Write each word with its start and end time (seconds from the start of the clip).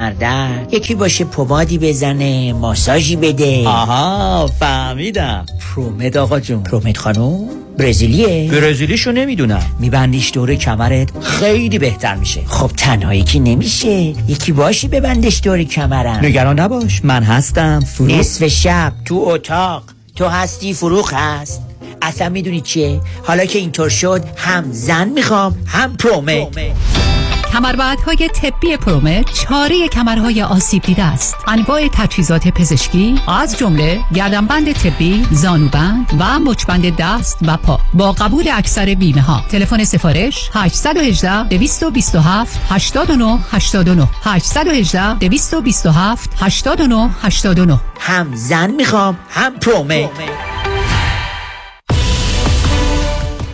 مرده 0.00 0.66
یکی 0.72 0.94
باشه 0.94 1.24
پمادی 1.24 1.78
بزنه 1.78 2.52
ماساژی 2.52 3.16
بده. 3.16 3.68
آها 3.68 4.46
فهمیدم. 4.46 5.46
پرومت 5.74 6.16
آقا 6.16 6.40
جون. 6.40 6.62
پرومت 6.62 6.96
خانوم 6.96 7.48
برزیلیه. 7.78 8.50
برزیلیشو 8.52 9.12
نمی‌دونم. 9.12 9.62
میبندیش 9.80 10.30
دور 10.34 10.54
کمرت 10.54 11.08
خیلی 11.20 11.78
بهتر 11.78 12.14
میشه. 12.14 12.40
خب 12.46 12.70
تنها 12.76 13.14
یکی 13.14 13.40
نمیشه. 13.40 13.88
یکی 14.28 14.52
باشی 14.52 14.88
ببندش 14.88 15.40
دور 15.44 15.62
کمرم. 15.62 16.24
نگران 16.24 16.60
نباش 16.60 17.04
من 17.04 17.22
هستم. 17.22 17.80
فروخ 17.80 18.10
نصف 18.10 18.46
شب 18.46 18.92
تو 19.04 19.14
اتاق. 19.14 19.82
تو 20.16 20.26
هستی 20.28 20.74
فروخ 20.74 21.12
هست. 21.14 21.62
اصلا 22.02 22.28
می‌دونی 22.28 22.60
چیه؟ 22.60 23.00
حالا 23.24 23.44
که 23.44 23.58
اینطور 23.58 23.88
شد 23.88 24.22
هم 24.36 24.64
زن 24.72 25.08
می‌خوام 25.08 25.58
هم 25.66 25.96
پرومت, 25.96 26.34
پرومت. 26.34 27.07
های 28.06 28.28
طبی 28.34 28.76
پرومت 28.76 29.32
چاره 29.32 29.88
کمرهای 29.88 30.42
آسیب 30.42 30.82
دیده 30.82 31.04
است. 31.04 31.36
انواع 31.46 31.88
تجهیزات 31.92 32.48
پزشکی 32.48 33.20
از 33.28 33.58
جمله 33.58 34.00
گردنبند 34.14 34.72
طبی 34.72 35.26
زانوبند 35.30 36.06
و 36.18 36.38
مچبند 36.38 36.96
دست 36.96 37.38
و 37.42 37.56
پا. 37.56 37.80
با 37.94 38.12
قبول 38.12 38.48
اکثر 38.52 38.94
بیمه 38.94 39.20
ها 39.20 39.44
تلفن 39.48 39.84
سفارش 39.84 40.50
818 40.54 41.48
227 41.48 42.60
89 42.68 43.38
89 43.50 44.08
818 44.24 45.14
227 45.14 46.30
89 46.40 47.10
89 47.22 47.80
هم 48.00 48.34
زن 48.34 48.70
می‌خوام 48.70 49.18
هم 49.30 49.52
پرومت, 49.58 50.10
پرومت. 50.10 50.57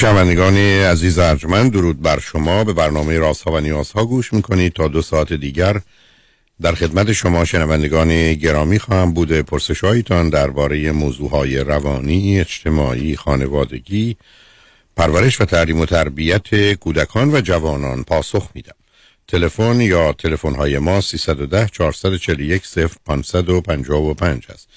شنوندگان 0.00 0.56
عزیز 0.56 1.18
ارجمند 1.18 1.72
درود 1.72 2.02
بر 2.02 2.18
شما 2.18 2.64
به 2.64 2.72
برنامه 2.72 3.18
رازها 3.18 3.52
و 3.52 3.60
نیازها 3.60 4.04
گوش 4.04 4.32
می‌کنید 4.32 4.72
تا 4.72 4.88
دو 4.88 5.02
ساعت 5.02 5.32
دیگر 5.32 5.80
در 6.60 6.74
خدمت 6.74 7.12
شما 7.12 7.44
شنوندگان 7.44 8.34
گرامی 8.34 8.78
خواهم 8.78 9.12
بوده 9.12 9.42
پرسش 9.42 9.84
هایتان 9.84 10.28
درباره 10.28 10.92
موضوع 10.92 11.30
های 11.30 11.58
روانی، 11.58 12.40
اجتماعی، 12.40 13.16
خانوادگی، 13.16 14.16
پرورش 14.96 15.40
و 15.40 15.44
تعلیم 15.44 15.80
و 15.80 15.86
تربیت 15.86 16.72
کودکان 16.72 17.34
و 17.34 17.40
جوانان 17.40 18.04
پاسخ 18.04 18.48
میدم. 18.54 18.76
تلفن 19.28 19.80
یا 19.80 20.12
تلفن 20.12 20.54
های 20.54 20.78
ما 20.78 21.00
310 21.00 21.68
441 21.72 22.62
0555 23.06 24.46
است. 24.48 24.68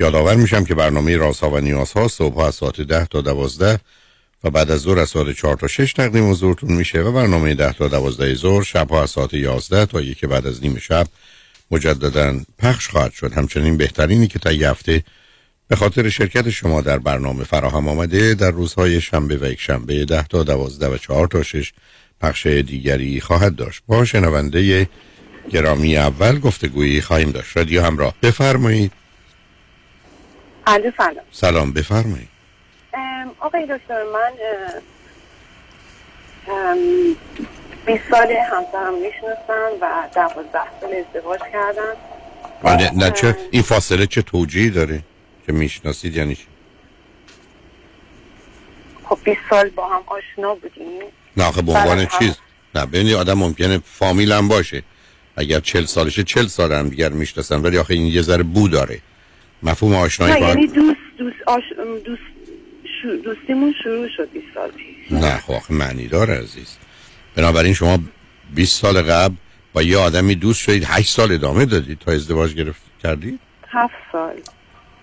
یادآور 0.00 0.34
میشم 0.34 0.64
که 0.64 0.74
برنامه 0.74 1.16
رازها 1.16 1.50
و 1.50 1.58
نیازها 1.58 2.08
صبح 2.08 2.38
از 2.38 2.54
ساعت 2.54 2.80
10 2.80 3.06
تا 3.06 3.20
12 3.20 3.80
و 4.44 4.50
بعد 4.50 4.70
از 4.70 4.80
ظهر 4.80 4.98
از 4.98 5.08
ساعت 5.08 5.36
4 5.36 5.56
تا 5.56 5.66
6 5.66 5.92
تقدیم 5.92 6.30
حضورتون 6.30 6.72
میشه 6.72 7.00
و 7.00 7.12
برنامه 7.12 7.54
10 7.54 7.72
تا 7.72 7.88
12 7.88 8.34
ظهر 8.34 8.62
شب 8.62 8.92
از 8.92 9.10
ساعت 9.10 9.34
11 9.34 9.86
تا 9.86 10.00
یک 10.00 10.24
بعد 10.24 10.46
از 10.46 10.62
نیم 10.62 10.78
شب 10.78 11.06
مجددا 11.70 12.40
پخش 12.58 12.88
خواهد 12.88 13.12
شد. 13.12 13.32
همچنین 13.32 13.76
بهترینی 13.76 14.26
که 14.26 14.38
تا 14.38 14.50
هفته 14.50 15.04
به 15.68 15.76
خاطر 15.76 16.08
شرکت 16.08 16.50
شما 16.50 16.80
در 16.80 16.98
برنامه 16.98 17.44
فراهم 17.44 17.88
آمده 17.88 18.34
در 18.34 18.50
روزهای 18.50 19.00
شنبه 19.00 19.36
و 19.36 19.44
یک 19.44 19.60
شنبه 19.60 20.04
10 20.04 20.22
تا 20.22 20.42
12 20.42 20.88
و 20.88 20.96
4 20.96 21.26
تا 21.26 21.42
6 21.42 21.72
پخش 22.20 22.46
دیگری 22.46 23.20
خواهد 23.20 23.56
داشت. 23.56 23.82
با 23.86 24.04
شنونده 24.04 24.88
گرامی 25.50 25.96
اول 25.96 26.38
گفتگویی 26.38 27.00
خواهیم 27.00 27.30
داشت. 27.30 27.56
رادیو 27.56 27.82
همراه 27.82 28.14
بفرمایید. 28.22 28.92
سلام. 30.96 31.24
سلام 31.30 31.72
بفرمایید. 31.72 32.31
آقای 33.40 33.62
دکتر 33.62 34.02
من 34.12 34.32
20 37.86 38.02
سال 38.10 38.32
همسرم 38.32 38.94
می‌شناسم 38.94 39.70
و 39.80 40.08
12 40.14 40.58
سال 40.80 40.94
ازدواج 40.94 41.40
کردم. 41.52 41.96
نه, 42.64 42.90
نه 43.04 43.10
چه 43.10 43.36
این 43.50 43.62
فاصله 43.62 44.06
چه 44.06 44.22
توجیهی 44.22 44.70
داره 44.70 45.02
که 45.46 45.52
می‌شناسید 45.52 46.16
یعنی 46.16 46.34
چی؟ 46.34 46.46
خب 49.04 49.18
20 49.24 49.40
سال 49.50 49.68
با 49.68 49.88
هم 49.88 50.02
آشنا 50.06 50.54
بودیم. 50.54 51.02
نه 51.36 51.44
آخه 51.44 51.62
به 51.62 51.72
عنوان 51.72 52.06
چیز؟ 52.06 52.38
نه 52.74 52.86
ببینید 52.86 53.14
آدم 53.14 53.38
ممکنه 53.38 53.80
فامیل 53.84 54.32
هم 54.32 54.48
باشه. 54.48 54.82
اگر 55.36 55.60
40 55.60 55.84
سالشه 55.84 56.22
40 56.22 56.46
سال 56.46 56.72
هم 56.72 56.88
دیگر 56.88 57.08
می‌شناسن 57.08 57.60
ولی 57.62 57.78
آخه 57.78 57.94
این 57.94 58.06
یه 58.06 58.22
ذره 58.22 58.42
بو 58.42 58.68
داره. 58.68 59.00
مفهوم 59.62 59.94
آشنایی 59.94 60.34
نه 60.34 60.48
یعنی 60.48 60.66
دوست 60.66 60.96
دوست 61.18 61.36
آش... 61.46 61.62
دوست 62.04 62.22
دوستیمون 63.24 63.74
شروع 63.82 64.08
شد 64.16 64.28
20 64.32 64.46
سال 64.54 64.70
پیش. 64.70 65.12
نه 65.22 65.36
خب 65.36 65.72
معنی 65.72 66.06
داره 66.08 66.34
عزیز. 66.34 66.76
بنابراین 67.34 67.74
شما 67.74 67.98
20 68.54 68.80
سال 68.80 69.02
قبل 69.02 69.34
با 69.72 69.82
یه 69.82 69.98
آدمی 69.98 70.34
دوست 70.34 70.60
شدید 70.60 70.84
8 70.86 71.08
سال 71.08 71.32
ادامه 71.32 71.64
دادید 71.64 71.98
تا 71.98 72.12
ازدواج 72.12 72.54
گرفت 72.54 72.80
کردید؟ 73.02 73.40
7 73.68 73.94
سال. 74.12 74.32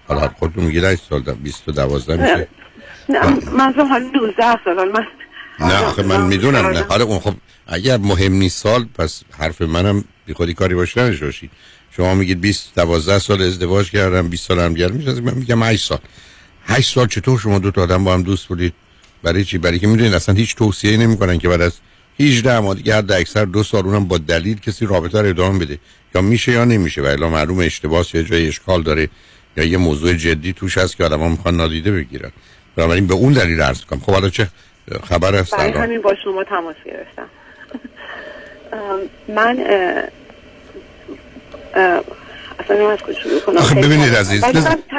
حالا 0.08 0.28
خودتون 0.28 0.64
میگید 0.64 0.84
8 0.84 1.04
سال 1.10 1.22
20 1.22 1.66
تا 1.66 1.72
12 1.72 2.16
میشه؟ 2.16 2.48
نه 3.10 3.52
من 3.54 3.74
حالا 3.74 4.10
12 4.14 4.60
سال 4.66 4.92
من 4.92 5.06
نه 5.60 5.84
آخه 5.84 6.04
من 6.04 6.26
می‌دونم 6.26 6.66
نه. 6.66 6.82
حالا 6.82 7.20
خب 7.20 7.34
اگر 7.68 7.98
مهم 7.98 8.34
نیست 8.34 8.58
سال 8.64 8.86
پس 8.86 9.24
حرف 9.40 9.62
منم 9.62 10.04
بی 10.26 10.34
خودی 10.34 10.54
کاری 10.54 10.76
باشه 10.76 11.04
نشوشید 11.04 11.52
شما 11.92 12.14
میگید 12.16 12.42
20 12.42 12.76
12 12.76 13.20
سال 13.20 13.42
ازدواج 13.42 13.92
کردم 13.92 14.30
20 14.30 14.48
سال 14.48 14.60
هم 14.60 14.74
گرم 14.74 14.92
میشه 14.92 15.22
من 15.22 15.34
میگم 15.34 15.64
8 15.64 15.88
سال. 15.88 16.00
هشت 16.70 16.96
سال 16.96 17.08
چطور 17.08 17.40
شما 17.40 17.60
دو 17.60 17.72
تا 17.72 17.82
آدم 17.84 18.04
با 18.04 18.14
هم 18.14 18.24
دوست 18.24 18.48
بودید؟ 18.48 18.74
برای 19.24 19.44
چی؟ 19.44 19.58
برای 19.58 19.80
که 19.80 19.88
می‌دونید 19.88 20.14
اصلا 20.14 20.36
هیچ 20.36 20.56
توصیه 20.56 20.98
نمی‌کنن 20.98 21.38
که 21.38 21.50
بعد 21.50 21.62
از 21.62 21.74
18 22.20 22.60
ماه 22.60 22.76
دیگه 22.76 23.02
در 23.02 23.20
اکثر 23.20 23.46
دو 23.46 23.64
سال 23.64 23.86
اونم 23.86 24.08
با 24.08 24.18
دلیل 24.18 24.60
کسی 24.60 24.86
رابطه 24.86 25.22
رو 25.22 25.28
ادامه 25.28 25.60
بده. 25.60 25.80
یا 26.16 26.22
میشه 26.22 26.52
یا 26.52 26.66
نمیشه 26.66 27.02
و 27.02 27.06
الا 27.06 27.30
معلوم 27.30 27.60
اشتباه 27.60 28.06
یا 28.14 28.24
جای 28.24 28.48
اشکال 28.48 28.84
داره. 28.84 29.10
یا 29.58 29.64
یه 29.64 29.78
موضوع 29.78 30.14
جدی 30.14 30.54
توش 30.54 30.78
هست 30.78 30.98
که 30.98 31.04
آدما 31.04 31.30
می‌خوان 31.30 31.58
نادیده 31.58 31.92
بگیرن. 31.92 32.32
بنابراین 32.76 33.08
به 33.08 33.14
اون 33.14 33.34
دلیل 33.34 33.62
عرض 33.62 33.86
کنم 33.86 34.00
خب 34.00 34.12
حالا 34.12 34.30
چه 34.30 34.48
خبر 35.04 35.36
است؟ 35.36 35.56
برای 35.56 35.72
همین 35.72 36.02
با 36.02 36.16
شما 36.24 36.44
تماس 36.44 36.76
گرفتم. 36.86 37.30
من 39.38 39.58
آخه 43.58 43.76
ببینید 43.76 44.16
عزیز 44.16 44.44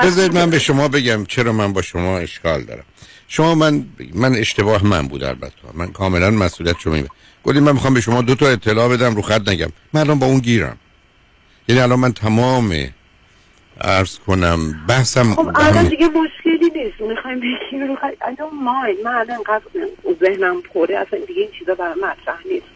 بذارید 0.02 0.34
من 0.34 0.50
به 0.50 0.58
شما 0.58 0.88
بگم 0.88 1.24
چرا 1.24 1.52
من 1.52 1.72
با 1.72 1.82
شما 1.82 2.18
اشکال 2.18 2.62
دارم. 2.62 2.84
شما 3.28 3.54
من 3.54 3.84
من 4.14 4.34
اشتباه 4.34 4.86
من 4.86 5.08
بود 5.08 5.24
البته. 5.24 5.54
من 5.74 5.92
کاملا 5.92 6.30
مسئولیت 6.30 6.76
شما 6.78 6.96
گفتید 7.44 7.62
من 7.62 7.72
می‌خوام 7.72 7.94
به 7.94 8.00
شما 8.00 8.22
دو 8.22 8.34
تا 8.34 8.48
اطلاع 8.48 8.88
بدم 8.88 9.16
رو 9.16 9.22
خط 9.22 9.48
نگم. 9.48 9.68
من 9.92 10.00
الان 10.00 10.18
با 10.18 10.26
اون 10.26 10.38
گیرم. 10.38 10.76
یعنی 11.68 11.80
الان 11.80 11.98
من 11.98 12.12
تمام 12.12 12.74
عرض 13.80 14.18
کنم 14.18 14.86
بحثم 14.88 15.34
خب 15.34 15.50
الان 15.54 15.88
دیگه 15.88 16.06
مشکلی 16.06 16.70
نیست. 16.84 17.00
می‌خوایم 17.00 17.40
بگیم 17.40 17.88
رو 17.88 17.96
خط 17.96 18.14
الان 18.22 18.54
مای 18.62 18.96
من 19.04 19.14
الان 19.14 19.36
انقدر 19.36 19.64
ذهنم 20.20 20.62
پره. 20.62 20.98
اصلا 20.98 21.18
دیگه 21.26 21.40
این 21.40 21.50
چیزا 21.58 21.74
برام 21.74 21.98
مطرح 21.98 22.38
نیست. 22.50 22.66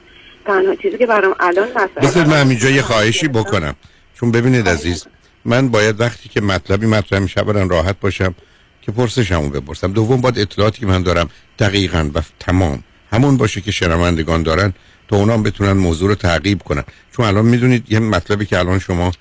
تنها 0.47 0.75
چیزی 0.75 0.99
که 0.99 1.07
برام 1.07 1.35
الان 1.41 1.69
مطرح 1.69 1.87
بذارید 2.03 2.29
من 2.29 2.41
همینجا 2.41 2.71
یه 2.71 2.83
خواهشی 2.83 3.29
بکنم. 3.29 3.75
چون 4.15 4.31
ببینید 4.31 4.69
عزیز 4.69 5.07
من 5.45 5.69
باید 5.69 6.01
وقتی 6.01 6.29
که 6.29 6.41
مطلبی 6.41 6.87
مطرح 6.87 7.19
میشه 7.19 7.41
راحت 7.41 8.01
باشم 8.01 8.35
که 8.83 8.93
پرسشمو 8.93 9.49
بپرسم. 9.49 9.93
دوم 9.93 10.21
باید 10.21 10.39
اطلاعاتی 10.39 10.81
که 10.81 10.87
من 10.87 11.03
دارم 11.03 11.31
دقیقا 11.59 12.11
و 12.15 12.23
تمام 12.41 12.85
همون 13.11 13.37
باشه 13.37 13.61
که 13.61 13.71
شنوندگان 13.71 14.43
دارن 14.43 14.73
تا 15.09 15.17
اونام 15.17 15.43
بتونن 15.43 15.73
موضوع 15.73 16.09
رو 16.09 16.15
تعقیب 16.15 16.63
کنن. 16.63 16.85
چون 17.17 17.27
الان 17.27 17.45
می‌دونید 17.45 17.93
یه 17.93 17.99
مطلبی 17.99 18.47
که 18.47 18.59
الان 18.59 18.79
شما 18.79 19.13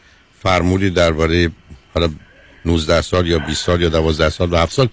فرمودید 0.43 0.93
درباره 0.93 1.51
حالا 1.93 2.09
19 2.65 3.01
سال 3.01 3.27
یا 3.27 3.39
20 3.39 3.65
سال 3.65 3.81
یا 3.81 3.89
12 3.89 4.29
سال 4.29 4.53
و 4.53 4.57
7 4.57 4.73
سال 4.73 4.89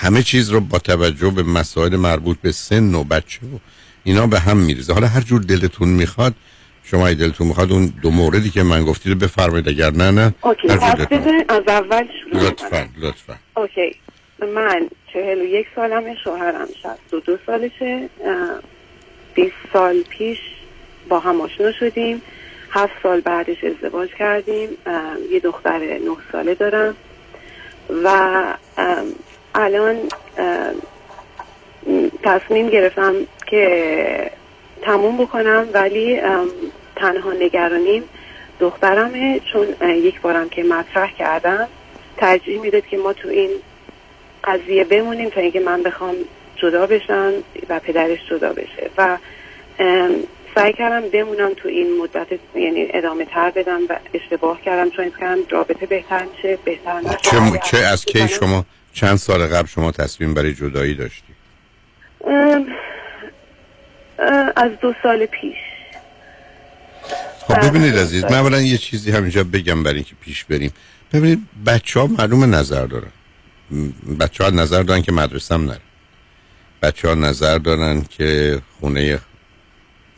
همه 0.00 0.22
چیز 0.22 0.50
رو 0.50 0.60
با 0.60 0.78
توجه 0.78 1.30
به 1.30 1.42
مسائل 1.42 1.96
مربوط 1.96 2.38
به 2.42 2.52
سن 2.52 2.94
و 2.94 3.04
بچه 3.04 3.40
و 3.46 3.58
اینا 4.04 4.26
به 4.26 4.40
هم 4.40 4.56
میریزه. 4.56 4.92
حالا 4.92 5.06
هر 5.06 5.20
جور 5.20 5.40
دلتون 5.40 5.88
می‌خواد 5.88 6.34
شما 6.84 7.06
ای 7.06 7.14
دلتون 7.14 7.46
می‌خواد 7.46 7.72
اون 7.72 7.92
دو 8.02 8.10
موردی 8.10 8.50
که 8.50 8.62
من 8.62 8.84
گفتید 8.84 9.12
رو 9.12 9.18
بفرمایید 9.18 9.68
اگر 9.68 9.90
نه 9.90 10.10
نه 10.10 10.34
OK 10.40 10.70
از 11.48 11.62
اول 11.68 12.04
شروع 12.22 12.42
لطفا 12.42 12.68
کنم. 12.68 12.88
لطفا. 12.98 13.34
OK. 13.56 13.96
من 14.54 14.88
چهل 15.12 15.40
و 15.40 15.44
یک 15.44 15.66
سالمه 15.76 16.16
شوهرم 16.24 16.68
شصت 16.82 17.14
و 17.14 17.20
دو 17.20 17.38
سالشه. 17.46 18.08
بیست 19.34 19.54
سال 19.72 20.02
پیش 20.02 20.38
با 21.08 21.18
هم 21.20 21.40
آشنا 21.40 21.72
شدیم. 21.72 22.22
هفت 22.70 22.92
سال 23.02 23.20
بعدش 23.20 23.64
ازدواج 23.64 24.10
کردیم. 24.18 24.68
یه 25.30 25.40
دختر 25.40 25.78
نه 25.78 26.16
ساله 26.32 26.54
دارم. 26.54 26.96
و 28.04 28.44
الان 29.54 29.96
تصمیم 32.22 32.68
گرفتم 32.68 33.14
که 33.46 34.30
تموم 34.82 35.16
بکنم 35.16 35.66
ولی 35.72 36.20
تنها 36.96 37.32
نگرانیم 37.32 38.02
دخترمه 38.60 39.40
چون 39.52 39.66
یک 39.88 40.20
بارم 40.20 40.48
که 40.48 40.62
مطرح 40.62 41.12
کردم 41.12 41.68
ترجیح 42.16 42.60
می‌داد 42.60 42.86
که 42.86 42.96
ما 42.96 43.12
تو 43.12 43.28
این 43.28 43.50
قضیه 44.44 44.84
بمونیم 44.84 45.28
تا 45.28 45.40
اینکه 45.40 45.60
من 45.60 45.82
بخوام 45.82 46.14
جدا 46.56 46.86
بشم 46.86 47.32
و 47.68 47.80
پدرش 47.80 48.18
جدا 48.30 48.52
بشه. 48.52 48.90
و 48.98 49.18
سعی 50.54 50.72
کردم 50.72 51.08
بمونم 51.08 51.54
تو 51.56 51.68
این 51.68 51.98
مدت 52.02 52.26
یعنی 52.54 52.86
ادامه 52.90 53.24
تر 53.24 53.50
بدم 53.50 53.80
و 53.88 53.96
اشتباه 54.14 54.60
کردم 54.60 54.90
چون 54.90 55.10
فکر 55.10 55.18
کردم 55.18 55.40
رابطه 55.50 55.86
بهتر 55.86 56.24
میشه 56.36 56.58
بهتر 56.64 57.02
چه, 57.22 57.38
چه 57.64 57.78
از 57.78 58.04
کی 58.04 58.28
شما 58.28 58.64
چند 58.92 59.16
سال 59.16 59.46
قبل 59.46 59.66
شما 59.66 59.92
تصمیم 59.92 60.34
برای 60.34 60.54
جدایی 60.54 60.94
داشتی؟ 60.94 61.32
از 64.56 64.70
دو 64.82 64.94
سال 65.02 65.26
پیش. 65.26 65.56
خب 67.48 67.68
ببینید 67.68 67.98
عزیز 67.98 68.24
من 68.24 68.34
اولا 68.34 68.60
یه 68.60 68.78
چیزی 68.78 69.10
همینجا 69.10 69.44
بگم 69.44 69.82
برای 69.82 69.96
اینکه 69.96 70.14
پیش 70.20 70.44
بریم. 70.44 70.72
ببینید 71.12 71.38
بچه 71.66 72.00
ها 72.00 72.06
معلوم 72.06 72.54
نظر 72.54 72.86
دارن. 72.86 73.10
بچه 74.20 74.44
ها 74.44 74.50
نظر 74.50 74.82
دارن 74.82 75.02
که 75.02 75.12
مدرسه 75.12 75.54
هم 75.54 75.64
نره. 75.64 75.80
بچه 76.82 77.08
ها 77.08 77.14
نظر 77.14 77.58
دارن 77.58 78.02
که 78.02 78.60
خونه 78.80 79.18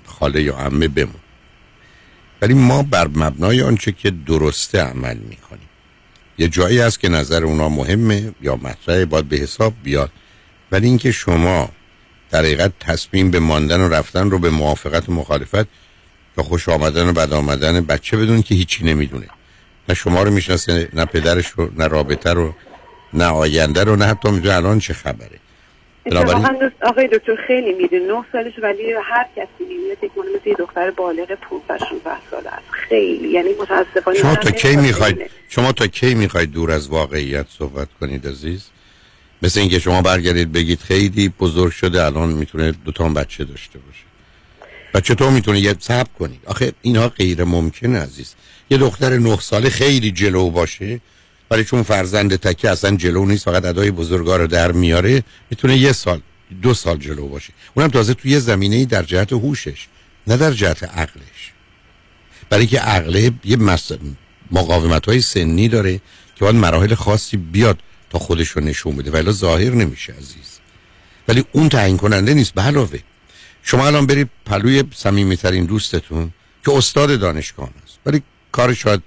خاله 0.06 0.42
یا 0.42 0.54
عمه 0.54 0.88
بمون. 0.88 1.20
ولی 2.42 2.54
ما 2.54 2.82
بر 2.82 3.08
مبنای 3.08 3.62
آنچه 3.62 3.92
که 3.92 4.10
درسته 4.10 4.80
عمل 4.80 5.16
می‌کنیم. 5.16 5.68
یه 6.38 6.48
جایی 6.48 6.80
هست 6.80 7.00
که 7.00 7.08
نظر 7.08 7.44
اونا 7.44 7.68
مهمه 7.68 8.32
یا 8.40 8.56
مطرحه 8.56 9.04
باید 9.04 9.28
به 9.28 9.36
حساب 9.36 9.74
بیاد. 9.82 10.10
ولی 10.72 10.86
اینکه 10.86 11.12
شما 11.12 11.70
در 12.34 12.40
حقیقت 12.40 12.72
تصمیم 12.80 13.30
به 13.30 13.38
ماندن 13.40 13.80
و 13.80 13.88
رفتن 13.88 14.30
رو 14.30 14.38
به 14.38 14.50
موافقت 14.50 15.08
و 15.08 15.12
مخالفت 15.12 15.66
یا 16.38 16.44
خوش 16.44 16.68
آمدن 16.68 17.08
و 17.08 17.12
بد 17.12 17.32
آمدن 17.32 17.80
بچه 17.80 18.16
بدون 18.16 18.42
که 18.42 18.54
هیچی 18.54 18.84
نمی‌دونه. 18.84 19.26
نه 19.88 19.94
شما 19.94 20.22
رو 20.22 20.30
می‌شناسه 20.30 20.88
نه 20.92 21.04
پدرش 21.04 21.46
رو 21.48 21.70
نه 21.76 21.86
رابطه 21.86 22.32
رو 22.32 22.54
نه 23.12 23.24
آینده 23.24 23.84
رو 23.84 23.96
نه 23.96 24.04
حتی 24.04 24.30
می‌دونه 24.30 24.54
الان 24.56 24.78
چه 24.78 24.94
خبره. 24.94 25.38
بنابراین 26.04 26.42
دوست- 26.58 26.82
آقای 26.82 27.08
دکتر 27.08 27.36
خیلی 27.46 27.72
می‌دونه 27.72 28.06
نه 28.12 28.24
سالش 28.32 28.52
ولی 28.62 28.92
هر 29.04 29.26
کسی 29.36 29.48
می‌بینه 29.60 29.94
فکر 30.00 30.10
کنه 30.16 30.26
مثل 30.40 30.54
دختر 30.58 30.90
بالغ 30.90 31.34
15 31.50 31.78
16 31.78 32.10
ساله 32.30 32.48
است. 32.48 32.70
خیلی 32.88 33.28
یعنی 33.28 33.48
متاسفانه 33.60 34.18
شما 34.18 34.34
تا 34.36 34.50
کی 34.50 34.76
می‌خواید. 34.76 35.30
شما 35.48 35.72
تا 35.72 35.86
کی 35.86 36.14
می‌خواید 36.14 36.50
دور 36.52 36.70
از 36.70 36.88
واقعیت 36.88 37.46
صحبت 37.58 37.88
کنید 38.00 38.26
عزیز؟ 38.26 38.70
مثل 39.42 39.60
اینکه 39.60 39.78
شما 39.78 40.02
برگردید 40.02 40.52
بگید 40.52 40.80
خیلی 40.80 41.28
بزرگ 41.28 41.72
شده 41.72 42.04
الان 42.04 42.32
می‌تونه 42.32 42.72
دو 42.72 42.92
تا 42.92 43.08
بچه 43.08 43.44
داشته 43.44 43.78
باشه. 43.78 44.04
و 44.94 45.00
چطور 45.00 45.30
می‌تونه 45.30 45.60
یه 45.60 45.76
صبر 45.80 46.08
کنید 46.18 46.40
آخه 46.46 46.72
اینها 46.82 47.08
غیر 47.08 47.44
ممکنه 47.44 47.98
عزیز. 47.98 48.34
یه 48.70 48.78
دختر 48.78 49.18
نه 49.18 49.40
ساله 49.40 49.70
خیلی 49.70 50.10
جلو 50.10 50.50
باشه 50.50 51.00
ولی 51.50 51.64
چون 51.64 51.82
فرزند 51.82 52.36
تکه 52.36 52.70
اصلا 52.70 52.96
جلو 52.96 53.24
نیست 53.24 53.44
فقط 53.44 53.64
ادای 53.64 53.90
بزرگا 53.90 54.36
رو 54.36 54.46
در 54.46 54.72
میاره 54.72 55.22
می‌تونه 55.50 55.76
یه 55.76 55.92
سال 55.92 56.20
دو 56.62 56.74
سال 56.74 56.96
جلو 56.96 57.28
باشه. 57.28 57.52
اونم 57.74 57.88
تازه 57.88 58.14
توی 58.14 58.30
یه 58.30 58.38
زمینه 58.38 58.84
در 58.84 59.02
جهت 59.02 59.32
هوشش 59.32 59.86
نه 60.26 60.36
در 60.36 60.50
جهت 60.50 60.82
عقلش. 60.82 61.52
برای 62.50 62.66
که 62.66 62.80
عقله 62.80 63.32
یه. 63.44 63.58
مقاومت 64.50 65.06
های 65.06 65.20
سنی 65.20 65.68
داره 65.68 65.96
که 66.36 66.40
باید 66.40 66.56
مراحل 66.56 66.94
خاصی 66.94 67.36
بیاد. 67.36 67.78
خودش 68.18 68.48
رو 68.48 68.62
نشون 68.62 68.96
بده. 68.96 69.10
ولی 69.10 69.32
ظاهر 69.32 69.70
نمیشه 69.70 70.12
عزیز. 70.12 70.58
ولی 71.28 71.44
اون 71.52 71.68
تعیین 71.68 71.96
کننده 71.96 72.34
نیست. 72.34 72.54
به 72.54 72.62
علاوه 72.62 72.98
شما 73.62 73.86
الان 73.86 74.06
برید 74.06 74.30
پلوی 74.46 74.84
صمیمیترین 74.94 75.64
دوستتون 75.64 76.30
که 76.64 76.72
استاد 76.72 77.20
دانشگاه 77.20 77.70
است 77.84 77.98
ولی 78.06 78.22
کار 78.52 78.74
شاید 78.74 79.02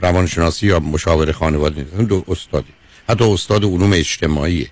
روانشناسی 0.00 0.66
یا 0.66 0.80
مشاور 0.80 1.32
خانواده 1.32 1.82
نیست. 1.82 1.94
دو 1.94 2.24
استادی. 2.28 2.72
حتی 3.08 3.24
استاد 3.24 3.64
علوم 3.64 3.92
اجتماعیه 3.92 4.70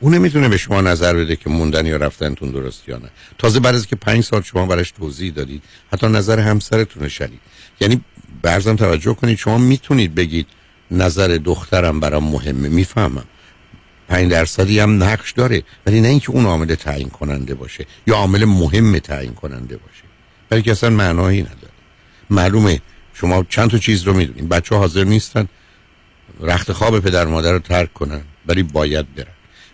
اون 0.00 0.14
نمی‌تونه 0.14 0.48
به 0.48 0.56
شما 0.56 0.80
نظر 0.80 1.16
بده 1.16 1.36
که 1.36 1.50
موندن 1.50 1.86
یا 1.86 1.96
رفتنتون 1.96 2.50
درست 2.50 2.88
یا 2.88 2.96
نه. 2.96 3.10
تازه 3.38 3.60
بعد 3.60 3.74
از 3.74 3.86
که 3.86 3.96
پنج 3.96 4.24
سال 4.24 4.42
شما 4.42 4.66
براش 4.66 4.90
توضیح 4.90 5.32
دادید 5.32 5.62
حتی 5.92 6.06
نظر 6.06 6.40
همسرتون 6.40 7.08
شنید. 7.08 7.40
یعنی 7.80 8.00
برزم 8.42 8.76
توجه 8.76 9.14
کنید 9.14 9.38
شما 9.38 9.58
می‌تونید 9.58 10.14
بگید 10.14 10.46
نظر 10.90 11.38
دخترم 11.44 12.00
برام 12.00 12.24
مهمه. 12.24 12.68
می‌فهمم. 12.68 13.24
پنج 14.08 14.30
درصدی 14.30 14.80
هم 14.80 15.02
نقش 15.02 15.32
داره 15.32 15.62
ولی 15.86 16.00
نه 16.00 16.08
اینکه 16.08 16.30
اون 16.30 16.46
عامل 16.46 16.74
تعیین 16.74 17.08
کننده 17.08 17.54
باشه 17.54 17.86
یا 18.06 18.14
عامل 18.14 18.44
مهم 18.44 18.98
تعیین 18.98 19.34
کننده 19.34 19.76
باشه. 19.76 20.02
برای 20.48 20.62
که 20.62 20.70
اصلا 20.70 20.90
معنایی 20.90 21.42
نداره. 21.42 21.72
معلومه 22.30 22.80
شما 23.14 23.44
چند 23.48 23.70
تا 23.70 23.78
چیز 23.78 24.02
رو 24.02 24.12
می‌دونید. 24.12 24.48
بچه 24.48 24.74
حاضر 24.74 25.04
نیستن 25.04 25.48
رخت 26.40 26.72
خواب 26.72 27.00
پدر 27.00 27.24
مادر 27.24 27.52
رو 27.52 27.58
ترک 27.58 27.94
کنن 27.94 28.20
ولی 28.46 28.62
باید 28.62 29.14
برن. 29.14 29.26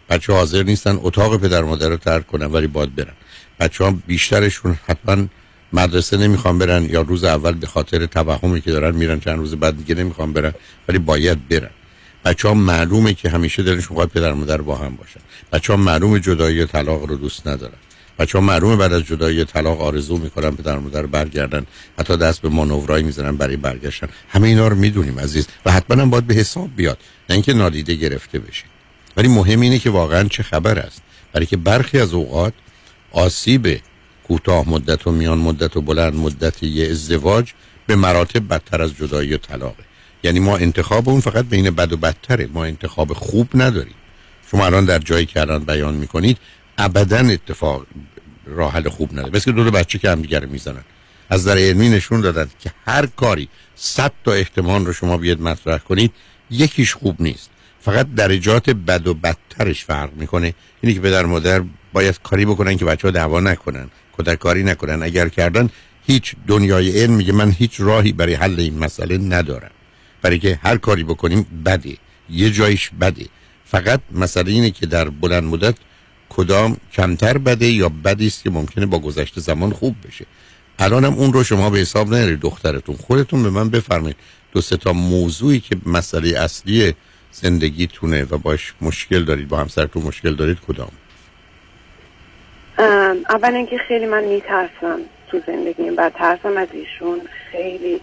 بچه 0.08 0.32
ها 0.32 0.38
حاضر 0.38 0.62
نیستن 0.62 0.98
اتاق 1.02 1.40
پدر 1.40 1.62
مادر 1.62 1.88
رو 1.88 1.96
ترک 1.96 2.26
کنن 2.26 2.46
ولی 2.46 2.66
باید 2.66 2.94
برن. 2.94 3.14
بچه 3.60 3.84
ها 3.84 3.90
بیشترشون 4.06 4.78
حتما 4.86 5.26
مدرسه 5.72 6.16
نمی‌خوان 6.16 6.58
برن 6.58 6.84
یا 6.84 7.00
روز 7.00 7.24
اول 7.24 7.52
به 7.52 7.66
خاطر 7.66 8.06
توهمی 8.06 8.60
که 8.60 8.70
دارن 8.70 8.94
میرن 8.94 9.20
چند 9.20 9.38
روز 9.38 9.54
بعد 9.54 9.76
دیگه 9.76 9.94
نمی‌خوان 9.94 10.32
برن 10.32 10.52
ولی 10.88 10.98
باید 10.98 11.48
برن. 11.48 11.70
بچه 12.24 12.48
ها 12.48 12.54
معلومه 12.54 13.14
که 13.14 13.28
همیشه 13.28 13.62
دلشون 13.62 13.94
خواهد 13.94 14.08
پدر 14.08 14.32
مادر 14.32 14.60
با 14.60 14.74
هم 14.74 14.96
باشن. 14.96 15.20
بچه 15.52 15.72
ها 15.72 15.76
معلومه 15.76 16.20
جدایی 16.20 16.60
و 16.60 16.66
طلاق 16.66 17.04
رو 17.04 17.16
دوست 17.16 17.46
ندارن. 17.46 17.74
بچه 18.18 18.38
ها 18.38 18.44
معلومه 18.44 18.76
بعد 18.76 18.92
از 18.92 19.02
جدایی 19.02 19.40
و 19.40 19.44
طلاق 19.44 19.80
آرزو 19.80 20.16
می‌کنن 20.16 20.50
پدر 20.50 20.78
مادر 20.78 21.06
برگردن 21.06 21.66
حتی 21.98 22.16
دست 22.16 22.42
به 22.42 22.48
مانورایی 22.48 23.04
می‌زنن 23.04 23.36
برای 23.36 23.56
برگشتن. 23.56 24.08
همه 24.28 24.48
اینا 24.48 24.68
رو 24.68 24.76
می‌دونیم 24.76 25.20
عزیز 25.20 25.46
و 25.66 25.72
حتما 25.72 26.02
هم 26.02 26.10
باید 26.10 26.26
به 26.26 26.34
حساب 26.34 26.70
بیاد. 26.76 26.98
نه 27.28 27.34
اینکه 27.34 27.54
نادیده 27.54 27.94
گرفته 27.94 28.38
بشه 28.38 28.64
ولی 29.16 29.28
مهم 29.28 29.60
اینه 29.60 29.78
که 29.78 29.90
واقعا 29.90 30.28
چه 30.28 30.42
خبر 30.42 30.78
است. 30.78 31.02
برای 31.32 31.46
که 31.46 31.56
برخی 31.56 31.98
از 31.98 32.12
اوقات 32.12 32.52
آسیب 33.12 33.80
کوتاه 34.32 34.68
مدت 34.68 35.06
و 35.06 35.12
میان 35.12 35.38
مدت 35.38 35.76
و 35.76 35.80
بلند 35.80 36.14
مدت 36.14 36.62
یه 36.62 36.90
ازدواج 36.90 37.52
به 37.86 37.96
مراتب 37.96 38.48
بدتر 38.48 38.82
از 38.82 38.96
جدایی 38.96 39.34
و 39.34 39.36
طلاقه. 39.36 39.84
یعنی 40.22 40.40
ما 40.40 40.56
انتخاب 40.56 41.08
اون 41.08 41.20
فقط 41.20 41.44
بین 41.44 41.70
بد 41.70 41.92
و 41.92 41.96
بدتره. 41.96 42.46
ما 42.46 42.64
انتخاب 42.64 43.12
خوب 43.12 43.48
نداریم. 43.54 43.94
شما 44.50 44.66
الان 44.66 44.84
در 44.84 44.98
جایی 44.98 45.26
که 45.26 45.40
الان 45.40 45.64
بیان 45.64 45.94
می‌کنید 45.94 46.38
ابدا 46.78 47.18
اتفاق 47.18 47.86
راه 48.46 48.72
حل 48.72 48.88
خوب 48.88 49.12
نداره. 49.12 49.36
مثل 49.36 49.52
دو, 49.52 49.64
دو 49.64 49.70
بچه 49.70 49.98
که 49.98 50.10
هم 50.10 50.22
دیگه 50.22 50.38
رو 50.38 50.48
می‌زنن. 50.50 50.84
از 51.30 51.44
در 51.44 51.58
علمی 51.58 51.88
نشون 51.88 52.20
دادن 52.20 52.48
که 52.60 52.72
هر 52.86 53.06
کاری 53.06 53.48
صد 53.74 54.12
تا 54.24 54.32
احتمال 54.32 54.86
رو 54.86 54.92
شما 54.92 55.16
بیاد 55.16 55.40
مطرح 55.40 55.78
کنید 55.78 56.12
یکیش 56.50 56.94
خوب 56.94 57.22
نیست. 57.22 57.50
فقط 57.82 58.14
درجات 58.14 58.70
بد 58.70 59.06
و 59.06 59.14
بدترش 59.14 59.84
فرق 59.84 60.10
می‌کنه. 60.16 60.54
اینی 60.80 60.94
که 60.94 61.00
پدر 61.00 61.26
مادر 61.26 61.62
باید 61.92 62.20
کاری 62.22 62.44
بکنن 62.44 62.76
که 62.76 62.84
بچه 62.84 63.08
ها 63.08 63.10
دعوا 63.10 63.40
نکنن 63.40 63.90
کودک 64.12 64.38
کاری 64.38 64.62
نکنن. 64.62 65.02
اگر 65.02 65.28
کردن 65.28 65.68
هیچ 66.06 66.34
دنیای 66.46 67.00
علم 67.02 67.14
میگه 67.14 67.32
من 67.32 67.50
هیچ 67.50 67.80
راهی 67.80 68.12
برای 68.12 68.34
حل 68.34 68.60
این 68.60 68.78
مسئله 68.78 69.18
ندارم. 69.18 69.70
برای 70.22 70.38
که 70.38 70.58
هر 70.62 70.76
کاری 70.76 71.04
بکنیم 71.04 71.46
بده. 71.66 71.96
یه 72.30 72.50
جایش 72.50 72.90
بده. 73.00 73.26
فقط 73.64 74.00
مسئله 74.12 74.52
اینه 74.52 74.70
که 74.70 74.86
در 74.86 75.08
بلند 75.08 75.44
مدت 75.44 75.74
کدام 76.28 76.76
کمتر 76.92 77.38
بده 77.38 77.66
یا 77.66 77.88
بدی 77.88 78.26
است 78.26 78.42
که 78.42 78.50
ممکنه 78.50 78.86
با 78.86 78.98
گذشت 78.98 79.40
زمان 79.40 79.72
خوب 79.72 79.96
بشه. 80.08 80.26
الانم 80.78 81.12
اون 81.14 81.32
رو 81.32 81.44
شما 81.44 81.70
به 81.70 81.78
حساب 81.78 82.14
نرید 82.14 82.40
دخترتون 82.40 82.96
خودتون 82.96 83.42
به 83.42 83.50
من 83.50 83.70
بفرمایید. 83.70 84.16
دو 84.52 84.60
سه 84.60 84.76
تا 84.76 84.92
موضوعی 84.92 85.60
که 85.60 85.76
مسئله 85.86 86.38
اصلی 86.38 86.94
زندگیتونه 87.32 88.24
و 88.24 88.38
باش 88.38 88.74
مشکل 88.80 89.24
دارید 89.24 89.48
با 89.48 89.56
همسرتون 89.56 90.02
مشکل 90.02 90.34
دارید 90.34 90.58
کدام؟ 90.68 90.92
اول 93.28 93.54
اینکه 93.54 93.78
خیلی 93.88 94.06
من 94.06 94.24
میترسم 94.24 95.00
تو 95.28 95.40
زندگیم 95.46 95.94
و 95.96 96.10
ترسم 96.10 96.56
از 96.56 96.68
ایشون. 96.72 97.20
خیلی 97.52 98.00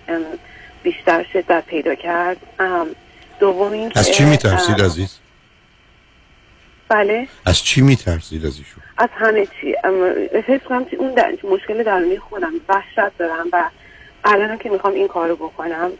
بیشتر 0.83 1.25
شدت 1.33 1.63
پیدا 1.67 1.95
کرد. 1.95 2.38
دوم 3.39 3.71
این 3.71 3.91
از 3.95 4.12
چی 4.12 4.25
میترسید 4.25 4.81
عزیز؟ 4.81 5.17
بله. 6.89 7.27
از 7.45 7.63
چی 7.63 7.81
میترسید 7.81 8.45
از 8.45 8.57
ایشون؟ 8.57 8.83
از 8.98 9.09
همه 9.12 9.45
چی. 9.45 9.75
حس 10.48 10.62
کنم 10.62 10.86
اون 10.98 11.13
در... 11.13 11.33
مشکل 11.43 11.83
درونی 11.83 12.17
خودم 12.17 12.53
وحشت 12.69 13.17
دارم 13.17 13.45
و 13.53 13.63
الان 14.24 14.58
که 14.58 14.70
می‌خوام 14.70 14.94
این 14.94 15.08
کارو 15.08 15.36
بکنم 15.36 15.92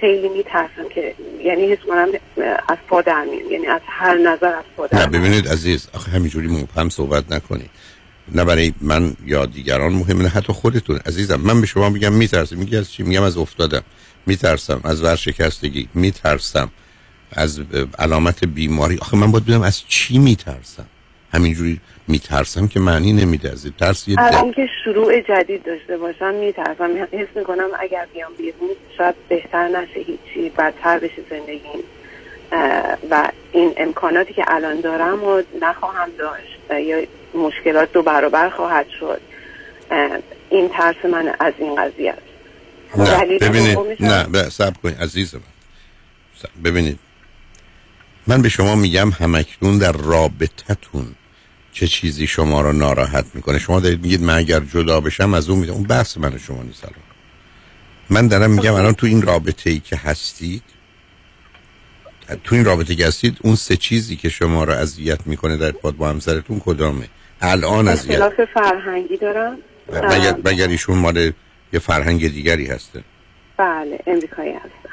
خیلی 0.00 0.28
میترسم 0.28 0.88
که 0.94 1.14
یعنی 1.44 1.72
حس 1.72 1.78
کنم 1.88 2.08
از 2.68 2.78
پا 2.88 3.02
در 3.02 3.24
یعنی 3.50 3.66
از 3.66 3.80
هر 3.86 4.18
نظر 4.18 4.54
از 4.54 4.64
پا 4.76 4.88
نه 4.92 5.06
ببینید 5.06 5.48
عزیز 5.48 5.88
آخه 5.94 6.10
همینجوری 6.10 6.48
مبهم 6.48 6.88
صحبت 6.88 7.32
نکنید. 7.32 7.70
نه 8.34 8.44
برای 8.44 8.72
من 8.80 9.16
یا 9.24 9.46
دیگران 9.46 9.92
مهمه 9.92 10.22
نه 10.22 10.28
حتی 10.28 10.52
خودتون. 10.52 11.00
عزیزم 11.06 11.40
من 11.40 11.60
به 11.60 11.66
شما 11.66 11.88
میگم 11.88 12.12
میترسم. 12.12 12.56
میگی 12.56 12.76
از 12.76 12.92
چی؟ 12.92 13.02
میگم 13.02 13.22
از 13.22 13.36
افتادم. 13.36 13.82
میترسم. 14.26 14.80
از 14.84 15.02
ورشکستگی. 15.02 15.88
میترسم. 15.94 16.70
از 17.32 17.60
علامت 17.98 18.44
بیماری. 18.44 18.98
آخه 18.98 19.16
من 19.16 19.32
باید 19.32 19.46
بدم 19.46 19.62
از 19.62 19.82
چی 19.88 20.18
میترسم. 20.18 20.86
همینجوری 21.32 21.80
میترسم 22.08 22.68
که 22.68 22.80
معنی 22.80 23.12
نمیده 23.12 23.50
از 23.50 23.66
ترس 23.80 24.08
یه 24.08 24.20
از 24.20 24.34
اینکه 24.34 24.68
شروع 24.84 25.20
جدید 25.20 25.62
داشته 25.64 25.96
باشم 25.96 26.34
میترسم. 26.34 27.08
حس 27.12 27.28
می‌کنم 27.34 27.68
اگر 27.80 28.06
بیام 28.12 28.32
بیرون 28.38 28.70
شاید 28.98 29.14
بهتر 29.28 29.68
نشه 29.68 30.00
هیچی 30.00 30.50
بدتر 30.58 30.98
بشه 30.98 31.22
زندگی. 31.30 31.84
و 33.10 33.28
این 33.52 33.72
امکاناتی 33.76 34.34
که 34.34 34.44
الان 34.46 34.80
دارم 34.80 35.24
و 35.24 35.42
نخواهم 35.62 36.08
داشت 36.18 36.86
یا 36.88 37.02
مشکلات 37.34 37.92
دو 37.92 38.02
برابر 38.02 38.50
خواهد 38.50 38.86
شد. 39.00 39.20
این 40.50 40.68
ترس 40.68 41.04
من 41.12 41.34
از 41.40 41.52
این 41.58 41.74
قضیه 41.74 42.12
است. 42.12 42.22
نه 42.96 43.38
ببینید 43.38 43.78
نه 44.00 44.48
سب 44.48 44.76
کنید 44.82 44.98
عزیز 44.98 45.34
من. 45.34 45.40
ببینید. 46.64 46.98
من 48.26 48.42
به 48.42 48.48
شما 48.48 48.74
میگم 48.74 49.10
همکنون 49.10 49.78
در 49.78 49.92
رابطتون 49.92 51.14
چه 51.72 51.86
چیزی 51.86 52.26
شما 52.26 52.60
رو 52.60 52.72
ناراحت 52.72 53.24
می‌کنه؟ 53.34 53.58
شما 53.58 53.80
دارید 53.80 54.02
میگید 54.02 54.22
من 54.22 54.36
اگر 54.36 54.60
جدا 54.60 55.00
بشم 55.00 55.34
از 55.34 55.50
اون 55.50 55.58
میدم 55.58 55.72
اون 55.72 55.82
بحث 55.82 56.18
من 56.18 56.38
شما 56.38 56.62
نیست 56.62 56.84
الان. 56.84 56.96
من 58.10 58.28
دارم 58.28 58.50
میگم 58.50 58.74
الان 58.74 58.94
تو 58.94 59.06
این 59.06 59.22
رابطه 59.22 59.70
ای 59.70 59.78
که 59.78 59.96
هستید 59.96 60.62
تو 62.44 62.54
این 62.54 62.64
رابطه 62.64 62.94
که 62.94 63.06
هستید 63.06 63.38
اون 63.42 63.54
سه 63.54 63.76
چیزی 63.76 64.16
که 64.16 64.28
شما 64.28 64.64
رو 64.64 64.72
اذیت 64.72 65.26
می‌کنه 65.26 65.56
در 65.56 65.66
ارتباط 65.66 65.94
با 65.94 66.08
همسرتون 66.08 66.60
کدامه؟ 66.64 67.08
الان 67.40 67.88
اذیت. 67.88 68.20
اختلاف 68.20 68.48
فرهنگی 68.54 69.16
دارم. 69.16 69.58
مگر 69.92 70.36
مگر 70.44 70.68
ایشون 70.68 70.98
مال 70.98 71.32
یه 71.72 71.78
فرهنگ 71.80 72.32
دیگری 72.32 72.66
هسته؟ 72.66 73.04
بله 73.56 73.98
امریکایی 74.06 74.52
هستن. 74.52 74.92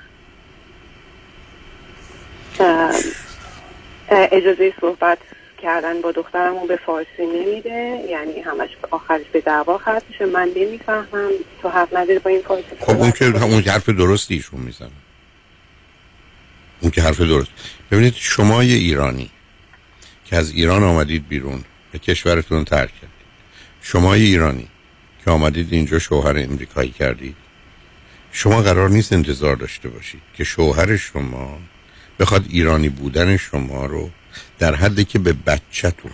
اجازه 4.09 4.74
صحبت 4.81 5.17
کردن 5.62 6.01
با 6.01 6.12
دخترمون 6.12 6.68
به 6.68 6.80
فارسی 6.86 7.25
نمیده. 7.25 8.04
یعنی 8.10 8.39
همش 8.39 8.70
آخرش 8.92 9.25
به 9.34 9.42
دعوا 9.42 9.78
ختم 9.78 10.01
میشه. 10.10 10.25
من 10.25 10.50
نمی‌فهمم. 10.56 11.30
تو 11.62 11.70
حق 11.70 11.98
نداری 11.98 12.20
با 12.20 12.30
این 12.30 12.42
فارسی 12.42 12.66
خب 12.80 12.98
اون 12.98 13.12
که 13.12 13.25
همون 13.25 13.63
حرف 13.63 13.89
درستی 13.89 14.34
ایشون 14.34 14.60
می‌زنه. 14.60 14.89
اون 16.80 16.92
که 16.92 17.01
حرف 17.01 17.22
درست. 17.22 17.50
ببینید 17.92 18.13
شما 18.18 18.63
یه 18.63 18.75
ایرانی 18.75 19.30
که 20.25 20.36
از 20.36 20.51
ایران 20.51 20.84
آمدید 20.84 21.28
بیرون 21.28 21.63
به 21.92 22.00
کشورتون 22.00 22.66
ترک 22.66 22.94
کردید. 22.94 23.10
شما 23.82 24.18
یه 24.18 24.25
ایرانی 24.25 24.68
که 25.25 25.32
آمدید 25.32 25.74
اینجا 25.74 26.00
شوهر 26.00 26.38
امریکایی 26.38 26.92
کردید. 26.92 27.36
شما 28.32 28.62
قرار 28.62 28.89
نیست 28.89 29.13
انتظار 29.13 29.56
داشته 29.56 29.89
باشید 29.89 30.22
که 30.34 30.44
شوهر 30.44 30.98
شما 30.98 31.60
بخواد 32.20 32.46
ایرانی 32.50 32.89
بودن 32.89 33.38
شما 33.38 33.86
رو 33.86 34.10
در 34.60 34.75
حدی 34.75 35.06
که 35.06 35.20
به 35.20 35.34
بچهتون 35.34 36.12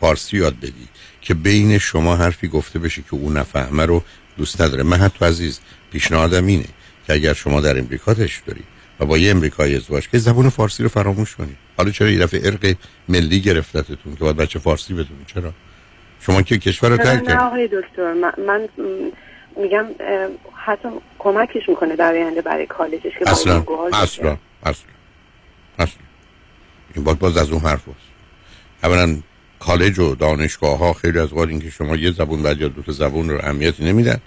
فارسی 0.00 0.36
یاد 0.36 0.56
بدید 0.56 0.88
که 1.20 1.34
بین 1.34 1.78
شما 1.78 2.16
حرفی 2.16 2.48
گفته 2.48 2.78
بشه 2.78 3.02
که 3.02 3.14
او 3.14 3.30
نفهمه 3.30 3.86
رو 3.86 4.02
دوست 4.36 4.60
نداره. 4.60 4.82
من 4.82 4.96
حتی 4.96 5.24
عزیز 5.24 5.60
پیشنهادم 5.92 6.46
اینه 6.46 6.64
که 7.06 7.12
اگر 7.12 7.32
شما 7.32 7.60
در 7.60 7.78
امریکا 7.78 8.14
تش 8.14 8.42
دارید 8.46 8.64
و 9.00 9.06
با 9.06 9.18
یه 9.18 9.30
امریکایی 9.30 9.76
ازدواج 9.76 10.08
که 10.08 10.18
زبون 10.18 10.48
فارسی 10.48 10.82
رو 10.82 10.88
فراموش 10.88 11.36
کنید. 11.36 11.56
حالا 11.76 11.90
چرا 11.90 12.10
یه 12.10 12.18
دفعه 12.18 12.40
ارق 12.44 12.74
ملی 13.08 13.40
گرفتتون 13.40 14.14
که 14.14 14.20
باید 14.20 14.36
بچه 14.36 14.58
فارسی 14.58 14.94
بدونید 14.94 15.26
چرا؟ 15.26 15.52
شما 16.20 16.42
که 16.42 16.58
کشور 16.58 16.88
رو 16.90 16.96
ترک 16.96 17.28
نه 17.28 17.36
آقای 17.36 17.68
دکتر؟ 17.72 18.12
من, 18.46 18.68
میگم 19.62 19.86
حتی 20.54 20.88
کمکش 21.18 21.68
می‌کنه 21.68 21.96
در 21.96 22.12
آینده 22.12 22.42
برای 22.42 22.66
کالجش 22.66 23.12
که 23.18 23.30
اصلا. 23.30 23.64
اصلا. 23.92 24.36
اصلا. 24.62 24.86
اصلا. 25.78 26.05
این 26.96 27.04
باید 27.04 27.18
باز 27.18 27.36
از 27.36 27.50
اون 27.50 27.60
حرف 27.60 27.88
هست 27.88 28.06
اولا 28.82 29.18
کالج 29.60 29.98
و 29.98 30.14
دانشگاه 30.14 30.78
ها 30.78 30.92
خیلی 30.92 31.18
از 31.18 31.32
این 31.32 31.60
که 31.60 31.70
شما 31.70 31.96
یه 31.96 32.12
زبون 32.12 32.42
بعد 32.42 32.60
یا 32.60 32.68
دو 32.68 32.82
تا 32.82 32.92
زبون 32.92 33.30
رو 33.30 33.38
اهمیتی 33.38 33.84
نمیدن 33.84 34.18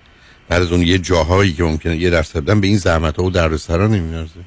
بعد 0.49 0.61
از 0.61 0.71
اون 0.71 0.81
یه 0.81 0.97
جاهایی 0.97 1.53
که 1.53 1.63
ممکنه 1.63 1.97
یه 1.97 2.09
درس 2.09 2.35
بدن 2.35 2.61
به 2.61 2.67
این 2.67 2.77
زحمت 2.77 3.17
ها 3.17 3.23
و 3.23 3.29
دردسرا 3.29 3.87
نمیارزه 3.87 4.39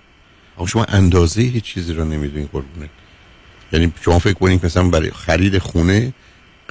اما 0.59 0.67
شما 0.67 0.85
اندازه 0.85 1.43
هیچ 1.43 1.65
چیزی 1.65 1.93
رو 1.93 2.05
نمی‌دونید 2.05 2.49
قربونه 2.53 2.89
یعنی 3.73 3.93
شما 4.01 4.19
فکر 4.19 4.33
کنید 4.35 4.67
مثلا 4.67 4.89
برای 4.89 5.11
خرید 5.11 5.59
خونه 5.59 6.13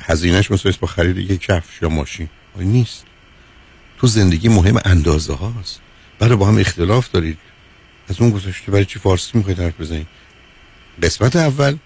هزینهش 0.01 0.51
مثل 0.51 0.73
با 0.79 0.87
خرید 0.87 1.17
یک 1.17 1.41
کفش 1.41 1.81
یا 1.81 1.89
ماشین. 1.89 2.29
نیست. 2.55 3.05
تو 3.97 4.07
زندگی 4.07 4.49
مهم 4.49 4.79
اندازه 4.85 5.33
هاست 5.33 5.79
برای 6.19 6.35
با 6.35 6.45
هم 6.45 6.57
اختلاف 6.57 7.11
دارید. 7.11 7.37
از 8.07 8.21
اون 8.21 8.29
گذاشته 8.29 8.71
برای 8.71 8.85
چی 8.85 8.99
فارسی 8.99 9.37
می‌خواید 9.37 9.59
حرف 9.59 9.81
بزنید؟ 9.81 10.07
قسمت 11.01 11.35
اول. 11.35 11.77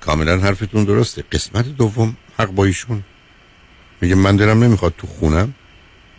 کاملا 0.00 0.38
حرفتون 0.38 0.84
درسته. 0.84 1.24
قسمت 1.32 1.68
دوم 1.68 2.16
حق 2.38 2.50
با 2.50 2.64
ایشون. 2.64 3.04
میگه 4.00 4.14
من 4.14 4.36
دلم 4.36 4.64
نمی‌خواد 4.64 4.94
تو 4.98 5.06
خونم 5.06 5.54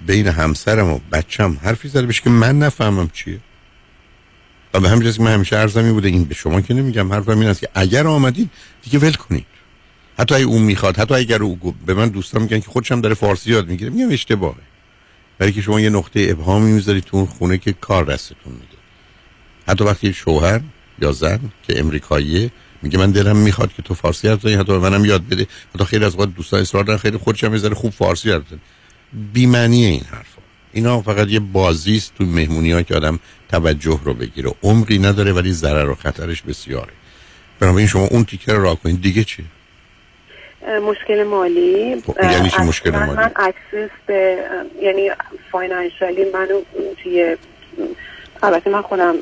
بین 0.06 0.28
همسرم 0.28 0.92
و 0.92 1.00
بچم 1.12 1.58
حرفی 1.64 1.88
زده 1.88 2.06
بشه 2.06 2.22
که 2.22 2.30
من 2.30 2.60
نفهمم 2.60 3.10
چیه. 3.14 3.40
و 4.74 4.80
به 4.80 4.90
همین 4.90 5.12
که 5.12 5.22
من 5.22 5.34
همیشه 5.34 5.56
عرضمی 5.56 5.92
بوده. 5.92 6.08
این 6.08 6.24
به 6.24 6.36
شما 6.36 6.62
که 6.62 6.74
نمیگم. 6.74 7.14
حرفم 7.14 7.40
این 7.40 7.50
است 7.50 7.60
که 7.60 7.70
اگر 7.74 8.08
آمدید 8.08 8.50
دیگه 8.82 9.00
ول 9.00 9.14
کنید. 9.14 9.46
حتی 10.20 10.36
اگه 10.36 10.46
اون 10.46 10.62
می‌خواد 10.62 10.98
حتی 10.98 11.14
اگر 11.14 11.44
او 11.44 11.76
به 11.86 11.94
من 11.94 12.10
دوستان 12.10 12.42
میگن 12.42 12.60
که 12.60 12.68
خودشم 12.68 13.02
داره 13.02 13.16
فارسی 13.16 13.52
یاد 13.52 13.68
می‌گیره 13.68 13.90
میگم 13.90 14.12
اشتباهه. 14.12 14.62
برای 15.38 15.54
که 15.54 15.62
شما 15.62 15.80
یه 15.80 15.90
نقطه 15.90 16.28
ابهامی 16.30 16.72
می‌ذارید 16.72 17.04
تو 17.04 17.18
اون 17.18 17.26
خونه 17.26 17.58
که 17.58 17.74
کار 17.74 18.06
دستتون 18.06 18.54
میده. 18.54 18.78
حتی 19.68 19.84
وقتی 19.84 20.14
شوهر 20.14 20.62
یا 21.02 21.12
زن 21.12 21.40
که 21.68 21.80
امریکاییه 21.80 22.52
میگه 22.82 22.98
من 22.98 23.12
دلم 23.12 23.38
می‌خواد 23.38 23.74
که 23.74 23.82
تو 23.82 23.94
فارسی 23.94 24.28
حرف 24.28 24.40
بزنی 24.40 24.54
حتی 24.54 24.72
منم 24.72 25.06
یاد 25.06 25.22
بده. 25.32 25.48
حتی 25.76 25.86
خیلی 25.86 26.06
از 26.06 26.20
وقت 26.20 26.36
دوستان 26.36 26.60
اصرار 26.62 26.84
دارن 26.84 27.00
خیلی 27.00 27.18
خودشم 27.18 27.52
می‌ذاره 27.52 27.76
خوب 27.76 27.92
فارسی 27.92 28.32
حرف 28.32 28.42
بزنه 28.42 28.60
بی 29.34 29.46
معنی 29.46 29.86
این 29.86 30.04
حرفا. 30.12 30.42
اینا 30.74 31.02
فقط 31.02 31.28
یه 31.28 31.40
بازی 31.40 31.96
است 31.96 32.14
تو 32.18 32.24
مهمونی 32.24 32.72
ها 32.72 32.82
که 32.82 32.96
آدم 32.96 33.20
توجه 33.50 34.00
رو 34.04 34.14
بگیره. 34.14 34.52
عمقی 34.64 35.00
نداره 35.00 35.32
ولی 35.32 35.52
ضرر 35.52 35.90
و 35.90 35.96
خطرش 35.96 36.42
بسیاره. 36.42 36.94
بنابراین 37.60 37.88
شما 37.88 38.06
اون 38.06 38.26
تیکه 38.26 38.54
رو 38.54 38.64
راه 38.64 38.80
کنید. 38.82 39.02
دیگه 39.02 39.24
چی 39.24 39.46
مشکل 40.84 41.24
مالی. 41.24 42.02
خب، 42.08 42.18
یعنی 42.24 42.50
چی 42.50 42.62
مشکل 42.62 42.92
مالی؟ 42.92 43.12
من 43.12 43.32
access 43.36 43.90
به 44.08 44.38
یعنی 44.82 45.12
financially 45.52 46.26
منو 46.34 46.62
توی 47.04 47.38
البته 48.44 48.70
من 48.70 48.82
خودم 48.82 49.16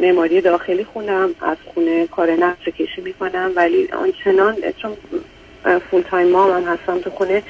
معماری 0.00 0.40
داخلی 0.40 0.84
خونم 0.84 1.34
از 1.40 1.56
خونه 1.74 2.06
کار 2.06 2.30
نقشه 2.30 2.70
کشی 2.70 3.00
می‌کنم 3.00 3.52
ولی 3.56 3.88
آنچنان 3.92 4.56
چون 4.76 4.96
full-time 5.90 6.28
mom 6.28 6.50
هم 6.50 6.72
هستم 6.72 6.98
تو 6.98 7.10
خونه 7.10 7.42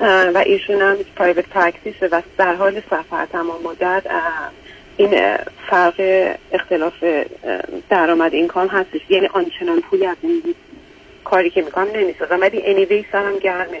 و 0.00 0.42
ایشون 0.46 0.82
هم 0.82 0.96
private 1.16 1.48
practice 1.48 2.01
ه 2.01 2.08
و 2.08 2.22
در 2.38 2.54
حال 2.54 2.80
سفر 2.80 3.26
تمام 3.32 3.62
مدت 3.62 4.02
این 4.96 5.36
فرق 5.70 6.34
اختلاف 6.52 7.04
درآمد 7.90 8.34
income 8.34 8.68
هستش. 8.68 9.00
یعنی 9.08 9.26
آنچنان 9.26 9.80
پولی 9.80 10.06
از 10.06 10.16
این 10.22 10.54
کاری 11.24 11.50
که 11.50 11.62
می‌کنم 11.62 11.88
نمی‌سازم. 11.94 12.40
ولی 12.40 12.62
انیوی 12.66 13.04
سرم 13.12 13.38
گرمه. 13.38 13.80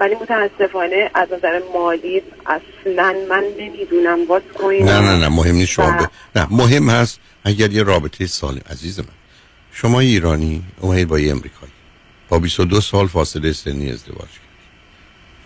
ولی 0.00 0.14
متاسفانه 0.14 1.10
از 1.14 1.28
نظر 1.32 1.60
مالی 1.74 2.22
اصلا 2.46 3.14
من 3.28 3.44
نمی‌دونم 3.58 4.18
وات 4.28 4.42
کوین 4.54 4.84
نه 4.84 5.00
نه 5.00 5.16
نه 5.16 5.28
مهم 5.28 5.54
نیست 5.54 5.72
شما 5.72 5.90
ب... 5.92 6.06
نه 6.36 6.46
مهم 6.50 6.90
هست 6.90 7.20
اگر 7.44 7.72
یه 7.72 7.82
رابطه 7.82 8.26
سالم 8.26 8.60
عزیز 8.70 8.98
من. 8.98 9.06
شما 9.72 10.00
ایرانی 10.00 10.62
اومدید 10.80 11.08
با 11.08 11.18
یه 11.18 11.30
امریکایی. 11.30 11.72
با 12.28 12.38
22 12.38 12.80
سال 12.80 13.06
فاصله 13.06 13.52
سنی 13.52 13.90
ازدواج 13.92 14.28
کرد 14.28 14.40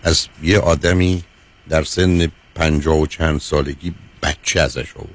از 0.03 0.27
یه 0.43 0.59
آدمی 0.59 1.23
در 1.69 1.83
سن 1.83 2.31
پنجاه 2.55 2.99
و 2.99 3.07
چند 3.07 3.39
سالگی 3.39 3.93
بچه 4.23 4.59
ازش 4.59 4.95
آوردی 4.95 5.13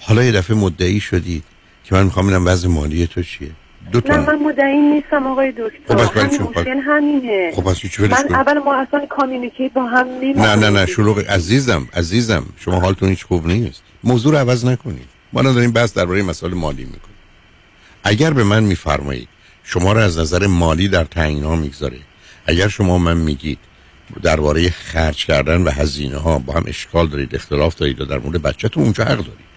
حالا 0.00 0.24
یه 0.24 0.32
دفعه 0.32 0.56
مدعی 0.56 1.00
شدید 1.00 1.44
که 1.84 1.94
من 1.94 2.02
می‌خوام 2.04 2.26
ببینم 2.26 2.46
وضع 2.46 2.68
مالی 2.68 3.06
تو 3.06 3.22
چیه. 3.22 3.50
دو 3.92 4.00
نه 4.08 4.16
من 4.16 4.38
مدعی 4.38 4.76
نیستم 4.76 5.26
آقای 5.26 5.52
دکتر. 5.52 6.06
خب 6.06 6.16
همین 6.16 6.42
مشکل 6.42 6.78
همینه. 6.86 7.52
خب 7.54 7.62
پس 7.62 8.00
من 8.00 8.34
اول 8.34 8.58
ما 8.58 8.74
اصلا 8.74 9.06
کامیونیکیت 9.06 9.72
با 9.72 9.86
هم 9.86 10.06
نمی‌دونیم 10.06 10.42
نه 10.42 10.56
نه 10.56 10.70
نه 10.70 10.86
شروع 10.86 11.22
عزیزم 11.22 11.88
عزیزم 11.94 12.46
شما 12.56 12.80
حالتون 12.80 13.08
هیچ 13.08 13.24
خوب 13.24 13.46
نیست. 13.46 13.82
موضوع 14.04 14.32
رو 14.32 14.38
عوض 14.38 14.64
نکنید 14.64 15.08
ما 15.32 15.42
نداریم 15.42 15.72
بحث 15.72 15.94
درباره 15.94 16.22
مسائل 16.22 16.54
مالی 16.54 16.84
می‌کنیم. 16.84 17.16
اگر 18.04 18.30
به 18.30 18.44
من 18.44 18.62
میفرمایید 18.62 19.28
شما 19.64 19.92
رو 19.92 20.00
از 20.00 20.18
نظر 20.18 20.46
مالی 20.46 20.88
در 20.88 21.06
ها 21.16 21.56
می‌گذاره 21.56 21.98
اگر 22.46 22.68
شما 22.68 22.98
من 22.98 23.16
میگید 23.16 23.58
درباره 24.22 24.70
خرج 24.70 25.26
کردن 25.26 25.62
و 25.62 25.70
هزینه 25.70 26.16
ها 26.16 26.38
با 26.38 26.52
هم 26.52 26.64
اشکال 26.66 27.06
دارید 27.06 27.34
اختلاف 27.34 27.74
دارید 27.74 28.00
و 28.00 28.04
در 28.04 28.18
مورد 28.18 28.42
بچه‌تون 28.42 28.82
اونجا 28.82 29.04
حق 29.04 29.16
دارید. 29.16 29.50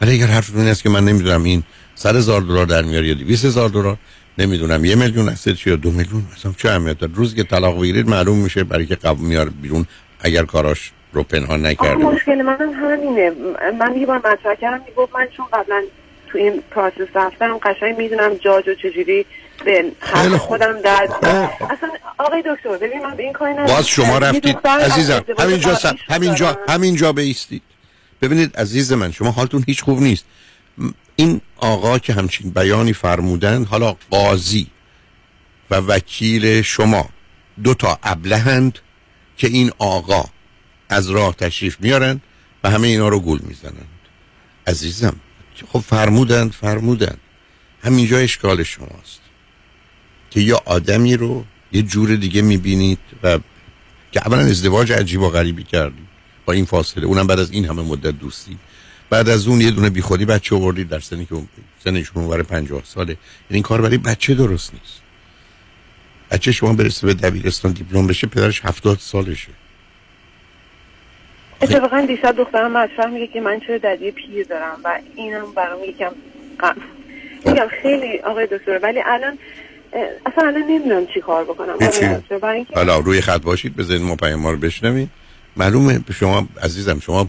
ولی 0.00 0.12
اگر 0.12 0.26
حرفتون 0.26 0.60
این 0.60 0.68
است 0.68 0.82
که 0.82 0.88
من 0.88 1.04
نمی‌دونم 1.04 1.44
این 1.44 1.62
صد 1.98 2.16
هزار 2.16 2.40
دلار 2.40 2.66
در 2.66 2.82
میاره 2.82 3.08
یا 3.08 3.14
200 3.14 3.44
هزار 3.44 3.68
دلار؟ 3.68 3.96
نمی‌دونم. 4.38 4.84
یه 4.84 4.94
میلیون 4.94 5.28
هست 5.28 5.66
یا 5.66 5.76
دو 5.76 5.90
میلیون 5.90 6.26
مثلا 6.36 6.52
چه 6.58 6.70
اهمیت 6.70 6.98
داره؟ 6.98 7.12
روزی 7.14 7.36
که 7.36 7.44
طلاق 7.44 7.80
بگیرید 7.80 8.08
معلوم 8.08 8.38
میشه 8.38 8.64
برای 8.64 8.86
که 8.86 8.94
قبل 8.94 9.20
میار 9.20 9.48
بیرون 9.48 9.86
اگر 10.20 10.44
کاراش 10.44 10.92
رو 11.12 11.22
پنهان 11.22 11.66
نکرده 11.66 12.04
مشکل 12.04 12.42
من 12.42 12.74
همینه. 12.74 13.32
من 13.78 13.96
یه 13.96 14.06
بار 14.06 14.18
مطرح 14.18 14.54
کردم 14.54 14.84
می‌گفت 14.86 15.16
من 15.16 15.26
چون 15.36 15.46
قبلا 15.52 15.82
تو 16.28 16.38
این 16.38 16.62
پروسس 16.70 17.08
رفتم 17.14 17.58
قشنگ 17.58 17.98
می‌دونم 17.98 18.34
جاج 18.34 18.68
و 18.68 18.74
چجوری 18.74 19.26
به 19.64 20.38
خودم 20.38 20.80
در 20.80 21.08
اصلا 21.22 21.88
آقای 22.18 22.42
دکتر 22.42 22.76
ببین 22.86 23.02
من 23.02 23.16
به 23.16 23.22
این 23.22 23.32
کاری 23.32 23.54
باز 23.54 23.88
شما 23.88 24.18
رفتید. 24.18 24.56
عزیزم 24.66 25.24
همینجا 25.38 25.78
همینجا 26.08 26.58
همینجا 26.68 27.12
بیستید. 27.12 27.62
ببینید 28.22 28.56
عزیز 28.56 28.92
من 28.92 29.12
شما 29.12 29.30
حالتون 29.30 29.64
هیچ 29.66 29.82
خوب 29.82 30.00
نیست. 30.02 30.24
این 31.20 31.40
آقا 31.56 31.98
که 31.98 32.12
همچین 32.12 32.50
بیانی 32.50 32.92
فرمودن 32.92 33.64
حالا 33.64 33.96
قاضی 34.10 34.66
و 35.70 35.74
وکیل 35.74 36.62
شما 36.62 37.08
دو 37.64 37.74
تا 37.74 37.98
ابلهند 38.02 38.78
که 39.36 39.46
این 39.46 39.72
آقا 39.78 40.24
از 40.88 41.10
راه 41.10 41.34
تشریف 41.34 41.76
میارن 41.80 42.20
و 42.64 42.70
همه 42.70 42.88
اینا 42.88 43.08
رو 43.08 43.20
گول 43.20 43.40
می‌زنند. 43.42 43.88
عزیزم 44.66 45.16
خب 45.72 45.78
فرمودند 45.78 46.52
فرمودند. 46.52 47.18
همینجا 47.82 48.18
اشکال 48.18 48.62
شماست 48.62 49.20
که 50.30 50.40
یه 50.40 50.54
آدمی 50.54 51.16
رو 51.16 51.44
یه 51.72 51.82
جور 51.82 52.16
دیگه 52.16 52.42
می‌بینید 52.42 52.98
و 53.22 53.38
که 54.12 54.20
اولا 54.26 54.40
ازدواج 54.40 54.92
عجیب 54.92 55.20
و 55.20 55.30
غریبی 55.30 55.64
کردید 55.64 56.08
با 56.46 56.52
این 56.52 56.64
فاصله. 56.64 57.06
اونم 57.06 57.26
بعد 57.26 57.38
از 57.38 57.50
این 57.50 57.64
همه 57.64 57.82
مدت 57.82 58.18
دوستی. 58.18 58.58
بعد 59.10 59.28
از 59.28 59.48
اون 59.48 59.60
یه 59.60 59.70
دونه 59.70 59.90
بیخودی 59.90 60.24
بچه 60.24 60.56
آوردید 60.56 60.88
در 60.88 61.00
سنی 61.00 61.26
که 61.26 61.34
سنشون 61.84 62.22
اونور 62.22 62.42
50 62.42 62.82
ساله. 62.84 63.08
یعنی 63.10 63.18
این 63.50 63.62
کار 63.62 63.80
برای 63.80 63.98
بچه 63.98 64.34
درست 64.34 64.74
نیست. 64.74 65.00
بچه 66.30 66.52
شما 66.52 66.72
برسه 66.72 67.06
به 67.06 67.14
دبیرستان 67.14 67.72
دیپلم 67.72 68.06
بشه 68.06 68.26
پدرش 68.26 68.64
70 68.64 68.98
سالشه. 68.98 69.48
اتفاقا 71.62 72.00
دیشب 72.00 72.36
دخترم 72.36 72.72
مطرح 72.72 73.06
میگه 73.06 73.26
که 73.26 73.40
من 73.40 73.60
چرا 73.60 73.78
ددی 73.78 74.10
پیر 74.10 74.46
دارم 74.46 74.80
و 74.84 75.00
اینم 75.14 75.52
برام 75.56 75.84
یکم 75.84 76.12
میگم 77.46 77.66
خیلی 77.82 78.18
آقای 78.18 78.46
دکتر 78.46 78.78
ولی 78.82 79.00
الان 79.06 79.38
اصلا 80.26 80.48
الان 80.48 80.62
نمی‌دونم 80.62 81.06
چی 81.14 81.20
کار 81.20 81.44
بکنم. 81.44 81.76
حالا 82.74 82.98
روی 82.98 83.20
خط 83.20 83.42
باشید 83.42 83.76
بذارید 83.76 84.02
ما 84.02 84.16
پیام 84.16 84.40
ما 84.40 84.50
رو 84.50 84.56
بشنوید 84.56 85.08
معلومه 85.56 86.00
شما 86.18 86.48
عزیزم 86.62 87.00
شما 87.00 87.28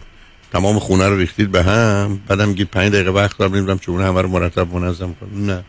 تمام 0.52 0.78
خونه 0.78 1.08
رو 1.08 1.16
ریختید 1.16 1.50
به 1.50 1.62
هم 1.62 2.20
بعدم 2.28 2.48
میگید 2.48 2.68
5 2.68 2.92
دقیقه 2.92 3.10
وقت 3.10 3.38
دارم 3.38 3.54
نمی‌دونم 3.54 3.78
چون 3.78 4.02
همه 4.02 4.22
رو 4.22 4.28
مرتب 4.28 4.74
منظم 4.74 5.14
کنم. 5.20 5.50
نه. 5.50 5.64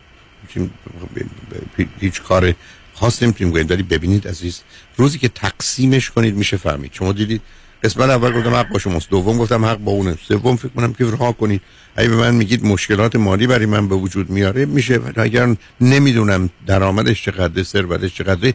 هیچ 2.00 2.22
کار 2.22 2.54
خاص 2.94 3.22
نمی‌تونیم 3.22 3.52
کنیم. 3.52 3.66
ولی 3.68 3.82
ببینید 3.82 4.28
عزیز 4.28 4.60
روزی 4.96 5.18
که 5.18 5.28
تقسیمش 5.28 6.10
کنید 6.10 6.36
میشه 6.36 6.56
فهمید. 6.56 6.90
شما 6.92 7.12
دیدید 7.12 7.42
قسمت 7.82 8.10
اول 8.10 8.32
گفتم 8.32 8.54
حق 8.54 8.68
با 8.68 8.78
شماست. 8.78 9.10
دوم 9.10 9.38
گفتم 9.38 9.64
حق 9.64 9.78
با 9.78 9.92
اونه 9.92 10.18
سوم 10.28 10.56
فکر 10.56 10.68
کنم 10.68 10.92
که 10.92 11.04
رها 11.04 11.32
کنید. 11.32 11.60
اگه 11.96 12.08
به 12.08 12.16
من 12.16 12.34
میگید 12.34 12.64
مشکلات 12.64 13.16
مالی 13.16 13.46
برای 13.46 13.66
من 13.66 13.88
به 13.88 13.94
وجود 13.94 14.30
میاره 14.30 14.64
میشه. 14.64 15.00
اگر 15.16 15.56
نمی‌دونم 15.80 16.50
درآمدش 16.66 17.24
چقدر 17.24 17.62
ثروتش 17.62 18.14
چقدر 18.14 18.52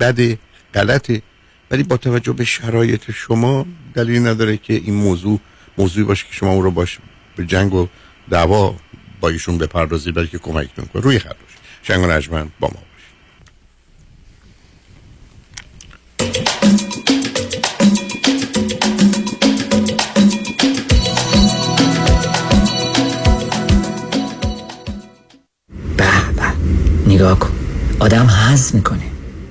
بده 0.00 0.38
غلطه. 0.74 1.22
ولی 1.70 1.82
با 1.82 1.96
توجه 1.96 2.32
به 2.32 2.44
شرایط 2.44 3.10
شما 3.10 3.66
دلیل 3.94 4.26
نداره 4.26 4.56
که 4.56 4.74
این 4.74 4.94
موضوع 4.94 5.40
موضوعی 5.78 6.06
باشه 6.06 6.26
که 6.26 6.32
شما 6.32 6.50
اون 6.50 6.62
رو 6.62 6.70
باش 6.70 6.98
به 7.36 7.46
جنگ 7.46 7.74
و 7.74 7.86
دعوا 8.30 8.74
با 9.20 9.28
ایشون 9.28 9.58
بپردازید 9.58 10.14
بلکه 10.14 10.38
کمکتون 10.38 10.84
کنه 10.84 11.02
روی 11.02 11.18
خط 11.18 11.28
باشه. 11.28 11.58
شنگ 11.82 12.04
و 12.04 12.06
نجمن 12.06 12.48
با 12.60 12.68
ما 12.68 12.80
نگاه 27.06 27.38
کن. 27.38 27.54
آدم 28.00 28.26
حز 28.26 28.74
می‌کنه. 28.74 29.02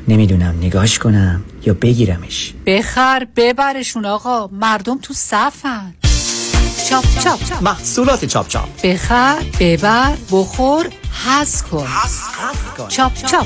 نمی‌دونم 0.07 0.57
نگاهش 0.61 0.99
کنم 0.99 1.43
یا 1.65 1.73
بگیرمش. 1.73 2.53
بخر 2.65 3.27
ببرشون 3.35 4.05
آقا. 4.05 4.47
مردم 4.47 4.97
تو 4.97 5.13
صفن. 5.13 5.93
چاپ 6.93 7.05
چاپ. 7.23 7.63
محصولات 7.63 8.25
چاپ 8.25 8.47
چاپ. 8.47 8.81
بخر 8.83 9.35
ببر 9.59 10.13
بخور 10.31 10.85
حز 11.25 11.61
کن. 11.61 11.87
چاپ 12.87 13.13
چاپ. 13.15 13.45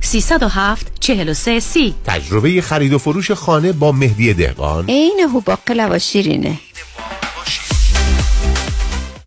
307 0.00 1.00
43 1.00 1.60
سی. 1.60 1.94
تجربه 2.06 2.60
خرید 2.60 2.92
و 2.92 2.98
فروش 2.98 3.30
خانه 3.30 3.72
با 3.72 3.92
مهدی 3.92 4.34
دهقان. 4.34 4.84
عین 4.88 5.20
هوباقلا 5.32 5.88
و 5.90 5.98
شیرینه. 5.98 6.58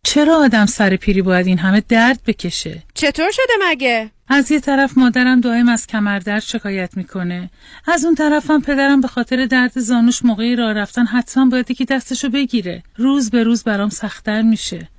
چرا 0.03 0.37
آدم 0.37 0.65
سر 0.65 0.95
پیری 0.95 1.21
باید 1.21 1.47
این 1.47 1.57
همه 1.57 1.83
درد 1.89 2.19
بکشه؟ 2.27 2.83
چطور 2.93 3.31
شده 3.31 3.53
مگه؟ 3.69 4.09
از 4.27 4.51
یه 4.51 4.59
طرف 4.59 4.97
مادرم 4.97 5.41
دائم 5.41 5.69
از 5.69 5.87
کمردرد 5.87 6.41
شکایت 6.43 6.97
می‌کنه. 6.97 7.49
از 7.87 8.05
اون 8.05 8.15
طرفم 8.15 8.61
پدرم 8.61 9.01
به 9.01 9.07
خاطر 9.07 9.45
درد 9.45 9.79
زانوش 9.79 10.25
موقعی 10.25 10.55
راه 10.55 10.73
رفتن 10.73 11.05
حتما 11.05 11.45
باید 11.45 11.71
که 11.71 11.85
دستشو 11.85 12.29
بگیره. 12.29 12.83
روز 12.95 13.29
به 13.29 13.43
روز 13.43 13.63
برام 13.63 13.89
سختتر 13.89 14.41
میشه. 14.41 14.89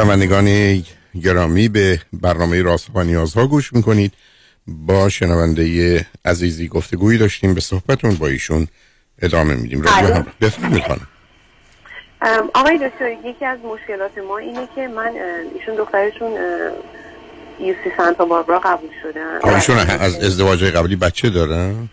شنوندگان 0.00 0.82
گرامی 1.24 1.68
به 1.68 2.00
برنامه 2.12 2.62
راست 2.62 2.90
و 2.94 3.02
نیازها 3.02 3.46
گوش 3.46 3.72
می‌کنید. 3.72 4.12
با 4.66 5.08
شنونده 5.08 6.06
عزیزی 6.24 6.68
گفتگویی 6.68 7.18
داشتیم 7.18 7.54
به 7.54 7.60
صحبتون 7.60 8.14
با 8.14 8.26
ایشون 8.26 8.66
ادامه 9.22 9.54
میدیم. 9.54 9.82
بفرمایید 10.40 10.84
خانم. 10.84 11.08
آقای 12.54 12.78
دکتر 12.78 13.10
یکی 13.24 13.44
از 13.44 13.58
مشکلات 13.58 14.18
ما 14.18 14.38
اینه 14.38 14.68
که 14.74 14.88
من 14.88 15.12
ایشون 15.54 15.74
دخترشون 15.76 16.32
یوسی 17.60 17.90
سانتا 17.96 18.24
باربرا 18.24 18.58
قبول 18.58 18.90
شدن 19.02 19.54
ایشون 19.54 19.78
از 19.78 20.24
ازدواج 20.24 20.64
قبلی 20.64 20.96
بچه 20.96 21.30
دارن 21.30 21.88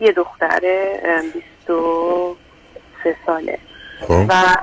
یه 0.00 0.12
دختره 0.12 1.00
23 1.34 3.16
ساله. 3.26 3.58
خب. 4.00 4.26
و 4.28 4.56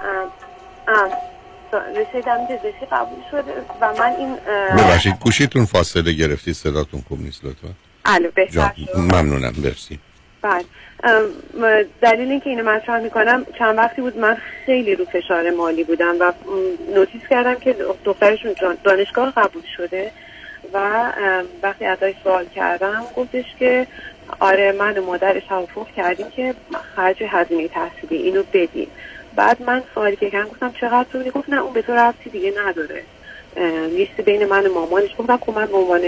رشته 1.77 2.21
دم 2.21 2.45
پزشکی 2.45 2.85
قبول 2.91 3.19
شده 3.31 3.53
و 3.81 3.93
من 3.99 4.11
این 4.19 4.35
ببخشید 4.77 5.19
گوشیتون 5.19 5.65
فاصله 5.65 6.13
گرفتی 6.13 6.53
صداتون 6.53 7.01
خوب 7.07 7.21
نیست 7.21 7.45
لطفا. 7.45 7.67
الو 8.05 8.31
بهتر 8.35 8.71
ممنونم 8.97 9.53
برسی 9.63 9.99
بله. 10.41 10.63
دلیل 12.01 12.31
اینکه 12.31 12.49
اینو 12.49 12.69
مطرح 12.69 13.01
می‌کنم 13.01 13.45
چند 13.59 13.77
وقتی 13.77 14.01
بود 14.01 14.17
من 14.17 14.37
خیلی 14.65 14.95
رو 14.95 15.05
فشار 15.05 15.49
مالی 15.49 15.83
بودم 15.83 16.15
و 16.19 16.33
نوتیس 16.95 17.21
کردم 17.29 17.55
که 17.55 17.75
دخترشون 18.05 18.55
دانشگاه 18.83 19.31
قبول 19.31 19.63
شده 19.77 20.11
و 20.73 21.11
وقتی 21.63 21.85
ازش 21.85 22.13
سوال 22.23 22.45
کردم 22.55 23.03
گفتش 23.15 23.45
که 23.59 23.87
آره 24.39 24.71
من 24.71 24.97
و 24.97 25.05
مادرش 25.05 25.43
توافق 25.43 25.87
کردیم 25.95 26.29
که 26.29 26.55
خرج 26.95 27.23
هزینه 27.27 27.67
تحصیلی 27.67 28.15
اینو 28.15 28.43
بدیم. 28.53 28.87
بعد 29.35 29.61
من 29.61 29.83
سوالی 29.95 30.15
که 30.15 30.29
کردم 30.29 30.49
گفتم 30.49 30.73
چقدر 30.81 31.05
طول 31.11 31.29
گفت 31.29 31.49
نه 31.49 31.61
اون 31.61 31.73
به 31.73 31.81
تو 31.81 31.93
ربطی 31.93 32.29
دیگه 32.29 32.53
نداره. 32.65 33.03
لیست 33.89 34.21
بین 34.21 34.45
من 34.45 34.65
و 34.65 34.73
مامانش. 34.73 35.09
گفتم 35.17 35.37
خب 35.37 35.55
من 35.55 35.65
به 35.65 35.77
عنوان 35.77 36.01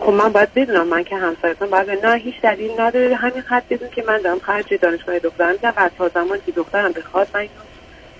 خب 0.00 0.12
من 0.12 0.32
باید 0.32 0.54
بدونم 0.54 0.86
من 0.86 1.04
که 1.04 1.16
همسایتم. 1.16 1.66
باید 1.66 2.06
نه 2.06 2.16
هیچ 2.16 2.40
دلیل 2.40 2.80
نداره. 2.80 3.14
همین 3.14 3.42
خط 3.42 3.62
بدون 3.70 3.90
که 3.90 4.04
من 4.06 4.18
دارم 4.18 4.38
خرج 4.38 4.74
دانشگاه 4.74 5.18
دخترم 5.18 5.56
و 5.62 5.90
تا 5.98 6.08
زمان 6.08 6.38
که 6.46 6.52
دخترم 6.52 6.92
بخواد 6.92 7.28
من 7.34 7.46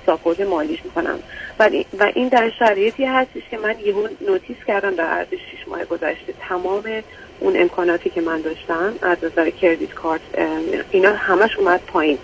ساپورت 0.06 0.40
مالیش 0.40 0.84
می‌کنم. 0.84 1.18
و, 1.58 1.70
این 2.14 2.28
در 2.28 2.50
شرایطی 2.58 3.04
هستش 3.04 3.42
که 3.50 3.58
من 3.58 3.74
یهو 3.84 4.08
نوتیس 4.20 4.56
کردم 4.66 4.94
در 4.94 5.04
عرض 5.04 5.28
شیش 5.28 5.68
ماه 5.68 5.84
گذشته. 5.84 6.34
تمام 6.48 6.82
اون 7.40 7.60
امکاناتی 7.60 8.10
که 8.10 8.20
من 8.20 8.40
داشتم 8.40 8.92
از 9.02 9.16
نظر 9.22 9.50
کردیت 9.50 9.94
کارت 9.94 10.20
اینا 10.90 11.12
همش 11.12 11.58
اومد 11.58 11.80
پایین. 11.86 12.18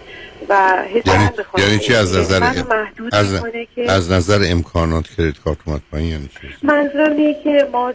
و 0.49 0.85
یعنی, 1.07 1.31
یعنی 1.59 1.79
چی؟ 1.79 1.95
از 1.95 2.17
نظر 2.17 2.41
محدود 2.41 3.15
از, 3.15 3.43
که 3.75 3.93
از 3.93 4.13
نظر 4.13 4.43
امکانات 4.47 5.09
کردیت 5.09 5.39
کارت 5.45 5.59
اومد 5.67 5.81
پایین 5.93 6.09
یعنی 6.09 6.29
چی؟ 6.41 6.49
منظورم 6.63 7.17
اینه 7.17 7.37
که 7.45 7.69
ما 7.73 7.93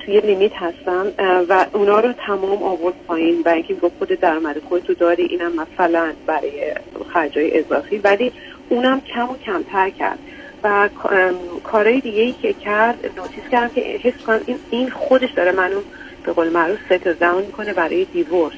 توی 0.00 0.20
لیمیت 0.20 0.52
هستم 0.54 1.06
و 1.48 1.66
اونا 1.72 2.00
رو 2.00 2.12
تمام 2.26 2.62
آورد 2.62 2.94
پایین 3.06 3.42
و 3.44 3.48
اینکه 3.48 3.74
گفت 3.74 3.94
خود 3.98 4.08
درآمد 4.08 4.56
خودتو 4.68 4.94
داری 4.94 5.22
اینم 5.22 5.52
مثلا 5.52 6.12
برای 6.26 6.74
خرجای 7.12 7.58
اضافی 7.58 7.98
ولی 7.98 8.32
اونم 8.68 9.00
کم 9.00 9.30
و 9.30 9.36
کمتر 9.36 9.90
کرد. 9.90 10.18
و 10.64 10.88
کارهای 11.64 12.00
دیگه 12.00 12.22
ای 12.22 12.32
که 12.32 12.52
کرد 12.52 13.10
notice 13.16 13.44
کردم 13.52 13.74
که 13.74 13.80
حس 13.80 14.22
کنم 14.26 14.40
این, 14.46 14.58
این 14.70 14.90
خودش 14.90 15.30
داره 15.30 15.52
منو 15.52 15.80
به 16.24 16.32
قول 16.32 16.48
معروف 16.48 16.78
set 16.86 17.04
down 17.04 17.44
می‌کنه 17.44 17.72
برای 17.72 18.04
divorce. 18.04 18.54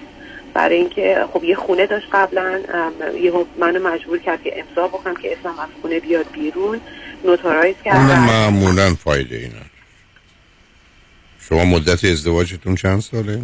برای 0.55 0.77
اینکه 0.77 1.27
خب 1.33 1.45
یه 1.45 1.55
خونه 1.55 1.87
داشت 1.87 2.07
قبلا 2.13 2.61
یه 3.23 3.33
منو 3.59 3.89
مجبور 3.89 4.19
کرد 4.19 4.43
که 4.43 4.61
امضا 4.61 4.89
بکنم 4.89 5.17
که 5.17 5.33
اسمم 5.33 5.59
از 5.59 5.69
خونه 5.83 6.01
بیاد 6.01 6.27
بیرون. 6.33 6.81
notarize 7.25 7.77
کرد. 7.85 7.97
اون 7.97 8.19
معمولا 8.19 8.95
فایده 8.95 9.37
اینا 9.37 9.65
شما 11.41 11.65
مدت 11.65 12.05
ازدواجتون 12.05 12.75
چند 12.75 13.01
ساله؟ 13.01 13.43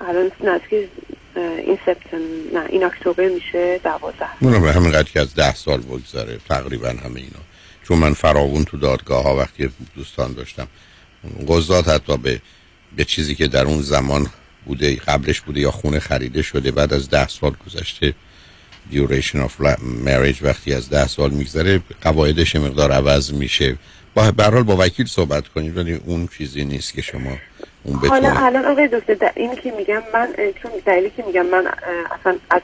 الان 0.00 0.30
نزدیک 0.44 0.88
این 1.36 1.78
September 1.86 2.20
نه 2.52 2.66
این 2.68 2.84
اکتبر 2.84 3.28
میشه 3.28 3.80
دوازده. 3.84 4.28
اونم 4.40 4.62
به 4.62 4.72
همین 4.72 4.92
قدر 4.92 5.10
که 5.10 5.20
از 5.20 5.34
ده 5.34 5.54
سال 5.54 5.80
بگذاره 5.80 6.38
تقریبا 6.48 6.88
همه 6.88 7.16
اینا. 7.16 7.42
چون 7.88 7.98
من 7.98 8.12
فراغون 8.12 8.64
تو 8.64 8.76
دادگاه 8.76 9.22
ها 9.22 9.36
وقتی 9.36 9.70
دوستان 9.96 10.32
داشتم 10.32 10.68
قضات 11.48 11.88
حتی 11.88 12.16
به 12.16 12.40
به 12.96 13.04
چیزی 13.04 13.34
که 13.34 13.46
در 13.46 13.64
اون 13.64 13.82
زمان 13.82 14.26
بوده 14.66 14.96
قبلش 14.96 15.40
بوده 15.40 15.60
یا 15.60 15.70
خونه 15.70 15.98
خریده 15.98 16.42
شده 16.42 16.70
بعد 16.70 16.94
از 16.94 17.10
ده 17.10 17.28
سال 17.28 17.52
گذشته 17.66 18.14
duration 18.92 19.38
of 19.46 19.52
marriage 20.06 20.42
وقتی 20.42 20.74
از 20.74 20.90
ده 20.90 21.06
سال 21.06 21.30
میگذره 21.30 21.80
قواعدش 22.02 22.56
مقدار 22.56 22.92
عوض 22.92 23.32
میشه. 23.32 23.76
با 24.14 24.30
برحال 24.30 24.62
با 24.62 24.76
وکیل 24.78 25.06
صحبت 25.06 25.48
کنید 25.48 25.76
ولی 25.76 26.00
اون 26.06 26.28
چیزی 26.38 26.64
نیست 26.64 26.94
که 26.94 27.02
شما 27.02 27.36
اون 27.84 27.96
حالا 27.96 28.34
الان 28.36 28.64
آقای 28.64 28.88
دکتر 28.88 29.30
این 29.36 29.54
که 29.54 29.72
میگم 29.78 30.02
من 30.14 30.28
چون 30.62 30.70
دلیلی 30.86 31.10
که 31.16 31.24
میگم 31.26 31.46
من 31.46 31.66
اصلا 32.20 32.36
از 32.50 32.60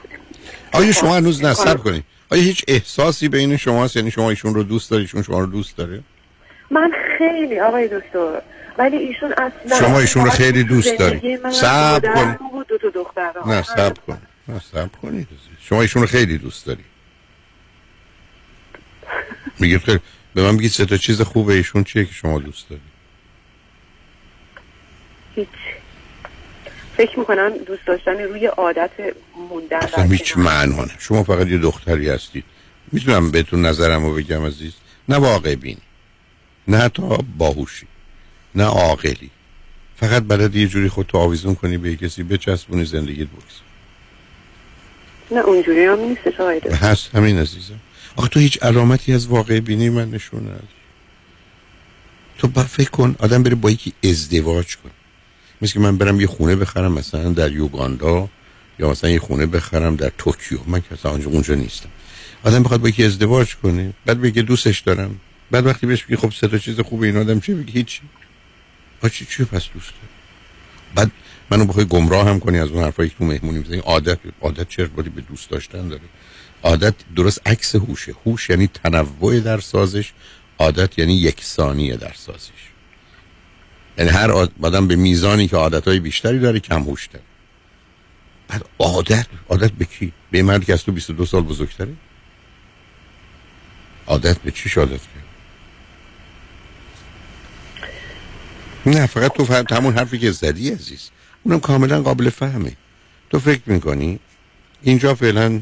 آیا 0.71 0.91
شما 0.91 1.15
هنوز 1.15 1.43
نصب 1.43 1.77
کنید؟ 1.77 2.03
آیا 2.31 2.41
هیچ 2.41 2.63
احساسی 2.67 3.29
بین 3.29 3.57
شماست؟ 3.57 3.95
یعنی 3.95 4.11
شما 4.11 4.29
ایشون 4.29 4.53
رو 4.53 4.63
دوست 4.63 4.91
دارید 4.91 5.03
ایشون 5.03 5.21
شما 5.21 5.39
رو 5.39 5.45
دوست 5.45 5.77
داره؟ 5.77 5.99
من 6.71 6.91
خیلی 7.17 7.59
آقای 7.59 7.87
دکتر 7.87 8.41
ولی 8.77 8.97
ایشون 8.97 9.33
اصلا 9.37 9.79
شما 9.79 9.99
ایشون 9.99 10.25
رو 10.25 10.31
خیلی 10.31 10.63
دوست 10.63 10.97
دارید. 10.99 11.51
صبر 11.51 12.13
کن. 12.13 12.37
دو 12.69 12.77
تا 12.77 13.33
نه 13.45 13.61
صبر 13.61 13.99
کن. 14.07 14.17
نه 14.47 14.59
صبر 14.59 14.97
کنید 15.01 15.27
شما 15.61 15.81
ایشون 15.81 16.01
رو 16.01 16.07
خیلی 16.07 16.37
دوست 16.37 16.65
دارید. 16.65 16.85
میگه 19.59 19.79
خیلی 19.79 19.99
به 20.33 20.43
من 20.43 20.57
بگید 20.57 20.71
سه 20.71 20.85
تا 20.85 20.97
چیز 20.97 21.21
خوبه 21.21 21.53
ایشون 21.53 21.83
چیه 21.83 22.05
که 22.05 22.13
شما 22.13 22.39
دوست 22.39 22.69
دارید؟ 22.69 22.93
هیچ. 25.35 25.47
فکر 26.97 27.19
می‌کنم 27.19 27.57
دوست 27.57 27.87
داشتن 27.87 28.19
روی 28.19 28.45
عادت 28.45 28.91
موندن 29.49 29.77
اصلا 29.77 30.03
هیچ 30.03 30.37
معنانه 30.37 30.91
شما 30.99 31.23
فقط 31.23 31.47
یه 31.47 31.57
دختری 31.57 32.09
هستید. 32.09 32.43
می‌تونم 32.91 33.31
بهتون 33.31 33.65
نظرم 33.65 34.05
رو 34.05 34.15
بگم 34.15 34.45
عزیز. 34.45 34.73
نه 35.09 35.17
واقع 35.17 35.55
بین 35.55 35.77
نه 36.67 36.77
حتی 36.77 37.01
باهوشی 37.37 37.87
نه 38.55 38.63
عاقلی. 38.63 39.29
فقط 39.95 40.23
بلد 40.23 40.55
یه 40.55 40.67
جوری 40.67 40.89
خودتو 40.89 41.17
آویزون 41.17 41.55
کنی 41.55 41.77
به 41.77 41.95
کسی 41.95 42.23
بچسبونی 42.23 42.85
زندگیت 42.85 43.27
بگذار. 43.27 43.63
نه 45.31 45.39
اونجوری 45.39 45.85
هم 45.85 45.99
نیست 45.99 46.39
هست 46.83 47.15
همین 47.15 47.39
عزیزم. 47.39 47.79
آخه 48.15 48.29
تو 48.29 48.39
هیچ 48.39 48.63
علامتی 48.63 49.13
از 49.13 49.27
واقع 49.27 49.59
بینی 49.59 49.89
من 49.89 50.11
نشون 50.11 50.41
نداری 50.41 50.67
تو 52.37 52.47
با 52.47 52.63
فکر 52.63 52.89
کن 52.89 53.15
آدم 53.19 53.43
بره 53.43 53.55
با 53.55 53.71
یکی 53.71 53.93
ازدواج 54.03 54.77
کن 54.77 54.91
مثل 55.61 55.73
که 55.73 55.79
من 55.79 55.97
برم 55.97 56.21
یه 56.21 56.27
خونه 56.27 56.55
بخرم 56.55 56.91
مثلا 56.91 57.29
در 57.29 57.51
یوگاندا 57.51 58.29
یا 58.79 58.89
مثلا 58.89 59.09
یه 59.09 59.19
خونه 59.19 59.45
بخرم 59.45 59.95
در 59.95 60.11
توکیو. 60.17 60.59
من 60.67 60.81
که 60.81 60.87
اصلا 60.91 61.11
اونجا 61.11 61.55
نیستم. 61.55 61.89
آدم 62.43 62.63
بخواد 62.63 62.81
با 62.81 62.89
یکی 62.89 63.03
ازدواج 63.03 63.55
کنه 63.55 63.93
بعد 64.05 64.21
بگه 64.21 64.41
دوستش 64.41 64.79
دارم. 64.79 65.19
بعد 65.51 65.65
وقتی 65.65 65.87
بهش 65.87 66.03
بگی 66.03 66.15
خب 66.15 66.31
سه 66.31 66.47
تا 66.47 66.57
چیز 66.57 66.79
خوبه 66.79 67.07
این 67.07 67.17
آدم 67.17 67.39
چی 67.39 67.53
بگه؟ 67.53 67.71
هیچی. 67.71 68.01
چی 69.09 69.25
چی 69.25 69.43
پس 69.43 69.67
دوست 69.73 69.89
داره 69.89 70.13
بعد 70.95 71.11
منو 71.49 71.65
بخوای 71.65 71.85
گمراه 71.85 72.29
هم 72.29 72.39
کنی 72.39 72.59
از 72.59 72.69
اون 72.69 72.83
حرفایی 72.83 73.09
که 73.09 73.15
تو 73.17 73.25
مهمونی 73.25 73.59
می‌زنی. 73.59 73.77
عادت 73.77 74.19
عادت 74.41 74.69
چه 74.69 74.85
به 74.85 75.21
دوست 75.21 75.49
داشتن 75.49 75.87
داره؟ 75.87 76.01
عادت 76.63 76.93
درست 77.15 77.47
عکس 77.47 77.75
هوشه. 77.75 78.15
هوش 78.25 78.49
یعنی 78.49 78.67
تنوع 78.67 79.39
در 79.39 79.59
سازش 79.59 80.11
عادت 80.59 80.99
یعنی 80.99 81.13
یکسانیه 81.13 81.97
در 81.97 82.13
سازش. 82.13 82.51
یعنی 83.97 84.09
هر 84.09 84.31
آدم 84.61 84.87
به 84.87 84.95
میزانی 84.95 85.47
که 85.47 85.55
عادت 85.55 85.87
های 85.87 85.99
بیشتری 85.99 86.39
داره 86.39 86.59
کم 86.59 86.81
هوش 86.81 87.07
داره. 87.07 87.25
بعد 88.47 88.65
عادت 88.79 89.27
عادت 89.49 89.71
به 89.71 89.85
کی؟ 89.85 90.13
به 90.31 90.43
مردی 90.43 90.65
که 90.65 90.73
از 90.73 90.83
تو 90.83 90.91
22 90.91 91.25
سال 91.25 91.41
بزرگتره؟ 91.41 91.93
عادت 94.07 94.39
به 94.39 94.51
چی 94.51 94.79
عادت 94.79 94.91
کرد؟ 94.91 95.22
نه 98.85 99.05
فقط 99.05 99.33
تو 99.33 99.45
فهم 99.45 99.65
همون 99.71 99.97
حرفی 99.97 100.19
که 100.19 100.31
زدی 100.31 100.69
عزیز. 100.69 101.09
اونم 101.43 101.59
کاملا 101.59 102.01
قابل 102.01 102.29
فهمه. 102.29 102.71
تو 103.29 103.39
فکر 103.39 103.61
می‌کنی؟ 103.65 104.19
اینجا 104.81 105.15
فعلا 105.15 105.61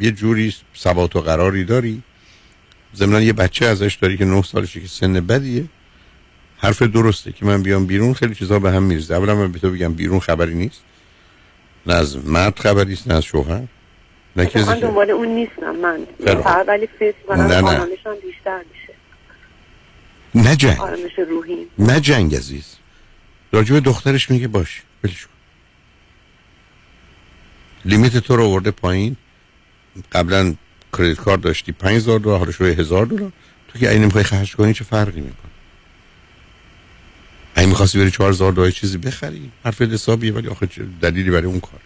یه 0.00 0.10
جوری 0.10 0.54
ثبات 0.76 1.16
و 1.16 1.20
قراری 1.20 1.64
داری؟ 1.64 2.02
ضمن 2.96 3.22
یه 3.22 3.32
بچه 3.32 3.66
ازش 3.66 3.94
داری 3.94 4.16
که 4.16 4.24
نه 4.24 4.42
سالشه 4.42 4.80
که 4.80 4.88
سن 4.88 5.12
بدیه. 5.12 5.64
حرف 6.58 6.82
درسته 6.82 7.32
که 7.32 7.46
من 7.46 7.62
بیام 7.62 7.86
بیرون 7.86 8.14
خیلی 8.14 8.34
چیزا 8.34 8.58
به 8.58 8.70
هم 8.70 8.82
میرزه 8.82 9.14
اولا 9.14 9.34
من 9.34 9.52
به 9.52 9.58
تو 9.58 9.70
بگم 9.70 9.94
بیرون 9.94 10.20
خبری 10.20 10.54
نیست. 10.54 10.82
نه 11.86 11.94
از 11.94 12.26
مرد 12.26 12.58
خبری 12.58 12.92
است 12.92 13.08
نه 13.08 13.14
از 13.14 13.24
شوهر. 13.24 13.62
نه 14.36 14.46
که 14.46 14.58
من 14.58 14.78
دنبال 14.78 15.10
اون 15.10 15.28
نیستم 15.28 15.76
من. 15.76 16.06
فقط 16.26 16.68
ولی 16.68 16.88
فکر 16.98 17.14
نه 17.28 17.60
نه. 17.60 17.86
بیشتر 18.22 18.62
میشه. 18.72 18.81
نه 20.34 20.56
جنگ. 20.56 20.80
آرامش 20.80 21.18
روحی. 21.30 21.66
نه 21.78 22.00
جنگ 22.00 22.34
عزیز. 22.34 22.76
راجب 23.52 23.80
دخترش 23.80 24.30
میگه 24.30 24.48
باش 24.48 24.82
بلش 25.02 25.26
لیمیت 27.84 28.16
تو 28.16 28.36
رو 28.36 28.44
آورده 28.44 28.70
پایین. 28.70 29.16
قبلا 30.12 30.54
کریدیت 30.92 31.20
کارت 31.20 31.40
داشتی 31.40 31.72
5000 31.72 32.18
دلار 32.18 32.38
حالا 32.38 32.52
شده 32.52 32.74
1000 32.74 33.06
دلار. 33.06 33.32
تو 33.68 33.78
که 33.78 33.90
این 33.90 34.02
نمی‌خوای 34.02 34.24
خرج 34.24 34.56
کنی 34.56 34.74
چه 34.74 34.84
فرقی 34.84 35.20
می‌کنه؟ 35.20 35.50
اگه 37.54 37.66
می‌خواستی 37.66 37.98
بری 37.98 38.10
4000 38.10 38.52
دلار 38.52 38.70
چیزی 38.70 38.98
بخری 38.98 39.52
حرف 39.64 39.82
حسابیه 39.82 40.32
ولی 40.32 40.48
آخه 40.48 40.68
دلیلی 41.00 41.30
برای 41.30 41.44
اون 41.46 41.60
کار؟ 41.60 41.80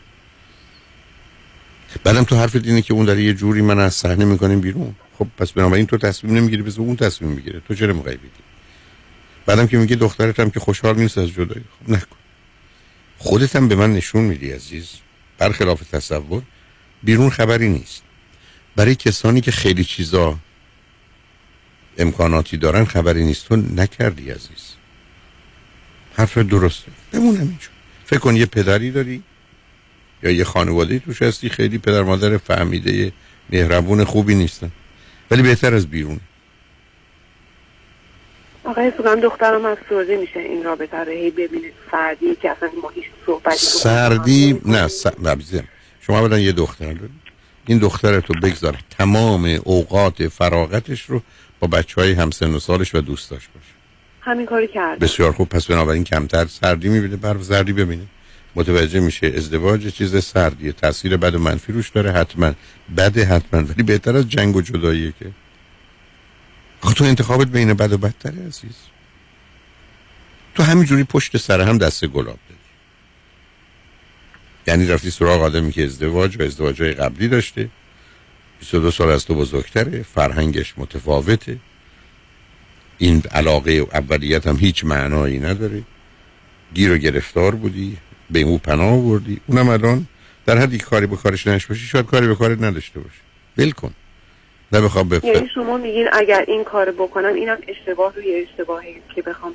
بعدم 2.06 2.24
تو 2.24 2.36
حرف 2.36 2.56
اینه 2.56 2.82
که 2.82 2.94
اون 2.94 3.04
داره 3.04 3.22
یه 3.22 3.34
جوری 3.34 3.62
من 3.62 3.78
از 3.78 3.94
صحنه 3.94 4.24
می‌کنیم 4.24 4.60
بیرون. 4.60 4.94
خب 5.18 5.26
پس 5.38 5.52
بنابراین 5.52 5.86
تو 5.86 5.96
تصمیم 5.98 6.36
نمی‌گیری 6.36 6.62
بس 6.62 6.78
اون 6.78 6.96
تصمیم 6.96 7.30
می‌گیره 7.30 7.60
تو 7.68 7.74
چرا 7.74 7.94
می‌خوای 7.94 8.16
بگی؟ 8.16 8.30
بعدم 9.46 9.66
که 9.66 9.78
میگه 9.78 9.96
دخترت 9.96 10.40
هم 10.40 10.50
که 10.50 10.60
خوشحال 10.60 10.96
نیست 10.96 11.18
از 11.18 11.28
جدایی. 11.28 11.64
خب 11.78 11.92
نکن. 11.92 12.16
خودت 13.18 13.56
هم 13.56 13.68
به 13.68 13.74
من 13.74 13.92
نشون 13.92 14.22
میدی 14.22 14.50
عزیز. 14.50 14.88
برخلاف 15.38 15.80
تصور 15.80 16.42
بیرون 17.02 17.30
خبری 17.30 17.68
نیست. 17.68 18.02
برای 18.76 18.94
کسانی 18.94 19.40
که 19.40 19.50
خیلی 19.50 19.84
چیزا 19.84 20.38
امکاناتی 21.98 22.56
دارن 22.56 22.84
خبری 22.84 23.24
نیست. 23.24 23.48
تو 23.48 23.56
نکردی 23.56 24.30
عزیز. 24.30 24.74
حرف 26.16 26.38
درسته. 26.38 26.92
بمونم 27.12 27.40
اینجا 27.40 27.68
فکر 28.06 28.18
کن 28.18 28.36
یه 28.36 28.46
پدری 28.46 28.90
داری 28.90 29.22
یا 30.26 30.32
یه 30.32 30.44
خانواده 30.44 30.98
توش 30.98 31.22
هستی 31.22 31.48
خیلی 31.48 31.78
پدر 31.78 32.02
مادر 32.02 32.36
فهمیده 32.36 33.12
مهربون 33.50 34.04
خوبی 34.04 34.34
نیستن. 34.34 34.70
ولی 35.30 35.42
بهتر 35.42 35.74
از 35.74 35.86
بیرون. 35.86 36.20
آقای 38.64 38.92
سوگم 38.96 39.20
دخترم 39.20 39.64
از 39.64 39.76
سوزه 39.88 40.16
میشه. 40.16 40.40
این 40.40 40.64
رابطه 40.64 40.96
رو 40.96 41.12
هی 41.12 41.30
ببینید 41.30 41.72
سردی 41.90 42.34
که 42.42 42.50
اصلا 42.50 42.68
ما 42.82 42.88
هیچ 42.88 43.04
صحبتی 43.26 43.56
سردی؟ 43.56 44.60
نه 44.64 44.88
س... 44.88 45.06
شما 46.00 46.22
بدن 46.28 46.40
یه 46.40 46.52
دختر 46.52 46.92
دارید 46.92 47.26
این 47.66 47.78
دخترتو 47.78 48.34
بگذار. 48.42 48.78
تمام 48.98 49.58
اوقات 49.64 50.28
فراغتش 50.28 51.02
رو 51.02 51.22
با 51.60 51.68
بچه 51.68 52.00
های 52.00 52.12
همسن 52.12 52.54
و 52.54 52.58
سالش 52.58 52.94
و 52.94 53.00
دوست 53.00 53.30
داشت 53.30 53.48
باشه 53.54 53.66
همین 54.20 54.46
کاری 54.46 54.68
کرد 54.68 54.98
بسیار 54.98 55.32
خوب. 55.32 55.48
پس 55.48 55.66
بنابراین 55.66 56.04
کمتر 56.04 56.46
سردی 56.46 56.88
می‌بینه. 56.88 57.16
برف 57.16 57.42
زردی 57.42 57.72
ببینه. 57.72 58.02
متوجه 58.56 59.00
میشه 59.00 59.26
ازدواج 59.26 59.88
چیز 59.88 60.24
سردیه. 60.24 60.72
تاثیر 60.72 61.16
بد 61.16 61.34
و 61.34 61.38
منفی 61.38 61.72
روش 61.72 61.90
داره 61.90 62.12
حتما. 62.12 62.52
بده 62.96 63.24
حتما. 63.24 63.60
ولی 63.60 63.82
بهتر 63.82 64.16
از 64.16 64.28
جنگ 64.28 64.56
و 64.56 64.62
جداییه 64.62 65.12
که. 65.18 65.30
آخه 66.80 66.94
تو 66.94 67.04
انتخابت 67.04 67.46
بین 67.46 67.74
بد 67.74 67.92
و 67.92 67.98
بدتره 67.98 68.46
عزیز. 68.46 68.76
تو 70.54 70.62
همینجوری 70.62 71.04
پشت 71.04 71.36
سر 71.36 71.60
هم 71.60 71.78
دست 71.78 72.06
گلاب 72.06 72.38
داری. 72.48 72.60
یعنی 74.66 74.86
رفتی 74.86 75.10
سراغ 75.10 75.42
آدمی 75.42 75.72
که 75.72 75.84
ازدواج 75.84 76.36
و 76.40 76.42
ازدواج 76.42 76.82
های 76.82 76.92
قبلی 76.92 77.28
داشته. 77.28 77.68
22 78.58 78.90
سال 78.90 79.10
از 79.10 79.24
تو 79.24 79.34
بزرگتره. 79.34 80.02
فرهنگش 80.02 80.74
متفاوته. 80.76 81.58
این 82.98 83.22
علاقه 83.30 83.72
اولیت 83.72 84.46
هم 84.46 84.56
هیچ 84.56 84.84
معنایی 84.84 85.38
نداره. 85.38 85.82
گیر 86.74 86.92
و 86.92 86.96
گرفتار 86.96 87.54
بودی. 87.54 87.96
به 88.30 88.40
او 88.40 88.58
پناه 88.58 88.92
آوردی. 88.92 89.40
اونم 89.46 89.68
الان 89.68 90.06
در 90.46 90.58
حدی 90.58 90.78
کاری 90.78 91.06
به 91.06 91.16
کارش 91.16 91.46
نش 91.46 91.66
باشی 91.66 91.86
شاید 91.86 92.06
کاری 92.06 92.26
به 92.26 92.34
کارت 92.34 92.62
نداشته 92.62 93.00
باشه 93.00 93.20
ول 93.58 93.70
کن. 93.70 93.92
نه 94.72 94.80
بخوام 94.80 95.08
بفت 95.08 95.24
یعنی 95.24 95.48
شما 95.54 95.76
میگین 95.76 96.06
اگر 96.12 96.44
این 96.48 96.64
کار 96.64 96.90
بکنم 96.90 97.34
اینم 97.34 97.58
اشتباه 97.68 98.14
روی 98.14 98.46
اشتباهی 98.50 98.94
که 99.14 99.22
بخوام 99.22 99.52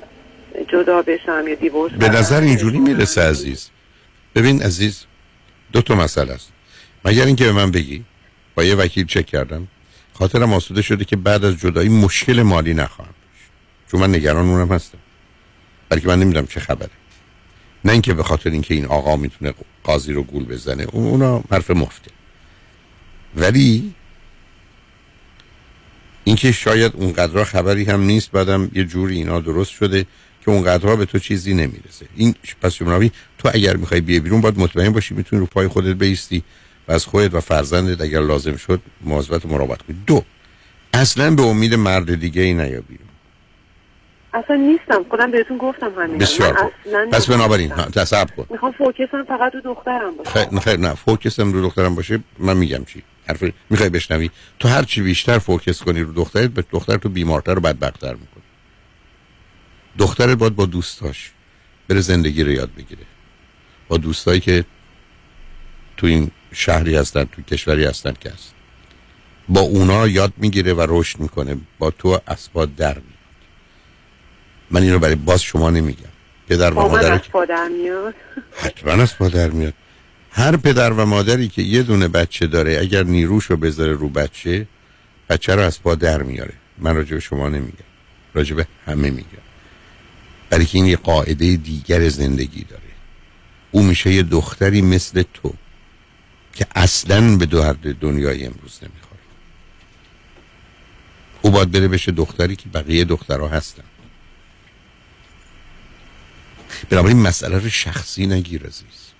جدا 0.68 1.02
بشم 1.02 1.44
یا 1.48 1.54
دیورس 1.54 1.92
به 1.92 2.08
نظر 2.08 2.40
اینجوری 2.40 2.78
می‌رسه 2.78 3.20
عزیز. 3.20 3.70
ببین 4.34 4.62
عزیز 4.62 5.04
دو 5.72 5.82
تا 5.82 5.94
مسئله 5.94 6.32
است. 6.32 6.52
مگر 7.04 7.26
اینکه 7.26 7.44
به 7.44 7.52
من 7.52 7.70
بگی؟ 7.70 8.04
با 8.54 8.64
یه 8.64 8.74
وکیل 8.74 9.06
چک 9.06 9.26
کردم. 9.26 9.68
خاطرم 10.12 10.52
آسوده 10.52 10.82
شده 10.82 11.04
که 11.04 11.16
بعد 11.16 11.44
از 11.44 11.60
جدایی 11.60 11.88
مشکل 11.88 12.42
مالی 12.42 12.74
نخواهم 12.74 13.10
داشت. 13.10 13.50
چون 13.90 14.00
من 14.00 14.14
نگران 14.14 14.48
اونم 14.48 14.72
هستم. 14.72 14.98
بلکه 15.88 16.08
من 16.08 16.20
نمی‌دونم 16.20 16.46
چه 16.46 16.60
خبره. 16.60 16.90
نه 17.84 17.92
اینکه 17.92 18.14
به 18.14 18.22
خاطر 18.22 18.50
اینکه 18.50 18.74
این 18.74 18.84
آقا 18.86 19.16
می‌تونه 19.16 19.54
قاضی 19.84 20.12
رو 20.12 20.22
گول 20.22 20.44
بزنه 20.44 20.86
اون- 20.92 21.06
اونا 21.06 21.44
حرف 21.50 21.70
مفته. 21.70 22.10
ولی 23.36 23.94
اینکه 26.24 26.52
شاید 26.52 26.92
اونقدر 26.94 27.44
خبری 27.44 27.84
هم 27.84 28.00
نیست 28.02 28.30
بعدم 28.30 28.70
یه 28.74 28.84
جوری 28.84 29.16
اینا 29.16 29.40
درست 29.40 29.70
شده 29.70 30.06
که 30.44 30.50
اونقدر 30.50 30.96
به 30.96 31.04
تو 31.04 31.18
چیزی 31.18 31.54
نمی‌رسه. 31.54 32.06
این 32.16 32.34
پس 32.62 32.74
جمهوری 32.74 33.12
تو 33.38 33.50
اگر 33.54 33.76
می‌خوای 33.76 34.00
بیای 34.00 34.20
بیرون 34.20 34.40
باید 34.40 34.58
مطمئن 34.58 34.90
باشی 34.90 35.14
می‌تونی 35.14 35.40
رو 35.40 35.46
پای 35.46 35.68
خودت 35.68 35.96
بیستی 35.96 36.42
و 36.88 36.92
از 36.92 37.04
خودت 37.04 37.34
و 37.34 37.40
فرزندت 37.40 38.00
اگر 38.00 38.20
لازم 38.20 38.56
شد 38.56 38.80
مواظبت 39.00 39.46
مراقبت 39.46 39.82
کنی. 39.82 39.96
دو 40.06 40.24
اصلا 40.94 41.34
به 41.34 41.42
امید 41.42 41.74
مرد 41.74 42.14
دیگه 42.20 42.42
ای 42.42 42.54
نیا 42.54 42.80
بیرون. 42.80 43.08
اصلا 44.34 44.56
نیستم. 44.56 45.04
خودم 45.10 45.30
بهتون 45.30 45.58
گفتم 45.58 45.92
همین. 45.98 46.18
بسیار 46.18 46.54
خوب. 46.54 46.72
پس 47.12 47.26
بنابراین 47.26 47.70
تصب 47.70 48.36
کن. 48.36 48.46
می‌خوام 48.50 48.72
فوکسم 48.72 49.24
فقط 49.28 49.54
رو 49.54 49.60
دخترم 49.60 50.16
باشه. 50.16 50.30
خیر 50.30 50.46
نه 50.52 50.60
خیر 50.60 50.76
نه. 50.76 50.94
فوکسم 50.94 51.52
رو 51.52 51.62
دخترم 51.62 51.94
باشه 51.94 52.20
من 52.38 52.56
میگم 52.56 52.84
چی. 52.84 53.02
حرف 53.28 53.44
می‌خوای 53.70 53.88
بشنوی؟ 53.88 54.30
تو 54.58 54.68
هر 54.68 54.82
چی 54.82 55.02
بیشتر 55.02 55.38
فوکس 55.38 55.82
کنی 55.82 56.00
رو 56.00 56.12
دخترت 56.12 56.50
به 56.50 56.64
دختر 56.70 56.96
تو 56.96 57.08
بیمارتر 57.08 57.58
و 57.58 57.60
بدبختتر 57.60 58.12
می‌کنه 58.12 58.42
دخترت 59.98 60.38
باید 60.38 60.56
با 60.56 60.66
دوستاش 60.66 61.30
بره 61.88 62.00
زندگی 62.00 62.42
رو 62.42 62.50
یاد 62.50 62.70
بگیره. 62.74 63.02
با 63.88 63.96
دوستایی 63.96 64.40
که 64.40 64.64
تو 65.96 66.06
این 66.06 66.30
شهری 66.52 66.96
هستن 66.96 67.24
تو 67.24 67.42
کشوری 67.42 67.84
هستن 67.84 68.12
که 68.20 68.30
هست. 68.30 68.54
با 69.48 69.60
اونا 69.60 70.08
یاد 70.08 70.32
می‌گیره 70.36 70.74
و 70.74 70.86
رشد 70.88 71.20
می‌کنه. 71.20 71.56
با 71.78 71.90
تو 71.90 72.20
اسباد 72.28 72.74
در 72.74 72.96
من 74.72 74.82
این 74.82 74.92
رو 74.92 74.98
برای 74.98 75.14
باز 75.14 75.42
شما 75.42 75.70
نمیگم. 75.70 76.08
پدر 76.48 76.70
و 76.70 76.74
مادر 76.74 77.12
از 77.12 77.20
پادر 77.20 77.68
میاد. 77.68 78.14
حتما 78.52 79.02
از 79.02 79.14
مادر 79.20 79.50
میاد. 79.50 79.74
هر 80.30 80.56
پدر 80.56 80.92
و 80.92 81.06
مادری 81.06 81.48
که 81.48 81.62
یه 81.62 81.82
دونه 81.82 82.08
بچه 82.08 82.46
داره 82.46 82.78
اگر 82.80 83.02
نیروش 83.02 83.44
رو 83.44 83.56
بذاره 83.56 83.92
رو 83.92 84.08
بچه 84.08 84.66
بچه 85.28 85.54
رو 85.54 85.62
از 85.62 85.82
پا 85.82 85.94
در 85.94 86.22
میاره. 86.22 86.54
من 86.78 86.96
راجع 86.96 87.14
به 87.14 87.20
شما 87.20 87.48
نمیگم. 87.48 87.84
راجع 88.34 88.54
به 88.54 88.66
همه 88.86 89.10
میگم. 89.10 89.26
برای 90.50 90.66
که 90.66 90.78
این 90.78 90.86
یه 90.86 90.96
قاعده 90.96 91.56
دیگر 91.56 92.08
زندگی 92.08 92.64
داره. 92.64 92.82
او 93.70 93.82
میشه 93.82 94.12
یه 94.12 94.22
دختری 94.22 94.82
مثل 94.82 95.24
تو 95.34 95.54
که 96.54 96.66
اصلا 96.74 97.36
به 97.36 97.46
درد 97.46 97.98
دنیای 97.98 98.44
امروز 98.44 98.78
نمی‌خوره. 98.82 99.20
او 101.42 101.50
باید 101.50 101.70
بره 101.70 101.88
بشه 101.88 102.12
دختری 102.12 102.56
که 102.56 102.68
بقیه 102.68 103.04
دخترها 103.04 103.48
هستن. 103.48 103.82
بنابراین 106.90 107.22
مسئله 107.22 107.58
رو 107.58 107.68
شخصی 107.68 108.26
نگیر 108.26 108.62
عزیز 108.66 109.12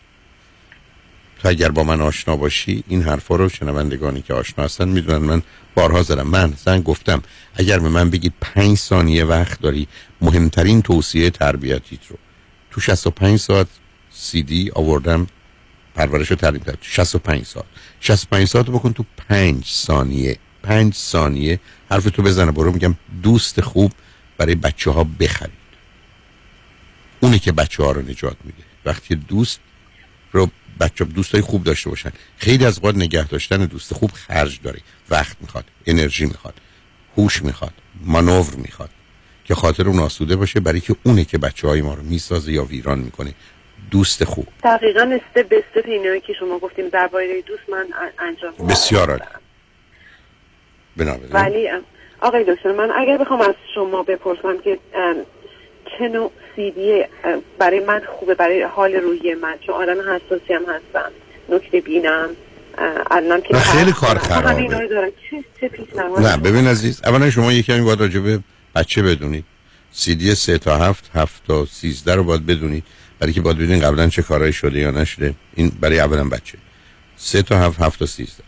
تو 1.43 1.49
اگر 1.49 1.69
با 1.69 1.85
من 1.85 2.01
آشنا 2.01 2.37
باشی 2.37 2.85
این 2.89 3.03
حرفا 3.03 3.37
رو 3.37 3.49
شنوندگانی 3.49 4.23
که 4.23 4.35
آشنا 4.35 4.65
هستن 4.65 4.89
می‌دونن. 4.89 5.19
من 5.19 5.43
بارها 5.75 6.03
زدم. 6.03 6.27
من 6.27 6.55
زن 6.65 6.81
گفتم 6.81 7.23
اگر 7.55 7.79
به 7.79 7.89
من 7.89 8.11
بگید 8.11 8.33
پنج 8.41 8.79
ثانیه 8.79 9.25
وقت 9.25 9.61
داری 9.61 9.89
مهمترین 10.21 10.83
توصیه 10.83 11.31
تربیتیت 11.31 12.07
رو. 12.09 12.17
تو 12.71 12.81
65 12.81 13.39
ساعت 13.39 13.67
سی 14.11 14.43
دی 14.43 14.71
آوردم 14.75 15.27
پرورش 15.95 16.31
رو 16.31 16.37
تعریف 16.37 16.67
کرد. 16.67 16.79
65 16.81 17.47
ساعت. 17.47 17.67
65 18.01 18.49
ساعت 18.49 18.67
رو 18.67 18.79
بکن 18.79 18.93
تو 18.93 19.05
5 19.29 19.65
ثانیه. 19.67 20.39
5 20.63 20.95
ثانیه 20.95 21.61
حرف 21.91 22.05
تو 22.05 22.23
بزنه. 22.23 22.53
برو 22.53 22.73
میگم 22.73 22.95
دوست 23.23 23.61
خوب 23.61 23.93
برای 24.37 24.55
بچه 24.55 24.91
ها 24.91 25.05
بخرید. 25.05 25.62
اونه 27.23 27.39
که 27.39 27.53
بچه 27.53 27.83
ها 27.83 27.93
رو 27.93 28.03
نجات 28.03 28.37
میده. 28.45 28.63
وقتی 28.85 29.15
دوست 29.15 29.61
رو 30.33 30.49
بچه 30.81 31.05
دوستای 31.05 31.41
خوب 31.41 31.65
داشته 31.65 31.91
باشن. 31.91 32.13
خیلی 32.37 32.67
از 32.67 32.79
اوقات 32.79 32.95
نگه 32.97 33.29
داشتن 33.29 33.65
دوست 33.65 33.95
خوب 33.95 34.11
خرج 34.11 34.61
داره. 34.63 34.81
وقت 35.11 35.37
می‌خواد 35.41 35.65
انرژی 35.87 36.27
می‌خواد 36.27 36.55
هوش 37.17 37.43
می‌خواد 37.43 37.73
مانور 38.05 38.55
می‌خواد 38.57 38.91
که 39.45 39.55
خاطر 39.55 39.89
اون 39.89 39.99
آسوده 39.99 40.37
باشه 40.37 40.61
برای 40.61 40.81
که 40.81 40.97
اونه 41.03 41.25
که 41.25 41.39
بچه 41.39 41.69
های 41.69 41.83
ما 41.83 41.95
رو 41.95 42.03
می‌سازه 42.03 42.53
یا 42.53 42.65
ویران 42.65 42.99
می‌کنه. 42.99 43.35
دوست 43.91 44.25
خوب. 44.25 44.47
دقیقا 44.65 45.01
استپ 45.01 45.49
به 45.49 45.65
استپ 45.69 45.89
اینایی 45.89 46.21
که 46.21 46.33
شما 46.33 46.59
گفتیم 46.59 46.89
درباره 46.89 47.43
دوست 47.43 47.63
من 47.69 47.87
انجام. 48.19 48.69
بسیار 48.69 49.11
عالی. 49.11 49.23
بنابراین. 50.97 51.33
ولی 51.33 51.69
آقای 52.21 52.45
دکتر 52.49 52.73
من 52.73 52.91
اگر 52.91 53.19
بخوام 53.19 53.41
از 53.41 53.55
شما 53.75 54.03
بپرسم 54.03 54.61
که 54.65 54.79
چه 55.99 56.09
نوع 56.09 56.33
سیدی 56.57 57.05
برای 57.59 57.81
من 57.81 58.03
خوبه 58.19 58.35
برای 58.35 58.63
حال 58.63 58.95
روحی 58.95 59.35
من 59.35 59.55
چون 59.67 59.75
آدم 59.75 60.01
حساسی 60.01 60.53
هم 60.55 60.63
هستم. 60.63 61.11
نکته 61.49 61.81
بینم 61.81 62.29
اه، 62.79 63.03
الانم 63.11 63.41
که 63.41 63.55
نه، 63.55 63.61
خیلی 63.61 63.93
کار. 63.93 64.19
خرابه. 64.19 65.13
چه 65.31 65.45
چه 65.61 65.71
نه 66.21 66.37
ببین 66.37 66.67
عزیز 66.67 67.01
اولا 67.05 67.31
شما 67.31 67.53
یکی 67.53 67.73
همین 67.73 67.85
باید 67.85 68.01
راجع 68.01 68.21
به 68.21 68.41
بچه 68.75 69.03
بدونید 69.03 69.45
سی 69.93 70.15
دی 70.15 70.35
سه 70.35 70.59
تا 70.59 70.77
هفت 70.77 71.11
هفت 71.15 71.47
تا 71.47 71.67
سیزده 71.67 72.15
رو 72.15 72.25
باید 72.25 72.47
بدونید 72.47 72.85
برای 73.19 73.33
که 73.33 73.41
باید 73.41 73.57
بدونید 73.59 73.85
قبلا 73.85 74.09
چه 74.09 74.23
کارهایی 74.23 74.53
شده 74.53 74.79
یا 74.79 74.91
نشده. 74.91 75.35
این 75.55 75.73
برای 75.81 76.01
اولا 76.01 76.25
بچه. 76.25 76.59
سه 77.17 77.43
تا 77.43 77.59
هفت 77.59 77.81
هفت 77.81 77.99
تا 77.99 78.07
سیزده. 78.07 78.43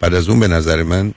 بعد 0.00 0.14
از 0.14 0.28
اون 0.28 0.40
به 0.40 0.48
نظر 0.48 0.82
من 0.82 1.14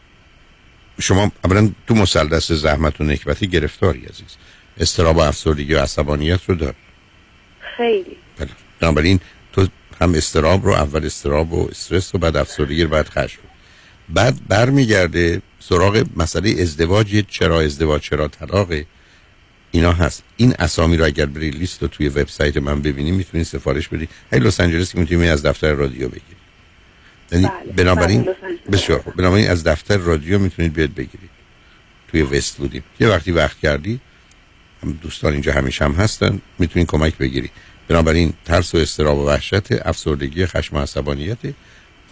شما 0.99 1.31
اولا 1.45 1.71
تو 1.87 1.95
مسلدس 1.95 2.51
زحمت 2.51 3.01
و 3.01 3.03
نکبتی 3.03 3.47
گرفتاری 3.47 3.99
عزیز. 3.99 4.37
استراب 4.77 5.17
و 5.17 5.19
افسردگی 5.19 5.73
و 5.73 5.79
عصبانیت 5.79 6.39
رو 6.47 6.55
داری 6.55 6.77
خیلی. 7.77 8.17
بله. 8.37 8.49
بنابراین 8.79 9.19
تو 9.53 9.67
هم 10.01 10.13
استراب 10.13 10.65
رو 10.65 10.71
اول 10.71 11.05
استراب 11.05 11.53
و 11.53 11.67
استرس 11.71 12.15
و 12.15 12.17
بعد 12.17 12.37
افسردگی 12.37 12.83
رو 12.83 12.89
بعد 12.89 13.09
خشم. 13.09 13.39
بعد 14.09 14.47
برمیگرده 14.47 15.41
سراغ 15.59 16.05
مسئله 16.15 16.61
ازدواج 16.61 17.25
چرا 17.29 17.61
ازدواج 17.61 18.01
چرا 18.01 18.27
طلاقه 18.27 18.85
اینا 19.71 19.91
هست. 19.91 20.23
این 20.37 20.55
اسامی 20.59 20.97
رو 20.97 21.05
اگر 21.05 21.25
بری 21.25 21.49
لیست 21.49 21.81
رو 21.81 21.87
توی 21.87 22.09
وبسایت 22.09 22.57
من 22.57 22.81
ببینی 22.81 23.11
می‌تونی 23.11 23.43
سفارش 23.43 23.87
بدی. 23.87 24.07
هی 24.33 24.39
لس 24.39 24.59
آنجلس 24.59 24.91
که 24.91 24.99
می‌تونی 24.99 25.29
از 25.29 25.45
دفتر 25.45 25.73
رادیو 25.73 26.07
بگیری. 26.07 26.23
یعنی 27.31 27.49
بنابراین 27.75 28.21
بله، 28.21 28.31
لس 28.31 28.37
آنجلس. 28.43 28.83
بسیار 28.83 28.99
خوب. 28.99 29.15
بنابراین 29.15 29.49
از 29.49 29.63
دفتر 29.63 29.97
رادیو 29.97 30.39
می‌تونید 30.39 30.73
بیاد 30.73 30.93
بگیرید. 30.93 31.29
توی 32.07 32.21
وست 32.21 32.57
بودیم. 32.57 32.83
یه 32.99 33.07
وقتی 33.07 33.31
وقت 33.31 33.59
کردی 33.59 33.99
دوستان 35.01 35.33
اینجا 35.33 35.53
همیشه 35.53 35.85
هم 35.85 35.91
هستن 35.91 36.41
می‌تونین 36.59 36.85
کمک 36.85 37.17
بگیری. 37.17 37.49
بنابراین 37.87 38.33
ترس 38.45 38.75
و 38.75 38.77
استراب 38.77 39.17
و 39.17 39.27
وحشت 39.27 39.71
افسردگی 39.87 40.45
خشم 40.45 40.75
و 40.75 40.79
عصبانیت 40.79 41.37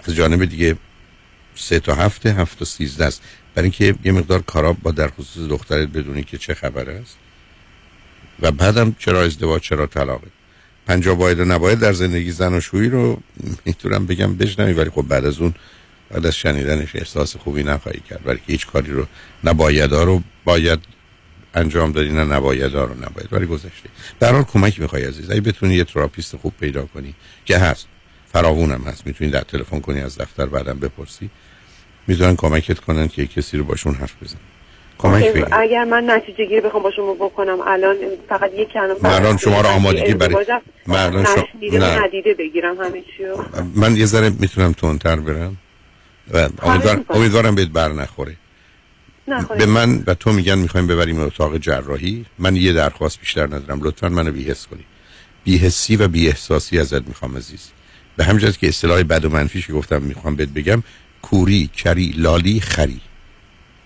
از 0.03 0.15
جانب 0.15 0.45
دیگه 0.45 0.77
سه 1.55 1.79
تا 1.79 1.95
هفته 1.95 2.33
هفت 2.33 2.59
تا 2.59 2.65
سیزده 2.65 3.05
است. 3.05 3.21
برای 3.55 3.63
اینکه 3.63 3.95
یه 4.03 4.11
مقدار 4.11 4.41
کارا 4.41 4.73
با 4.73 4.91
در 4.91 5.07
خصوص 5.07 5.49
دخترت 5.49 5.87
بدونی 5.87 6.23
که 6.23 6.37
چه 6.37 6.53
خبر 6.53 6.89
است. 6.89 7.17
و 8.39 8.51
بعدم 8.51 8.95
چرا 8.99 9.21
ازدواج 9.21 9.61
چرا 9.61 9.87
طلاقه 9.87 10.27
پنجاه 10.87 11.15
باید 11.15 11.39
و 11.39 11.45
نباید 11.45 11.79
در 11.79 11.93
زندگی 11.93 12.31
زن 12.31 12.53
و 12.53 12.61
شویی 12.61 12.89
رو 12.89 13.21
می‌تونم 13.65 14.05
بگم 14.05 14.35
بشنوی 14.35 14.73
ولی 14.73 14.89
خب 14.89 15.01
بعد 15.01 15.25
از 15.25 15.39
اون 15.39 15.53
بعد 16.09 16.25
از 16.25 16.35
شنیدنش 16.35 16.95
احساس 16.95 17.35
خوبی 17.37 17.63
نخواهی 17.63 17.99
کرد. 18.09 18.21
ولی 18.25 18.39
هیچ 18.47 18.67
کاری 18.67 18.91
رو 18.91 19.07
نبایدها 19.43 20.03
رو 20.03 20.23
باید 20.45 20.79
انجام 21.53 21.91
دادی 21.91 22.09
نه 22.09 22.23
نباید 22.23 22.73
رو 22.75 22.93
نباید. 22.93 23.27
ولی 23.31 23.45
گذشته. 23.45 23.89
در 24.19 24.31
حال 24.31 24.43
کمک 24.43 24.79
می‌خوای 24.79 25.05
عزیز. 25.05 25.31
اگه 25.31 25.41
بتونی 25.41 25.75
یه 25.75 25.83
تراپیست 25.83 26.35
خوب 26.37 26.53
پیدا 26.59 26.85
کنی 26.85 27.15
که 27.45 27.57
هست 27.57 27.87
فراوونم 28.33 28.81
هست 28.81 29.07
می‌تونی 29.07 29.31
در 29.31 29.41
تلفن 29.41 29.79
کنی 29.79 30.01
از 30.01 30.17
دفتر 30.17 30.45
بعدم 30.45 30.79
بپرسی. 30.79 31.29
می‌تونن 32.07 32.35
کمکت 32.35 32.79
کنن 32.79 33.07
که 33.07 33.27
کسی 33.27 33.57
رو 33.57 33.63
باشون 33.63 33.93
حرف 33.95 34.13
بزن 34.23 34.37
کمک 34.97 35.25
بگیر 35.25 35.45
اگر 35.51 35.83
من 35.83 36.09
نتیجه 36.09 36.45
گیری 36.45 36.61
بخوام 36.61 36.83
با 36.83 36.91
شما 36.91 37.13
بکنم 37.13 37.57
الان 37.65 37.95
فقط 38.29 38.51
یک 38.53 38.69
کلمه 38.69 39.05
الان 39.05 39.37
شما 39.37 39.61
رو 39.61 39.67
آمادگی 39.67 40.13
برای- 40.13 40.45
الان 40.87 41.25
شما-. 41.25 41.45
ندیده 42.05 42.33
بگیرم 42.33 42.77
همه 42.77 43.03
من 43.75 43.95
یه 43.95 44.05
ذره 44.05 44.29
می‌تونم 44.29 44.73
تندتر 44.73 45.15
برم 45.15 45.57
و 46.33 46.49
امیدوار- 46.61 46.95
می‌کنم. 46.95 47.17
امیدوارم 47.17 47.55
بهت 47.55 47.67
بر 47.67 47.91
نخوره. 47.91 48.35
به 49.57 49.65
من 49.65 50.03
و 50.07 50.13
تو 50.13 50.31
میگن 50.33 50.57
می‌خوایم 50.57 50.87
ببریم 50.87 51.19
اتاق 51.19 51.57
جراحی. 51.57 52.25
من 52.39 52.55
یه 52.55 52.73
درخواست 52.73 53.19
بیشتر 53.19 53.45
ندارم 53.45 53.83
لطفا 53.83 54.09
منو 54.09 54.31
بیهس 54.31 54.67
کنی 54.67 54.85
بیهسی 55.43 55.95
و 55.95 56.07
بیاحساسی 56.07 56.79
ازت 56.79 57.07
می‌خوام 57.07 57.37
عزیز. 57.37 57.69
به 58.17 58.23
همین 58.23 58.51
که 58.51 58.67
اصطلاح 58.67 59.03
بد 59.03 59.25
و 59.25 59.29
منفیش 59.29 59.67
که 59.67 59.73
گفتم 59.73 60.01
می‌خوام 60.01 60.35
بهت 60.35 60.49
بگم 60.49 60.83
کوری 61.21 61.69
کری 61.77 62.13
لالی 62.17 62.59
خری. 62.59 63.01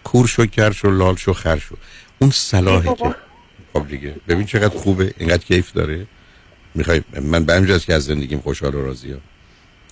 کور 0.04 0.28
شو 0.28 0.46
کر 0.46 0.72
شو 0.72 0.92
لال 0.92 1.16
شو 1.16 1.34
خر 1.34 1.58
شو. 1.58 1.76
اون 2.20 2.32
صلاحه 2.32 2.96
که 2.96 3.16
خب 3.74 3.88
دیگه. 3.88 4.16
ببین 4.28 4.46
چقدر 4.46 4.78
خوبه 4.78 5.14
اینقدر 5.18 5.44
کیف 5.44 5.72
داره. 5.72 6.08
می‌خوای 6.76 7.02
من 7.22 7.44
به 7.44 7.54
همین 7.54 7.78
که 7.78 7.94
از 7.94 8.04
زندگیم 8.04 8.40
خوشحال 8.40 8.76
و 8.76 8.86
راضیم. 8.86 9.22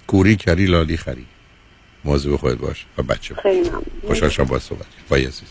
کوری 0.08 0.36
کری 0.36 0.66
لالی 0.66 0.98
خری. 0.98 1.26
موضوع 2.06 2.38
خودت 2.38 2.58
باش 2.58 2.86
و 2.98 3.04
بچه 3.04 3.34
باش. 3.34 3.44
خیلی. 3.44 3.70
خوشحال 4.08 4.30
شدم 4.30 4.46
با 4.46 4.60
صحبت. 4.60 4.86
بای 5.10 5.26
عزیز 5.26 5.50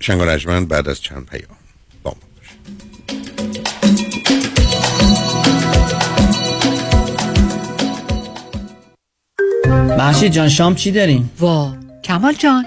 شنگ 0.00 0.20
و 0.20 0.24
نجمن 0.24 0.66
بعد 0.66 0.88
از 0.88 1.02
چند 1.02 1.26
پیام 1.26 1.56
با 2.02 2.10
ما 2.10 2.16
باش. 2.36 2.48
محشید 9.98 10.32
جان 10.32 10.48
شام 10.48 10.74
چی 10.74 10.92
داریم؟ 10.92 11.30
وا 11.38 11.76
کمال 12.04 12.34
جان 12.34 12.66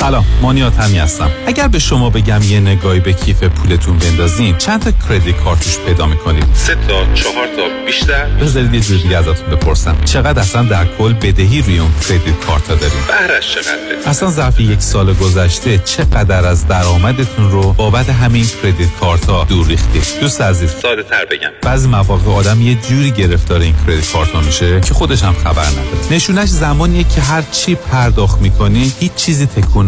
سلام 0.00 0.24
مانیات 0.42 0.80
همی 0.80 0.98
هستم. 0.98 1.30
اگر 1.46 1.68
به 1.68 1.78
شما 1.78 2.10
بگم 2.10 2.42
یه 2.42 2.60
نگاهی 2.60 3.00
به 3.00 3.12
کیف 3.12 3.42
پولتون 3.42 3.98
بندازین 3.98 4.56
چند 4.56 4.82
تا 4.82 4.90
کردیت 5.08 5.36
کارتوش 5.36 5.78
پیدا 5.78 6.06
می‌کنید؟ 6.06 6.44
سه 6.54 6.74
تا 6.74 7.14
چهار 7.14 7.46
تا 7.46 7.84
بیشتر؟ 7.86 8.28
بذارید 8.28 8.74
یه 8.74 8.80
جور 8.80 8.98
دیگه 8.98 9.16
ازتون 9.16 9.56
بپرسم. 9.56 9.96
چقدر 10.04 10.40
اصلا 10.40 10.62
در 10.62 10.86
کل 10.98 11.12
بدهی 11.12 11.62
روی 11.62 11.78
اون 11.78 11.90
کردیت 12.08 12.40
کارت 12.46 12.68
ها 12.68 12.74
داریم 12.74 12.98
بهرش 13.08 13.54
چقدره؟ 13.54 13.98
اصلا 14.06 14.30
ظرف 14.30 14.60
یک 14.60 14.80
سال 14.80 15.14
گذشته 15.14 15.78
چقدر 15.78 16.46
از 16.46 16.66
درآمدتون 16.66 17.50
رو 17.50 17.72
بابت 17.72 18.10
همین 18.10 18.46
کردیت 18.62 18.88
کارت 19.00 19.26
ها 19.26 19.44
دور 19.44 19.66
ریختید؟ 19.66 20.02
دوست 20.20 20.40
عزیز. 20.40 20.70
ساده 20.82 21.02
تر 21.02 21.24
بگم. 21.30 21.50
بعضی 21.62 21.88
مواقع 21.88 22.32
آدم 22.32 22.62
یه 22.62 22.74
جوری 22.74 23.10
گرفتار 23.10 23.60
این 23.60 23.74
کردیت 23.86 24.12
کارت 24.12 24.30
ها 24.30 24.40
میشه 24.40 24.80
که 24.80 24.94
خودش 24.94 25.22
هم 25.22 25.34
خبر 25.44 25.66
نداره. 25.66 25.86
نشونش 26.10 26.48
زمانیه 26.48 27.04
که 27.04 27.20
هر 27.20 27.42
چی 27.52 27.74
پرداخت 27.74 28.40
می‌کنی 28.40 28.92
هیچ 29.00 29.14
چیزی 29.14 29.46
تکون 29.46 29.87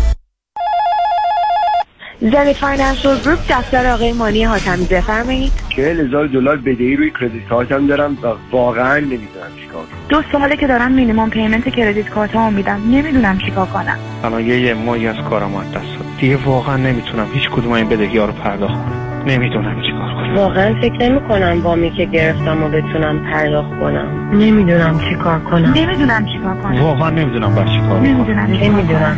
Zenith 2.21 2.53
Financial 2.53 3.19
Group 3.19 3.39
دفتر 3.49 3.91
آقای 3.91 4.13
مانی 4.13 4.43
حاتمی 4.43 4.85
بفرمایید. 4.85 5.51
چهل 5.69 5.99
هزار 5.99 6.27
دلار 6.27 6.57
بدهی 6.57 6.95
روی 6.95 7.11
credit 7.21 7.47
card 7.49 7.79
م 7.79 7.87
دارم 7.87 8.17
و 8.23 8.27
واقعا 8.51 8.99
نمی‌دونم 8.99 9.51
چیکار 9.61 9.83
کنم. 9.83 10.07
دو 10.09 10.21
ساله 10.31 10.55
که 10.55 10.67
دارم 10.67 10.91
minimum 10.91 11.29
payment 11.29 11.69
credit 11.69 12.09
card 12.09 12.35
ها 12.35 12.49
میدم. 12.49 12.81
نمی‌دونم 12.91 13.37
چیکار 13.37 13.65
کنم. 13.65 13.97
الان 14.23 14.45
یه 14.45 14.59
یه 14.59 14.73
ماهی 14.73 15.07
از 15.07 15.15
کارم 15.29 15.55
از 15.55 15.71
دست 15.71 15.73
داد 15.73 16.05
دیگه 16.19 16.37
واقعا 16.45 16.77
نمی‌تونم 16.77 17.27
هیچ 17.33 17.49
کدوم 17.49 17.71
این 17.71 17.89
بدهی 17.89 18.17
ها 18.17 18.25
رو 18.25 18.31
پرداخت 18.31 18.73
کنم. 18.73 19.23
نمی‌دونم 19.27 19.81
چیکار 19.81 20.13
کنم. 20.13 20.35
واقعا 20.35 20.75
فکر 20.81 21.09
نمی 21.09 21.21
کنم 21.27 21.61
وامی 21.63 21.91
که 21.91 22.05
گرفتم 22.05 22.63
و 22.63 22.67
بتونم 22.69 23.31
پرداخت 23.31 23.69
کنم. 23.69 24.31
نمی‌دونم 24.33 24.99
چی 24.99 25.15
کار 25.15 25.39
کنم. 25.39 25.73
نمی‌دونم 25.73 26.25
چیکار 26.25 26.55
کنم. 26.63 26.81
واقعا 26.81 27.09
نمی‌دونم 27.09 27.55
باید 27.55 27.67
چیکار 27.67 27.89
کنم 27.89 28.03
نمی‌دونم 28.03 28.45
نمی‌دونم 28.45 29.17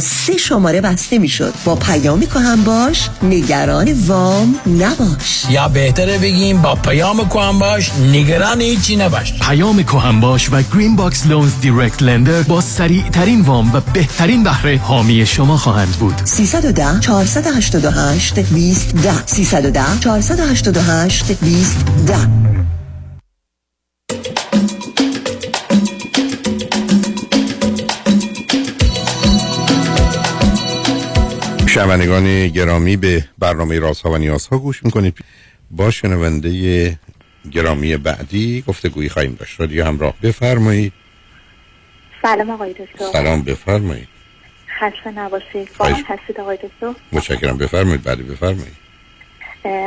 سه 0.00 0.36
شماره 0.36 0.80
بسته 0.80 1.18
می‌شد. 1.18 1.54
با 1.64 1.74
پیام 1.74 2.22
کهن 2.22 2.64
باش 2.64 3.08
نگران 3.22 3.92
وام 4.06 4.54
نباش. 4.66 5.44
یا 5.50 5.68
بهتره 5.68 6.18
بگیم 6.18 6.62
با 6.62 6.74
پیام 6.74 7.28
کهن 7.28 7.58
باش 7.58 7.90
نگران 8.12 8.60
هیچی 8.60 8.96
نباش. 8.96 9.34
پیام 9.38 9.82
کهن 9.82 10.20
باش 10.20 10.48
و 10.52 10.62
Green 10.74 10.96
Box 10.96 11.26
Loans 11.26 11.52
direct 11.60 12.02
lender 12.02 12.42
با 12.42 12.60
سریع 12.60 13.08
ترین 13.08 13.40
وام 13.40 13.74
و 13.74 13.80
بهترین 13.92 14.42
بهره 14.42 14.78
حامی 14.78 15.26
شما 15.26 15.56
خواهند 15.56 15.96
بود. 16.00 16.14
310 16.24 17.00
488 17.00 18.38
20 18.38 18.94
10 18.94 19.26
310 19.26 20.00
488 20.00 21.32
20 21.32 21.76
10 22.06 22.79
شنوندگان 31.74 32.48
گرامی 32.48 32.96
به 32.96 33.24
برنامه 33.38 33.78
رازها 33.78 34.10
و 34.10 34.18
نیازها 34.18 34.58
گوش 34.58 34.84
می‌کنید. 34.84 35.18
با 35.70 35.90
شنونده 35.90 36.98
گرامی 37.50 37.96
بعدی 37.96 38.64
گفتگویی 38.66 39.08
خواهیم 39.08 39.36
داشت. 39.40 39.60
رادیو 39.60 39.84
همراه 39.84 40.14
بفرمایید. 40.22 40.92
سلام 42.22 42.50
آقای 42.50 42.72
دکتر. 42.72 43.12
سلام 43.12 43.42
بفرمایید. 43.42 44.08
خسته 44.80 45.10
نباشید. 45.10 45.68
فارغ 45.68 45.96
هستید 46.06 46.40
آقای 46.40 46.56
دکتر؟ 46.56 47.00
متشکرم. 47.12 47.58
بفرمایید 47.58 48.02
بعد 48.02 48.28
بفرمایید. 48.28 48.76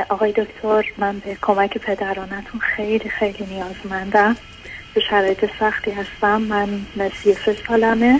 آقای 0.09 0.31
دکتر 0.31 0.83
من 0.97 1.19
به 1.19 1.37
کمک 1.41 1.77
پدرانتون 1.77 2.59
خیلی 2.75 3.09
خیلی 3.09 3.45
نیازمندم. 3.49 4.37
به 4.93 5.01
شرایط 5.09 5.45
سختی 5.59 5.91
هستم. 5.91 6.41
من 6.41 7.09
سی 7.23 7.33
سه 7.45 7.57
سالمه. 7.67 8.05
اه، 8.05 8.19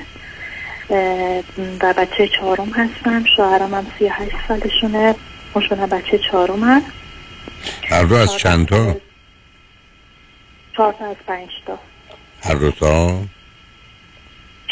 و 1.82 1.94
بچه 1.98 2.28
چهارم 2.28 2.70
هستم. 2.70 3.24
شوهرم 3.36 3.74
هم 3.74 3.88
سی 4.00 4.08
هشت 4.08 4.36
سالشونه. 4.48 5.16
اونشون 5.54 5.86
بچه 5.86 6.20
چهارم 6.32 6.64
هست 6.64 6.86
هر 7.90 8.04
دو 8.04 8.16
از 8.16 8.38
چند 8.38 8.68
تا؟ 8.68 8.96
چهار 10.78 10.94
تا 10.94 11.06
از 11.06 11.16
پنج 11.28 11.50
تا. 11.66 11.80
هر 12.44 12.56
دو 12.56 12.72
تا؟ 12.72 13.22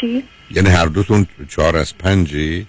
چی؟ 0.00 0.24
یعنی 0.50 0.68
هر 0.68 0.86
دوتون 0.86 1.26
چهار 1.48 1.76
از 1.76 1.98
پنجید 1.98 2.66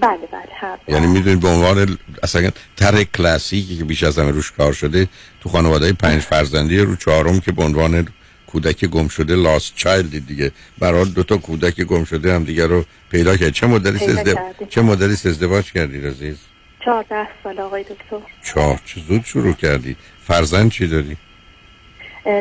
بله 0.00 0.26
بله 0.32 0.42
هر. 0.60 0.78
یعنی 0.88 1.06
می‌دونید 1.06 1.40
به 1.40 1.48
عنوان 1.48 1.98
اصلا 2.22 2.50
طرح 2.76 3.02
کلاسیکی 3.02 3.78
که 3.78 3.84
بیش 3.84 4.02
از 4.02 4.18
همه 4.18 4.30
روش 4.30 4.52
کار 4.52 4.72
شده 4.72 5.08
تو 5.40 5.48
خانواده 5.48 5.92
پنج 5.92 6.20
فرزندی 6.22 6.78
رو 6.78 6.96
چهارم 6.96 7.40
که 7.40 7.52
به 7.52 7.62
عنوان 7.62 8.08
کودک 8.54 8.84
گم 8.84 9.08
شده 9.08 9.34
لاست 9.36 9.72
چایلد 9.76 10.26
دیگه. 10.26 10.52
برای 10.78 11.04
دو 11.04 11.22
تا 11.22 11.36
کودک 11.36 11.80
گم 11.80 12.04
شده 12.04 12.34
هم 12.34 12.44
دیگه 12.44 12.66
رو 12.66 12.84
پیدا 13.10 13.36
کرد. 13.36 13.48
چه 13.48 13.66
مدلی 13.66 14.04
ازدواج 14.04 14.34
کردیم. 14.34 14.68
چه 14.68 14.82
مدلی 14.82 15.12
ازدواج 15.12 15.72
کردید 15.72 16.06
عزیز؟ 16.06 16.36
چهارده 16.84 17.28
سال 17.44 17.60
آقای 17.60 17.82
دکتر. 17.82 18.16
چهار. 18.44 18.80
چه 18.84 19.00
زود 19.08 19.24
شروع 19.24 19.52
کردی 19.52 19.96
فرزند 20.26 20.70
چی 20.70 20.86
داری؟ 20.86 21.16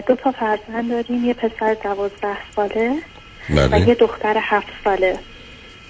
دو 0.07 0.15
تا 0.15 0.31
فرزند 0.31 0.89
داریم. 0.89 1.25
یه 1.25 1.33
پسر 1.33 1.77
دوازده 1.83 2.37
ساله 2.55 2.91
و 3.49 3.55
یه 3.55 3.67
بله 3.67 3.95
دختر 3.95 4.37
هفت 4.41 4.67
ساله. 4.83 5.19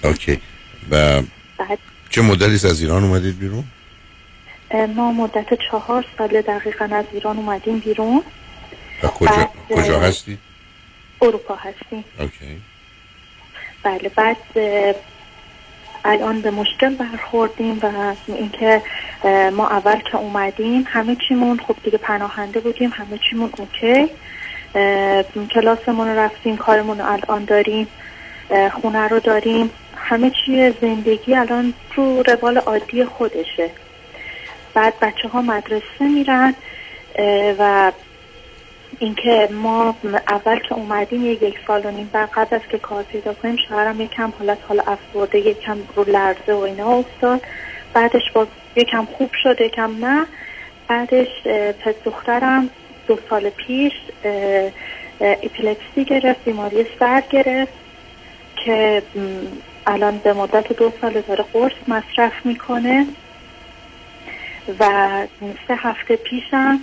اوکی. 0.03 0.39
و 0.91 1.21
بعد 1.57 1.79
چه 2.09 2.21
مدلی 2.21 2.53
از 2.53 2.81
ایران 2.81 3.03
اومدید 3.03 3.39
بیرون؟ 3.39 3.63
ما 4.95 5.11
مدت 5.11 5.47
چهار 5.71 6.05
ساله 6.17 6.41
دقیقا 6.41 6.85
از 6.91 7.05
ایران 7.13 7.37
اومدیم 7.37 7.79
بیرون. 7.79 8.23
و 9.03 9.07
کجا 9.07 9.31
بعد، 9.31 9.49
کجا 9.75 9.99
هستی؟ 9.99 10.37
اروپا 11.21 11.55
هستیم. 11.55 12.05
اوکی. 12.19 12.61
بله 13.83 14.09
بعد 14.09 14.37
الان 16.05 16.41
به 16.41 16.51
مشکل 16.51 16.95
برخوردیم 16.95 17.79
و 17.83 18.13
اینکه 18.27 18.81
ما 19.51 19.69
اول 19.69 19.99
که 19.99 20.15
اومدیم 20.15 20.83
همه 20.87 21.17
چیمون 21.27 21.59
خب 21.67 21.75
دیگه 21.83 21.97
پناهنده 21.97 22.59
بودیم 22.59 22.93
همه 22.93 23.19
چیمون 23.29 23.49
اوکی. 23.57 24.09
کلاسمون 25.49 26.07
رو 26.07 26.19
رفتیم 26.19 26.57
کارمون 26.57 26.99
رو 26.99 27.11
الان 27.11 27.45
داریم 27.45 27.87
خونه 28.81 29.07
رو 29.07 29.19
داریم. 29.19 29.69
همه 29.95 30.31
چی 30.45 30.73
زندگی 30.81 31.35
الان 31.35 31.73
رو 31.95 32.23
روال 32.23 32.57
عادی 32.57 33.05
خودشه. 33.05 33.69
بعد 34.73 34.99
بچه 34.99 35.27
ها 35.27 35.41
مدرسه 35.41 36.07
میرن 36.15 36.55
و 37.59 37.91
اینکه 38.99 39.49
ما 39.51 39.95
اول 40.27 40.59
که 40.59 40.73
اومدیم 40.73 41.25
یک 41.25 41.59
سال 41.67 41.85
و 41.85 41.91
نیم 41.91 42.09
بعد 42.13 42.29
قبل 42.29 42.55
از 42.55 42.61
که 42.71 42.77
کار 42.77 43.03
پیدا 43.03 43.33
کنیم 43.33 43.57
شوهرم 43.69 44.01
یکم 44.01 44.33
حالت 44.39 44.57
حال 44.67 44.81
افسرده 44.87 45.39
یکم 45.39 45.77
رو 45.95 46.03
لرزه 46.03 46.53
و 46.53 46.57
اینا 46.59 46.87
افتاد. 46.87 47.41
بعدش 47.93 48.31
با 48.33 48.47
یکم 48.75 49.05
خوب 49.05 49.29
شد 49.43 49.61
یکم 49.61 50.05
نه. 50.05 50.25
بعدش 50.87 51.27
پس 51.85 51.95
دخترم 52.05 52.69
دو 53.07 53.19
سال 53.29 53.49
پیش 53.49 53.93
اپیلپسی 55.21 56.05
گرفت 56.05 56.43
بیماری 56.45 56.85
سر 56.99 57.23
گرفت 57.29 57.73
که 58.55 59.03
الان 59.87 60.17
به 60.17 60.33
مدت 60.33 60.73
دو 60.73 60.91
سال 61.01 61.21
داره 61.21 61.45
قرص 61.53 61.73
مصرف 61.87 62.45
می‌کنه. 62.45 63.05
و 64.79 64.83
سه 65.67 65.75
هفته 65.75 66.15
پیشم 66.15 66.79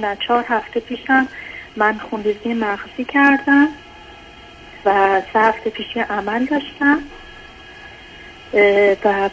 نه 0.00 0.16
چهار 0.26 0.44
هفته 0.48 0.80
پیشم 0.80 1.28
من 1.76 1.98
خونریزی 2.10 2.54
مغزی 2.54 3.04
کردم 3.04 3.68
و 4.84 5.22
سه 5.32 5.38
هفته 5.38 5.70
پیش 5.70 5.96
عمل 5.96 6.44
داشتم. 6.44 6.98
و 9.04 9.30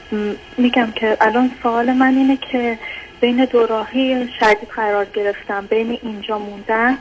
میگم 0.57 0.91
که 0.91 1.17
الان 1.21 1.51
سوال 1.63 1.93
من 1.93 2.15
اینه 2.15 2.37
که 2.51 2.79
بین 3.21 3.45
دو 3.45 3.65
راهی 3.65 4.29
شدید 4.39 4.69
قرار 4.75 5.05
گرفتم 5.13 5.65
بین 5.65 5.99
اینجا 6.03 6.39
موندن 6.39 6.97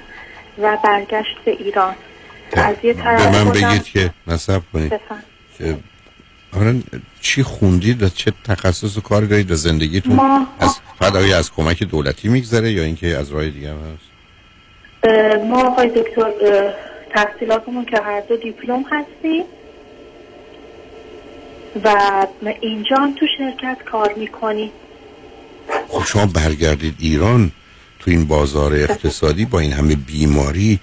و 0.59 0.79
برگشت 0.85 1.37
به 1.45 1.51
ایران. 1.51 1.95
از 2.53 2.77
یه 2.83 2.93
به 2.93 3.03
طرف 3.03 3.35
من 3.35 3.45
خودم 3.45 3.69
بگید 3.69 3.85
که 3.85 4.11
نصب 4.27 4.63
کنید. 4.73 4.93
که 5.59 5.77
اولا 6.53 6.83
چی 7.21 7.43
خوندید 7.43 8.03
و 8.03 8.09
چه 8.09 8.33
تخصص 8.45 8.97
و 8.97 9.01
کاری 9.01 9.27
دارید 9.27 9.51
و 9.51 9.55
زندگیتون 9.55 10.15
ما- 10.17 10.47
از 10.61 10.81
فقط 10.99 11.15
از 11.15 11.53
کمک 11.53 11.83
دولتی 11.83 12.29
میگذره 12.29 12.73
یا 12.73 12.83
اینکه 12.83 13.17
از 13.17 13.31
راه 13.31 13.51
دیگه 13.51 13.71
هست؟ 13.71 14.10
ما 15.49 15.67
آقای 15.67 15.89
دکتر 15.89 16.31
تحصیلاتمون 17.11 17.85
که 17.85 17.97
هر 17.97 18.21
دو 18.21 18.37
دیپلم 18.37 18.85
هستیم 18.91 19.45
و 21.85 21.97
اینجا 22.61 22.97
هم 22.97 23.15
تو 23.15 23.27
شرکت 23.39 23.83
کار 23.85 24.15
می‌کنیم. 24.17 24.71
خب 25.89 26.05
شما 26.07 26.27
برگردید 26.27 26.95
ایران 26.99 27.53
تو 27.99 28.11
این 28.11 28.25
بازار 28.25 28.75
اقتصادی 28.75 29.45
با 29.45 29.59
این 29.59 29.73
همه 29.73 29.97
بیماری 29.97 30.81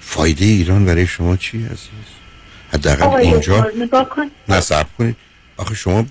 فایده 0.00 0.44
ایران 0.44 0.84
برای 0.84 1.06
شما 1.06 1.36
چی 1.36 1.64
عزیز؟ 1.64 2.08
حداقل 2.72 3.16
اینجا 3.16 3.66
نصب 4.48 4.86
کنید. 4.98 5.16
آخه 5.56 5.74
شما 5.74 6.06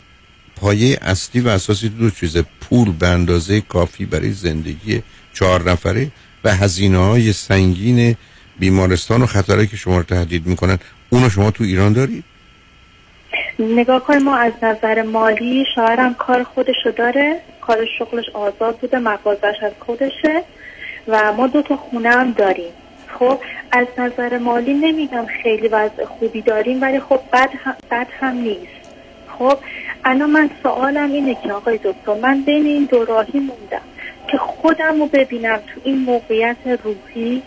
پایه 0.56 0.98
اصلی 1.02 1.42
و 1.42 1.48
اساسی 1.48 1.90
دو 1.90 2.10
چیز 2.10 2.38
پول 2.38 2.92
به 2.92 3.08
اندازه 3.08 3.62
کافی 3.62 4.06
برای 4.06 4.32
زندگی 4.32 5.04
چهار 5.34 5.72
نفره 5.72 6.12
و 6.44 6.52
هزینه 6.52 6.98
های 6.98 7.34
سنگین 7.34 8.16
بیمارستان 8.60 9.22
و 9.22 9.26
خطرهایی 9.26 9.68
که 9.68 9.78
شما 9.78 9.98
رو 9.98 10.04
تهدید 10.04 10.48
می‌کنن. 10.48 10.80
اونو 11.10 11.30
شما 11.30 11.52
تو 11.52 11.64
ایران 11.64 11.94
دارید؟ 11.94 12.24
نگاه 13.60 14.04
کن 14.04 14.18
ما 14.18 14.36
از 14.36 14.54
نظر 14.62 15.02
مالی 15.02 15.66
شوهرم 15.76 16.14
کار 16.14 16.44
خودشو 16.44 16.92
داره. 16.98 17.40
کار 17.62 17.78
شغلش 18.00 18.30
آزاد 18.34 18.78
بوده 18.78 19.00
مغازش 19.00 19.56
از 19.64 19.72
خودشه. 19.80 20.44
و 21.08 21.34
ما 21.34 21.48
دو 21.48 21.62
تا 21.62 21.76
خونه 21.78 22.10
هم 22.10 22.32
داریم. 22.32 22.74
خب 23.20 23.40
از 23.72 23.88
نظر 23.98 24.38
مالی 24.38 24.74
نمیگم 24.74 25.26
خیلی 25.44 25.68
وضع 25.68 26.06
خوبی 26.06 26.42
داریم 26.42 26.82
ولی 26.82 27.00
خب 27.00 27.20
بد 27.34 27.50
هم, 27.64 27.76
بد 27.92 28.08
هم 28.20 28.36
نیست. 28.38 28.82
خب 29.40 29.58
الان 30.06 30.30
من 30.30 30.50
سوالم 30.64 31.12
اینه 31.12 31.38
که 31.44 31.54
آقای 31.54 31.80
دکتر 31.84 32.14
من 32.22 32.42
بین 32.42 32.66
این 32.66 32.86
دو 32.92 33.06
راهی 33.06 33.40
موندم. 33.40 33.82
که 34.32 34.38
خودم 34.38 35.00
رو 35.00 35.08
ببینم 35.14 35.58
تو 35.58 35.82
این 35.84 35.98
موقعیت 35.98 36.58
روحی. 36.84 37.42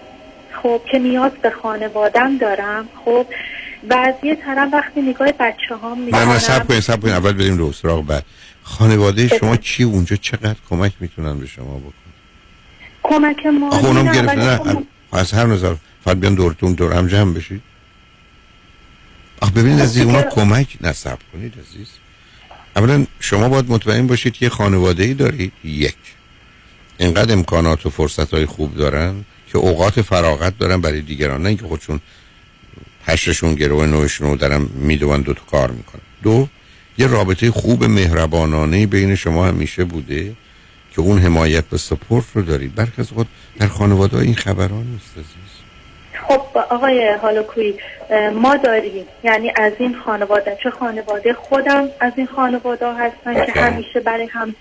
خب 0.63 0.81
که 0.93 0.99
نیاز 0.99 1.33
به 1.33 1.51
خانوادم 1.51 2.39
دارم. 2.39 2.89
خب 3.05 3.27
و 3.91 3.95
از 3.95 4.15
یه 4.23 4.35
طرف 4.35 4.73
وقتی 4.73 5.03
نگاه 5.03 5.33
بچه 5.33 5.75
ها 5.83 5.95
نه 5.95 6.25
نه 6.25 6.39
سب 6.39 6.69
کنید 6.69 6.81
سب 6.81 7.01
کنید 7.01 7.15
اول 7.15 7.33
بریم 7.33 7.59
رو 7.59 7.73
سراغ 7.73 8.07
بعد. 8.07 8.25
خانواده 8.63 9.29
شما 9.29 9.57
چی 9.57 9.83
اونجا؟ 9.83 10.17
چقدر 10.17 10.57
کمک 10.71 10.93
می‌تونن 11.01 11.39
به 11.39 11.47
شما 11.47 11.79
بکنن؟ 11.79 11.93
کمک 13.03 13.47
ما 13.47 13.69
آخه 13.69 13.87
اونم 13.87 14.13
گرفت 14.13 14.39
نه 14.39 14.57
خب 14.57 14.85
از 15.13 15.33
هر 15.33 15.47
نظر. 15.47 15.75
فقط 16.05 16.17
بیان 16.17 16.35
دورتون 16.35 16.73
دور 16.73 16.93
هم 16.93 17.07
جمع 17.07 17.35
بشید. 17.35 17.63
آخه 19.41 19.53
ببینید 19.53 19.81
عزیز 19.81 20.03
اونا 20.07 20.23
کمک 20.23 20.77
نصب 20.81 21.19
کنید 21.33 21.55
عزیز. 21.59 21.89
اولا 22.77 23.07
شما 23.21 23.49
باید 23.49 23.71
مطمئن 23.71 24.07
باشید 24.07 24.33
که 24.33 24.49
خانواده 24.49 25.05
ای 25.05 25.15
دارید. 25.15 25.53
یک. 25.65 25.97
اینقدر 26.99 27.33
امکانات 27.33 27.87
و 27.87 27.91
فرصت 27.91 28.35
های 28.35 28.47
خوب 28.47 28.77
دارن 28.77 29.25
که 29.53 29.59
اوقات 29.59 30.01
فراغت 30.03 30.59
دارن 30.59 30.81
برای 30.81 31.01
دیگران. 31.01 31.43
نه 31.43 31.49
اینکه 31.49 31.67
خودشون 31.67 32.01
هشتشون 33.07 33.55
گروه 33.55 33.87
نوشون 33.87 34.29
رو 34.29 34.37
دارن 34.37 34.67
میدون 34.75 35.21
دو 35.21 35.35
تا 35.35 35.43
کار 35.51 35.71
می‌کنن. 35.71 36.03
دو 36.23 36.49
یه 36.99 37.07
رابطه 37.07 37.51
خوب 37.51 37.85
مهربانانه 37.85 38.87
بین 38.87 39.15
شما 39.15 39.47
همیشه 39.47 39.85
بوده 39.85 40.33
که 40.95 41.01
اون 41.01 41.19
حمایت 41.19 41.65
و 41.73 41.77
سپورت 41.77 42.25
رو 42.35 42.43
دارید. 42.43 42.75
برخی 42.75 43.03
از 43.03 43.11
اوقات 43.11 43.27
در 43.59 43.67
خانواده 43.67 44.19
این 44.19 44.35
خبران 44.35 44.87
نیست 44.87 45.13
عزیز. 45.13 45.55
خب 46.29 46.59
آقای 46.71 47.17
هالوکوی 47.23 47.75
ما 48.35 48.57
داریم. 48.57 49.05
یعنی 49.25 49.53
از 49.57 49.73
این 49.79 49.97
خانواده 50.05 50.59
چه 50.63 50.71
خانواده 50.71 51.35
خودم 51.35 51.89
از 52.01 52.13
این 52.17 52.27
خانواده 52.27 52.87
هستن 52.95 53.47
که 53.47 53.53
همیشه 53.53 54.01
برای 54.01 54.27
هم 54.27 54.55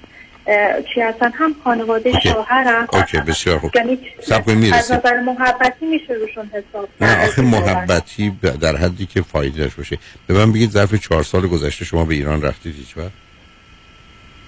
چی 0.94 1.02
هستن؟ 1.02 1.32
هم 1.32 1.56
خانواده 1.64 2.20
شوهرم 2.20 2.88
اوکی 2.94 3.18
بسیار 3.18 3.60
خوب. 3.60 3.76
یعنی 3.76 4.00
سب 4.24 4.46
کنید 4.46 4.74
از 4.74 4.92
نظر 4.92 5.20
محبتی 5.20 5.86
میشه 5.86 6.14
روشون 6.14 6.52
حساب 6.54 6.90
نه. 7.02 7.26
آخه 7.26 7.42
محبتی 7.42 8.30
در 8.62 8.76
حدی 8.76 9.06
که 9.06 9.22
فایده 9.22 9.64
داشته 9.64 9.78
باشه. 9.78 9.98
به 10.28 10.34
من 10.34 10.52
بگید 10.52 10.72
ظرف 10.72 10.96
چهار 10.96 11.24
سال 11.24 11.48
گذشته 11.48 11.86
شما 11.86 12.06
به 12.06 12.14
ایران 12.14 12.42
رفتید 12.42 12.76
هیچ 12.76 12.98
وقت؟ 12.98 13.12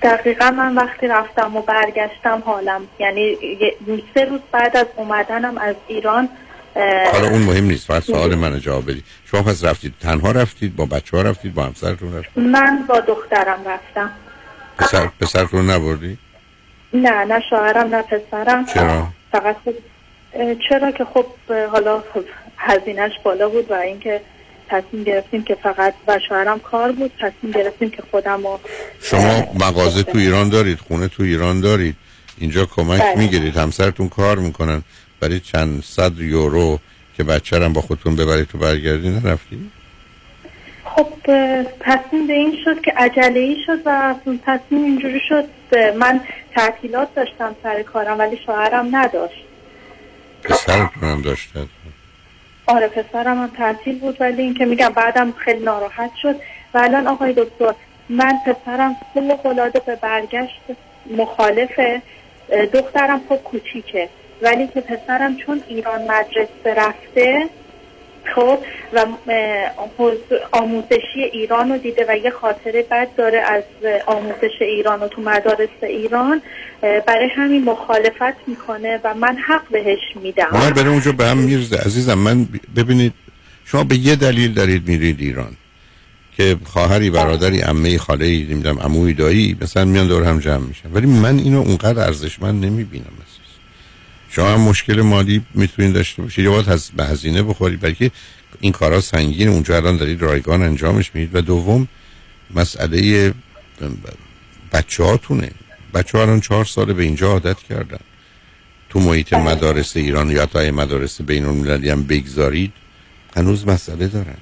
دقیقا 0.02 0.52
من 0.52 0.76
وقتی 0.76 1.08
رفتم 1.08 1.56
و 1.56 1.62
برگشتم 1.62 2.43
حالم. 2.46 2.82
یعنی 3.00 3.38
سه 4.14 4.26
روز 4.26 4.39
بعد 4.52 4.78
از 4.78 4.88
اومدنم 4.96 5.58
از 5.58 5.76
ایران 5.88 6.30
حالا 7.14 7.28
اون 7.28 7.41
مهم 7.41 7.64
نیست 7.64 7.88
فقط 7.88 8.04
سوال 8.04 8.36
من 8.36 8.60
جواب 8.60 8.84
بدید. 8.91 9.04
شما 9.32 9.41
پس 9.41 9.64
رفتید 9.64 9.93
تنها 10.02 10.32
رفتید 10.32 10.76
با 10.76 10.86
بچه 10.86 11.18
ها 11.18 11.24
رفتید 11.24 11.54
با 11.54 11.64
همسرتون 11.64 12.16
رفتید؟ 12.16 12.43
من 12.43 12.84
با 12.88 13.00
دخترم 13.00 13.60
رفتم. 13.68 14.12
پسر 14.78 15.10
پسرتون 15.22 15.70
نبردی؟ 15.70 16.18
نه 16.94 17.26
نه 17.26 17.42
شوهرم 17.50 17.96
نه 17.96 18.02
پسرم. 18.02 18.66
چرا؟ 18.66 19.08
فقط 19.32 19.56
خب 19.66 19.74
چرا 20.70 20.92
که 20.92 21.06
خب 21.06 21.26
حالا 21.72 22.04
خب 22.14 22.24
هزینهش 22.58 23.12
بالا 23.24 23.50
بود 23.50 23.72
و 23.72 23.74
اینکه 23.74 24.22
تصمیم 24.70 25.04
گرفتیم 25.04 25.44
که 25.44 25.56
فقط 25.56 25.94
و 26.08 26.20
شوهرم 26.30 26.60
کار 26.60 26.92
بود 26.92 27.12
تصمیم 27.20 27.54
گرفتیم 27.54 27.90
که 27.90 28.04
خودم 28.12 28.44
رو 28.44 28.60
شما 29.02 29.48
مغازه 29.54 30.04
تو 30.04 30.18
ایران 30.18 30.50
دارید 30.50 30.80
خونه 30.80 31.08
تو 31.08 31.24
ایران 31.24 31.62
دارید. 31.62 31.96
اینجا 32.38 32.66
کمک 32.66 33.02
بله. 33.02 33.16
می‌گیرید. 33.16 33.58
همسرتون 33.58 34.10
کار 34.10 34.38
می‌کنن. 34.38 34.84
برای 35.20 35.40
چند 35.40 35.84
صد 35.84 36.20
یورو 36.20 36.80
که 37.18 37.24
بچه 37.24 37.60
رو 37.60 37.70
با 37.70 37.82
خودتون 37.82 38.16
ببرید 38.16 38.48
تو 38.48 38.58
برگردی 38.58 39.10
نرفتی؟ 39.10 39.72
خب 40.96 41.08
تصمیم 41.80 42.28
به 42.28 42.34
این 42.34 42.58
شد 42.66 42.82
که 42.82 42.93
عجله 42.98 43.39
ای 43.39 43.58
شد 43.66 43.80
و 43.86 44.16
تصمیم 44.46 44.84
اینجوری 44.84 45.22
شد 45.30 45.46
من 45.96 46.22
تعطیلات 46.56 47.16
داشتم 47.16 47.56
سر 47.64 47.84
کارم 47.84 48.20
ولی 48.20 48.38
شوهرم 48.46 48.96
نداشت. 48.96 49.46
پسرتون 50.43 51.10
هم 51.10 51.22
داشتن. 51.22 51.68
آره 52.68 52.88
پسرم 52.88 53.41
هم 53.41 53.50
تعطیل 53.58 54.00
بود 54.00 54.22
ولی 54.22 54.41
اینکه 54.41 54.66
میگم 54.66 54.89
بعدم 54.89 55.32
خیلی 55.32 55.66
ناراحت 55.66 56.12
شد. 56.22 56.36
و 56.74 56.78
الان 56.78 57.08
آقای 57.08 57.34
دکتر 57.34 57.74
من 58.10 58.34
پسرم 58.46 58.96
فوق 59.14 59.46
العاده 59.46 59.80
به 59.80 59.96
برگشت 59.96 60.62
مخالفه. 61.18 62.02
دخترم 62.74 63.22
خب 63.30 63.36
کوچیکه 63.36 64.10
ولی 64.41 64.68
که 64.68 64.82
پسرم 64.82 65.36
چون 65.36 65.64
ایران 65.68 66.02
مدرسه 66.02 66.74
رفته 66.78 67.50
خب 68.36 68.58
و 68.94 69.06
آموزشی 70.52 71.22
ایران 71.34 71.70
رو 71.70 71.78
دیده 71.78 72.06
و 72.10 72.18
یه 72.18 72.30
خاطره 72.30 72.86
بد 72.92 73.08
داره 73.18 73.38
از 73.40 73.64
آموزش 74.06 74.62
ایران 74.62 75.00
و 75.00 75.08
تو 75.08 75.22
مدارس 75.22 75.70
ایران. 75.82 76.42
برای 76.82 77.30
همین 77.36 77.64
مخالفت 77.64 78.48
می‌کنه 78.48 79.00
و 79.04 79.14
من 79.14 79.38
حق 79.48 79.68
بهش 79.72 80.00
میدم. 80.24 80.48
ما 80.52 80.70
برای 80.70 80.88
اونجا 80.88 81.12
به 81.12 81.26
هم 81.26 81.38
میرزه 81.38 81.78
عزیزم 81.78 82.14
من 82.14 82.48
ببینید 82.76 83.14
شما 83.66 83.84
به 83.84 83.96
یه 83.96 84.16
دلیل 84.16 84.54
دارید 84.54 84.88
میرید 84.88 85.20
ایران 85.20 85.52
که 86.38 86.58
خواهری 86.64 87.10
برادری 87.10 87.62
عمه 87.62 87.98
خاله 87.98 88.26
ای 88.26 88.48
نمی‌دونم 88.50 88.80
عموی 88.80 89.14
دایی 89.14 89.58
مثلا 89.62 89.86
میان 89.86 90.08
دور 90.08 90.24
هم 90.24 90.40
جمع 90.40 90.68
میشن. 90.68 90.90
ولی 90.94 91.08
من 91.08 91.40
اینو 91.40 91.60
اونقدر 91.60 92.04
ارزشمند 92.04 92.66
نمی‌بینم. 92.66 93.06
عزیز 93.06 93.35
شما 94.36 94.54
هم 94.54 94.62
مشکل 94.62 95.02
مالی 95.02 95.46
می‌تونید 95.54 95.94
داشته 95.94 96.22
باشید 96.22 96.46
یا 96.46 96.52
باید 96.52 96.70
از 96.70 96.92
بخورید 96.92 97.82
بلکه 97.82 98.12
این 98.60 98.72
کارا 98.72 99.02
سنگین. 99.02 99.48
اونجا 99.48 99.76
الان 99.76 99.98
دارید 99.98 100.22
رایگان 100.22 100.64
انجامش 100.64 101.12
می‌دید. 101.14 101.36
و 101.36 101.42
دوم 101.42 101.88
مسئله 102.56 103.34
بچه 104.74 105.04
هاتونه 105.04 105.52
بچه 105.94 106.18
ها 106.18 106.24
الان 106.24 106.40
چهار 106.40 106.66
ساله 106.66 106.94
به 106.94 107.04
اینجا 107.04 107.32
عادت 107.32 107.58
کردن. 107.70 108.00
تو 108.90 109.00
محیط 109.00 109.34
مدارس 109.34 109.98
ایران 109.98 110.32
یا 110.32 110.46
تا 110.46 110.60
مدارس 110.60 111.22
بین 111.22 111.46
المللی 111.46 111.90
هم 111.90 112.04
بگذارید 112.04 112.74
هنوز 113.36 113.68
مسئله 113.68 114.08
دارن. 114.08 114.38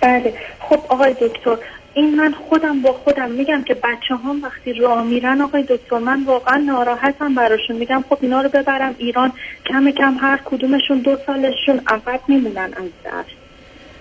بله. 0.00 0.34
خب 0.60 0.80
آقای 0.88 1.12
دکتر 1.12 1.56
این 1.94 2.16
من 2.16 2.34
خودم 2.48 2.82
با 2.82 2.92
خودم 2.92 3.30
میگم 3.30 3.62
که 3.62 3.74
بچه 3.74 4.16
هم 4.24 4.42
وقتی 4.42 4.72
راه 4.72 5.04
میرن 5.04 5.40
آقای 5.40 5.62
دکتر 5.62 5.98
من 5.98 6.24
واقعا 6.24 6.56
ناراحتم 6.56 7.34
براشون. 7.34 7.76
میگم 7.76 8.04
خب 8.08 8.18
اینا 8.20 8.40
رو 8.40 8.48
ببرم 8.48 8.94
ایران. 8.98 9.32
کم 9.66 9.90
کم 9.90 10.16
هر 10.20 10.40
کدومشون 10.44 10.98
دو 10.98 11.16
سالشون 11.26 11.80
عقب 11.86 12.20
میمونن 12.28 12.58
از 12.76 12.90
درس 13.04 13.26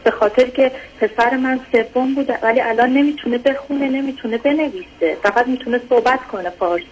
به 0.03 0.11
خاطر 0.11 0.47
که 0.47 0.71
پسر 0.99 1.37
من 1.37 1.59
سوم 1.71 2.13
بوده 2.15 2.39
ولی 2.43 2.61
الان 2.61 2.89
نمی‌تونه 2.89 3.37
بخونه 3.37 3.89
نمی‌تونه 3.89 4.37
بنویسه. 4.37 5.17
فقط 5.23 5.47
می‌تونه 5.47 5.81
صحبت 5.89 6.19
کنه 6.31 6.49
فارسی. 6.49 6.85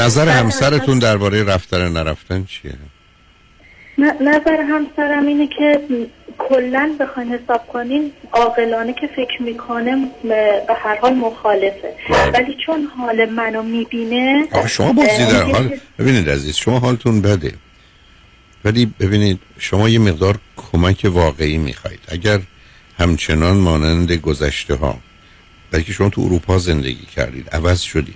نظر 0.00 0.28
همسرتون 0.28 0.98
درباره 0.98 1.44
رفتن 1.44 1.92
نرفتن 1.92 2.44
چیه؟ 2.44 2.72
نظر 4.20 4.60
همسرم 4.62 5.26
اینه 5.26 5.46
که 5.46 5.80
کلا 6.38 6.96
بخواین 7.00 7.28
حساب 7.32 7.68
کنین 7.72 8.12
عاقلانه 8.32 8.92
که 8.92 9.06
فکر 9.16 9.42
می‌کنه 9.42 9.96
به 10.22 10.74
هر 10.84 10.98
حال 10.98 11.14
مخالفه. 11.14 11.94
ولی 12.34 12.56
چون 12.66 12.88
حال 12.96 13.30
منو 13.30 13.62
می‌بینه 13.62 14.44
شما 14.68 14.92
بازی 14.92 15.24
در 15.24 15.42
حال 15.42 15.78
ببینید 15.98 16.30
عزیز 16.30 16.56
شما 16.56 16.78
حالتون 16.78 17.20
بده. 17.20 17.52
ولی 18.64 18.86
ببینید 19.00 19.40
شما 19.58 19.88
یه 19.88 19.98
مقدار 19.98 20.38
کمک 20.56 21.06
واقعی 21.12 21.58
می‌خواید. 21.58 22.00
اگر 22.08 22.40
همچنان 22.98 23.56
مانند 23.56 24.12
گذشته 24.12 24.74
ها 24.74 24.98
بلکه 25.70 25.92
شما 25.92 26.08
تو 26.08 26.20
اروپا 26.20 26.58
زندگی 26.58 27.06
کردید 27.16 27.48
عوض 27.52 27.80
شدید. 27.80 28.14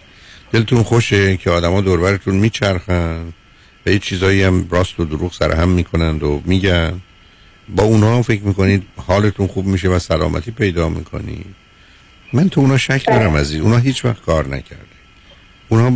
دلتون 0.52 0.82
خوشه 0.82 1.36
که 1.36 1.50
آدما 1.50 1.80
دوربرتون 1.80 2.34
میچرخن 2.34 3.32
و 3.86 3.90
یه 3.90 3.98
چیزایی 3.98 4.42
هم 4.42 4.68
راست 4.70 5.00
و 5.00 5.04
دروغ 5.04 5.32
سر 5.32 5.52
هم 5.52 5.68
می‌کنند 5.68 6.22
و 6.22 6.42
میگن. 6.44 7.00
با 7.68 7.82
اونها 7.82 8.16
هم 8.16 8.22
فکر 8.22 8.42
می‌کنید 8.42 8.82
حالتون 9.06 9.46
خوب 9.46 9.66
میشه 9.66 9.88
و 9.88 9.98
سلامتی 9.98 10.50
پیدا 10.50 10.88
می‌کنید؟ 10.88 11.54
من 12.32 12.48
تو 12.48 12.60
اونا 12.60 12.76
شک 12.76 13.06
دارم 13.06 13.36
عزیز. 13.36 13.60
اونا 13.60 13.76
هیچ 13.78 14.04
وقت 14.04 14.22
کار 14.22 14.48
نکرده. 14.48 14.82
اونا 15.68 15.90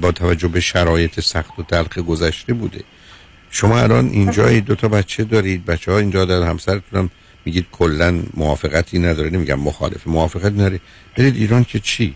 با, 0.00 0.12
توجه 0.12 0.48
به 0.48 0.60
شرایط 0.60 1.20
سخت 1.20 1.58
و 1.58 1.62
تلخ 1.62 1.98
گذشته 1.98 2.54
بوده. 2.54 2.84
شما 3.50 3.78
الان 3.78 4.08
اینجا 4.08 4.60
دو 4.60 4.74
تا 4.74 4.88
بچه 4.88 5.24
دارید. 5.24 5.64
بچه 5.64 5.92
ها 5.92 5.98
اینجا 5.98 6.24
در 6.24 6.42
همسرتون 6.42 7.00
هم 7.00 7.10
میگید 7.44 7.66
کلا 7.72 8.22
موافقتی 8.34 8.98
نداره. 8.98 9.30
نمیگم 9.30 9.60
مخالف 9.60 10.06
موافقت 10.06 10.52
نداره. 10.52 10.80
برید 11.16 11.36
ایران 11.36 11.64
که 11.64 11.78
چی؟ 11.78 12.14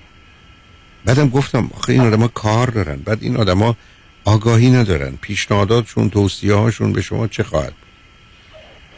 بعدم 1.05 1.29
گفتم 1.29 1.70
آخه 1.77 1.93
این 1.93 2.03
آدما 2.03 2.29
کار 2.29 2.66
دارن. 2.66 2.97
بعد 2.97 3.18
این 3.23 3.37
آدما 3.37 3.77
آگاهی 4.25 4.70
ندارن. 4.70 5.18
پیشنهاداتشون 5.20 6.11
توصیه 6.11 6.55
هاشون 6.55 6.93
به 6.93 7.03
شما 7.03 7.27
چه 7.27 7.43
خواهد 7.43 7.73
بود؟ 7.73 7.91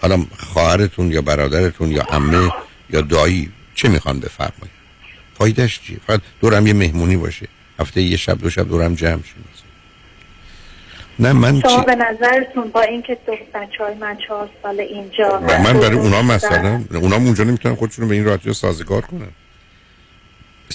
حالا 0.05 0.24
خواهرتون 0.38 1.12
یا 1.12 1.22
برادرتون 1.22 1.90
یا 1.90 2.02
عمه 2.02 2.52
یا 2.90 3.00
دایی 3.00 3.52
چه 3.74 3.88
می‌خوان 3.88 4.20
بفرمایید؟ 4.20 4.74
فایدهش 5.38 5.80
چیه؟ 5.80 5.96
فقط 6.07 6.20
دورم 6.40 6.66
یه 6.66 6.72
مهمونی 6.72 7.16
باشه. 7.16 7.48
هفته 7.80 8.02
یه 8.02 8.16
شب 8.16 8.38
دو 8.38 8.50
شب 8.50 8.68
دورم 8.68 8.94
جمع 8.94 9.22
شیم. 9.22 9.44
نه 11.18 11.32
من 11.32 11.61
شما 11.61 11.80
چی؟ 11.80 11.86
به 11.86 11.94
نظرتون 11.94 12.70
با 12.70 12.82
اینکه 12.82 13.18
دو 13.26 13.32
بچه 13.55 13.84
های 13.84 13.94
من 13.94 14.16
چهار 14.28 14.50
سال 14.62 14.80
اینجا 14.80 15.40
من 15.40 15.72
برای 15.72 15.98
اونا 15.98 16.22
مثلا 16.22 16.84
اونا 16.94 17.16
اونجا 17.16 17.44
نمی‌تونن 17.44 17.74
خودشون 17.74 18.09
به 18.09 18.14
این 18.14 18.24
راحتی 18.24 18.52
سازگار 18.52 19.00
کنن. 19.00 19.28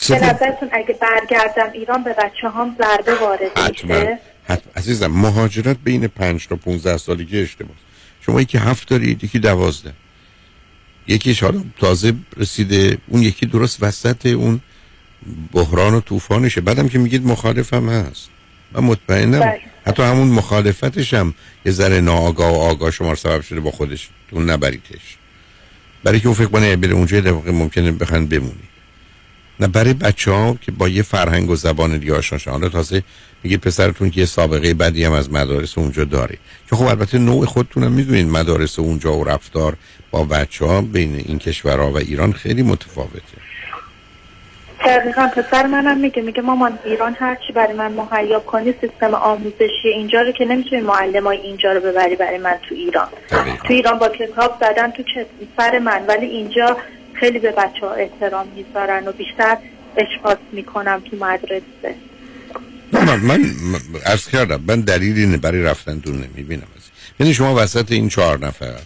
به 0.09 0.15
نظرتون 0.15 0.69
اگه 0.71 0.97
برگردم 1.01 1.71
ایران 1.73 2.03
به 2.03 2.13
بچه 2.13 2.49
هم 2.49 2.75
ضربه 2.77 3.19
وارد 3.19 3.71
میشه؟ 3.71 4.19
حتما. 4.47 4.71
عزیزم 4.75 5.07
مهاجرت 5.07 5.77
بین 5.83 6.07
5 6.07 6.47
تا 6.47 6.55
15 6.55 6.97
سالگی 6.97 7.41
اشتباه. 7.41 7.75
شما 8.21 8.41
یکی 8.41 8.57
هفت 8.57 8.89
دارید 8.89 9.23
یکی 9.23 9.39
دوازده. 9.39 9.93
یکیش 11.07 11.43
حالا 11.43 11.63
تازه 11.77 12.13
رسیده 12.37 12.97
اون 13.07 13.21
یکی 13.21 13.45
درست 13.45 13.83
وسط 13.83 14.25
اون 14.25 14.61
بحران 15.51 15.93
و 15.93 15.99
طوفانشه. 16.01 16.61
بعدم 16.61 16.87
که 16.87 16.97
میگید 16.97 17.25
مخالفم 17.25 17.89
هست. 17.89 18.29
من 18.71 18.83
مطمئنم. 18.83 19.39
بله. 19.39 19.59
حتی 19.85 20.03
همون 20.03 20.27
مخالفتش 20.27 21.13
هم 21.13 21.33
یه 21.65 21.71
ذره 21.71 22.01
ناآگاه 22.01 22.51
و 22.51 22.55
آگاه 22.55 22.91
شما 22.91 23.15
سبب 23.15 23.41
شده 23.41 23.59
با 23.59 23.71
خودش. 23.71 24.09
اون 24.31 24.49
نبریدش. 24.49 25.17
برای 26.03 26.19
که 26.19 26.27
اون 26.27 26.35
فکر 26.35 26.47
کنه 26.47 26.75
بره 26.75 26.93
اونجا 26.93 27.21
دفعه 27.21 27.51
ممکنه 27.51 27.91
بخن 27.91 28.25
بمونی 28.25 28.69
نه 29.59 29.67
برای 29.67 29.93
بچه 29.93 30.31
ها 30.31 30.57
که 30.61 30.71
با 30.71 30.89
یه 30.89 31.01
فرهنگ 31.01 31.49
و 31.49 31.55
زبان 31.55 31.97
دیگه 31.97 32.13
آشنا 32.13 32.39
شدن. 32.39 32.51
حالا 32.51 32.69
تازه 32.69 33.03
میگه 33.43 33.57
پسرتون 33.57 34.09
که 34.09 34.19
یه 34.19 34.25
سابقه 34.25 34.73
بدی 34.73 35.03
هم 35.03 35.13
از 35.13 35.33
مدارس 35.33 35.77
اونجا 35.77 36.03
داره. 36.03 36.37
که 36.69 36.75
خب 36.75 36.85
البته 36.85 37.17
نوع 37.17 37.45
خودتون 37.45 37.83
هم 37.83 37.91
می‌دونید 37.91 38.27
مدارس 38.27 38.79
اونجا 38.79 39.17
و 39.17 39.23
رفتار 39.23 39.73
با 40.11 40.23
بچه 40.23 40.65
ها 40.65 40.81
بین 40.81 41.15
این 41.15 41.39
کشورها 41.39 41.91
و 41.91 41.97
ایران 41.97 42.33
خیلی 42.33 42.63
متفاوته. 42.63 43.37
دقیقا 44.85 45.27
پسر 45.35 45.67
منم 45.67 45.97
میگه 45.97 46.21
میگه 46.21 46.41
مامان 46.41 46.79
ایران 46.85 47.15
هرچی 47.19 47.53
برای 47.53 47.73
من 47.73 47.91
مهیا 47.91 48.39
کنی 48.39 48.73
سیستم 48.81 49.13
آموزشی 49.13 49.87
اینجا 49.95 50.21
رو 50.21 50.31
که 50.31 50.45
نمی‌تونی 50.45 50.81
معلم 50.81 51.23
های 51.23 51.37
اینجا 51.37 51.71
رو 51.71 51.79
ببری 51.79 52.15
برای 52.15 52.37
من 52.37 52.55
تو 52.69 52.75
ایران. 52.75 53.07
تو 53.63 53.73
ایران 53.73 53.99
با 53.99 54.09
کتاب 54.09 54.57
زدن 54.61 54.91
تو 54.91 55.03
سر 55.57 55.79
من. 55.79 56.05
ولی 56.07 56.25
اینجا 56.25 56.77
خیلی 57.13 57.39
به 57.39 57.51
بچه 57.51 57.79
ها 57.81 57.93
احترام 57.93 58.47
می‌ذارن 58.55 59.07
و 59.07 59.11
بیشتر 59.11 59.57
اشخاص 59.97 60.37
می‌کنم 60.51 61.01
تو 61.11 61.17
مدرسه. 61.25 61.95
من 63.17 63.41
من 63.41 63.79
عرض 64.05 64.27
کردم 64.27 64.63
من 64.67 64.81
دلیلی 64.81 65.37
برای 65.37 65.61
رفتنتون 65.61 66.15
نمی‌بینم. 66.15 66.67
یعنی 67.19 67.33
شما 67.33 67.55
وسط 67.63 67.91
این 67.91 68.09
چهار 68.09 68.45
نفر 68.45 68.79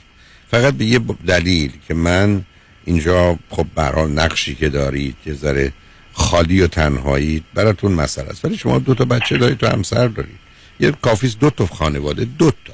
فقط 0.51 0.74
به 0.74 0.86
یه 0.86 0.99
دلیل 1.28 1.71
که 1.88 1.93
من 1.93 2.45
اینجا 2.86 3.39
خب 3.49 3.65
حال 3.76 4.11
نقشی 4.11 4.55
که 4.55 4.69
دارید 4.69 5.15
یه 5.26 5.34
ذره 5.34 5.74
خالی 6.13 6.61
و 6.61 6.67
تنهایی 6.67 7.43
براتون 7.53 7.91
مسئله 7.91 8.30
است. 8.30 8.45
ولی 8.45 8.57
شما 8.57 8.80
دو 8.80 8.93
تا 8.93 9.05
بچه 9.05 9.38
دارید 9.38 9.57
تو 9.57 9.67
همسر 9.67 10.07
دارید. 10.07 10.39
یه 10.80 10.91
کافیست 10.91 11.39
دو 11.39 11.49
تا 11.49 11.65
خانواده 11.65 12.26
دو 12.26 12.51
تا. 12.51 12.74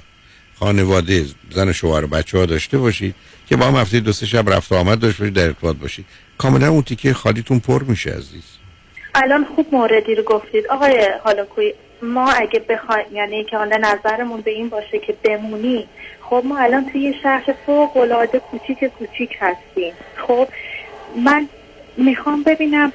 خانواده 0.59 1.25
زن 1.55 1.71
شوهر 1.71 2.05
بچه 2.05 2.37
ها 2.37 2.45
داشته 2.45 2.77
باشید 2.77 3.15
که 3.47 3.55
با 3.55 3.67
هم 3.67 3.75
هفته 3.75 3.99
دو 3.99 4.11
سه 4.11 4.25
شب 4.25 4.49
رفت 4.49 4.71
آمد 4.71 4.99
داشته 4.99 5.19
باشید 5.19 5.35
در 5.35 5.45
ارتباط 5.45 5.75
باشید. 5.75 6.05
کاملا 6.37 6.69
اون 6.69 6.81
تیکه 6.81 7.13
خالیتون 7.13 7.59
پر 7.59 7.83
میشه 7.83 8.09
عزیز. 8.09 8.58
الان 9.15 9.45
خوب 9.55 9.65
موردی 9.71 10.15
رو 10.15 10.23
گفتید. 10.23 10.67
آقای 10.67 11.09
حالاکوی 11.23 11.73
ما 12.01 12.31
اگه 12.31 12.59
بخوایم 12.69 13.05
یعنی 13.13 13.43
که 13.43 13.57
حالا 13.57 13.77
نظرمون 13.77 14.41
به 14.41 14.51
این 14.51 14.69
باشه 14.69 14.99
که 14.99 15.13
بمونی 15.23 15.87
خب 16.21 16.41
ما 16.45 16.57
الان 16.57 16.85
توی 16.91 17.01
یه 17.01 17.13
شهر 17.23 17.55
فوق 17.65 17.97
العاده 17.97 18.39
کوچیک 18.39 18.85
کوچیک 18.85 19.37
هستیم. 19.39 19.93
خب 20.27 20.47
من 21.15 21.49
می‌خوام 21.97 22.43
ببینم 22.43 22.93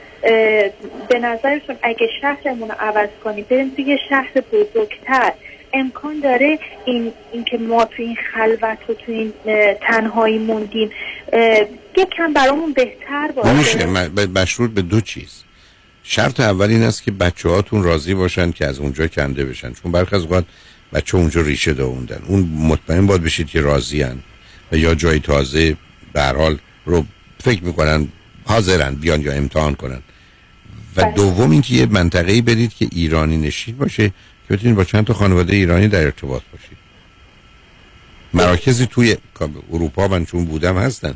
به 1.08 1.18
نظرشون 1.20 1.76
اگه 1.82 2.08
شهرمون 2.20 2.68
رو 2.68 2.74
عوض 2.80 3.08
کنیم 3.24 3.46
بریم 3.50 3.72
توی 3.76 3.84
یه 3.84 3.98
شهر 4.08 4.30
بزرگتر 4.52 5.32
امکان 5.72 6.20
داره 6.20 6.58
این 6.84 7.12
اینکه 7.32 7.58
ما 7.58 7.84
تو 7.84 8.02
این 8.02 8.16
خلوت 8.34 8.78
و 8.88 8.94
تو 8.94 9.12
این 9.12 9.32
تنهایی 9.80 10.38
موندیم؟ 10.38 10.90
اه، 11.32 11.58
یکم 11.96 12.32
برامون 12.32 12.72
بهتر 12.72 13.30
باشه. 13.36 13.52
نمیشه 13.54 13.86
م- 13.86 14.08
ب- 14.08 14.38
مشروط 14.38 14.70
به 14.70 14.82
دو 14.82 15.00
چیز. 15.00 15.43
شرط 16.07 16.40
اول 16.40 16.70
این 16.70 16.82
است 16.82 17.02
که 17.02 17.11
بچه 17.11 17.48
هاتون 17.48 17.82
راضی 17.82 18.14
باشن 18.14 18.50
که 18.50 18.66
از 18.66 18.78
اونجا 18.78 19.07
کنده 19.07 19.44
بشن. 19.44 19.72
چون 19.72 19.92
برخی 19.92 20.16
از 20.16 20.22
اوقات 20.22 20.44
بچه 20.92 21.16
اونجا 21.16 21.40
ریشه 21.40 21.72
داوندن. 21.72 22.22
اون 22.26 22.40
مطمئن 22.40 23.07
باید 23.07 23.22
بشید 23.22 23.46
که 23.46 23.61
راضی 23.61 24.02
هن 24.02 24.18
و 24.72 24.76
یا 24.76 24.94
جای 24.94 25.18
تازه 25.18 25.76
به 26.12 26.22
حال 26.22 26.59
رو 26.86 27.05
فکر 27.44 27.64
می‌کنن 27.64 28.09
حاضرن 28.44 28.94
بیان 28.94 29.20
یا 29.20 29.32
امتحان 29.32 29.74
کنن. 29.74 30.02
و 30.96 31.12
دوم 31.16 31.50
اینکه 31.50 31.74
یه 31.74 31.86
منطقه‌ای 31.86 32.40
برید 32.40 32.74
که 32.74 32.88
ایرانی 32.92 33.36
نشین 33.36 33.76
باشه 33.76 34.09
که 34.48 34.55
بتونید 34.55 34.76
با 34.76 34.84
چند 34.84 35.05
تا 35.05 35.14
خانواده 35.14 35.57
ایرانی 35.57 35.88
در 35.88 36.05
ارتباط 36.05 36.42
باشید. 36.52 36.78
مراکزی 38.34 38.86
توی 38.86 39.16
اروپا 39.72 40.09
من 40.09 40.24
چون 40.24 40.44
بودم 40.44 40.76
هستن. 40.76 41.14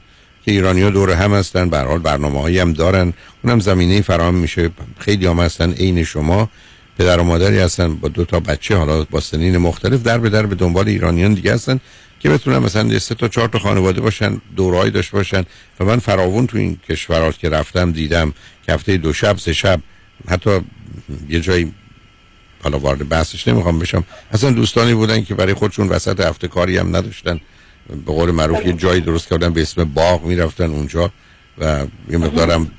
که 0.48 0.52
ایرانی 0.52 0.82
ها 0.82 0.90
دور 0.90 1.10
هم 1.10 1.34
هستن 1.34 1.70
به 1.70 1.76
هر 1.76 1.84
حال 1.84 1.98
برنامه 1.98 2.40
هایی 2.40 2.58
هم 2.58 2.72
دارن. 2.72 3.12
اونم 3.44 3.60
زمینه 3.60 4.00
فراهم 4.00 4.34
میشه. 4.34 4.70
خیلی 4.98 5.26
هم 5.26 5.40
هستن 5.40 5.72
عین 5.72 6.04
شما. 6.04 6.50
پدر 6.98 7.20
و 7.20 7.24
مادری 7.24 7.58
هستن 7.58 7.94
با 7.94 8.08
دو 8.08 8.24
تا 8.24 8.40
بچه 8.40 8.76
حالا 8.76 9.04
با 9.04 9.20
سنین 9.20 9.56
مختلف. 9.56 10.02
در 10.02 10.18
به 10.18 10.28
در 10.28 10.46
به 10.46 10.54
دنبال 10.54 10.88
ایرانیان 10.88 11.34
دیگه 11.34 11.54
هستن 11.54 11.80
که 12.20 12.28
بتونن 12.28 12.58
مثلا 12.58 12.98
سه 12.98 13.14
تا 13.14 13.28
چهار 13.28 13.48
تا 13.48 13.58
خانواده 13.58 14.00
باشن 14.00 14.40
دورایی 14.56 14.90
داشته 14.90 15.16
باشن. 15.16 15.44
و 15.80 15.84
من 15.84 15.98
فراوون 15.98 16.46
تو 16.46 16.58
این 16.58 16.78
کشورات 16.88 17.38
که 17.38 17.48
رفتم 17.48 17.92
دیدم 17.92 18.32
که 18.66 18.72
هفته 18.72 18.96
دو 18.96 19.12
شب 19.12 19.38
سه 19.38 19.52
شب 19.52 19.80
حتی 20.28 20.60
یه 21.28 21.40
جایی 21.40 21.72
حالا 22.62 22.78
وارد 22.78 23.08
بحثش 23.08 23.48
نمی‌خوام 23.48 23.78
بشم. 23.78 24.04
اصلا 24.32 24.50
دوستانی 24.50 24.94
بودن 24.94 25.24
که 25.24 25.34
برای 25.34 25.54
خودشون 25.54 25.88
وسط 25.88 26.20
هفته 26.20 26.48
کاری 26.48 26.78
هم 26.78 26.96
نداشتن. 26.96 27.40
به 27.88 28.12
قول 28.12 28.30
معروف 28.30 28.66
یه 28.66 28.72
جایی 28.72 29.00
درست 29.00 29.28
کردن 29.28 29.52
به 29.52 29.62
اسم 29.62 29.84
باغ 29.84 30.24
می‌رفتن 30.24 30.70
اونجا 30.70 31.10
و 31.58 31.86
یه 32.10 32.18
مقدارم 32.18 32.70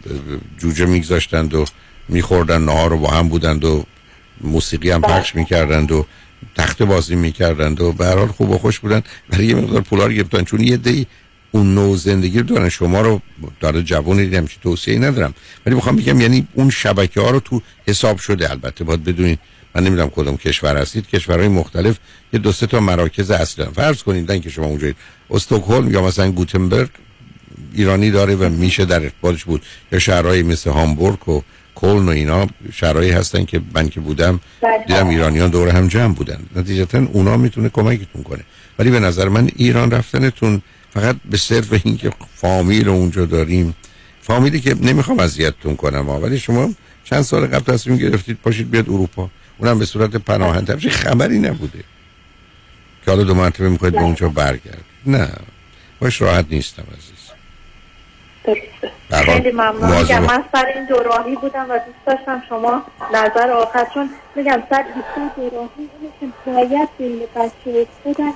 جوجه 0.58 0.86
میگذاشتند 0.86 1.54
و 1.54 1.66
میخوردن 2.10 2.62
نهار 2.62 2.90
رو 2.90 2.98
با 2.98 3.10
هم 3.10 3.30
بودند 3.30 3.66
و 3.66 3.86
موسیقی 4.42 4.92
هم 4.92 5.02
پخش 5.02 5.36
می‌کردند 5.36 5.92
و 5.92 6.06
تخت 6.56 6.84
بازی 6.84 7.16
می‌کردند 7.16 7.82
و 7.82 7.92
به 7.92 8.06
هر 8.06 8.18
حال 8.18 8.28
خوب 8.28 8.50
و 8.50 8.58
خوش 8.58 8.80
بودن 8.80 9.02
برای 9.30 9.46
یه 9.46 9.56
مقدار 9.56 9.82
پولا 9.82 10.06
رو 10.06 10.12
گرفتن. 10.12 10.44
چون 10.44 10.60
یه 10.60 10.78
دی 10.78 11.08
اون 11.52 11.76
نوع 11.76 11.96
زندگی 11.96 12.40
رو 12.40 12.46
دارن. 12.46 12.70
شما 12.70 13.02
رو 13.02 13.22
داره 13.60 13.84
جوانی 13.84 14.26
دیدم 14.26 14.48
چی 14.48 14.58
توصیه 14.64 15.00
ندارم. 15.00 15.34
ولی 15.66 15.76
می‌خوام 15.76 15.96
بگم 15.96 16.22
یعنی 16.22 16.48
اون 16.54 16.70
شبکه 16.70 17.22
ها 17.22 17.32
رو 17.32 17.40
تو 17.40 17.62
حساب 17.88 18.18
شده. 18.18 18.52
البته 18.52 18.84
باید 18.84 19.04
بدونید 19.04 19.40
من 19.76 19.84
نمی‌دونم 19.84 20.10
کدوم 20.10 20.38
کشور 20.38 20.78
هستید 20.78 21.08
کشورهای 21.08 21.48
مختلف 21.48 21.98
یه 22.34 22.40
دو 22.40 22.52
سه 22.52 22.68
تا 22.68 22.80
مراکز 22.80 23.32
اصلی 23.32 23.66
هستن. 23.66 23.74
فرض 23.84 24.04
کنید 24.04 24.32
نه 24.32 24.40
که 24.40 24.50
شما 24.50 24.66
اونجا 24.66 24.92
استکهلم 25.32 25.92
یا 25.92 26.02
مثلا 26.02 26.32
گوتنبرگ 26.32 26.90
ایرانی 27.74 28.12
داره 28.12 28.36
و 28.36 28.50
میشه 28.50 28.86
در 28.86 29.04
ارتباطش 29.04 29.44
بود. 29.46 29.62
یا 29.92 30.00
شهرهای 30.00 30.44
مثل 30.44 30.70
هامبورگ 30.70 31.30
و 31.30 31.42
کلن 31.76 32.06
و 32.06 32.10
اینا 32.10 32.48
شهرهایی 32.74 33.12
هستن 33.12 33.46
که 33.46 33.62
من 33.74 33.90
که 33.90 34.00
بودم 34.00 34.40
دیدم 34.88 35.08
ایرانیان 35.08 35.50
دور 35.50 35.70
هم 35.70 35.88
جمع 35.88 36.14
بودن. 36.14 36.40
نتیجتا 36.56 37.08
اونا 37.14 37.38
می‌تونه 37.38 37.70
کمکتون 37.70 38.24
کنه. 38.24 38.44
ولی 38.80 38.92
به 38.92 39.00
نظر 39.00 39.28
من 39.30 39.50
ایران 39.56 39.92
رفتنتون 39.92 40.62
فقط 40.94 41.16
به 41.30 41.38
صرف 41.38 41.82
اینکه 41.84 42.12
فامیل 42.36 42.90
اونجا 42.90 43.26
داریم. 43.26 43.76
فامیلی 44.22 44.60
که 44.60 44.76
نمی‌خوام 44.82 45.20
اذیتتون 45.20 45.76
کنم. 45.76 46.10
ولی 46.10 46.40
شما 46.40 46.74
چند 47.04 47.22
سال 47.22 47.48
قبل 47.48 47.74
تصمیم 47.74 47.98
گرفتید 47.98 48.38
پاشید 48.44 48.72
بیاد 48.72 48.90
اروپا. 48.90 49.30
اونم 49.60 49.80
به 49.80 49.86
صورت 49.86 50.16
پناهنده. 50.16 50.74
همچین 50.74 50.92
خبری 50.92 51.40
نبوده. 51.40 51.80
که 53.06 53.12
حالا 53.12 53.24
دو 53.24 53.34
مرتبه 53.36 53.70
می‌خواید 53.70 53.94
به 53.94 54.02
اونجا 54.02 54.30
برگرد 54.30 54.84
نه. 55.06 55.30
باش 56.00 56.22
راحت 56.22 56.46
نیستم 56.50 56.84
عزیز. 56.98 57.20
خیلی 59.26 59.52
ممنون 59.52 59.98
میگم 60.02 60.22
من 60.24 60.44
سر 60.52 60.66
این 60.76 60.86
دوراهی 60.86 61.36
بودم 61.36 61.66
و 61.70 61.74
دوست 61.80 62.06
داشتم 62.08 62.44
شما 62.50 62.84
نظر 63.14 63.50
آخر 63.52 63.86
چون 63.94 64.10
میگم 64.36 64.64
سر 64.70 64.86
دوراهی 65.36 65.70
اینه 65.78 66.12
که 66.20 66.28
باید 66.46 66.90
بین 67.00 67.20
بچه 67.36 67.88
خودم 68.04 68.34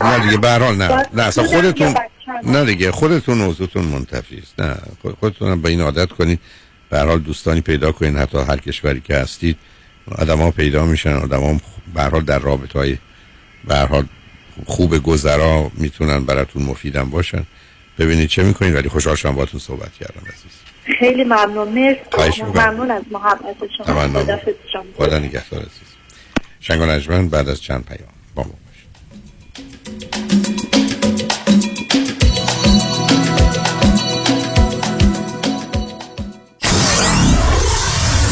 نه 0.00 0.18
دیگه 0.26 0.36
به 0.36 0.48
هر 0.48 0.58
حال 0.58 0.76
نه. 0.76 1.06
نه 1.12 1.22
اصلا 1.22 1.44
خودتون. 1.44 1.94
نه 2.42 2.64
دیگه 2.64 2.92
خودتون 2.92 3.38
موضوعتون 3.38 3.84
منتفی 3.84 4.38
است 4.38 4.60
نه 4.60 4.76
خود- 5.02 5.16
خودتون 5.20 5.62
به 5.62 5.68
این 5.68 5.80
عادت 5.80 6.08
کنید. 6.12 6.40
به 6.90 6.98
حال 7.00 7.18
دوستانی 7.18 7.60
پیدا 7.60 7.92
کنید 7.92 8.16
حتی 8.16 8.38
هر 8.38 8.56
کشوری 8.56 9.00
که 9.00 9.16
هستید. 9.16 9.56
آدم 10.10 10.38
ها 10.38 10.50
پیدا 10.50 10.84
میشن 10.84 11.12
آدم 11.12 11.40
ها 11.40 11.60
به 11.94 12.02
حال 12.02 12.20
در 12.24 12.38
رابطه 12.38 12.78
های 12.78 12.98
به 13.64 13.74
هر 13.74 13.86
حال 13.86 14.04
خوب 14.66 15.02
گذرا 15.02 15.70
می‌تونن 15.74 16.24
براتون 16.24 16.62
مفیدم 16.62 17.10
باشن. 17.10 17.46
ببینید 17.98 18.28
چه 18.28 18.42
می‌کنید 18.42 18.74
ولی 18.74 18.88
خوشحال 18.88 19.16
شدم 19.16 19.34
باهاتون 19.34 19.60
صحبت 19.60 19.92
کردم 19.92 20.20
عزیز. 20.20 20.52
خیلی 20.98 21.24
ممنون. 21.24 21.68
مرسی. 21.68 22.42
ممنون 22.42 22.90
از 22.90 23.02
محبت 23.10 23.56
شما. 24.72 24.82
خدا 24.96 25.18
نگهدار 25.18 25.60
عزیز. 25.60 25.94
شنگ 26.60 27.30
بعد 27.30 27.48
از 27.48 27.62
چند 27.62 27.84
پیام. 27.84 28.13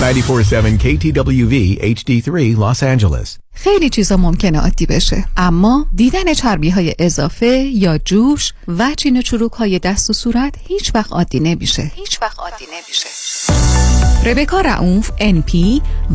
947 0.03 0.79
KTWV 0.79 1.79
HD3 1.95 2.57
Los 2.57 2.83
Angeles. 2.83 3.39
خیلی 3.55 3.91
چیزا 3.91 4.17
ممکنه 4.17 4.61
عادی 4.61 4.87
بشه 4.87 5.25
اما 5.37 5.87
دیدن 5.95 6.35
چربی 6.35 6.71
های 6.71 6.95
اضافه 6.99 7.47
یا 7.75 7.99
جوش 7.99 8.53
و 8.69 8.95
چین 8.97 9.23
چروک 9.23 9.53
های 9.53 9.79
دست 9.79 10.11
و 10.11 10.13
صورت 10.13 10.55
هیچ 10.69 10.95
وقت 10.95 11.13
عادی 11.13 11.41
نمیشه 11.41 11.93
هیچ 11.95 12.23
وقت 12.23 12.39
عادی 12.39 12.65
نمیشه 12.73 13.07
ربکا 14.27 14.61
رعوف 14.61 15.11
NP 15.21 15.57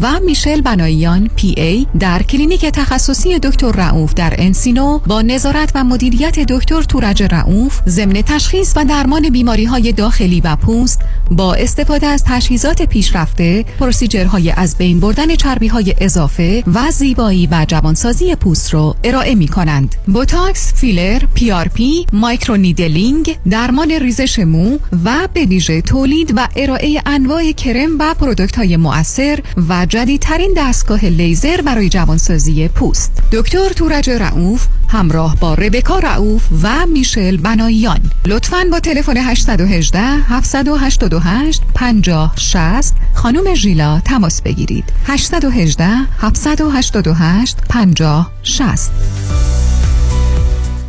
و 0.02 0.20
میشل 0.26 0.62
بناییان 0.62 1.30
PA 1.38 1.98
در 2.00 2.24
کلینیک 2.24 2.66
تخصصی 2.66 3.40
دکتر 3.40 3.72
رعوف 3.72 4.14
در 4.14 4.34
انسینو 4.38 4.98
با 4.98 5.22
نظارت 5.22 5.72
و 5.76 5.84
مدیریت 5.84 6.40
دکتر 6.40 6.82
تورج 6.82 7.24
رعوف 7.24 7.82
ضمن 7.88 8.22
تشخیص 8.22 8.74
و 8.76 8.86
درمان 8.86 9.30
بیماری 9.30 9.66
های 9.66 9.92
داخلی 9.92 10.42
و 10.42 10.56
پوست 10.56 11.02
با 11.32 11.54
استفاده 11.54 12.08
از 12.08 12.24
تجهیزات 12.28 12.82
پیشرفته 12.82 13.66
procedure 13.80 14.39
های 14.39 14.52
از 14.52 14.78
بین 14.78 15.00
بردن 15.00 15.36
چربی 15.36 15.68
های 15.68 15.96
اضافه 16.02 16.64
و 16.74 16.92
زیبایی 16.92 17.48
و 17.52 17.66
جوانسازی 17.68 18.36
پوست 18.36 18.74
رو 18.74 18.96
ارائه 19.04 19.36
می 19.36 19.48
کنند 19.48 19.96
بوتاکس، 20.06 20.74
filler، 20.74 21.20
PRP، 21.34 22.06
microneedling 22.14 23.38
درمان 23.50 23.92
ریزش 23.92 24.40
مو 24.40 24.78
و 25.06 25.28
به 25.34 25.46
ویژه 25.46 25.82
تولید 25.82 26.34
و 26.36 26.48
ارائه 26.56 27.02
انواع 27.18 27.52
کرم 27.52 27.90
و 28.00 28.14
پرودکت 28.14 28.56
های 28.56 28.78
مؤثر 28.78 29.40
و 29.70 29.86
جدیدترین 29.86 30.54
دستگاه 30.58 31.06
لیزر 31.06 31.62
برای 31.62 31.90
جوانسازی 31.90 32.68
پوست. 32.68 33.12
دکتر 33.32 33.70
تورج 33.70 34.10
رعوف 34.10 34.68
همراه 34.90 35.36
با 35.40 35.54
ربکا 35.54 36.00
رعوف 36.00 36.44
و 36.64 36.86
میشل 36.86 37.38
بناییان 37.38 38.00
لطفاً 38.26 38.64
با 38.72 38.80
تلفن 38.80 39.18
818 39.18 40.00
788 40.00 41.62
50 41.76 42.34
60 42.36 42.96
خانم 43.14 43.54
ژیلا 43.54 44.00
تماس 44.00 44.42
بگیرید. 44.42 44.86
818 45.06 45.88
788 46.22 47.58
50 47.70 48.32
60 48.44 48.92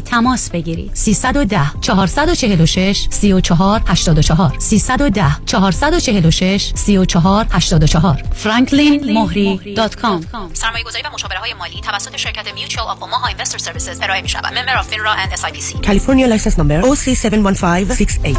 تماس 0.00 0.50
بگیرید. 0.50 0.90
310 0.94 1.60
446 1.80 3.06
34 3.10 3.82
84 3.86 4.54
310 4.58 5.36
446 5.46 6.72
34 6.74 7.46
84 7.50 8.22
franklinmohri.com 8.44 10.24
سرمایه 10.52 10.84
گذاری 10.84 11.02
و 11.04 11.10
مشاوره 11.14 11.38
های 11.38 11.54
مالی 11.54 11.80
توسط 11.80 12.16
شرکت 12.16 12.46
Mutual 12.46 12.76
of 12.76 13.00
Omaha 13.00 13.30
Investor 13.30 13.58
Services 13.58 14.02
ارائه 14.02 14.22
می 14.22 14.28
شود 14.28 14.46
ممبر 14.46 14.82
of 14.82 14.84
FINRA 14.84 15.16
and 15.24 15.32
SIPC 15.40 15.86
California 15.86 16.26
license 16.26 16.56
number 16.58 16.82
OC71568 16.82 18.38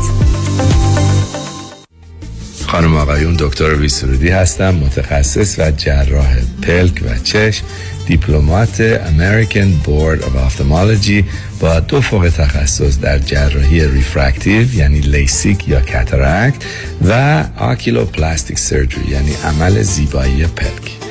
خانم 2.67 2.95
آقایون 2.95 3.35
دکتر 3.39 3.75
ویسرودی 3.75 4.29
هستم 4.29 4.75
متخصص 4.75 5.59
و 5.59 5.71
جراح 5.71 6.35
پلک 6.61 7.03
و 7.05 7.17
چشم. 7.23 7.65
Diplomate 8.07 8.81
American 8.97 9.87
Board 9.87 10.21
of 10.21 10.31
Ophthalmology 10.47 11.23
با 11.59 11.79
دو 11.79 12.01
فوق 12.01 12.29
تخصص 12.29 12.99
در 12.99 13.19
جراحی 13.19 13.87
refractive 13.87 14.75
یعنی 14.75 14.99
لیسیک 14.99 15.67
یا 15.67 15.81
cataract 15.81 16.63
و 17.01 17.43
oculoplastic 17.57 18.59
surgery 18.59 19.11
یعنی 19.11 19.33
عمل 19.43 19.81
زیبایی 19.81 20.47
پلک. 20.47 20.96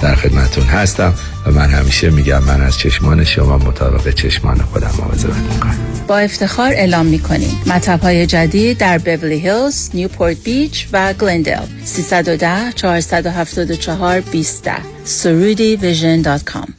در 0.00 0.14
خدمتون 0.14 0.64
هستم 0.64 1.14
و 1.46 1.50
من 1.50 1.70
همیشه 1.70 2.10
میگم 2.10 2.42
من 2.42 2.60
از 2.60 2.78
چشمان 2.78 3.24
شما 3.24 3.58
مطابق 3.58 4.14
چشمان 4.14 4.58
خودم 4.58 4.90
مواظبت 4.98 5.36
می‌کنم. 5.36 5.76
با 6.08 6.18
افتخار 6.18 6.70
اعلام 6.72 7.06
می‌کنیم. 7.06 7.62
مطب 7.66 8.00
های 8.00 8.26
جدید 8.26 8.78
در 8.78 8.98
بیولی 8.98 9.38
هیلز، 9.38 9.90
نیوپورت 9.94 10.36
بیچ 10.44 10.88
و 10.92 11.12
گلندل 11.12 11.66
310 11.84 12.72
474 12.72 14.20
20 14.20 14.70
surudivision.com 15.06 16.72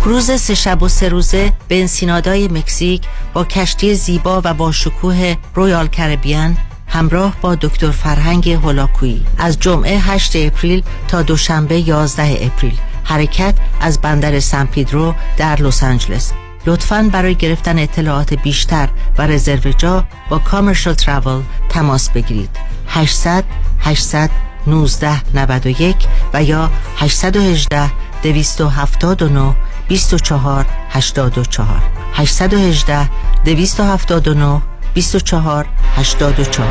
cruise 0.00 0.30
سه 0.40 0.54
شب 0.54 0.82
و 0.82 0.88
سه 0.88 1.08
روزه 1.08 1.52
به 1.68 1.80
انسینادای 1.80 2.48
مکزیک 2.48 3.02
با 3.32 3.44
کشتی 3.44 3.94
زیبا 3.94 4.42
و 4.44 4.54
با 4.54 4.72
شکوه 4.72 5.36
Royal 5.54 5.86
Caribbean 5.86 6.56
همراه 6.88 7.36
با 7.40 7.54
دکتر 7.54 7.90
فرهنگ 7.90 8.50
هولاکویی. 8.50 9.26
از 9.38 9.60
جمعه 9.60 9.98
8 9.98 10.36
April 10.36 10.82
تا 11.08 11.22
دوشنبه 11.22 11.78
11 11.80 12.46
April. 12.46 12.78
حرکت 13.04 13.54
از 13.80 14.00
بندر 14.00 14.40
سن 14.40 14.66
پیدرو 14.66 15.14
در 15.36 15.56
لس 15.56 15.82
آنجلس. 15.82 16.32
لطفا 16.66 17.08
برای 17.12 17.34
گرفتن 17.34 17.78
اطلاعات 17.78 18.34
بیشتر 18.34 18.88
و 19.18 19.26
رزرو 19.26 19.72
جا 19.72 20.04
با 20.28 20.38
Commercial 20.38 20.94
Travel 20.94 21.42
تماس 21.68 22.10
بگیرید. 22.10 22.50
800 22.88 23.44
800 23.80 24.30
19 24.66 25.22
91 25.34 25.96
و 26.34 26.42
یا 26.42 26.70
818 26.96 27.90
279 28.22 29.54
24 29.88 30.66
84 30.90 31.82
818 32.14 33.08
279 33.44 34.62
24 34.98 35.66
84 35.96 36.66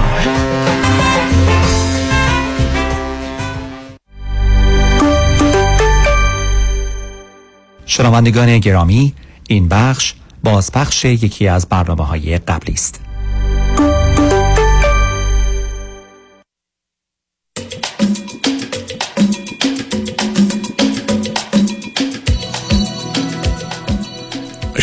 شنوندگان 7.86 8.60
گرامی 8.60 9.14
این 9.48 9.68
بخش 9.68 10.14
بازپخش 10.44 11.06
یکی 11.06 11.48
از 11.48 11.70
برنامه 11.70 12.06
های 12.06 12.38
قبلی 12.38 12.74
است. 12.74 13.07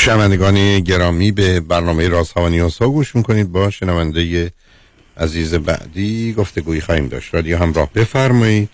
شنوندگان 0.04 0.80
گرامی 0.80 1.32
به 1.32 1.60
برنامه 1.60 2.08
رازها 2.08 2.44
و 2.44 2.48
نیازها 2.48 2.88
گوش 2.88 3.16
می‌کنید. 3.16 3.52
با 3.52 3.70
شنونده 3.70 4.52
عزیز 5.16 5.54
بعدی 5.54 6.34
گفتگویی 6.38 6.80
خواهیم 6.80 7.08
داشت. 7.08 7.34
رادیو 7.34 7.58
همراه 7.58 7.90
بفرمایید. 7.94 8.68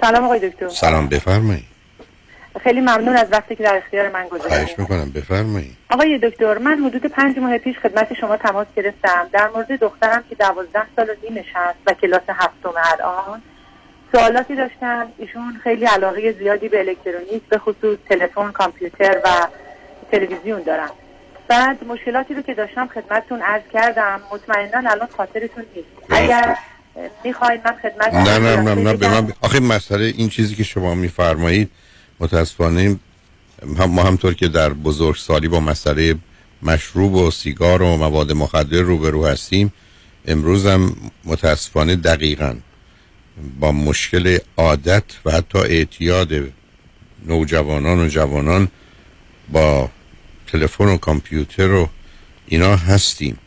سلام 0.00 0.24
آقای 0.24 0.50
دکتر. 0.50 0.68
سلام 0.68 1.08
بفرمایید. 1.08 1.64
خیلی 2.64 2.80
ممنون 2.80 3.16
از 3.16 3.28
وقتی 3.32 3.56
که 3.56 3.62
در 3.62 3.76
اختیار 3.76 4.10
من 4.10 4.28
گذاشتید. 4.28 4.52
خواهش 4.52 4.78
می‌کنم 4.78 5.10
بفرمایید. 5.10 5.76
آقای 5.90 6.18
دکتر 6.22 6.58
من 6.58 6.78
حدود 6.78 7.06
پنج 7.06 7.38
ماه 7.38 7.58
پیش 7.58 7.76
خدمت 7.78 8.14
شما 8.20 8.36
تماس 8.36 8.66
گرفتم. 8.76 9.28
در 9.32 9.48
مورد 9.54 9.80
دخترم 9.80 10.24
که 10.30 10.34
دوازده 10.34 10.82
سال 10.96 11.10
و 11.10 11.12
نیمش 11.30 11.46
هست 11.54 11.78
و 11.86 11.92
کلاس 11.92 12.22
هفتم 12.28 12.72
الان 12.92 13.42
سوالاتی 14.12 14.54
داشتم. 14.54 15.06
ایشون 15.18 15.60
خیلی 15.64 15.84
علاقه 15.84 16.32
زیادی 16.32 16.68
به 16.68 16.78
الکترونیک 16.78 17.42
به 17.48 17.58
خصوص 17.58 17.98
تلفن 18.08 18.52
کامپیوتر 18.52 19.20
و 19.24 19.28
تلویزیون 20.12 20.62
دارم. 20.62 20.90
بعد 21.48 21.84
مشکلاتی 21.84 22.34
رو 22.34 22.42
که 22.42 22.54
داشتم 22.54 22.88
خدمتتون 22.94 23.42
عرض 23.42 23.62
کردم. 23.72 24.20
مطمئنا 24.32 24.90
الان 24.90 25.08
خاطرتون 25.16 25.64
نیست. 25.76 25.88
اگر 26.10 26.56
می‌خواید 27.24 27.60
من 27.64 27.72
خدمت 27.82 28.14
نه 28.14 28.38
نه 28.38 28.56
نه 28.56 28.74
نه 28.74 28.92
به 28.92 29.08
من 29.08 29.32
آخه 29.40 29.60
مسئله 29.60 30.04
این 30.04 30.28
چیزی 30.28 30.54
که 30.54 30.64
شما 30.64 30.94
میفرمایید 30.94 31.70
متاسفانه 32.20 32.98
هم 33.78 33.90
ما 33.90 34.02
همطور 34.02 34.34
که 34.34 34.48
در 34.48 34.72
بزرگ 34.72 35.16
سالی 35.16 35.48
با 35.48 35.60
مسئله 35.60 36.14
مشروب 36.62 37.14
و 37.14 37.30
سیگار 37.30 37.82
و 37.82 37.96
مواد 37.96 38.32
مخدر 38.32 38.80
روبرو 38.80 39.26
هستیم 39.26 39.72
امروز 40.26 40.66
هم 40.66 40.96
متاسفانه 41.24 41.96
دقیقا 41.96 42.54
با 43.60 43.72
مشکل 43.72 44.38
عادت 44.56 45.04
و 45.24 45.30
حتی 45.30 45.58
اعتیاد 45.58 46.28
نوجوانان 47.26 48.00
و 48.00 48.08
جوانان 48.08 48.68
با 49.48 49.90
تلفن 50.46 50.84
و 50.84 50.96
کامپیوتر 50.96 51.70
و 51.70 51.88
اینا 52.46 52.76
هستیم. 52.76 53.38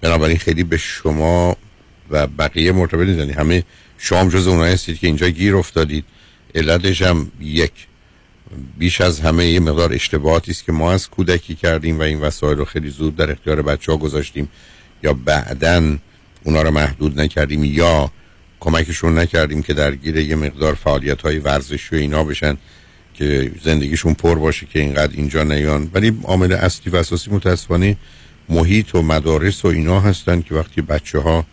بنابراین 0.00 0.38
خیلی 0.38 0.64
به 0.64 0.76
شما 0.76 1.56
و 2.10 2.26
بقیه 2.26 2.72
مرتبط 2.72 3.08
نیستنی 3.08 3.32
همه 3.32 3.64
شما 3.98 4.20
هم 4.20 4.28
جز 4.28 4.46
اونایی 4.46 4.74
هستید 4.74 4.98
که 4.98 5.06
اینجا 5.06 5.28
گیر 5.28 5.56
افتادید. 5.56 6.04
علتش 6.54 7.02
هم 7.02 7.32
یک 7.40 7.72
بیش 8.78 9.00
از 9.00 9.20
همه 9.20 9.46
یه 9.46 9.60
مقدار 9.60 9.92
اشتباهاتی 9.92 10.50
است 10.50 10.64
که 10.64 10.72
ما 10.72 10.92
از 10.92 11.10
کودکی 11.10 11.54
کردیم 11.54 11.98
و 11.98 12.02
این 12.02 12.20
وسایل 12.20 12.58
رو 12.58 12.64
خیلی 12.64 12.90
زود 12.90 13.16
در 13.16 13.30
اختیار 13.30 13.62
بچه 13.62 13.92
ها 13.92 13.98
گذاشتیم. 13.98 14.48
یا 15.02 15.12
بعدا 15.12 15.96
اونا 16.44 16.62
رو 16.62 16.70
محدود 16.70 17.20
نکردیم 17.20 17.64
یا 17.64 18.10
کمکشون 18.60 19.18
نکردیم 19.18 19.62
که 19.62 19.74
درگیر 19.74 20.16
یه 20.16 20.36
مقدار 20.36 20.74
فعالیت 20.74 21.22
های 21.22 21.38
ورزشی 21.38 21.96
و 21.96 21.98
اینا 21.98 22.24
بشن. 22.24 22.56
که 23.18 23.50
زندگیشون 23.64 24.14
پر 24.14 24.34
باشه 24.34 24.66
که 24.66 24.80
اینقدر 24.80 25.12
اینجا 25.16 25.42
نیان. 25.42 25.90
ولی 25.94 26.18
عامل 26.24 26.52
اصلی 26.52 26.92
و 26.92 26.96
اساسی 26.96 27.30
متاسفانه 27.30 27.96
محیط 28.48 28.94
و 28.94 29.02
مدارس 29.02 29.64
و 29.64 29.68
اینا 29.68 30.00
هستن 30.00 30.40
که 30.42 30.54
وقتی 30.54 30.82
بچه 30.82 31.18
ها 31.18 31.46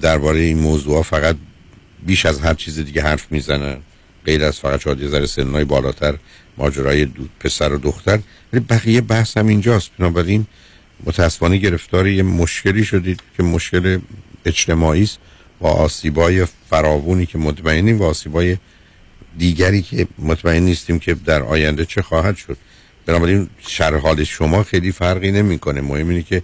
درباره 0.00 0.38
این 0.38 0.58
موضوع 0.58 1.02
فقط 1.02 1.36
بیش 2.06 2.26
از 2.26 2.40
هر 2.40 2.54
چیز 2.54 2.78
دیگه 2.78 3.02
حرف 3.02 3.26
می‌زنن 3.30 3.76
غیر 4.26 4.44
از 4.44 4.58
فقط 4.58 4.80
شاید 4.80 5.00
یه 5.00 5.08
ذره 5.08 5.26
سنهای 5.26 5.64
بالاتر 5.64 6.14
ماجرای 6.58 7.04
دو 7.04 7.22
پسر 7.40 7.72
و 7.72 7.78
دختر 7.78 8.18
ولی 8.52 8.64
بقیه 8.68 9.00
بحث 9.00 9.36
هم 9.36 9.46
اینجاست. 9.46 9.90
بنابراین 9.98 10.46
متاسفانه 11.04 11.56
گرفتار 11.56 12.08
یه 12.08 12.22
مشکلی 12.22 12.84
شدید 12.84 13.20
که 13.36 13.42
مشکل 13.42 13.98
اجتماعی 14.44 15.02
است 15.02 15.18
با 15.60 15.70
آسیبای 15.70 16.46
فراوونی 16.70 17.26
که 17.26 17.38
مطمئنیم 17.38 17.98
و 17.98 18.04
آسیبای 18.04 18.56
دیگری 19.38 19.82
که 19.82 20.06
مطمئن 20.18 20.62
نیستیم 20.62 20.98
که 20.98 21.14
در 21.14 21.42
آینده 21.42 21.84
چه 21.84 22.02
خواهد 22.02 22.36
شد. 22.36 22.56
بنابراین 23.06 23.48
شرح 23.58 23.96
حال 23.96 24.24
شما 24.24 24.62
خیلی 24.62 24.92
فرقی 24.92 25.32
نمی‌کنه. 25.32 25.80
مهم 25.80 26.08
اینه 26.08 26.22
که 26.22 26.42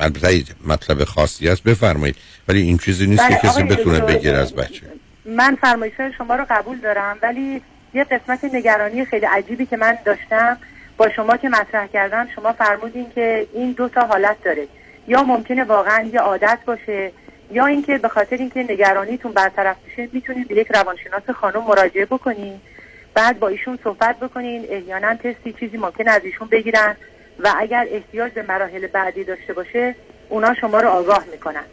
البته 0.00 0.44
مطلب 0.66 1.04
خاصی 1.04 1.48
است 1.48 1.62
بفرمایید. 1.62 2.16
ولی 2.48 2.62
این 2.62 2.78
چیزی 2.78 3.06
نیست 3.06 3.28
که 3.28 3.34
کسی 3.34 3.62
بتونه 3.62 4.00
بگیره 4.00 4.38
از 4.38 4.54
بچه. 4.54 4.82
من 5.24 5.56
فرمایش 5.60 5.92
شما 6.18 6.36
رو 6.36 6.46
قبول 6.50 6.78
دارم 6.78 7.16
ولی 7.22 7.60
یه 7.94 8.04
قسمت 8.04 8.44
نگرانی 8.54 9.04
خیلی 9.04 9.26
عجیبی 9.26 9.66
که 9.66 9.76
من 9.76 9.98
داشتم 10.04 10.56
با 10.96 11.08
شما 11.16 11.36
که 11.36 11.48
مطرح 11.48 11.86
کردم 11.86 12.28
شما 12.34 12.52
فرمودین 12.52 13.06
که 13.14 13.46
این 13.54 13.72
دو 13.72 13.88
تا 13.88 14.06
حالت 14.06 14.36
داره. 14.44 14.66
یا 15.08 15.22
ممکنه 15.22 15.64
واقعا 15.64 16.10
یه 16.12 16.20
عادت 16.20 16.58
باشه 16.66 17.12
یا 17.50 17.66
اینکه 17.66 17.98
به 17.98 18.08
خاطر 18.08 18.36
اینکه 18.36 18.62
نگرانیتون 18.62 19.32
برطرف 19.32 19.76
بشه 19.86 20.08
می‌تونید 20.12 20.48
به 20.48 20.54
یک 20.54 20.66
روانشناس 20.70 21.30
خانم 21.30 21.64
مراجعه 21.64 22.04
بکنین. 22.04 22.60
بعد 23.14 23.38
با 23.38 23.48
ایشون 23.48 23.78
صحبت 23.84 24.18
بکنین. 24.18 24.66
احیانا 24.70 25.14
تستی 25.14 25.52
چیزی 25.52 25.76
ممکن 25.76 26.08
از 26.08 26.24
ایشون 26.24 26.48
بگیرن 26.48 26.96
و 27.38 27.52
اگر 27.56 27.86
احتیاج 27.90 28.32
به 28.32 28.42
مراحل 28.42 28.86
بعدی 28.86 29.24
داشته 29.24 29.52
باشه 29.52 29.94
اونا 30.28 30.54
شما 30.54 30.80
رو 30.80 30.88
آگاه 30.88 31.24
می‌کنن. 31.32 31.64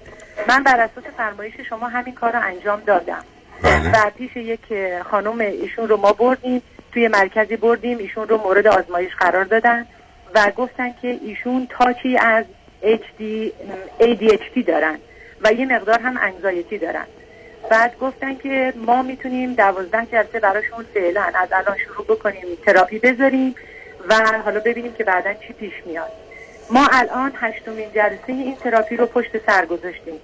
من 0.47 0.63
بر 0.63 0.79
اساس 0.79 1.03
فرمایش 1.17 1.53
شما 1.69 1.87
همین 1.87 2.15
کار 2.15 2.31
رو 2.31 2.39
انجام 2.43 2.81
دادم. 2.85 3.23
و 3.63 4.11
پیش 4.17 4.35
یک 4.35 4.59
خانم 5.11 5.39
ایشون 5.39 5.87
رو 5.87 5.97
ما 5.97 6.13
بردیم 6.13 6.61
توی 6.93 7.07
مرکزی 7.07 7.55
بردیم 7.55 7.97
ایشون 7.97 8.27
رو 8.27 8.37
مورد 8.37 8.67
آزمایش 8.67 9.15
قرار 9.15 9.43
دادن 9.43 9.85
و 10.35 10.51
گفتن 10.57 10.93
که 11.01 11.19
ایشون 11.21 11.67
تاچی 11.69 12.17
از 12.17 12.45
HD, 12.83 13.21
ADHD 13.99 14.65
دارن. 14.67 14.97
و 15.43 15.53
یه 15.53 15.65
مقدار 15.65 15.99
هم 15.99 16.17
انگزایتی 16.21 16.77
دارن. 16.77 17.05
بعد 17.69 17.99
گفتن 17.99 18.35
که 18.35 18.73
ما 18.75 19.01
می‌تونیم 19.01 19.53
دوازده 19.53 20.05
جلسه 20.11 20.39
براشون 20.39 20.85
فعلا 20.93 21.21
از 21.21 21.49
الان 21.51 21.77
شروع 21.77 22.05
بکنیم 22.05 22.43
تراپی 22.65 22.99
بذاریم 22.99 23.55
و 24.09 24.15
حالا 24.45 24.59
ببینیم 24.59 24.93
که 24.93 25.03
بعدا 25.03 25.33
چی 25.33 25.53
پیش 25.53 25.73
میاد. 25.85 26.11
ما 26.69 26.87
الان 26.91 27.31
هشتمین 27.35 27.91
جلسه 27.95 28.23
این 28.27 28.55
تراپی 28.55 28.97
رو 28.97 29.05
پشت 29.05 29.45
سر 29.45 29.65
گذاشتیم 29.65 30.19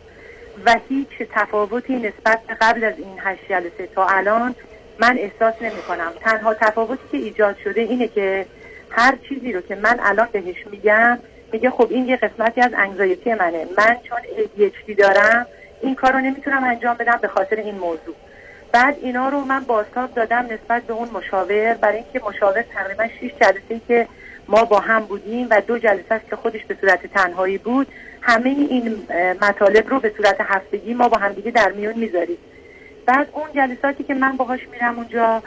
و 0.66 0.76
هیچ 0.90 1.08
تفاوتی 1.32 1.96
نسبت 1.96 2.40
به 2.48 2.54
قبل 2.62 2.84
از 2.84 2.94
این 2.98 3.18
هشت 3.20 3.42
جلسه 3.50 3.88
تا 3.96 4.08
الان 4.08 4.56
من 5.00 5.18
احساس 5.18 5.62
نمی 5.62 5.82
کنم 5.88 6.12
تنها 6.22 6.54
تفاوتی 6.54 7.04
که 7.12 7.18
ایجاد 7.18 7.58
شده 7.64 7.82
اینه 7.82 8.08
که 8.08 8.46
هر 8.90 9.18
چیزی 9.30 9.54
رو 9.54 9.62
که 9.62 9.76
من 9.76 10.00
الان 10.00 10.28
بهش 10.32 10.68
میگم 10.72 11.20
میگه 11.54 11.70
خب 11.70 11.88
این 11.90 12.08
یه 12.08 12.16
قسمتی 12.16 12.62
از 12.62 12.72
انگزایتی 12.78 13.34
منه. 13.34 13.66
من 13.78 13.98
چون 14.04 14.18
ADHD 14.18 14.96
دارم 14.98 15.46
این 15.82 15.96
کار 15.96 16.12
رو 16.12 16.20
نمی‌تونم 16.20 16.64
انجام 16.64 16.98
بدم 16.98 17.20
به 17.22 17.28
خاطر 17.28 17.56
این 17.56 17.76
موضوع. 17.76 18.16
بعد 18.72 18.98
اینا 19.02 19.30
رو 19.30 19.42
من 19.42 19.60
بازتاب 19.60 20.14
دادم 20.14 20.46
نسبت 20.52 20.84
به 20.84 20.94
اون 20.94 21.10
مشاور 21.10 21.74
برای 21.74 21.98
اینکه 21.98 22.22
مشاور 22.28 22.62
تقریبا 22.62 23.08
6 23.22 23.32
جلسه 23.42 23.82
که 23.88 24.08
ما 24.48 24.66
با 24.66 24.80
هم 24.80 25.00
بودیم 25.00 25.48
و 25.50 25.62
دو 25.62 25.80
جلسه 25.80 26.22
که 26.30 26.36
خودش 26.36 26.66
به 26.66 26.78
صورت 26.82 27.08
تنهایی 27.08 27.58
بود 27.58 27.88
همه 28.22 28.50
این 28.50 29.08
مطالب 29.42 29.90
رو 29.90 30.00
به 30.00 30.14
صورت 30.18 30.36
هفتگی 30.40 30.94
ما 30.94 31.10
با 31.10 31.18
همدیگه 31.18 31.52
در 31.52 31.72
میون 31.72 31.94
می‌ذاریم. 31.94 32.38
بعد 33.06 33.28
اون 33.34 33.48
جلساتی 33.56 34.04
که 34.04 34.14
من 34.14 34.38
باهاش 34.38 34.60
میرم 34.72 34.96
اونجا 34.96 35.44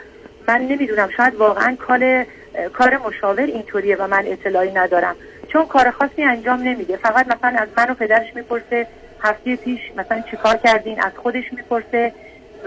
من 0.47 0.61
نمی‌دونم 0.61 1.09
شاید 1.17 1.35
واقعا 1.35 1.75
کار 1.75 2.25
کار 2.73 2.97
مشاور 2.97 3.43
اینطوریه 3.43 3.95
و 3.95 4.07
من 4.07 4.23
اطلاعی 4.27 4.71
ندارم. 4.71 5.15
چون 5.53 5.65
کار 5.65 5.91
خاصی 5.91 6.23
انجام 6.23 6.59
نمیده. 6.59 6.97
فقط 6.97 7.27
مثلا 7.27 7.59
از 7.59 7.67
من 7.77 7.89
و 7.89 7.93
پدرش 7.93 8.35
می‌پرسه 8.35 8.87
هفته 9.19 9.55
پیش 9.55 9.79
مثلا 9.97 10.23
چیکار 10.31 10.57
کردین؟ 10.57 11.01
از 11.01 11.11
خودش 11.15 11.53
می‌پرسه. 11.53 12.13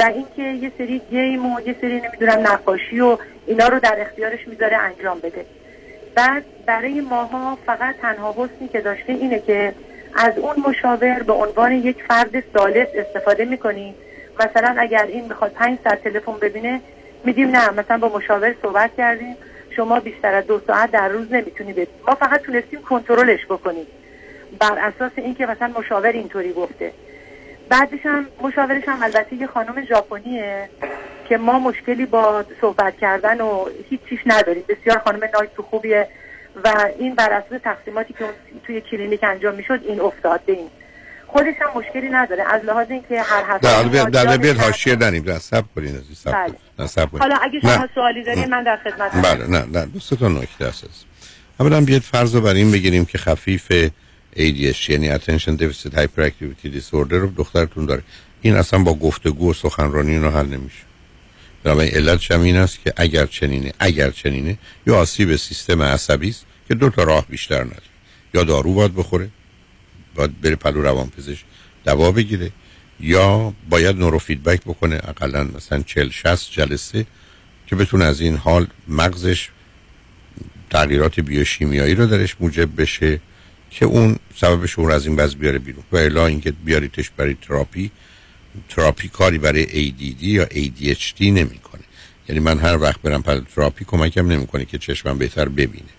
و 0.00 0.02
اینکه 0.02 0.42
یه 0.42 0.72
سری 0.78 1.02
گیم 1.10 1.46
و 1.46 1.60
یه 1.60 1.76
سری 1.80 2.00
نمی‌دونم 2.00 2.52
نقاشی 2.52 3.00
و 3.00 3.18
اینا 3.46 3.68
رو 3.68 3.78
در 3.80 4.00
اختیارش 4.00 4.48
می‌ذاره 4.48 4.76
انجام 4.76 5.18
بده. 5.18 5.46
بعد 6.14 6.44
برای 6.66 7.00
ماها 7.00 7.58
فقط 7.66 7.94
تنها 8.02 8.32
حسنی 8.32 8.68
که 8.68 8.80
داشته 8.80 9.12
اینه 9.12 9.38
که 9.40 9.74
از 10.16 10.38
اون 10.38 10.56
مشاور 10.68 11.22
به 11.22 11.32
عنوان 11.32 11.72
یک 11.72 12.02
فرد 12.08 12.44
سالس 12.54 12.88
استفاده 12.94 13.44
می‌کنیم 13.44 13.94
مثلا 14.40 14.74
اگر 14.78 15.06
این 15.08 15.24
می‌خواد 15.24 15.52
پنج 15.52 15.78
ساعت 15.84 16.04
تلفن 16.04 16.38
ببینه 16.42 16.80
میگیم 17.24 17.50
نه 17.50 17.70
مثلا 17.70 17.98
با 17.98 18.08
مشاور 18.08 18.54
صحبت 18.62 18.90
کردیم. 18.96 19.36
شما 19.76 20.00
بیشتر 20.00 20.34
از 20.34 20.46
دو 20.46 20.60
ساعت 20.66 20.90
در 20.90 21.08
روز 21.08 21.32
نمی‌تونی 21.32 21.72
بدید 21.72 21.88
ما 22.08 22.14
فقط 22.14 22.42
تونستیم 22.42 22.82
کنترلش 22.82 23.44
بکنیم. 23.46 23.86
بر 24.60 24.78
اساس 24.78 25.12
اینکه 25.16 25.46
مثلا 25.46 25.72
مشاور 25.78 26.08
اینطوری 26.08 26.52
گفته. 26.52 26.92
بعدش 27.68 27.98
هم 28.04 28.26
مشاورش 28.42 28.82
هم 28.86 29.02
البته 29.02 29.36
یه 29.36 29.46
خانم 29.46 29.84
ژاپنیه 29.84 30.68
که 31.28 31.36
ما 31.36 31.58
مشکلی 31.58 32.06
با 32.06 32.44
صحبت 32.60 32.96
کردن 32.98 33.40
و 33.40 33.66
هیچ 33.90 34.00
چیش 34.08 34.20
نداریم. 34.26 34.64
بسیار 34.68 34.98
خانم 34.98 35.20
نایت 35.34 35.56
خوبیه 35.70 36.08
و 36.64 36.90
این 36.98 37.14
بر 37.14 37.32
اساس 37.32 37.60
تقسیماتی 37.64 38.14
که 38.14 38.24
توی 38.66 38.80
کلینیک 38.80 39.24
انجام 39.24 39.54
می‌شد 39.54 39.80
این 39.84 40.00
افتاد 40.00 40.40
به 40.46 40.52
این. 40.52 40.70
خودش 41.34 41.54
هم 41.60 41.80
مشکلی 41.80 42.08
نداره. 42.08 42.44
از 42.52 42.64
لحاظ 42.64 42.86
اینکه 42.90 43.22
هر 43.22 43.44
هفته 43.46 44.08
در 44.08 44.36
بیاد. 44.36 44.56
حاشیه 44.56 44.94
داریم. 44.94 45.22
در 45.22 45.38
سب 45.38 45.64
کنین 45.74 45.96
عزیز 45.96 46.18
سب 46.18 46.32
بله. 46.32 46.54
نه. 46.78 47.18
حالا 47.18 47.36
اگه 47.36 47.60
شما. 47.60 47.88
سوالی 47.94 48.24
دارین 48.24 48.50
من 48.50 48.64
در 48.64 48.78
خدمت 48.84 49.12
بله 49.24 49.46
نه 49.46 49.64
نه. 49.78 49.86
دو 49.86 50.00
سه 50.00 50.16
تا 50.16 50.28
نکته 50.28 50.64
است. 50.64 50.84
اولا 51.60 51.80
بیاید 51.80 52.02
فرض 52.02 52.34
رو 52.34 52.40
بر 52.40 52.54
این 52.54 52.70
بگیریم 52.70 53.04
که 53.04 53.18
خفیف 53.18 53.88
ADHD 54.36 54.88
یعنی 54.88 55.18
Attention 55.18 55.58
Deficit 55.60 55.94
Hyperactivity 55.94 56.68
Disorder 56.78 57.12
رو 57.12 57.30
دخترتون 57.36 57.86
داره. 57.86 58.02
این 58.42 58.56
اصلا 58.56 58.78
با 58.78 58.94
گفتگو 58.94 59.50
و 59.50 59.54
سخنرانی 59.54 60.10
اینو 60.10 60.30
حل 60.30 60.46
نمیشه. 60.46 60.84
بنابراین 61.62 61.94
علتش 61.94 62.30
هم 62.30 62.40
این 62.40 62.56
است 62.56 62.78
که 62.84 62.92
اگر 62.96 63.26
چنینه 63.26 63.72
اگر 63.78 64.10
چنینه 64.10 64.58
یا 64.86 64.96
آسیب 64.96 65.36
سیستم 65.36 65.82
عصبی 65.82 66.28
است 66.28 66.46
که 66.68 66.74
دو 66.74 66.90
تا 66.90 67.02
راه 67.02 67.26
بیشتر 67.26 67.64
نداره. 67.64 67.82
یا 68.34 68.44
دارو 68.44 68.74
باید 68.74 68.94
بخوره 68.94 69.28
باید 70.14 70.40
بره 70.40 70.56
پلو 70.56 70.82
روان 70.82 71.08
پزشک 71.08 71.44
دوا 71.84 72.12
بگیره 72.12 72.50
یا 73.00 73.54
باید 73.70 73.96
نورو 73.96 74.18
فیدبک 74.18 74.60
بکنه 74.60 74.96
اقلا 74.96 75.44
مثلا 75.44 75.82
40 75.82 76.10
60 76.10 76.50
جلسه 76.50 77.06
که 77.66 77.76
بتونه 77.76 78.04
از 78.04 78.20
این 78.20 78.36
حال 78.36 78.66
مغزش 78.88 79.48
تغییرات 80.70 81.20
بیوشیمیایی 81.20 81.94
رو 81.94 82.06
درش 82.06 82.36
موجب 82.40 82.80
بشه 82.80 83.20
که 83.70 83.84
اون 83.86 84.16
سببش 84.36 84.78
اون 84.78 84.90
از 84.90 85.06
این 85.06 85.16
وضع 85.16 85.36
بیاره 85.36 85.58
بیرون. 85.58 85.84
و 85.92 85.96
الا 85.96 86.26
اینکه 86.26 86.52
بیاریتش 86.52 87.10
برای 87.10 87.36
therapy 87.42 87.90
therapy 88.68 89.08
کاری 89.08 89.38
برای 89.38 89.66
ADD 89.66 90.22
یا 90.22 90.46
ADHD 90.46 91.20
نمی‌کنه. 91.20 91.82
یعنی 92.28 92.40
من 92.40 92.58
هر 92.58 92.76
وقت 92.76 93.02
برم 93.02 93.22
پر 93.22 93.40
تراپی 93.54 93.84
کمکم 93.84 94.32
نمی‌کنه 94.32 94.64
که 94.64 94.78
چشمم 94.78 95.18
بهتر 95.18 95.48
ببینه. 95.48 95.94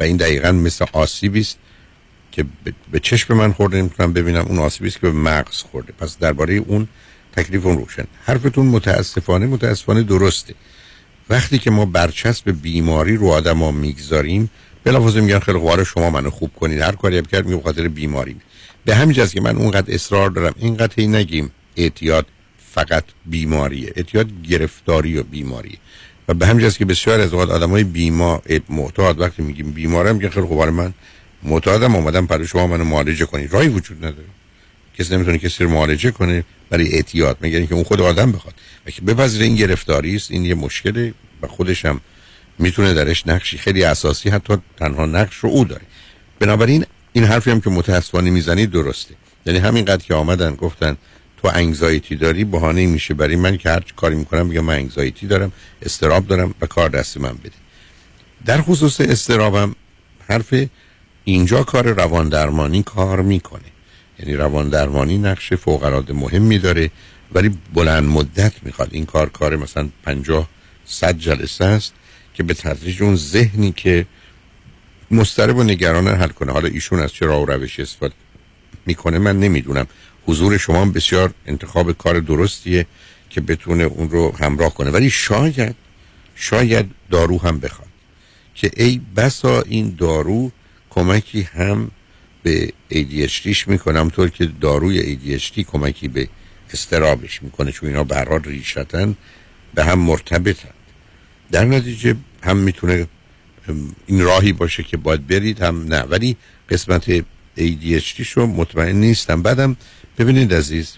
و 0.00 0.02
این 0.02 0.16
دقیقا 0.16 0.52
مثل 0.52 0.84
آسیبی 0.92 1.40
است 1.40 1.58
که 2.32 2.44
به- 2.92 3.00
چشم 3.00 3.34
من 3.34 3.52
خورده 3.52 3.78
نمی‌تونم 3.78 4.12
ببینم 4.12 4.44
اون 4.48 4.58
آسیبی 4.58 4.88
است 4.88 5.00
که 5.00 5.06
به 5.06 5.12
مغز 5.12 5.56
خورده. 5.62 5.92
پس 5.98 6.18
درباره 6.18 6.54
اون 6.54 6.88
تکلیف 7.36 7.66
اون 7.66 7.78
روشن. 7.78 8.04
حرفتون 8.24 8.66
متاسفانه 8.66 9.46
متاسفانه 9.46 10.02
درسته. 10.02 10.54
وقتی 11.30 11.58
که 11.58 11.70
ما 11.70 11.84
برچسب 11.84 12.50
بیماری 12.62 13.16
رو 13.16 13.28
آدما 13.28 13.70
می‌گذاریم 13.70 14.50
بلافاصله 14.84 15.20
میگن 15.20 15.38
خیلی 15.38 15.58
خوب 15.58 15.82
شما 15.82 16.10
منو 16.10 16.30
خوب 16.30 16.50
کنید 16.60 16.80
هر 16.80 16.92
کاری 16.92 17.18
هم 17.18 17.24
کرد 17.24 17.46
میگه 17.46 17.62
خاطر 17.62 17.88
بیماری. 17.88 18.36
به 18.84 18.94
همین 18.94 19.12
جاست 19.12 19.34
که 19.34 19.40
من 19.40 19.56
اونقدر 19.56 19.94
اصرار 19.94 20.30
دارم. 20.30 20.54
اینقدر 20.58 20.92
هی 20.96 21.06
نگیم 21.06 21.50
اعتیاد 21.76 22.26
فقط 22.72 23.04
بیماریه. 23.26 23.92
اعتیاد 23.96 24.28
گرفتاری 24.42 25.18
و 25.18 25.22
بیماریه. 25.22 25.78
و 26.28 26.34
به 26.34 26.46
همین 26.46 26.70
که 26.70 26.84
بسیار 26.84 27.20
از 27.20 27.32
اوقات 27.32 27.50
آدمای 27.50 27.84
بیما 27.84 28.42
معتاد 28.68 29.20
وقتی 29.20 29.42
میگیم 29.42 29.70
بیمارم 29.70 30.16
میگن 30.16 30.28
خیلی 30.28 30.46
خوب 30.46 30.60
آره 30.60 30.70
من 30.70 30.94
معتادم 31.42 31.94
اومدم 31.94 32.26
برای 32.26 32.46
شما 32.46 32.66
منو 32.66 32.84
معالجه 32.84 33.26
کنید 33.26 33.52
راهی 33.52 33.68
وجود 33.68 33.98
نداره. 33.98 34.28
کسی 34.98 35.14
نمی‌تونه 35.14 35.38
کسی 35.38 35.64
رو 35.64 35.70
معالجه 35.70 36.10
کنه 36.10 36.44
برای 36.70 36.94
اعتیاد. 36.94 37.38
مگر 37.40 37.58
اینکه 37.58 37.74
اون 37.74 37.84
خود 37.84 38.00
آدم 38.00 38.32
بخواد. 38.32 38.54
که 38.86 39.02
بپذیره 39.02 39.44
این 39.44 39.56
گرفتاری 39.56 40.16
است 40.16 40.30
این 40.30 40.44
یه 40.44 40.54
مشکله 40.54 41.14
و 41.42 41.46
خودش 41.46 41.84
هم 41.84 42.00
می‌تونه 42.58 42.94
درش 42.94 43.26
نقشی 43.26 43.58
خیلی 43.58 43.84
اساسی 43.84 44.30
حتی 44.30 44.58
تنها 44.76 45.06
نقش 45.06 45.36
رو 45.36 45.48
او 45.48 45.64
داره. 45.64 45.82
بنابراین 46.38 46.86
این 47.12 47.24
حرفی 47.24 47.50
هم 47.50 47.60
که 47.60 47.70
متاسفانه 47.70 48.30
می‌زنی 48.30 48.66
درسته. 48.66 49.14
یعنی 49.46 49.58
همینقدر 49.58 50.04
که 50.04 50.14
آمدن 50.14 50.54
گفتن 50.54 50.96
تو 51.42 51.50
انگزایتی 51.54 52.16
داری 52.16 52.44
بهانه 52.44 52.86
میشه 52.86 53.14
برای 53.14 53.36
من 53.36 53.56
که 53.56 53.70
هر 53.70 53.80
کاری 53.96 54.16
می‌کنم 54.16 54.48
بگم 54.48 54.60
من 54.60 54.74
انگزایتی 54.74 55.26
دارم 55.26 55.52
استراب 55.82 56.26
دارم 56.26 56.54
و 56.60 56.66
کار 56.66 56.88
دست 56.88 57.16
من 57.18 57.32
بده. 57.32 57.52
در 58.46 58.62
خصوص 58.62 59.00
استرابم 59.00 59.74
حرف 60.28 60.54
اینجا 61.24 61.62
کار 61.62 61.92
روان 61.92 62.28
درمانی 62.28 62.82
کار 62.82 63.22
می‌کنه. 63.22 63.70
یعنی 64.18 64.34
روان 64.34 64.68
درمانی 64.68 65.18
نقش 65.18 65.52
فوق 65.52 65.82
العاده 65.82 66.12
مهمی 66.12 66.58
داره 66.58 66.90
ولی 67.32 67.50
بلند 67.74 68.08
مدت 68.08 68.52
می‌خواد. 68.62 68.88
این 68.92 69.06
کار 69.06 69.28
کار 69.28 69.56
مثلا 69.56 69.88
50 70.02 70.48
100 70.84 71.18
جلسه 71.18 71.64
است 71.64 71.92
که 72.34 72.42
به 72.42 72.54
تدریج 72.54 73.02
اون 73.02 73.16
ذهنی 73.16 73.72
که 73.72 74.06
مضطرب 75.10 75.56
و 75.56 75.62
نگران 75.62 76.08
حل 76.08 76.28
کنه. 76.28 76.52
حالا 76.52 76.68
ایشون 76.68 77.00
از 77.00 77.12
چه 77.12 77.26
راه 77.26 77.42
و 77.42 77.46
روشی 77.46 77.82
استفاده 77.82 78.14
می‌کنه 78.86 79.18
من 79.18 79.40
نمی‌دونم. 79.40 79.86
حضور 80.26 80.56
شما 80.56 80.84
بسیار 80.84 81.32
انتخاب 81.46 81.92
کار 81.92 82.20
درستیه 82.20 82.86
که 83.30 83.40
بتونه 83.40 83.84
اون 83.84 84.10
رو 84.10 84.36
همراه 84.36 84.74
کنه. 84.74 84.90
ولی 84.90 85.10
شاید 85.10 85.76
شاید 86.34 86.90
دارو 87.10 87.38
هم 87.38 87.60
بخواد. 87.60 87.88
که 88.54 88.70
ای 88.76 89.00
بسا 89.16 89.62
این 89.62 89.94
دارو 89.98 90.52
کمکی 90.90 91.42
هم 91.42 91.90
به 92.42 92.72
ADHDش 92.92 93.68
می‌کنه. 93.68 94.00
همطور 94.00 94.28
که 94.28 94.46
داروی 94.60 95.16
ADHD 95.16 95.60
کمکی 95.60 96.08
به 96.08 96.28
استرابش 96.72 97.42
می‌کنه 97.42 97.72
چون 97.72 97.88
اینا 97.88 98.04
برحال 98.04 98.42
ریشتن 98.42 99.16
به 99.74 99.84
هم 99.84 99.98
مرتبطن. 99.98 100.74
در 101.52 101.64
نتیجه 101.64 102.16
هم 102.42 102.56
می‌تونه 102.56 103.06
این 104.06 104.20
راهی 104.20 104.52
باشه 104.52 104.82
که 104.82 104.96
باید 104.96 105.26
برید 105.26 105.62
هم 105.62 105.84
نه. 105.84 106.00
ولی 106.00 106.36
قسمت 106.70 107.20
ADHD 107.58 108.22
شو 108.22 108.46
مطمئن 108.46 108.96
نیستم. 108.96 109.42
بعدم 109.42 109.76
ببینید 110.18 110.54
عزیز 110.54 110.96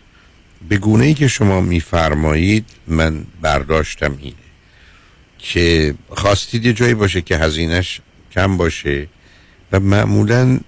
به 0.68 0.76
گونه 0.76 1.04
ای 1.04 1.14
که 1.14 1.28
شما 1.28 1.60
میفرمایید 1.60 2.64
من 2.86 3.24
برداشتم 3.40 4.18
اینه 4.20 4.36
که 5.38 5.94
خواستید 6.08 6.66
یه 6.66 6.72
جایی 6.72 6.94
باشه 6.94 7.20
که 7.20 7.36
هزینش 7.36 8.00
کم 8.32 8.56
باشه. 8.56 9.08
و 9.72 9.80
معمولا 9.80 10.60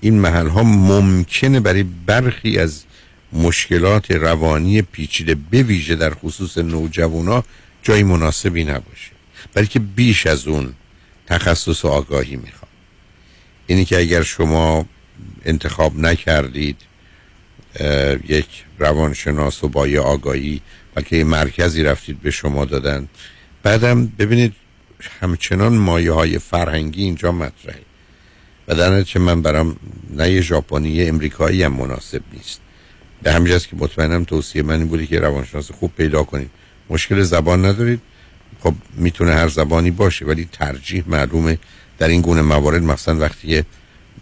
این 0.00 0.20
محل 0.20 0.48
ها 0.48 0.62
ممکنه 0.62 1.60
برای 1.60 1.82
برخی 1.82 2.58
از 2.58 2.84
مشکلات 3.32 4.10
روانی 4.10 4.82
پیچیده 4.82 5.34
بویژه 5.34 5.94
در 5.94 6.14
خصوص 6.14 6.58
نوجوانا 6.58 7.44
جای 7.82 8.02
مناسبی 8.02 8.64
نباشه 8.64 9.10
برای 9.54 9.68
که 9.68 9.78
بیش 9.78 10.26
از 10.26 10.48
اون 10.48 10.74
تخصص 11.26 11.84
و 11.84 11.88
آگاهی 11.88 12.36
می‌خواد. 12.36 12.70
اینی 13.66 13.84
که 13.84 13.98
اگر 13.98 14.22
شما 14.22 14.86
انتخاب 15.44 15.98
نکردید 15.98 16.76
یک 18.28 18.46
روانشناس 18.78 19.64
و 19.64 19.68
با 19.68 19.88
یه 19.88 20.00
آگاهی 20.00 20.60
بلکه 20.94 21.16
یه 21.16 21.24
مرکزی 21.24 21.82
رفتید 21.82 22.20
به 22.20 22.30
شما 22.30 22.64
دادن 22.64 23.08
بعدم 23.62 24.06
ببینید 24.06 24.52
همچنان 25.20 25.72
مایه 25.72 26.12
های 26.12 26.38
فرهنگی 26.38 27.02
اینجا 27.02 27.32
مطرحه. 27.32 27.89
در 28.74 28.90
نتیجه 28.90 29.20
من 29.20 29.42
برام 29.42 29.76
نه 30.10 30.30
یه 30.30 30.40
ژاپنی 30.40 31.04
امریکایی 31.04 31.62
هم 31.62 31.72
مناسب 31.72 32.22
نیست. 32.32 32.60
به 33.22 33.32
همین 33.32 33.52
جاست 33.52 33.68
که 33.68 33.76
مطمئنم 33.76 34.24
توصیه 34.24 34.62
من 34.62 34.78
این 34.78 34.88
بوده 34.88 35.06
که 35.06 35.20
روانشناس 35.20 35.70
خوب 35.70 35.92
پیدا 35.96 36.22
کنید. 36.22 36.50
مشکل 36.90 37.22
زبان 37.22 37.64
ندارید. 37.64 38.00
خب 38.60 38.74
می‌تونه 38.96 39.32
هر 39.32 39.48
زبانی 39.48 39.90
باشه 39.90 40.24
ولی 40.24 40.48
ترجیح 40.52 41.04
معلومه 41.06 41.58
در 41.98 42.08
این 42.08 42.20
گونه 42.20 42.42
موارد. 42.42 42.82
مثلا 42.82 43.18
وقتی 43.18 43.62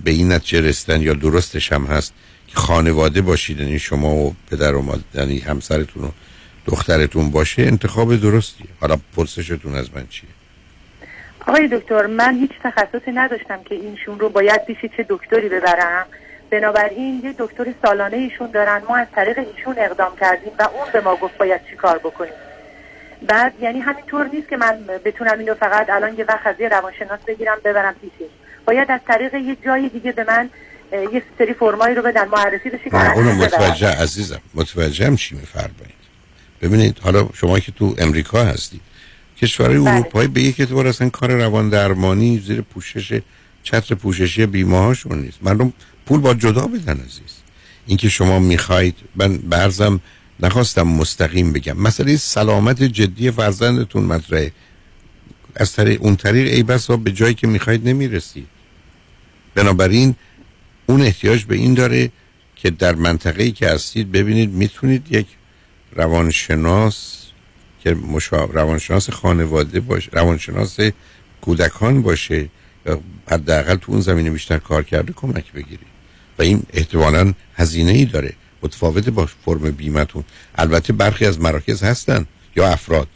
به 0.04 0.10
این 0.10 0.32
نتیجه 0.32 0.60
رسیدن 0.60 1.02
یا 1.02 1.14
درستش 1.14 1.72
هم 1.72 1.84
هست 1.84 2.12
که 2.46 2.56
خانواده 2.56 3.20
باشید 3.20 3.60
یعنی 3.60 3.78
شما 3.78 4.14
و 4.14 4.36
پدر 4.50 4.74
و 4.74 4.82
مادر 4.82 5.02
یعنی 5.14 5.38
همسرتون 5.38 6.04
و 6.04 6.10
دخترتون 6.66 7.30
باشه 7.30 7.62
انتخاب 7.62 8.16
درستیه. 8.16 8.66
حالا 8.80 8.96
پرسشتون 9.16 9.74
از 9.74 9.88
من 9.94 10.06
چیه؟ 10.10 10.37
آقای 11.48 11.68
دکتر 11.68 12.06
من 12.06 12.34
هیچ 12.34 12.50
تخصصی 12.64 13.12
نداشتم 13.14 13.62
که 13.62 13.74
اینشون 13.74 14.20
رو 14.20 14.28
باید 14.28 14.64
پیش 14.64 14.76
چه 14.96 15.06
دکتری 15.08 15.48
ببرم. 15.48 16.06
بنابراین 16.50 17.20
یه 17.24 17.34
دکتر 17.38 17.64
سالانه 17.82 18.16
ایشون 18.16 18.50
دارن 18.50 18.82
ما 18.88 18.96
از 18.96 19.06
طریق 19.14 19.38
ایشون 19.38 19.74
اقدام 19.78 20.16
کردیم 20.20 20.52
و 20.58 20.62
اون 20.62 20.92
به 20.92 21.00
ما 21.00 21.16
گفت 21.16 21.38
باید 21.38 21.60
چی 21.70 21.76
کار 21.76 21.98
بکنیم. 21.98 22.32
بعد 23.26 23.52
یعنی 23.60 23.80
همینطور 23.80 24.26
نیست 24.32 24.48
که 24.48 24.56
من 24.56 24.78
بتونم 25.04 25.38
اینو 25.38 25.54
فقط 25.54 25.90
الان 25.90 26.18
یه 26.18 26.24
وقت 26.28 26.46
از 26.46 26.54
یه 26.60 26.68
روانشناس 26.68 27.20
بگیرم 27.26 27.58
ببرم 27.64 27.94
پیشش 27.94 28.30
باید 28.64 28.90
از 28.90 29.00
طریق 29.08 29.34
یه 29.34 29.56
جای 29.64 29.88
دیگه 29.88 30.12
به 30.12 30.24
من 30.28 30.50
یه 30.92 31.22
سری 31.38 31.54
فرمایی 31.54 31.94
رو 31.94 32.02
بدن 32.02 32.28
معرفی 32.28 32.70
بشه 32.70 32.90
که 32.90 33.12
اونو 33.12 33.30
ببرم. 33.30 33.38
متوجه 33.38 34.02
عزیزم 34.02 34.40
متوجهم 34.54 35.16
چی 35.16 35.34
میفرمایید. 35.34 35.98
ببینید 36.62 36.98
حالا 36.98 37.28
شما 37.34 37.58
که 37.58 37.72
تو 37.72 37.94
امریکا 37.98 38.44
هستید 38.44 38.80
کشورهای 39.42 39.78
بله. 39.78 39.90
اروپایی 39.90 40.28
به 40.28 40.42
یک 40.42 40.60
اعتبار 40.60 40.86
اصلا 40.86 41.08
کار 41.08 41.30
روان 41.30 41.68
درمانی 41.68 42.38
زیر 42.46 42.60
پوشش 42.60 43.20
چتر 43.62 43.94
پوششی 43.94 44.46
بیمه 44.46 44.78
هاشون 44.78 45.18
نیست. 45.18 45.38
مردم 45.42 45.72
پول 46.06 46.20
با 46.20 46.34
جدا 46.34 46.66
بدن 46.66 47.00
عزیز. 47.00 47.34
اینکه 47.86 48.08
شما 48.08 48.38
می‌خواید 48.38 48.96
من 49.16 49.38
برزم 49.38 50.00
نخواستم 50.40 50.82
مستقیم 50.82 51.52
بگم. 51.52 51.76
مسئله 51.76 52.16
سلامت 52.16 52.82
جدی 52.82 53.30
فرزندتون 53.30 54.04
مطرحه. 54.04 54.52
از 55.56 55.72
طریق 55.72 56.02
اون 56.02 56.16
طریق 56.16 56.52
ای 56.52 56.62
بسا 56.62 56.96
به 56.96 57.12
جایی 57.12 57.34
که 57.34 57.46
می‌خواید 57.46 57.88
نمی‌رسید. 57.88 58.46
بنابراین 59.54 60.14
اون 60.86 61.02
احتیاج 61.02 61.44
به 61.44 61.56
این 61.56 61.74
داره 61.74 62.10
که 62.56 62.70
در 62.70 62.94
منطقه 62.94 63.42
ای 63.42 63.52
که 63.52 63.68
هستید 63.68 64.12
ببینید 64.12 64.50
می‌تونید 64.50 65.06
یک 65.12 65.26
روانشناس 65.92 67.17
که 67.88 67.94
مشا... 67.94 68.44
روانشناس 68.44 69.10
خانواده 69.10 69.80
باشه 69.80 70.10
روانشناس 70.12 70.76
کودکان 71.40 72.02
باشه 72.02 72.48
یا 72.86 73.00
حداقل 73.30 73.76
تو 73.76 73.92
اون 73.92 74.00
زمینه 74.00 74.30
بیشتر 74.30 74.58
کار 74.58 74.82
کرده 74.82 75.12
کمک 75.12 75.52
بگیرید 75.52 75.86
و 76.38 76.42
این 76.42 76.62
احتمالا 76.72 77.34
هزینه 77.56 77.92
ای 77.92 78.04
داره. 78.04 78.34
متفاوت 78.62 79.08
با 79.08 79.26
فرم 79.26 79.70
بیمتون 79.70 80.24
البته 80.54 80.92
برخی 80.92 81.26
از 81.26 81.40
مراکز 81.40 81.82
هستن 81.82 82.26
یا 82.56 82.68
افراد 82.68 83.08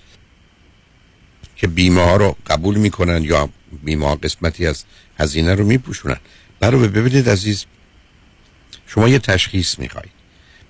که 1.57 1.67
بیمه 1.67 2.03
ها 2.03 2.17
رو 2.17 2.37
قبول 2.47 2.77
می‌کنن 2.77 3.23
یا 3.23 3.49
بیمه 3.83 4.07
ها 4.07 4.15
قسمتی 4.15 4.67
از 4.67 4.85
هزینه 5.19 5.55
رو 5.55 5.65
میپوشونن. 5.65 6.17
برای 6.61 6.89
ببینید 6.89 7.29
عزیز 7.29 7.65
شما 8.87 9.09
یه 9.09 9.19
تشخیص 9.19 9.79
می‌خواید. 9.79 10.13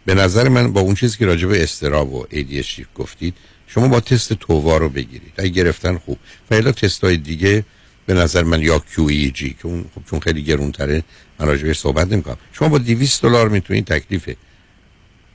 به 0.06 0.14
نظر 0.14 0.48
من 0.48 0.72
با 0.72 0.80
اون 0.80 0.94
چیزی 0.94 1.18
که 1.18 1.26
راجع 1.26 1.46
به 1.46 1.62
استراب 1.62 2.14
و 2.14 2.26
ADHD 2.30 2.84
گفتید 2.94 3.34
شما 3.74 3.88
با 3.88 4.00
تست 4.00 4.32
تووا 4.32 4.76
رو 4.76 4.88
بگیرید. 4.88 5.32
اگه 5.36 5.48
گرفتن 5.48 5.98
خوب. 5.98 6.18
و 6.50 6.72
تست 6.72 7.04
های 7.04 7.16
دیگه 7.16 7.64
به 8.06 8.14
نظر 8.14 8.42
من 8.42 8.62
یا 8.62 8.78
QEG 8.78 9.38
که 9.38 9.66
اون 9.66 9.84
خب 9.94 10.02
چون 10.10 10.20
خیلی 10.20 10.42
گرونتره 10.42 11.02
من 11.38 11.46
راجع 11.46 11.72
صحبت 11.72 12.12
نمی‌کنم. 12.12 12.36
شما 12.52 12.68
با 12.68 12.78
200 12.78 13.22
دلار 13.22 13.48
می‌تونید 13.48 13.84
تکلیف 13.84 14.30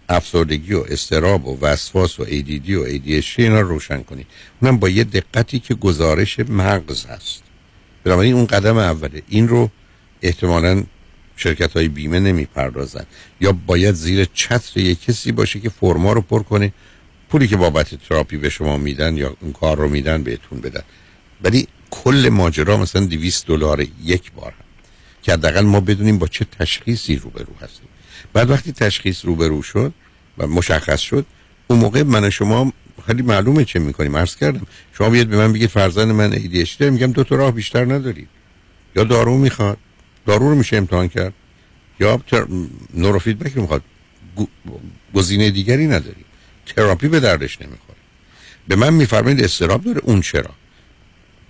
افسردگی 0.10 0.74
و 0.74 0.84
استراب 0.90 1.48
و 1.48 1.58
وسواس 1.62 2.20
و 2.20 2.26
ADD 2.26 2.70
و 2.70 2.86
ADHD 2.86 3.34
اینا 3.38 3.62
رو 3.62 3.68
روشن 3.68 4.04
کنید. 4.04 4.28
اونم 4.62 4.78
با 4.78 4.90
یه 4.90 5.04
دقتی 5.04 5.60
که 5.60 5.74
گزارش 5.74 6.40
مغز 6.40 7.06
هست. 7.06 7.44
بنابراین 8.04 8.34
اون 8.34 8.46
قدم 8.46 8.78
اوله. 8.78 9.22
این 9.28 9.48
رو 9.48 9.70
احتمالا 10.22 10.84
شرکت 11.36 11.74
های 11.74 11.88
بیمه 11.88 12.20
نمی‌پردازن. 12.20 13.06
یا 13.42 13.52
باید 13.52 13.96
زیر 13.96 14.28
چتر 14.34 14.80
یک 14.80 15.04
کسی 15.04 15.32
باشه 15.32 15.60
که 15.60 15.70
فرما 15.70 16.14
رو 16.14 16.22
پر 16.22 16.44
کنه 16.44 16.74
پولی 17.30 17.48
که 17.48 17.58
بابت 17.58 17.96
تراپی 17.96 18.38
به 18.38 18.50
شما 18.50 18.78
میدن 18.78 19.18
یا 19.18 19.38
اون 19.40 19.52
کار 19.52 19.78
رو 19.78 19.90
میدن 19.90 20.24
بهتون 20.24 20.60
بدن. 20.60 20.84
ولی 21.44 21.68
کل 21.90 22.30
ماجرا 22.32 22.78
مثلا 22.78 23.06
200 23.06 23.48
دلار 23.48 23.88
یک 24.04 24.32
بار 24.32 24.52
هم. 24.52 24.66
که 25.22 25.34
حداقل 25.34 25.62
ما 25.62 25.80
بدونیم 25.80 26.18
با 26.18 26.28
چه 26.28 26.46
تشخیصی 26.60 27.16
روبرو 27.16 27.54
هستیم. 27.62 27.88
بعد 28.34 28.50
وقتی 28.50 28.72
تشخیص 28.72 29.26
روبرو 29.26 29.62
شد 29.62 29.94
و 30.38 30.48
مشخص 30.48 31.00
شد 31.00 31.26
اون 31.68 31.80
موقع 31.80 32.04
من 32.04 32.24
و 32.24 32.30
شما 32.30 32.74
خیلی 33.06 33.22
معلومه 33.22 33.66
چه 33.66 33.80
می‌کنیم. 33.80 34.18
عرض 34.18 34.36
کردم 34.36 34.68
شما 34.94 35.10
بیاد 35.10 35.28
به 35.28 35.38
من 35.38 35.54
بگید 35.54 35.70
فرزند 35.70 36.12
من 36.12 36.34
ADHD 36.34 36.82
میگم 36.82 37.12
دو 37.12 37.24
تا 37.24 37.36
راه 37.36 37.52
بیشتر 37.52 37.86
ندارید. 37.86 38.28
یا 38.96 39.04
دارو 39.04 39.38
می‌خواد. 39.38 39.78
دارو 40.26 40.50
رو 40.50 40.56
میشه 40.56 40.78
امتحان 40.78 41.08
کرد. 41.08 41.34
یا 42.00 42.18
تر... 42.18 42.46
نورو 42.94 43.20
فیدبک 43.20 43.54
رو 43.54 43.62
می‌خواد. 43.62 43.82
گزینه 45.14 45.50
دیگری 45.50 45.88
نداری 45.88 46.27
تراپی 46.76 47.08
به 47.08 47.20
دردش 47.20 47.62
نمی‌خوره. 47.62 47.98
به 48.68 48.76
من 48.76 48.94
میفرمایید 48.94 49.44
اضطراب 49.44 49.84
داره 49.84 50.02
اون 50.04 50.22
چرا؟ 50.22 50.50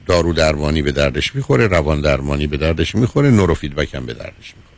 دارو 0.06 0.34
درمانی 0.34 0.81
به 0.81 0.91
دردش 0.91 1.35
می‌خوره 1.35 1.68
روان 1.68 2.02
درمانی 2.02 2.48
به 2.48 2.57
دردش 2.57 2.95
می‌خوره 2.95 3.31
نورو 3.31 3.53
فیدبک 3.53 3.95
هم 3.95 4.06
به 4.06 4.14
دردش 4.14 4.53
می‌خوره. 4.57 4.77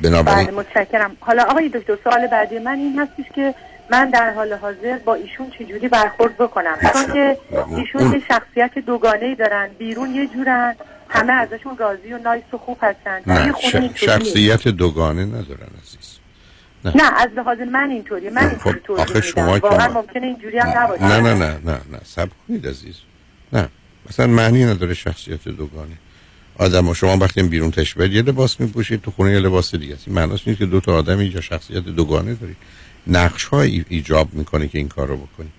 بنابراین 0.00 0.46
بله 0.46 0.56
متشکرم. 0.56 1.16
حالا 1.20 1.42
آقای 1.42 1.68
دکتر 1.68 1.98
سوال 2.04 2.26
بعدی 2.26 2.58
من 2.58 2.74
این 2.78 2.98
هستش 2.98 3.32
که 3.34 3.54
من 3.90 4.10
در 4.10 4.30
حال 4.30 4.52
حاضر 4.52 4.98
با 4.98 5.14
ایشون 5.14 5.50
چجوری 5.58 5.88
برخورد 5.88 6.36
بکنم؟ 6.38 6.78
چون 6.92 7.12
که 7.12 7.38
ایشون 7.76 8.12
یه 8.12 8.22
شخصیت 8.28 8.78
دوگانه 8.86 9.34
دارن 9.34 9.68
بیرون 9.78 10.14
یه 10.14 10.26
جورن 10.26 10.76
همه 11.08 11.32
ازشون 11.32 11.76
راضی 11.78 12.12
و 12.12 12.18
nice 12.18 12.44
و 12.52 12.58
خوب 12.58 12.78
هستن. 12.82 13.20
نه 13.26 13.52
شخصیت 13.94 14.68
دوگانه 14.68 15.24
ندارن 15.24 15.68
عزیز. 15.82 16.11
نه. 16.84 16.96
نه 16.96 17.20
از 17.20 17.28
لحاظ 17.36 17.58
من 17.58 17.90
اینطوری 17.90 18.30
من 18.30 18.48
اینطوری 18.48 18.80
خب 18.86 18.92
آخه 18.92 19.20
شما 19.20 19.58
واقعا 19.58 19.88
ممکنه 19.88 20.26
اینجوری 20.26 20.58
هم 20.58 20.68
نباشه. 20.76 21.04
نه 21.04 21.20
نه 21.20 21.34
نه 21.34 21.58
نه 21.64 21.80
نه 21.92 22.00
سب 22.04 22.28
کنید 22.48 22.66
عزیز. 22.66 22.94
نه 23.52 23.68
مثلا 24.10 24.26
معنی 24.26 24.64
نداره 24.64 24.94
شخصیت 24.94 25.48
دوگانه. 25.48 25.96
آدم 26.58 26.88
و 26.88 26.94
شما 26.94 27.16
وقتی 27.16 27.42
بیرون 27.42 27.70
تشبه 27.70 28.08
یه 28.08 28.22
لباس 28.22 28.60
میپوشید 28.60 29.02
تو 29.02 29.10
خونه 29.10 29.32
یه 29.32 29.38
لباس 29.38 29.74
دیگه 29.74 29.94
است. 29.94 30.08
این 30.08 30.18
نیست 30.18 30.58
که 30.58 30.66
دو 30.66 30.80
تا 30.80 30.96
آدم 30.96 31.18
اینجا 31.18 31.40
شخصیت 31.40 31.84
دوگانه 31.84 32.34
دارید. 32.34 32.56
نقش 33.06 33.44
ها 33.44 33.60
ایجاب 33.62 34.34
می‌کنه 34.34 34.68
که 34.68 34.78
این 34.78 34.88
کار 34.88 35.08
رو 35.08 35.16
بکنید 35.16 35.52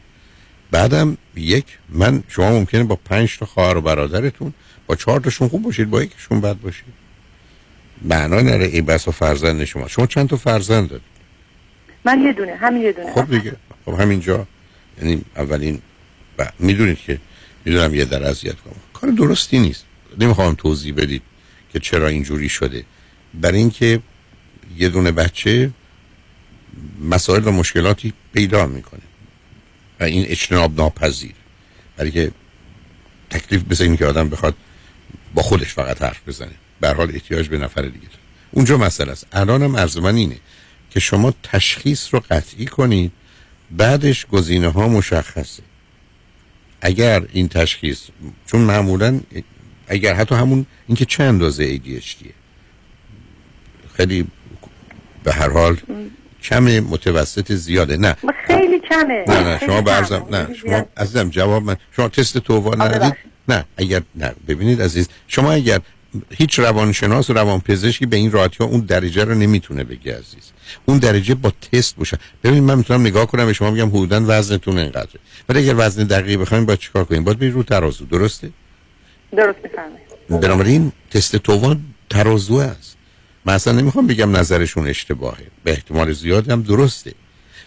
بعدم 0.72 1.18
یک 1.36 1.66
من 1.90 2.24
شما 2.28 2.50
ممکنه 2.50 2.84
با 2.84 2.96
پنج 2.96 3.38
تا 3.38 3.46
خواهر 3.46 3.78
و 3.78 3.82
برادرتون 3.82 4.54
با 4.88 4.96
چهار 4.96 5.20
تاشون 5.20 5.48
خوب 5.48 5.64
باشید 5.64 5.90
با 5.90 6.04
یکشون 6.04 6.42
بد 6.42 6.56
باشید. 6.60 6.94
معنا 8.02 8.42
نره 8.42 8.66
ای 8.66 8.82
بس 8.82 9.08
و 9.08 9.12
فرزند 9.12 9.64
شما. 9.64 9.88
شما 9.88 10.06
چند 10.06 10.30
تا 10.30 10.36
فرزند 10.36 10.90
دارید؟ 10.90 11.13
من 12.06 12.22
یه 12.22 12.34
دونه 12.34 12.56
همین 12.56 12.82
یه 12.82 12.92
دونه. 12.92 13.14
خب 13.14 13.32
دیگه. 13.32 13.56
خب 13.86 14.00
همینجا 14.00 14.48
یعنی 15.02 15.22
اولین 15.36 15.82
ب... 16.38 16.44
می‌دونید 16.60 16.98
که 16.98 17.20
می‌دونم 17.66 17.96
یه 17.96 18.06
در 18.06 18.24
اذیت 18.24 18.56
کنم. 18.56 18.76
کار 18.94 19.10
درستی 19.10 19.60
نیست. 19.60 19.86
نمی‌خوام 20.20 20.56
توضیح 20.56 20.94
بدید 20.94 21.22
که 21.74 21.80
چرا 21.80 22.08
اینجوری 22.08 22.50
شده. 22.50 22.86
برای 23.34 23.58
اینکه 23.58 24.00
یه 24.78 24.90
دونه 24.90 25.12
بچه 25.12 25.72
مسائل 27.02 27.48
و 27.48 27.52
مشکلاتی 27.52 28.14
پیدا 28.34 28.66
می‌کنه 28.66 29.02
و 30.00 30.04
این 30.04 30.26
اجتناب 30.28 30.78
ناپذیر. 30.78 31.34
برای 31.98 32.12
که 32.12 32.32
تکلیف 33.30 33.64
بزنید 33.64 34.00
که 34.00 34.06
آدم 34.06 34.30
بخواد 34.30 34.56
با 35.34 35.42
خودش 35.42 35.74
فقط 35.74 36.02
حرف 36.02 36.28
بزنه. 36.28 36.52
به 36.80 36.94
حال 36.94 37.12
احتیاج 37.14 37.48
به 37.50 37.58
نفر 37.58 37.82
دیگه 37.82 38.08
اونجا 38.52 38.78
مسئله 38.78 39.12
است. 39.12 39.28
الانم 39.32 39.78
عرض 39.78 39.98
من 39.98 40.16
اینه. 40.16 40.38
که 40.94 41.00
شما 41.00 41.34
تشخیص 41.44 42.14
رو 42.14 42.24
قطعی 42.32 42.66
کنید 42.66 43.12
بعدش 43.72 44.26
گزینه 44.26 44.68
ها 44.68 44.88
مشخصه. 44.88 45.64
اگر 46.82 47.24
این 47.34 47.48
تشخیص 47.48 48.02
چون 48.46 48.62
معمولا 48.62 49.20
اگر 49.88 50.14
حتی 50.14 50.36
همون 50.36 50.66
اینکه 50.88 51.06
چه 51.06 51.24
اندازه 51.24 51.78
ADHD 51.78 52.26
خیلی 53.98 54.28
به 55.24 55.34
هر 55.34 55.50
حال 55.50 55.78
کم 56.44 56.80
متوسط 56.80 57.54
زیاده. 57.54 57.98
نه. 57.98 58.16
خیلی 58.48 58.80
کمه. 58.90 59.26
نه 59.28 59.44
نه 59.44 59.60
شما 59.66 59.82
برزم 59.82 60.28
نه 60.32 60.54
شما 60.54 60.86
عزیزم 60.98 61.30
جواب 61.30 61.64
من 61.64 61.78
شما 61.96 62.10
تست 62.10 62.38
تووا 62.38 62.76
ندید 62.76 63.16
نه 63.48 63.66
اگر 63.78 64.02
نه 64.16 64.36
ببینید 64.48 64.82
عزیز 64.82 65.10
شما 65.28 65.52
اگر 65.52 65.80
هیچ 66.30 66.60
روانشناس 66.60 67.30
و 67.30 67.34
روانپزشکی 67.34 68.06
به 68.06 68.18
این 68.18 68.32
راحتی 68.32 68.58
ها 68.60 68.66
اون 68.66 68.80
درجه 68.80 69.24
رو 69.24 69.36
نمی‌تونه 69.36 69.84
بگه 69.84 70.14
عزیز. 70.14 70.52
اون 70.86 70.98
درجه 70.98 71.36
با 71.36 71.54
تست 71.72 71.96
باشه. 71.96 72.18
ببینید 72.44 72.64
من 72.64 72.78
می‌تونم 72.78 73.02
نگاه 73.02 73.26
کنم 73.26 73.46
به 73.46 73.54
شما 73.54 73.72
میگم 73.72 73.90
حدودا 73.90 74.24
وزنتون 74.28 74.78
اینقدره. 74.78 75.20
ولی 75.50 75.60
اگر 75.60 75.74
وزن 75.78 76.04
دقیق 76.04 76.40
بخوایم 76.40 76.66
باید 76.66 76.80
چیکار 76.80 77.04
کنیم؟ 77.04 77.24
باید 77.24 77.40
برید 77.40 77.54
رو 77.54 77.64
ترازو. 77.64 78.06
درسته؟ 78.06 78.50
درست 79.38 79.60
می‌فهمید 79.64 80.42
بنابراین 80.42 80.92
تست 81.12 81.36
تووا 81.36 81.76
ترازو 82.10 82.56
است. 82.56 82.98
من 83.46 83.54
اصلا 83.54 83.74
نمی‌خوام 83.74 84.08
بگم 84.08 84.38
نظرشون 84.38 84.88
اشتباهه. 84.88 85.48
به 85.64 85.72
احتمال 85.72 86.14
زیاد 86.14 86.52
هم 86.52 86.62
درسته. 86.62 87.14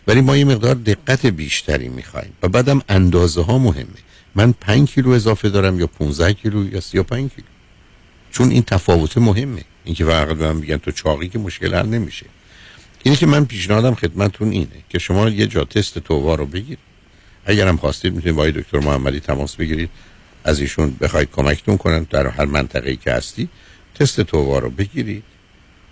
ولی 0.06 0.20
ما 0.20 0.36
یه 0.36 0.44
مقدار 0.44 0.74
دقت 0.74 1.26
بیشتری 1.26 1.88
می‌خوایم. 1.88 2.32
و 2.42 2.48
بعدم 2.48 2.82
اندازه 2.88 3.42
ها 3.42 3.58
مهمه. 3.58 3.86
من 4.34 4.52
5 4.52 4.88
کیلو 4.90 5.10
اضافه 5.10 5.48
دارم 5.48 5.80
یا 5.80 5.86
15 5.86 6.32
کیلو 6.32 6.72
یا 6.72 6.80
35 6.80 7.30
کیلو. 7.30 7.46
چون 8.36 8.50
این 8.50 8.62
تفاوت 8.62 9.18
مهمه. 9.18 9.64
اینکه 9.84 10.04
فقط 10.04 10.36
من 10.36 10.60
بگن 10.60 10.76
تو 10.76 10.90
چاقی 10.90 11.28
که 11.28 11.38
مشکل 11.38 11.74
حل 11.74 11.86
نمیشه. 11.86 12.26
اینه 13.02 13.16
که 13.16 13.26
من 13.26 13.44
پیشنهادم 13.44 13.94
خدمتتون 13.94 14.50
اینه 14.50 14.78
که 14.88 14.98
شما 14.98 15.28
یه 15.28 15.46
جا 15.46 15.64
تست 15.64 15.98
تووا 15.98 16.34
رو 16.34 16.46
بگیرید 16.46 16.78
هم 17.46 17.76
خواستید 17.76 18.14
می‌تونید 18.14 18.36
با 18.36 18.50
دکتر 18.50 18.78
محمدی 18.78 19.20
تماس 19.20 19.56
بگیرید. 19.56 19.90
از 20.44 20.60
ایشون 20.60 20.96
بخواید 21.00 21.28
کمکتون 21.32 21.76
کنن 21.76 22.06
در 22.10 22.26
هر 22.26 22.44
منطقه‌ای 22.44 22.96
که 22.96 23.12
هستی 23.12 23.48
تست 23.94 24.20
تووا 24.20 24.58
رو 24.58 24.70
بگیرید. 24.70 25.22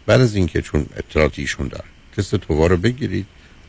بعد 0.06 0.20
از 0.20 0.34
اینکه 0.34 0.62
چون 0.62 0.86
اطلاعاتی 0.96 1.42
ایشون 1.42 1.68
داره 1.68 1.84
تست 2.16 2.34
تووا 2.34 2.66
رو 2.66 2.76
بگیرید. 2.76 3.26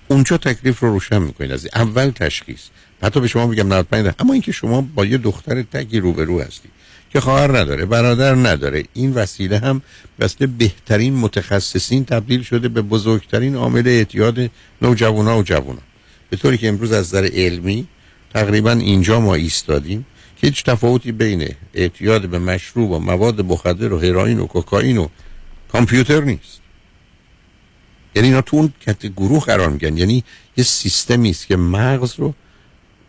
اونجا 0.08 0.38
تکلیف 0.38 0.80
رو 0.80 0.90
روشن 0.90 1.22
می‌کنید. 1.22 1.52
از 1.52 1.68
اول 1.76 2.10
تشخیص. 2.10 2.62
حتی 3.04 3.20
به 3.20 3.28
شما 3.28 3.48
میگم 3.48 3.74
95 3.74 4.14
اما 4.20 4.34
اینکه 4.34 4.52
شما 4.52 4.82
با 4.82 5.06
یه 5.06 5.18
دختر 5.18 5.62
تگی 5.62 6.00
روبرو 6.00 6.42
هستی. 6.42 6.70
که 7.16 7.22
خواهر 7.22 7.58
نداره 7.58 7.86
برادر 7.86 8.36
نداره. 8.36 8.84
این 8.94 9.14
وسیله 9.14 9.60
هم 9.60 9.82
وسیله 10.20 10.48
بهترین 10.48 11.14
متخصصین 11.14 12.06
تبدیل 12.06 12.44
شده 12.44 12.68
به 12.70 12.82
بزرگترین 12.82 13.56
عامل 13.56 13.88
اعتیاد 13.88 14.52
نوجوانا 14.82 15.40
و 15.40 15.44
جوونا. 15.44 15.82
به 16.30 16.38
طوری 16.38 16.58
که 16.58 16.68
امروز 16.68 16.92
از 16.92 17.06
نظر 17.06 17.30
علمی 17.34 17.88
تقریبا 18.34 18.72
اینجا 18.72 19.20
ما 19.20 19.36
ایستادیم 19.36 20.06
که 20.38 20.48
هیچ 20.48 20.64
تفاوتی 20.64 21.12
بین 21.12 21.50
اعتیاد 21.74 22.30
به 22.30 22.40
مشروب 22.40 22.92
و 22.92 23.00
مواد 23.00 23.42
مخدر 23.42 23.94
و 23.94 24.00
هروئین 24.00 24.40
و 24.40 24.46
کوکائین 24.46 24.98
و 24.98 25.08
کامپیوتر 25.72 26.22
نیست. 26.22 26.60
یعنی 28.16 28.28
اینا 28.28 28.42
تو 28.42 28.58
اون 28.58 28.74
گروه 29.18 29.46
قرار 29.46 29.70
میگن. 29.70 29.98
یعنی 29.98 30.24
یه 30.58 30.64
سیستمی 30.64 31.30
است 31.30 31.48
که 31.48 31.56
مغز 31.56 32.14
رو 32.18 32.34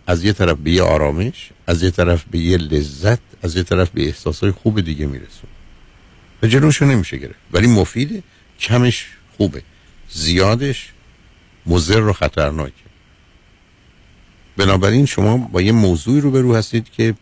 از 0.07 0.25
یه 0.25 0.33
طرف 0.33 0.57
به 0.59 0.71
یه 0.71 0.83
آرامش 0.83 1.51
از 1.67 1.83
یه 1.83 1.91
طرف 1.91 2.25
به 2.31 2.39
یه 2.39 2.57
لذت 2.57 3.19
از 3.43 3.57
یه 3.57 3.63
طرف 3.63 3.91
به 3.91 4.07
احساسای 4.07 4.51
خوب 4.51 4.81
دیگه 4.81 5.07
میرسون 5.07 5.51
و 6.43 6.47
جلوشو 6.47 6.85
نمیشه 6.85 7.17
گرفت. 7.17 7.39
ولی 7.53 7.67
مفیده 7.67 8.23
کمش 8.61 9.07
خوبه. 9.37 9.63
زیادش 10.11 10.93
مضر 11.67 12.01
و 12.01 12.13
خطرناکه. 12.13 12.87
بنابراین 14.57 15.07
شما 15.07 15.37
با 15.37 15.63
یه 15.63 15.73
موضوعی 15.73 16.21
رو 16.21 16.31
برو 16.31 16.55
هستید 16.55 16.91
که 16.91 17.15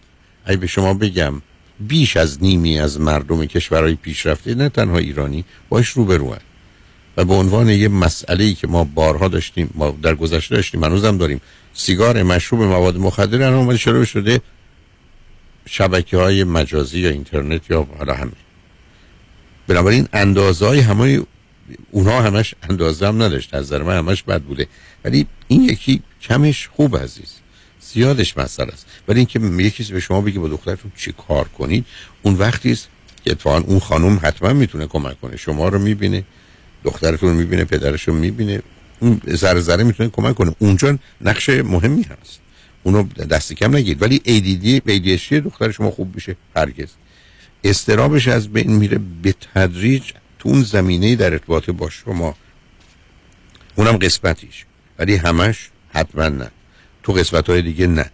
اگه 0.45 0.57
به 0.57 0.67
شما 0.67 0.95
بگم 0.95 1.43
بیش 1.81 2.17
از 2.17 2.43
نیمی 2.43 2.81
از 2.81 3.01
مردم 3.01 3.47
کشورهای 3.47 3.95
پیشرفته 3.95 4.55
نه 4.55 4.69
تنها 4.69 4.99
ایرانی 4.99 5.45
باش 5.69 5.89
رو 5.89 6.05
برو 6.05 6.37
و 7.17 7.25
به 7.25 7.35
عنوان 7.35 7.69
یه 7.69 7.89
مسئله 7.89 8.45
ای 8.45 8.55
که 8.55 8.67
ما 8.67 8.85
بارها 8.85 9.29
داشتیم 9.29 9.71
ما 9.75 9.99
در 10.03 10.15
گذشته 10.15 10.55
داشتیم 10.55 10.85
هنوزم 10.85 11.19
داریم. 11.19 11.41
سیگار 11.75 12.23
مشروب 12.23 12.63
مواد 12.63 12.97
مخدر 12.97 13.43
الان 13.43 13.55
اومده 13.55 13.79
شروع 13.79 14.05
شده 14.05 14.41
شبکه 15.67 16.17
های 16.17 16.45
مجازی 16.45 17.01
یا 17.01 17.11
اینترنت 17.11 17.71
یا 17.71 17.87
حالا 17.99 18.15
همه. 18.15 18.33
بنابراین 19.67 20.09
اندازه 20.13 20.67
های 20.67 20.81
همه 20.81 21.21
اونها 21.91 22.23
همش 22.23 22.55
اندازه 22.63 23.07
هم 23.07 23.23
نداشت. 23.23 23.55
از 23.55 23.67
نظر 23.67 23.83
من 23.83 23.99
همش 23.99 24.23
بد 24.23 24.43
بوده. 24.43 24.67
ولی 25.05 25.27
این 25.49 25.63
یکی 25.63 26.03
کمش 26.23 26.69
خوب 26.69 26.97
عزیز. 26.97 27.35
زیادش 27.81 28.37
مسئله 28.37 28.73
است. 28.73 28.87
ولی 29.09 29.19
اینکه 29.19 29.41
یکی 29.41 29.93
به 29.93 30.01
شما 30.01 30.21
بگه 30.21 30.39
با 30.39 30.49
دخترتون 30.49 30.93
چی 30.97 31.15
کار 31.29 31.49
کنید 31.49 31.87
اون 32.23 32.35
وقتی 32.35 32.73
است 32.73 32.89
که 33.25 33.31
اتفاقا 33.31 33.59
اون 33.59 33.79
خانم 33.79 34.21
حتما 34.23 34.53
می‌تونه 34.53 34.87
کمک 34.87 35.21
کنه. 35.21 35.37
شما 35.37 35.69
رو 35.69 35.79
می‌بینه 35.79 36.25
دخترتون 36.85 37.29
رو 37.29 37.35
می‌بینه 37.35 37.65
پدرش 37.65 38.09
رو 38.09 38.15
می‌بینه. 38.15 38.63
اون 39.01 39.21
ذره 39.29 39.61
ذره 39.61 39.85
می‌تونه 39.85 40.09
کمک 40.09 40.35
کنه. 40.35 40.55
اونجا 40.59 40.99
نقش 41.21 41.49
مهمی 41.49 42.03
هست. 42.03 42.41
اونو 42.83 43.03
دست 43.03 43.53
کم 43.53 43.77
نگید. 43.77 44.03
ولی 44.03 44.23
ADD 44.27 44.91
ADHD 44.91 45.33
دختر 45.33 45.71
شما 45.71 45.91
خوب 45.91 46.15
میشه 46.15 46.37
هرگز. 46.57 46.89
استرابش 47.65 48.29
از 48.29 48.49
بین 48.49 48.73
میره 48.73 49.01
به 49.23 49.35
تدریج 49.55 50.03
تو 50.39 50.49
اون 50.49 50.63
زمینه 50.63 51.17
در 51.17 51.33
ارتباط 51.33 51.71
با 51.71 51.91
شما. 51.91 52.35
اونم 53.75 53.97
قسمتیش. 53.97 54.65
ولی 54.99 55.17
همش 55.17 55.71
حتما 55.95 56.29
نه. 56.29 56.51
تو 57.03 57.13
قسمت 57.13 57.51
های 57.51 57.63
دیگه 57.63 57.87
نه. 57.87 58.11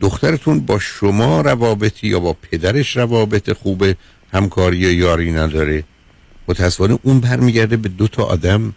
دخترتون 0.00 0.60
با 0.60 0.78
شما 0.78 1.40
روابطی 1.40 2.08
یا 2.08 2.20
با 2.20 2.32
پدرش 2.32 2.96
روابط 2.96 3.52
خوب 3.52 3.84
همکاری 4.32 4.76
یا 4.76 4.92
یاری 4.92 5.32
نداره. 5.32 5.84
متاسفانه 6.48 6.98
اون 7.02 7.20
برمیگرده 7.20 7.76
به 7.76 7.88
دو 7.88 8.08
تا 8.08 8.22
آدم 8.24 8.74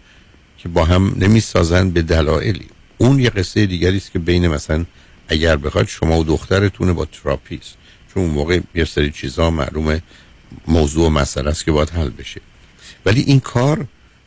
که 0.63 0.69
با 0.69 0.85
هم 0.85 1.15
نمی‌سازن 1.17 1.89
به 1.89 2.01
دلایلی. 2.01 2.67
اون 2.97 3.19
یه 3.19 3.29
قصه 3.29 3.65
دیگری 3.65 3.97
است 3.97 4.11
که 4.11 4.19
بین 4.19 4.47
مثلا 4.47 4.85
اگر 5.27 5.57
بخواد 5.57 5.87
شما 5.87 6.19
و 6.19 6.23
دخترتون 6.23 6.93
با 6.93 7.05
therapist. 7.05 7.75
چون 8.13 8.23
اون 8.23 8.31
موقع 8.31 8.59
یه 8.75 8.85
سری 8.85 9.11
چیزا 9.11 9.49
معلومه 9.49 10.01
موضوع 10.67 11.05
و 11.05 11.09
مسئله 11.09 11.49
است 11.49 11.65
که 11.65 11.71
باید 11.71 11.89
حل 11.89 12.09
بشه. 12.09 12.41
ولی 13.05 13.21
این 13.21 13.39
کار 13.39 13.85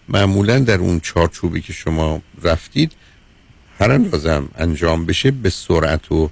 معمولا 0.09 0.59
در 0.59 0.79
اون 0.79 1.01
چارچوبی 1.01 1.61
که 1.61 1.73
شما 1.73 2.23
رفتید 2.43 2.93
هر 3.79 3.91
اندازم 3.91 4.49
انجام 4.59 5.07
بشه 5.07 5.31
به 5.31 5.51
سرعت 5.51 6.13
و 6.13 6.31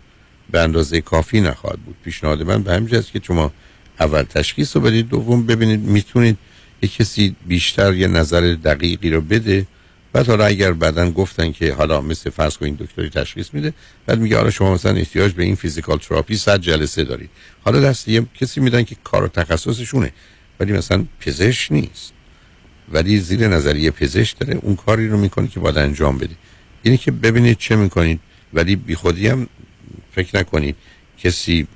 به 0.51 0.61
اندازه 0.61 1.01
کافی 1.01 1.41
نخواهد 1.41 1.79
بود. 1.79 1.97
پیشنهاد 2.05 2.43
من 2.43 2.63
به 2.63 2.73
همین 2.75 2.89
که 2.89 3.21
شما 3.23 3.53
اول 4.01 4.23
تشخیص 4.23 4.77
رو 4.77 4.83
بدید 4.83 5.09
دوم 5.09 5.47
ببینید 5.47 5.81
می‌تونید 5.81 6.39
یه 6.83 6.89
کسی 6.89 7.37
بیشتر 7.47 7.95
یه 7.95 8.07
نظر 8.07 8.57
دقیقی 8.65 9.11
رو 9.11 9.21
بده 9.21 9.67
بعد 10.13 10.27
حالا 10.27 10.45
اگر 10.45 10.73
بعدا 10.73 11.11
گفتن 11.11 11.53
که 11.53 11.73
حالا 11.73 12.01
مثل 12.01 12.31
فرض 12.31 12.57
این 12.61 12.75
دکتری 12.75 13.11
تشخیص 13.11 13.55
میده 13.55 13.73
بعد 14.07 14.19
میگه 14.19 14.37
حالا 14.37 14.51
شما 14.51 14.75
مثلا 14.75 14.93
احتیاج 14.93 15.33
به 15.33 15.43
این 15.43 15.55
فیزیکال 15.55 15.99
تراپی 15.99 16.37
صد 16.37 16.61
جلسه 16.61 17.05
دارید. 17.05 17.31
حالا 17.65 17.81
دست 17.81 18.09
یه 18.09 18.27
کسی 18.41 18.61
میدن 18.61 18.83
که 18.83 18.97
کار 19.05 19.25
و 19.25 19.29
تخصصشونه 19.29 20.13
ولی 20.61 20.73
مثلا 20.73 21.05
پزشک 21.21 21.73
نیست. 21.73 22.13
ولی 22.93 23.19
زیر 23.19 23.49
نظریه 23.49 23.91
پزشک 23.91 24.39
داره 24.39 24.59
اون 24.63 24.77
کاری 24.77 25.09
رو 25.09 25.17
می‌کنه 25.17 25.49
که 25.49 25.61
باید 25.61 25.79
انجام 25.79 26.19
بده. 26.19 26.35
یعنی 26.85 26.99
که 26.99 27.11
ببینید 27.11 27.59
چه 27.59 27.77
می‌کنید. 27.77 28.21
ولی 28.55 28.77
بی 28.77 28.95
خودی 28.95 29.29
هم 29.29 29.49
فکر 30.15 30.39
نکنید 30.39 30.77
کسی 31.19 31.67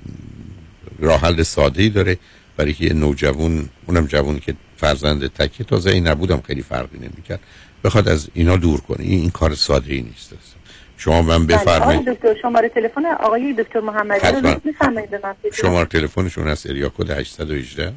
راه 0.99 1.21
حل 1.21 1.43
ساده 1.43 1.83
ای 1.83 1.89
داره 1.89 2.17
برای 2.57 2.73
که 2.73 2.85
یه 2.85 2.93
نوجوان 2.93 3.69
اونم 3.87 4.05
جوونی 4.05 4.39
که 4.39 4.55
فرزند 4.77 5.27
تکی 5.27 5.63
تازه 5.63 5.89
این 5.89 6.07
نبودم 6.07 6.41
خیلی 6.47 6.61
فرقی 6.61 6.97
نمی‌کرد. 6.97 7.39
بخواد 7.87 8.07
از 8.07 8.29
اینا 8.33 8.57
دور 8.57 8.81
کنه. 8.81 8.99
این, 8.99 9.19
این 9.19 9.29
کار 9.29 9.55
ساده 9.55 9.93
ای 9.93 10.01
نیست 10.01 10.33
شما 10.97 11.21
من 11.21 11.45
بله، 11.45 11.57
بفرمایید. 11.57 12.09
دکتر 12.09 12.35
شماره 12.41 12.69
تلفن 12.69 13.05
آقای 13.05 13.53
دکتر 13.53 13.79
محمدی 13.79 14.27
رو 14.27 14.61
میفرمایید 14.63 15.09
به 15.09 15.19
من 15.23 15.35
شماره 15.53 15.85
تلفنشون 15.85 16.47
هست 16.47 16.69
اریا 16.69 16.89
کد 16.89 17.09
818 17.09 17.93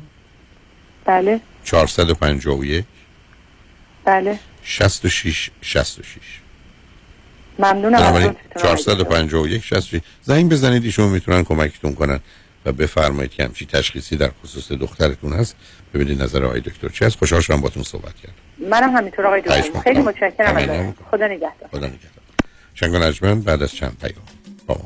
بله. 1.05 1.41
451 1.65 2.85
بله. 4.05 4.39
66 4.63 5.51
66 5.61 6.05
ممنونم 7.59 8.37
451 8.63 9.65
66 9.65 10.01
زنگ 10.23 10.51
بزنید 10.53 10.85
ایشون 10.85 11.09
می‌تونن 11.09 11.45
کمکتون 11.45 11.95
کنن 11.95 12.21
و 12.65 12.73
بفرمایید 12.73 13.31
که 13.31 13.45
همچی 13.45 13.67
تشخیصی 13.67 14.17
در 14.17 14.31
خصوص 14.43 14.73
دخترتون 14.73 15.33
هست. 15.33 15.57
ببینید 15.95 16.23
نظر 16.23 16.45
آقای 16.45 16.61
دکتر 16.61 16.89
چی 16.89 17.05
هست. 17.05 17.19
خوشحال 17.19 17.41
شدم 17.41 17.61
باتون 17.61 17.83
صحبت 17.83 18.15
کرد 18.17 18.35
منم 18.61 18.97
همینطور 18.97 19.27
آقای 19.27 19.41
دکتر 19.41 19.81
خیلی 19.81 20.03
متشکرم 20.03 20.57
ازتون 20.57 20.95
خدا 21.11 21.27
نگهدار. 21.27 21.69
خدا 21.71 21.87
نگهدار. 21.87 22.11
شنگ 22.75 22.97
نجمن 22.97 23.41
بعد 23.41 23.63
از 23.63 23.73
چند 23.73 23.97
پیام 24.01 24.25
با 24.67 24.75
ما 24.75 24.85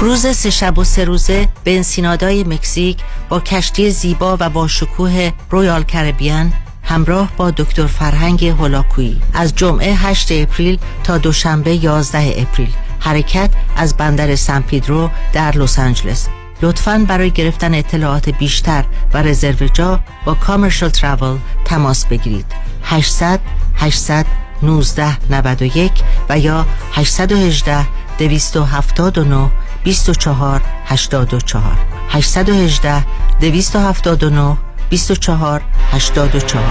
کروز 0.00 0.26
سه 0.26 0.50
شب 0.50 0.78
و 0.78 0.84
سه 0.84 1.04
روزه 1.04 1.48
به 1.64 1.76
انسینادای 1.76 2.44
مکزیک 2.44 2.98
با 3.28 3.40
کشتی 3.40 3.90
زیبا 3.90 4.36
و 4.40 4.50
با 4.50 4.68
شکوه 4.68 5.32
Royal 5.50 5.82
Caribbean 5.82 6.52
همراه 6.84 7.32
با 7.36 7.50
دکتر 7.50 7.86
فرهنگ 7.86 8.44
هولاکویی. 8.44 9.20
از 9.34 9.54
جمعه 9.54 9.94
8 9.94 10.32
April 10.32 10.78
تا 11.04 11.18
دوشنبه 11.18 11.74
11 11.74 12.42
اپریل. 12.42 12.74
حرکت 13.00 13.50
از 13.76 13.96
بندر 13.96 14.36
سان 14.36 14.62
پیدرو 14.62 15.10
در 15.32 15.56
لس 15.56 15.78
آنجلس. 15.78 16.28
لطفا 16.62 17.04
برای 17.08 17.30
گرفتن 17.30 17.74
اطلاعات 17.74 18.28
بیشتر 18.28 18.84
و 19.14 19.22
رزرو 19.22 19.68
جا 19.68 20.00
با 20.24 20.34
کامرشل 20.34 20.88
تراول 20.88 21.38
تماس 21.64 22.06
بگیرید. 22.06 22.46
800 22.84 23.40
800 23.74 24.26
1991 24.62 25.92
و 26.28 26.38
یا 26.38 26.66
818 26.92 27.86
279 28.18 29.50
24 29.84 30.60
84 30.86 31.78
818 32.08 33.04
279 33.40 34.56
24 34.90 35.62
84 35.92 36.70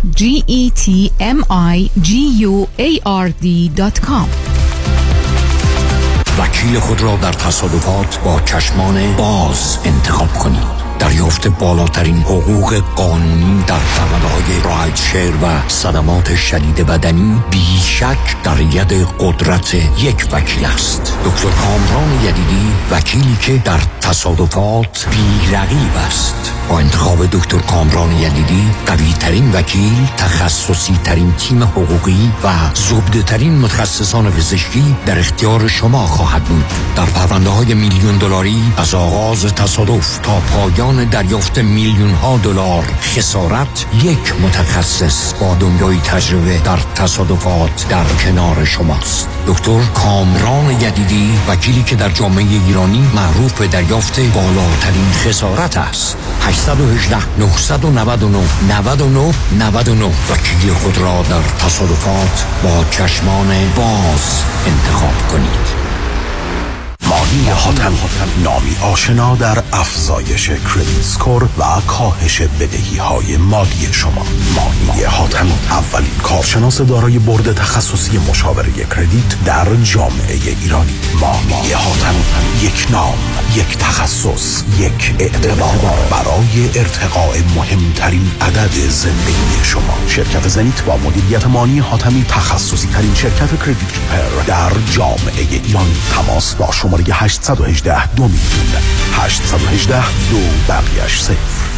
G 0.03 0.43
E 0.47 0.71
T 0.71 1.11
M 1.19 1.45
I 1.51 1.91
G 2.01 2.09
U 2.41 2.67
A 2.79 2.99
R 3.05 3.29
D.com 3.43 4.27
وکیل 6.39 6.79
خود 6.79 7.01
را 7.01 7.15
در 7.15 7.31
تصادفات 7.33 8.19
با 8.23 8.39
چشمان 8.39 9.15
باز 9.15 9.77
انتخاب 9.85 10.33
کنید. 10.33 10.81
دریافت 10.99 11.47
بالاترین 11.47 12.17
حقوق 12.17 12.83
قانونی 12.95 13.63
در 13.67 13.79
پرونده 13.79 14.27
های 14.27 14.61
رایت 14.63 14.95
شیر 14.95 15.35
و 15.43 15.69
صدمات 15.69 16.35
شدید 16.35 16.75
بدنی 16.75 17.41
بیشک 17.51 18.43
در 18.43 18.61
ید 18.61 19.07
قدرت 19.19 19.73
یک 19.73 20.27
وکیل 20.31 20.65
است. 20.65 21.17
دکتر 21.25 21.49
کامران 21.49 22.21
یدیدی 22.23 22.73
وکیلی 22.91 23.37
که 23.41 23.57
در 23.57 23.79
تصادفات 24.01 25.07
بیرقیب 25.11 25.97
است. 26.07 26.40
با 26.71 26.79
انتخاب 26.79 27.25
دکتر 27.25 27.57
کامران 27.57 28.11
یدیدی 28.11 28.71
قوی 28.85 29.13
ترین 29.13 29.51
وکیل 29.51 30.07
تخصصی 30.17 30.99
ترین 31.03 31.31
تیم 31.31 31.63
حقوقی 31.63 32.31
و 32.43 32.49
زبده 32.73 33.23
ترین 33.23 33.59
متخصصان 33.59 34.31
پزشکی 34.31 34.95
در 35.05 35.19
اختیار 35.19 35.67
شما 35.67 36.05
خواهد 36.05 36.43
بود. 36.43 36.65
در 36.95 37.05
پرونده 37.05 37.49
های 37.49 37.73
میلیون 37.73 38.17
دلاری 38.17 38.73
از 38.77 38.93
آغاز 38.93 39.45
تصادف 39.45 40.17
تا 40.17 40.39
پایان 40.39 41.05
دریافت 41.05 41.57
میلیون 41.57 42.13
ها 42.13 42.37
دلار 42.37 42.83
خسارت 43.01 43.85
یک 44.03 44.33
متخصص 44.41 45.33
با 45.33 45.55
دنیای 45.55 45.97
تجربه 45.97 46.57
در 46.57 46.79
تصادفات 46.95 47.85
در 47.89 48.05
کنار 48.25 48.65
شماست. 48.65 49.29
دکتر 49.47 49.79
کامران 49.93 50.71
یدیدی 50.71 51.39
وکیلی 51.47 51.83
که 51.83 51.95
در 51.95 52.09
جامعه 52.09 52.45
ایرانی 52.67 53.11
معروف 53.15 53.59
به 53.59 53.67
دریافت 53.67 54.19
بالاترین 54.19 55.11
خسارت 55.11 55.77
است. 55.77 56.17
818 56.61 57.17
999 57.37 58.37
99 58.69 59.33
99 59.59 60.05
وکیل 60.05 60.73
خود 60.73 60.97
را 60.97 61.23
در 61.29 61.41
تصادفات 61.41 62.45
با 62.63 62.85
چشمان 62.91 63.47
باز 63.75 64.43
انتخاب 64.67 65.27
کنید. 65.31 65.90
مانی 67.11 67.49
حاتم 67.49 67.93
نامی 68.43 68.77
آشنا 68.81 69.35
در 69.35 69.63
افزایش 69.73 70.49
کردیت 70.49 71.01
سکور 71.01 71.43
و 71.43 71.63
کاهش 71.87 72.41
بدهی 72.41 72.97
های 72.97 73.37
مالی 73.37 73.87
شما. 73.91 74.25
مانی 74.55 75.03
حاتم 75.03 75.47
اولین 75.69 76.17
کارشناس 76.23 76.81
دارای 76.81 77.19
برد 77.19 77.53
تخصصی 77.53 78.17
مشاوره 78.17 78.71
کردیت 78.71 79.43
در 79.45 79.75
جامعه 79.83 80.33
ایرانی. 80.61 80.99
مانی 81.21 81.71
حاتم 81.71 82.15
یک 82.61 82.87
نام 82.91 83.17
یک 83.55 83.77
تخصص 83.77 84.63
یک 84.79 85.15
اعتبار. 85.19 85.97
برای 86.11 86.79
ارتقاء 86.79 87.37
مهمترین 87.55 88.31
عدد 88.41 88.89
زندگی 88.89 89.63
شما. 89.63 89.97
شرکت 90.07 90.47
زنیت 90.47 90.83
با 90.83 90.97
مدیریت 90.97 91.47
مانی 91.47 91.79
حاتمی 91.79 92.25
تخصصی 92.29 92.87
ترین 92.87 93.13
شرکت 93.15 93.59
کردیت 93.59 93.93
پر 94.11 94.43
در 94.47 94.71
جامعه 94.91 95.47
ایرانی. 95.63 95.95
تماس 96.15 96.55
با 96.55 96.71
شماره 96.71 97.00
818 97.09 98.15
دو 98.15 98.23
میلیون. 98.23 98.67
818 99.13 100.03
دو 100.31 100.39
بقیش 100.67 101.19
صفر. 101.19 101.71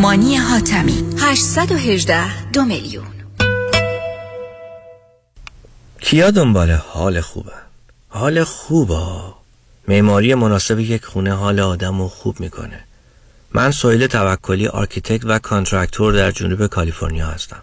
مانی 0.00 0.36
حاتمی. 0.36 1.04
818 1.18 2.50
دو 2.52 2.64
میلیون. 2.64 3.06
کیا 6.00 6.30
دنبال 6.30 6.70
حال 6.70 7.20
خوبن؟ 7.20 7.52
حال 8.08 8.44
خوبه 8.44 9.06
معماری 9.88 10.34
مناسب 10.34 10.78
یک 10.78 11.04
خونه 11.04 11.32
حال 11.34 11.60
آدم 11.60 11.98
رو 11.98 12.08
خوب 12.08 12.40
می‌کنه. 12.40 12.84
من 13.52 13.70
سویل 13.70 14.06
توکلی 14.06 14.66
architect 14.66 15.24
و 15.24 15.38
contractor 15.38 16.12
در 16.12 16.30
جنوب 16.30 16.66
کالیفرنیا 16.66 17.26
هستم. 17.26 17.62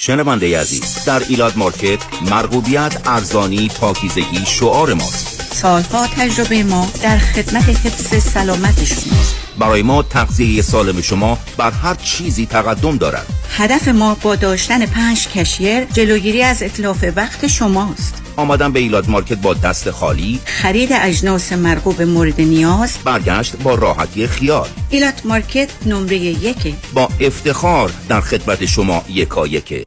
شنونده 0.00 0.60
عزیز 0.60 1.04
در 1.06 1.22
ایلاد 1.28 1.58
مارکت 1.58 1.98
مرغوبیت 2.30 3.08
ارزانی 3.08 3.68
پاکیزگی 3.80 4.46
شعار 4.46 4.94
ماست. 4.94 5.54
سالها 5.54 6.06
تجربه 6.06 6.64
ما 6.64 6.88
در 7.02 7.18
خدمت 7.18 7.68
حفظ 7.68 8.22
سلامت 8.22 8.84
شماست 8.84 9.36
برای 9.58 9.82
ما 9.82 10.02
تغذیه 10.02 10.62
سالم 10.62 11.00
شما 11.00 11.38
بر 11.56 11.70
هر 11.70 11.94
چیزی 11.94 12.46
تقدم 12.46 12.96
دارد. 12.96 13.26
هدف 13.56 13.88
ما 13.88 14.16
با 14.22 14.36
داشتن 14.36 14.86
پنج 14.86 15.28
cashier 15.28 15.84
جلوگیری 15.84 16.42
از 16.42 16.62
اتلاف 16.62 17.04
وقت 17.16 17.46
شماست. 17.46 18.27
آمدن 18.38 18.72
به 18.72 18.80
Elat 18.80 19.10
Market 19.10 19.38
با 19.38 19.54
دست 19.54 19.90
خالی. 19.90 20.40
خرید 20.44 20.88
اجناس 20.92 21.52
مرغوب 21.52 22.02
مورد 22.02 22.40
نیاز. 22.40 22.98
برگشت 23.04 23.56
با 23.56 23.74
راحتی 23.74 24.26
خیال. 24.26 24.68
Elat 24.90 25.26
Market 25.26 25.68
نمره 25.86 26.16
یک 26.16 26.74
با 26.94 27.08
افتخار 27.20 27.90
در 28.08 28.20
خدمت 28.20 28.66
شما 28.66 29.04
یکا 29.08 29.46
یکه 29.46 29.84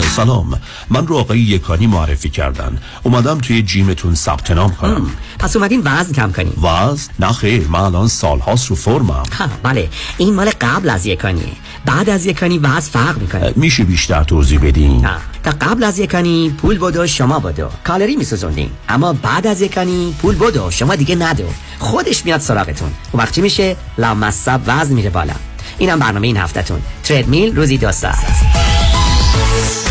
سلام. 0.00 0.60
من 0.90 1.06
رو 1.06 1.16
آقای 1.16 1.40
یکانی 1.40 1.86
معرفی 1.86 2.30
کردن. 2.30 2.78
اومدم 3.02 3.38
توی 3.38 3.62
جیمتون 3.62 4.14
ثبت 4.14 4.50
نام 4.50 4.74
کنم. 4.74 5.10
پس 5.38 5.56
اومدین 5.56 5.82
وزن 5.84 6.12
کم 6.12 6.32
کنیم 6.32 6.64
وزن؟ 6.64 7.12
نه 7.18 7.32
خیر 7.32 7.68
من 7.68 7.80
الان 7.80 8.08
سالهاست 8.08 8.66
رو 8.66 8.76
فرمم. 8.76 9.22
بله. 9.62 9.88
این 10.18 10.34
مال 10.34 10.50
قبل 10.60 10.90
از 10.90 11.06
یکانیه 11.06 11.52
بعد 11.86 12.10
از 12.10 12.26
یکانی 12.26 12.58
وزن 12.58 12.90
فرق 12.90 13.18
می‌کنه. 13.18 13.52
میشه 13.56 13.84
بیشتر 13.84 14.24
توضیح 14.24 14.58
بدین؟ 14.58 15.08
تا 15.42 15.50
قبل 15.50 15.84
از 15.84 15.98
یکانی 15.98 16.54
پول 16.58 16.78
بدو 16.78 17.06
شما 17.06 17.38
بدو. 17.38 17.68
کالری 17.84 18.16
میسوزوندین. 18.16 18.70
اما 18.88 19.12
بعد 19.12 19.46
از 19.46 19.60
یکانی 19.60 20.14
پول 20.22 20.34
بدو 20.34 20.70
شما 20.70 20.96
دیگه 20.96 21.14
ندو. 21.14 21.44
خودش 21.78 22.24
میاد 22.24 22.40
سراغتون. 22.40 22.90
و 23.14 23.18
وقتی 23.18 23.40
میشه؟ 23.40 23.76
لامصب 23.98 24.60
وزن 24.66 24.94
میره 24.94 25.10
بالا. 25.10 25.34
اینم 25.78 25.98
برنامه 25.98 26.26
این 26.26 26.36
هفتهتون. 26.36 26.80
تردمیل 27.02 27.56
روزی 27.56 27.78
دو 27.78 27.92
ساعت. 27.92 28.71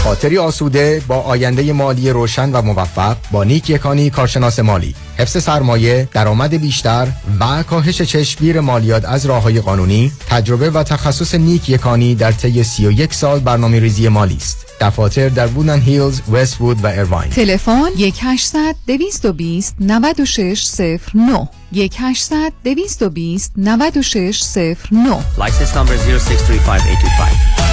خاطری 0.03 0.37
آسوده 0.37 1.01
با 1.07 1.15
آینده 1.15 1.73
مالی 1.73 2.09
روشن 2.09 2.51
و 2.51 2.61
موفق 2.61 3.17
با 3.31 3.43
نیک 3.43 3.69
یکانی 3.69 4.09
کارشناس 4.09 4.59
مالی. 4.59 4.95
حفظ 5.17 5.43
سرمایه 5.43 6.07
درآمد 6.13 6.53
بیشتر 6.53 7.07
و 7.39 7.63
کاهش 7.63 8.01
چشمگیر 8.01 8.59
مالیات 8.59 9.05
از 9.05 9.25
راه 9.25 9.43
های 9.43 9.61
قانونی 9.61 10.11
تجربه 10.29 10.69
و 10.69 10.83
تخصص 10.83 11.35
نیک 11.35 11.69
یکانی 11.69 12.15
در 12.15 12.31
طی 12.31 12.63
31 12.63 13.13
سال 13.13 13.39
برنامه 13.39 13.79
ریزی 13.79 14.07
مالی 14.07 14.35
است. 14.35 14.65
دفاتر 14.81 15.29
در 15.29 15.47
بودن 15.47 15.79
هیلز، 15.79 16.21
وست 16.31 16.61
وود 16.61 16.83
و 16.83 16.87
ایرواین 16.87 17.29
تلفن 17.29 17.89
1800 17.97 18.75
220 18.87 19.75
9609 19.79 21.49
1800 21.75 22.53
220 22.63 23.51
9609 23.57 25.19
License 25.37 25.75
number 25.75 25.95
0635825 27.57 27.70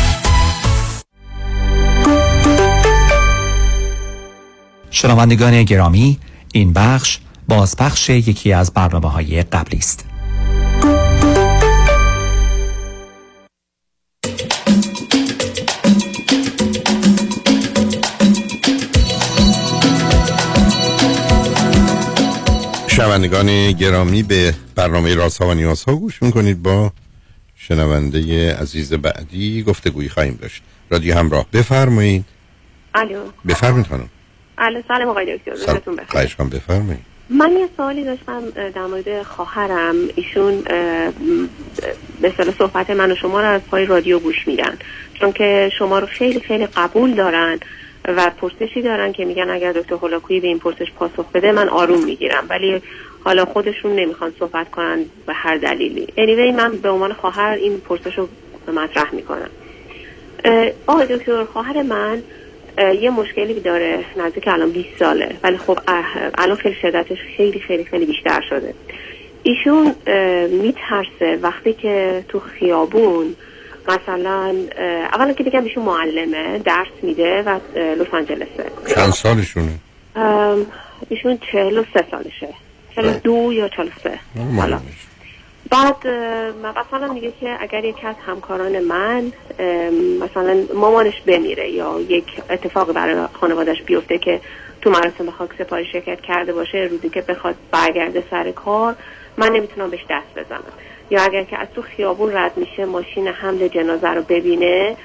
شنوندگان 4.91 5.63
گرامی 5.63 6.19
این 6.53 6.73
بخش 6.73 7.19
بازپخش 7.49 8.11
یکی 8.11 8.53
از 8.53 8.73
برنامه 8.73 9.11
های 9.11 9.43
قبلی 9.43 9.79
است. 9.79 10.05
شنوندگان 22.87 23.73
گرامی 23.73 24.23
به 24.23 24.55
برنامه 24.75 25.15
راست 25.15 25.43
ها 25.43 25.49
و 25.49 25.55
نیاز 25.55 25.85
ها 25.85 25.95
گوش 25.95 26.23
می‌کنید 26.23 26.63
با 26.63 26.93
شنونده 27.57 28.55
عزیز 28.55 28.93
بعدی 28.93 29.63
گفتگویی 29.63 30.09
خواهیم 30.09 30.39
داشت. 30.43 30.63
رادیو 30.91 31.19
همراه 31.19 31.47
بفرمایید. 31.53 32.25
الو. 32.95 33.21
بفرمایید 33.49 33.87
خانم. 33.87 34.09
الو 34.59 34.83
سلام 34.89 35.09
آقای 35.09 35.37
دکتر 35.37 35.51
روزتون 35.51 35.97
بخیر. 35.97 36.09
خواهش 36.09 36.35
بفرمایید. 36.35 37.01
من 37.31 37.53
یه 37.53 37.69
سوالی 37.77 38.05
داشتم 38.05 38.51
در 38.51 38.87
مورد 38.87 39.23
خواهرم. 39.23 39.95
ایشون 40.15 40.61
به 42.21 42.29
اصطلاح 42.29 42.55
صحبت 42.59 42.91
من 42.91 43.13
و 43.13 43.15
شما 43.15 43.41
رو 43.41 43.47
از 43.47 43.61
پای 43.71 43.87
رادیو 43.87 44.19
گوش 44.19 44.49
میدن. 44.49 44.79
چون 45.15 45.33
که 45.33 45.71
شما 45.79 45.99
رو 45.99 46.07
خیلی 46.07 46.41
خیلی 46.41 46.67
قبول 46.67 47.15
دارن 47.15 47.59
و 48.05 48.31
پرسشی 48.31 48.83
دارن 48.83 49.13
که 49.13 49.25
میگن 49.25 49.51
اگر 49.51 49.73
دکتر 49.73 49.95
هولاکویی 49.95 50.41
به 50.41 50.47
این 50.47 50.59
پرسش 50.59 50.93
پاسخ 50.99 51.33
بده 51.35 51.53
من 51.53 51.69
آروم 51.69 52.05
می‌گیرم. 52.05 52.47
ولی 52.49 52.83
حالا 53.25 53.45
خودشون 53.45 53.93
نمی‌خوان 53.93 54.33
صحبت 54.39 54.71
کنن 54.71 55.05
به 55.27 55.33
هر 55.33 55.57
دلیلی. 55.57 56.07
Anyway 56.07 56.57
من 56.57 56.73
به 56.77 56.91
عنوان 56.91 57.13
خواهر 57.13 57.51
این 57.51 57.81
پرسش 57.81 58.19
رو 58.19 58.29
مطرح 58.75 59.15
می‌کنم. 59.15 59.51
آقای 60.87 61.07
دکتر 61.07 61.45
خواهر 61.45 61.83
من 61.83 62.23
یه 63.01 63.11
مشکلی 63.11 63.61
داره 63.61 64.05
نزدیک 64.17 64.49
الان 64.49 64.71
20 64.71 64.89
ساله. 64.99 65.37
ولی 65.43 65.57
خب 65.59 65.79
الان 66.39 66.57
خیلی 66.57 66.77
شدتش 66.83 67.19
خیلی 67.37 67.61
خیلی 67.61 67.85
خیلی 67.85 68.07
بیشتر 68.07 68.41
شده. 68.51 68.75
ایشون 69.43 69.95
میترسه 70.51 71.39
وقتی 71.43 71.73
که 71.73 72.25
تو 72.29 72.41
خیابون 72.41 73.37
مثلا 73.89 74.55
اولا 75.13 75.33
که 75.33 75.45
بگم 75.45 75.65
ایشون 75.65 75.85
معلمه 75.85 76.59
درس 76.59 76.87
میده 77.03 77.43
و 77.43 77.59
لس 77.77 78.07
آنجلسه. 78.13 78.65
چند 78.95 79.13
سالشونه؟ 79.13 79.73
ایشون 81.09 81.39
چهل 81.53 81.79
و 81.79 81.85
سه 81.95 82.05
سالشه. 82.11 82.49
چهل 82.95 83.13
دو 83.19 83.53
یا 83.53 83.69
چهل 83.69 83.89
سه. 84.03 84.19
حالا. 84.57 84.81
بعد 85.71 86.07
مثلا 86.77 87.13
میگه 87.13 87.33
که 87.41 87.57
اگر 87.61 87.85
یکی 87.85 88.07
از 88.07 88.15
همکاران 88.27 88.79
من 88.79 89.33
مثلا 90.21 90.65
مامانش 90.75 91.21
بمیره 91.27 91.71
یا 91.71 92.01
یک 92.01 92.25
اتفاق 92.51 92.93
برای 92.93 93.27
خانوادش 93.33 93.83
بیفته 93.83 94.19
که 94.19 94.41
تو 94.83 94.91
مراسم 94.91 95.31
خاک 95.31 95.51
سپاری 95.59 95.85
شرکت 95.93 96.21
کرده 96.21 96.53
باشه 96.53 96.79
روزی 96.91 97.09
که 97.09 97.21
بخواد 97.21 97.55
برگرده 97.71 98.25
سر 98.31 98.51
کار 98.51 98.97
من 99.37 99.53
نمی‌تونم 99.53 99.91
بهش 99.91 100.05
دست 100.11 100.39
بزنم. 100.39 100.63
یا 101.11 101.23
اگر 101.23 101.45
که 101.45 101.59
از 101.59 101.69
تو 101.75 101.83
خیابون 101.83 102.37
رد 102.37 102.53
میشه 102.57 102.85
ماشین 102.85 103.29
حمل 103.29 103.69
جنازه 103.69 104.09
رو 104.09 104.23
ببینه 104.23 104.97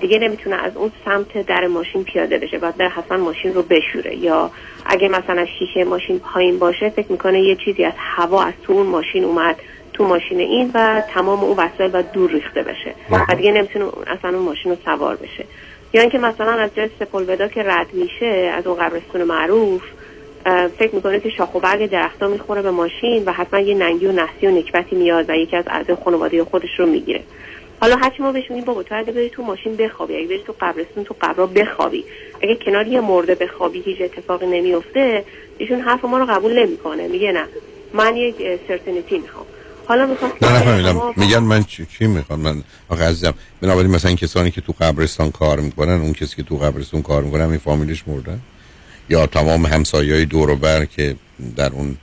دیگه 0.00 0.18
نمی‌تونه 0.18 0.56
از 0.56 0.76
اون 0.76 0.92
سمت 1.04 1.46
در 1.46 1.66
ماشین 1.66 2.04
پیاده 2.04 2.38
بشه. 2.38 2.58
بعد 2.58 2.76
در 2.76 2.88
حسن 2.88 3.16
ماشین 3.16 3.54
رو 3.54 3.62
بشوره. 3.62 4.16
یا 4.16 4.50
اگه 4.86 5.08
مثلا 5.08 5.46
شیشه 5.58 5.84
ماشین 5.84 6.18
پایین 6.18 6.58
باشه 6.58 6.88
فکر 6.88 7.12
می‌کنه 7.12 7.40
یه 7.40 7.56
چیزی 7.64 7.84
از 7.84 7.92
هوا 7.96 8.42
از 8.44 8.54
تو 8.62 8.72
اون 8.72 8.86
ماشین 8.86 9.24
اومد. 9.24 9.56
تو 9.92 10.04
ماشین 10.04 10.40
این 10.40 10.70
و 10.74 11.02
تمام 11.14 11.44
اون 11.44 11.56
وسایل 11.56 11.90
و 11.92 12.02
دور 12.02 12.30
ریخته 12.30 12.62
بشه. 12.62 12.94
و 13.10 13.34
دیگه 13.34 13.52
نمی‌تونه 13.52 13.84
اصلا 14.06 14.30
اون 14.30 14.42
ماشین 14.42 14.72
رو 14.72 14.78
سوار 14.84 15.16
بشه. 15.16 15.44
یا 15.92 16.00
اینکه 16.00 16.18
مثلا 16.18 16.52
از 16.52 16.70
جای 16.74 16.88
سپلودا 17.00 17.48
که 17.48 17.62
رد 17.62 17.86
میشه 17.92 18.52
از 18.56 18.66
اون 18.66 18.76
قبرستون 18.76 19.22
معروف 19.22 19.82
فکر 20.78 20.94
می‌کنه 20.94 21.20
که 21.20 21.30
شاخ 21.30 21.54
و 21.54 21.60
برگ 21.60 21.90
درختا 21.90 22.28
می‌خوره 22.28 22.62
به 22.62 22.70
ماشین 22.70 23.24
و 23.24 23.32
حتما 23.32 23.60
یه 23.60 23.74
ننگی 23.74 24.06
و 24.06 24.12
نحسی 24.12 24.46
و 24.46 24.50
نکبتی 24.50 24.96
میاد 24.96 25.30
و 25.30 25.34
یکی 25.34 25.56
از 25.56 25.64
اعضای 25.66 25.96
خانواده 26.04 26.44
خودش 26.44 26.70
رو 26.78 26.86
می‌گیره. 26.86 27.20
حالا 27.80 27.96
هرچی 27.96 28.22
ما 28.22 28.32
بهش 28.32 28.50
میگیم 28.50 28.64
بابا 28.64 28.82
تو 28.82 28.98
اگه 28.98 29.12
بری 29.12 29.30
تو 29.30 29.42
ماشین 29.42 29.76
بخوابی 29.76 30.16
اگه 30.16 30.26
بری 30.26 30.42
تو 30.46 30.54
قبرستون 30.60 31.04
تو 31.04 31.14
قبرا 31.20 31.46
بخوابی. 31.46 32.04
اگه 32.42 32.54
کنار 32.54 32.86
یه 32.86 33.00
مرده 33.00 33.34
بخوابی 33.34 33.80
هیچ 33.80 34.00
اتفاقی 34.00 34.46
نمیفته 34.46 35.24
ایشون 35.58 35.80
حرف 35.80 36.04
ما 36.04 36.18
رو 36.18 36.26
قبول 36.26 36.62
نمی‌کنه. 36.62 37.08
میگه 37.08 37.32
نه. 37.32 37.44
من 37.94 38.16
یک 38.16 38.34
سرتنیتی 38.68 39.18
می‌خوام. 39.18 39.46
حالا 39.86 40.06
نه 40.06 40.12
نفهمیدم 40.42 41.00
میگن 41.16 41.38
من 41.38 41.64
چی, 41.64 41.86
چی 41.98 42.06
می‌خوام؟ 42.06 42.40
من 42.40 42.62
آخه 42.88 43.04
عزیزم 43.04 43.34
بنابراین 43.60 43.90
مثلا 43.90 44.14
کسانی 44.14 44.50
که 44.50 44.60
تو 44.60 44.74
قبرستان 44.80 45.30
کار 45.30 45.60
می‌کنن 45.60 46.00
اون 46.00 46.12
کسی 46.12 46.36
که 46.36 46.42
تو 46.42 46.56
قبرستون 46.56 47.02
کار 47.02 47.22
می‌کنن 47.22 47.42
این 47.42 47.58
فامیلش 47.58 48.04
مردن 48.06 48.40
یا 49.08 49.26
تمام 49.26 49.66
همسایه‌های 49.66 50.24
دور 50.24 50.50
و 50.50 50.56
بر 50.56 50.84
که 50.84 51.16
در 51.56 51.70
اون 51.70 51.96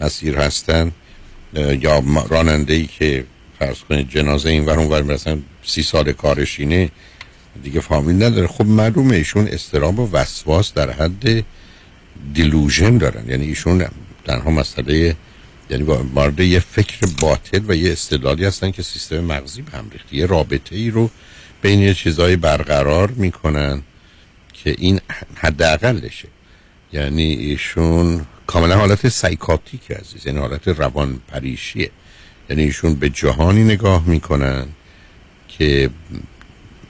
مسیر 0.00 0.36
هستن؟ 0.36 0.92
یا 1.80 2.02
راننده 2.28 2.74
ای 2.74 2.86
که 2.86 3.24
فرض 3.58 3.78
کنید 3.78 4.08
جنازه 4.08 4.50
این 4.50 4.64
ور 4.66 4.78
اون 4.78 5.02
مثلا 5.02 5.38
سی 5.62 5.82
سال 5.82 6.12
کارشینه 6.12 6.90
دیگه 7.62 7.80
فامیل 7.80 8.22
نداره. 8.22 8.46
خب 8.46 8.66
معلومه 8.66 9.14
ایشون 9.16 9.48
استراب 9.48 9.98
و 9.98 10.10
وسواس 10.12 10.74
در 10.74 10.90
حد 10.90 11.44
دیلوژن 12.34 12.98
دارن. 12.98 13.28
یعنی 13.28 13.46
ایشون 13.46 13.86
تنها 14.24 14.50
مسئله 14.50 15.16
یعنی 15.70 15.82
وارد 16.14 16.40
یه 16.40 16.58
فکر 16.58 17.06
باطل 17.20 17.60
و 17.68 17.74
یه 17.74 17.92
استدلالی 17.92 18.44
هستن 18.44 18.70
که 18.70 18.82
سیستم 18.82 19.20
مغزی 19.20 19.62
به 19.62 19.78
هم 19.78 19.90
ریخته. 19.92 20.16
یه 20.16 20.26
رابطه 20.26 20.76
ای 20.76 20.90
رو 20.90 21.10
بین 21.62 21.80
یه 21.80 21.94
چیزایی 21.94 22.36
برقرار 22.36 23.10
می‌کنن 23.10 23.82
که 24.52 24.74
این 24.78 25.00
حداقلشه. 25.34 26.28
یعنی 26.92 27.22
ایشون 27.22 28.26
کاملا 28.46 28.76
حالت 28.76 29.08
سایکاتیک 29.08 29.90
عزیز. 29.90 30.26
یعنی 30.26 30.38
حالت 30.38 30.68
روان 30.68 31.20
پریشیه 31.28 31.90
یعنی 32.50 32.62
ایشون 32.62 32.94
به 32.94 33.10
جهانی 33.10 33.64
نگاه 33.64 34.08
می‌کنن 34.08 34.66
که 35.48 35.90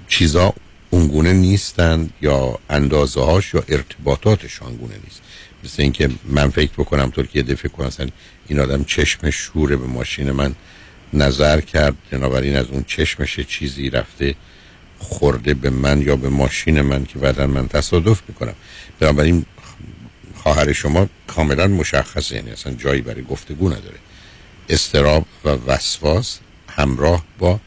چیزا 0.08 0.54
اونگونه 0.90 1.32
نیستن 1.32 2.10
یا 2.22 2.58
اندازه 2.70 3.20
هاش 3.20 3.54
یا 3.54 3.64
ارتباطاتش 3.68 4.62
آنگونه 4.62 4.94
نیست. 5.04 5.22
مثل 5.64 5.82
اینکه 5.82 6.10
من 6.24 6.50
فکر 6.50 6.72
بکنم 6.72 7.10
طور 7.10 7.26
که 7.26 7.38
یه 7.38 7.42
دفعه 7.42 7.68
کنم 7.68 7.90
این 8.48 8.60
آدم 8.60 8.84
چشم 8.84 9.30
شوره 9.30 9.76
به 9.76 9.86
ماشین 9.86 10.30
من 10.30 10.54
نظر 11.12 11.60
کرد. 11.60 11.94
بنابراین 12.10 12.56
از 12.56 12.66
اون 12.66 12.84
چشمش 12.86 13.40
چیزی 13.40 13.90
رفته 13.90 14.34
خورده 14.98 15.54
به 15.54 15.70
من 15.70 16.02
یا 16.02 16.16
به 16.16 16.28
ماشین 16.28 16.80
من 16.80 17.04
که 17.04 17.18
بعدا 17.18 17.46
من 17.46 17.68
تصادف 17.68 18.22
می‌کنم. 18.28 18.54
بنابراین 19.00 19.46
خواهر 20.34 20.72
شما 20.72 21.08
کاملا 21.26 21.66
مشخصه 21.66 22.34
یعنی 22.34 22.50
اصلا 22.50 22.72
جایی 22.74 23.00
برای 23.00 23.22
گفتگو 23.22 23.68
نداره. 23.68 23.98
استراب 24.68 25.26
و 25.44 25.48
وسواس 25.48 26.38
همراه 26.68 27.24
با 27.38 27.60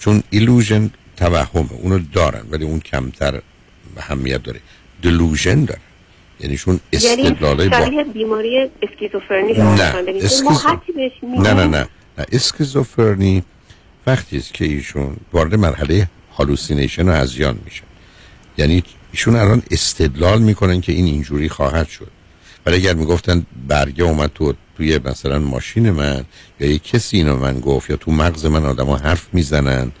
چون 0.00 0.22
ایلوژن 0.30 0.90
توهمه 1.16 1.72
اونو 1.72 1.98
دارن 1.98 2.46
ولی 2.50 2.64
اون 2.64 2.80
کمتر 2.80 3.42
اهمیت 3.96 4.42
داره. 4.42 4.60
دلوژن 5.02 5.64
داره. 5.64 5.80
یعنی 6.40 6.56
شون 6.56 6.80
استدلالای 6.92 7.68
یعنی 7.72 7.96
با 7.96 8.12
بیماری 8.12 8.70
اسکیزوفرنی 8.82 9.52
نه 9.52 9.92
نه 11.22 11.54
نه 11.54 11.54
نه 11.54 11.64
نه. 11.64 11.86
اسکیزوفرنی 12.32 13.42
وقتی 14.06 14.36
است 14.36 14.54
که 14.54 14.64
ایشون 14.64 15.16
وارد 15.32 15.54
مرحله 15.54 16.08
hallucination 16.36 17.08
و 17.08 17.12
هذیان 17.12 17.58
میشن 17.64 17.84
یعنی 18.58 18.82
ایشون 19.12 19.36
الان 19.36 19.62
استدلال 19.70 20.42
می‌کنن 20.42 20.80
که 20.80 20.92
این 20.92 21.04
اینجوری 21.04 21.48
خواهد 21.48 21.88
شد. 21.88 22.10
ولی 22.66 22.76
اگر 22.76 22.94
می‌گفتن 22.94 23.46
برگه 23.68 24.04
اومد 24.04 24.30
تو 24.34 24.52
توی 24.76 25.00
مثلا 25.04 25.38
ماشین 25.38 25.90
من 25.90 26.24
یا 26.60 26.70
یک 26.70 26.82
کسی 26.82 27.16
اینو 27.16 27.36
من 27.36 27.60
گفت 27.60 27.90
یا 27.90 27.96
تو 27.96 28.10
مغز 28.10 28.46
من 28.46 28.64
آدم 28.64 28.90
حرف 28.90 29.26
می‌زنن 29.32 29.92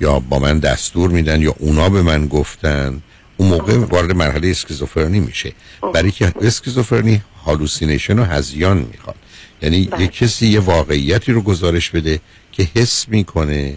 یا 0.00 0.18
با 0.18 0.38
من 0.38 0.58
دستور 0.58 1.10
میدن 1.10 1.42
یا 1.42 1.54
اونا 1.58 1.88
به 1.88 2.02
من 2.02 2.26
گفتن 2.26 3.02
اون 3.36 3.48
موقع 3.48 3.76
وارد 3.76 4.12
مرحله 4.12 4.48
اسکیزوفرنی 4.48 5.20
میشه. 5.20 5.52
برای 5.94 6.10
که 6.10 6.32
اسکیزوفرنی 6.40 7.22
هالوسینیشن 7.44 8.18
و 8.18 8.24
هزیان 8.24 8.86
می‌خواد. 8.92 9.16
یعنی 9.62 9.90
یک 9.98 10.12
کسی 10.12 10.46
یه 10.46 10.60
واقعیتی 10.60 11.32
رو 11.32 11.42
گزارش 11.42 11.90
بده 11.90 12.20
که 12.52 12.68
حس 12.74 13.08
می‌کنه 13.08 13.76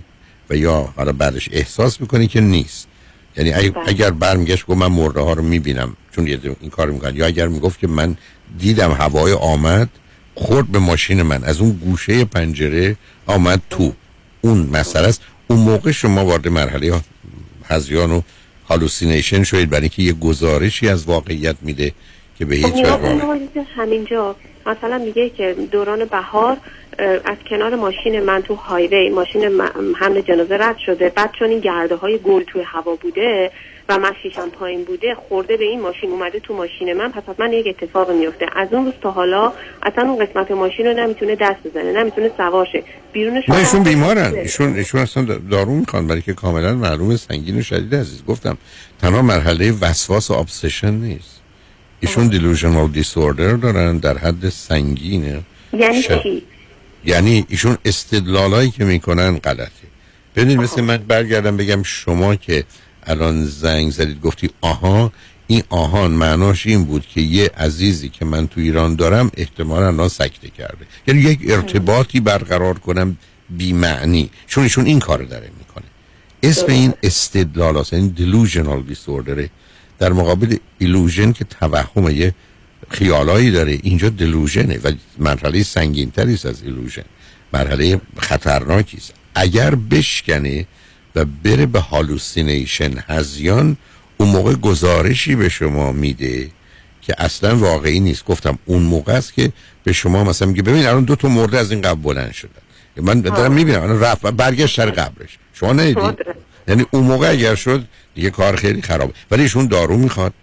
و 0.49 0.55
یا 0.55 0.93
حالا 0.95 1.11
بعدش 1.11 1.49
احساس 1.51 2.01
می‌کنه 2.01 2.27
که 2.27 2.41
نیست. 2.41 2.87
یعنی 3.37 3.73
اگر 3.87 4.11
برمیگشت 4.11 4.65
گفت 4.65 4.77
من 4.77 4.87
مرده 4.87 5.19
ها 5.19 5.33
رو 5.33 5.43
می‌بینم 5.43 5.95
چون 6.11 6.27
این 6.27 6.69
کار 6.71 6.91
می‌کنن. 6.91 7.15
یا 7.15 7.25
اگر 7.25 7.47
می‌گفت 7.47 7.79
که 7.79 7.87
من 7.87 8.17
دیدم 8.59 8.91
هوای 8.91 9.33
آمد 9.33 9.89
خورد 10.35 10.67
به 10.67 10.79
ماشین 10.79 11.21
من. 11.21 11.43
از 11.43 11.59
اون 11.59 11.71
گوشه 11.71 12.25
پنجره 12.25 12.95
آمد 13.25 13.61
تو. 13.69 13.93
اون 14.41 14.69
مسئله 14.73 15.07
است. 15.07 15.21
اون 15.47 15.59
موقع 15.59 15.91
شما 15.91 16.25
وارد 16.25 16.47
مرحله 16.47 17.01
هزیان 17.65 18.11
و 18.11 18.21
هالوسینیشن 18.69 19.43
شوید 19.43 19.69
برای 19.69 19.81
اینکه 19.81 20.01
یه 20.03 20.13
گزارشی 20.13 20.89
از 20.89 21.05
واقعیت 21.05 21.55
میده 21.61 21.91
که 22.39 22.45
به 22.45 22.55
هیچ 22.55 22.85
خب، 22.85 23.29
وجه 23.29 23.61
همینجا. 23.75 24.35
مثلا 24.65 24.97
میگه 24.97 25.29
که 25.29 25.55
دوران 25.71 26.05
بهار 26.05 26.57
از 27.25 27.37
کنار 27.49 27.75
ماشین 27.75 28.19
من 28.19 28.41
تو 28.41 28.55
هایوی 28.55 29.09
ماشین 29.09 29.61
حمل 29.99 30.21
جنازه 30.21 30.57
رد 30.57 30.77
شده. 30.85 31.09
بعد 31.09 31.31
چون 31.39 31.49
این 31.49 31.59
گرده 31.59 31.95
های 31.95 32.17
گل 32.17 32.43
توی 32.43 32.61
هوا 32.61 32.95
بوده 32.95 33.51
و 33.89 33.99
من 33.99 34.11
شیشم 34.23 34.49
پایین 34.49 34.83
بوده 34.83 35.15
خورده 35.15 35.57
به 35.57 35.63
این 35.63 35.81
ماشین 35.81 36.09
اومده 36.09 36.39
تو 36.39 36.53
ماشین 36.53 36.93
من. 36.93 37.11
پس 37.11 37.23
حتما 37.23 37.47
یک 37.47 37.67
اتفاق 37.67 38.11
میفته. 38.11 38.45
از 38.55 38.67
اون 38.71 38.85
روز 38.85 38.93
تا 39.01 39.11
حالا 39.11 39.53
اصلا 39.83 40.09
اون 40.09 40.25
قسمت 40.25 40.51
ماشین 40.51 40.85
رو 40.85 40.93
نمی‌تونه 40.93 41.35
دست 41.35 41.67
بزنه 41.67 42.03
نمی‌تونه 42.03 42.31
سواشه 42.37 42.83
بیرونش 43.13 43.49
نه 43.49 43.57
ایشون 43.57 43.83
بیمارن. 43.83 44.33
ایشون 44.33 44.75
ایشون 44.75 45.01
اصلا 45.01 45.23
دارو 45.23 45.71
می‌خوان 45.71 46.07
برای 46.07 46.21
که 46.21 46.33
کاملا 46.33 46.73
معلوم 46.73 47.15
سنگین 47.15 47.59
و 47.59 47.61
شدید 47.61 47.95
عزیز. 47.95 48.23
گفتم 48.25 48.57
تنها 49.01 49.21
مرحله 49.21 49.71
وسواس 49.71 50.31
و 50.31 50.33
ابسشن 50.33 50.93
نیست. 50.93 51.41
ایشون 51.99 52.27
دیلوژنال 52.27 52.87
دیسوردر 52.87 53.53
دارن 53.53 53.97
در 53.97 54.17
حد 54.17 54.49
سنگینه 54.49 55.41
یعنی 55.73 56.01
چی؟ 56.01 56.43
یعنی 57.05 57.45
ایشون 57.49 57.77
استدلالایی 57.85 58.71
که 58.71 58.85
می‌کنن 58.85 59.37
غلطه. 59.37 59.69
ببینید 60.35 60.59
مثل 60.59 60.81
من 60.81 60.97
برگردم 60.97 61.57
بگم 61.57 61.83
شما 61.83 62.35
که 62.35 62.63
الان 63.09 63.45
زنگ 63.45 63.91
زدید 63.91 64.21
گفتی 64.21 64.49
آها 64.61 65.11
این 65.47 65.63
آهان 65.69 66.11
معناش 66.11 66.67
این 66.67 66.85
بود 66.85 67.05
که 67.07 67.21
یه 67.21 67.51
عزیزی 67.57 68.09
که 68.09 68.25
من 68.25 68.47
تو 68.47 68.61
ایران 68.61 68.95
دارم 68.95 69.31
احتمالا 69.37 69.87
الان 69.87 70.09
سکته 70.09 70.49
کرده. 70.49 70.85
یعنی 71.07 71.21
یک 71.21 71.39
ارتباطی 71.47 72.19
برقرار 72.19 72.79
کنم 72.79 73.17
بی 73.49 73.73
معنی. 73.73 74.29
چون 74.47 74.63
ایشون 74.63 74.85
این 74.85 74.99
کار 74.99 75.23
داره 75.23 75.49
می‌کنه. 75.59 75.85
اسم 76.43 76.65
این 76.67 76.93
استدلال 77.03 77.77
هست 77.77 77.93
این 77.93 78.15
delusional 78.17 78.93
disorder 78.93 79.49
در 79.99 80.11
مقابل 80.13 80.55
illusion 80.81 81.33
که 81.33 81.43
توهم 81.43 82.09
یه 82.09 82.33
خیالایی 82.89 83.51
داره 83.51 83.79
اینجا 83.83 84.09
delusion 84.09 84.71
ه 84.71 84.79
و 84.83 84.91
مرحله 85.17 85.63
سنگین 85.63 86.11
است 86.17 86.45
از 86.45 86.63
illusion 86.63 87.03
مرحله 87.53 88.01
خطرناکی 88.17 88.97
است. 88.97 89.13
اگر 89.35 89.75
بشکنه 89.75 90.65
و 91.19 91.25
بره 91.43 91.65
به 91.65 91.79
hallucination. 91.79 93.03
هذیان 93.07 93.77
اون 94.17 94.29
موقع 94.29 94.53
گزارشی 94.53 95.35
به 95.35 95.49
شما 95.49 95.91
میده 95.91 96.49
که 97.01 97.15
اصلا 97.17 97.57
واقعی 97.57 97.99
نیست. 97.99 98.25
گفتم 98.25 98.59
اون 98.65 98.81
موقع 98.81 99.13
است 99.13 99.33
که 99.33 99.51
به 99.83 99.93
شما 99.93 100.23
مثلا 100.23 100.47
میگه 100.47 100.61
ببین 100.61 100.85
الان 100.85 101.03
دو 101.03 101.15
تا 101.15 101.27
مرده 101.27 101.57
از 101.57 101.71
این 101.71 101.81
قبر 101.81 102.01
بلند 102.01 102.31
شدن. 102.31 102.51
من 102.97 103.21
دارم 103.21 103.51
می‌بینم. 103.51 103.81
الان 103.81 103.99
رفت 103.99 104.21
برگشت 104.21 104.75
سر 104.75 104.89
قبرش. 104.89 105.37
شما 105.53 105.73
ندیدی 105.73 106.01
یعنی 106.67 106.85
اون 106.91 107.03
موقع 107.03 107.29
اگر 107.29 107.55
شد 107.55 107.85
دیگه 108.15 108.29
کار 108.29 108.55
خیلی 108.55 108.81
خرابه. 108.81 109.13
ولی 109.31 109.41
ایشون 109.43 109.67
دارو 109.67 109.97
می‌خواد. 109.97 110.33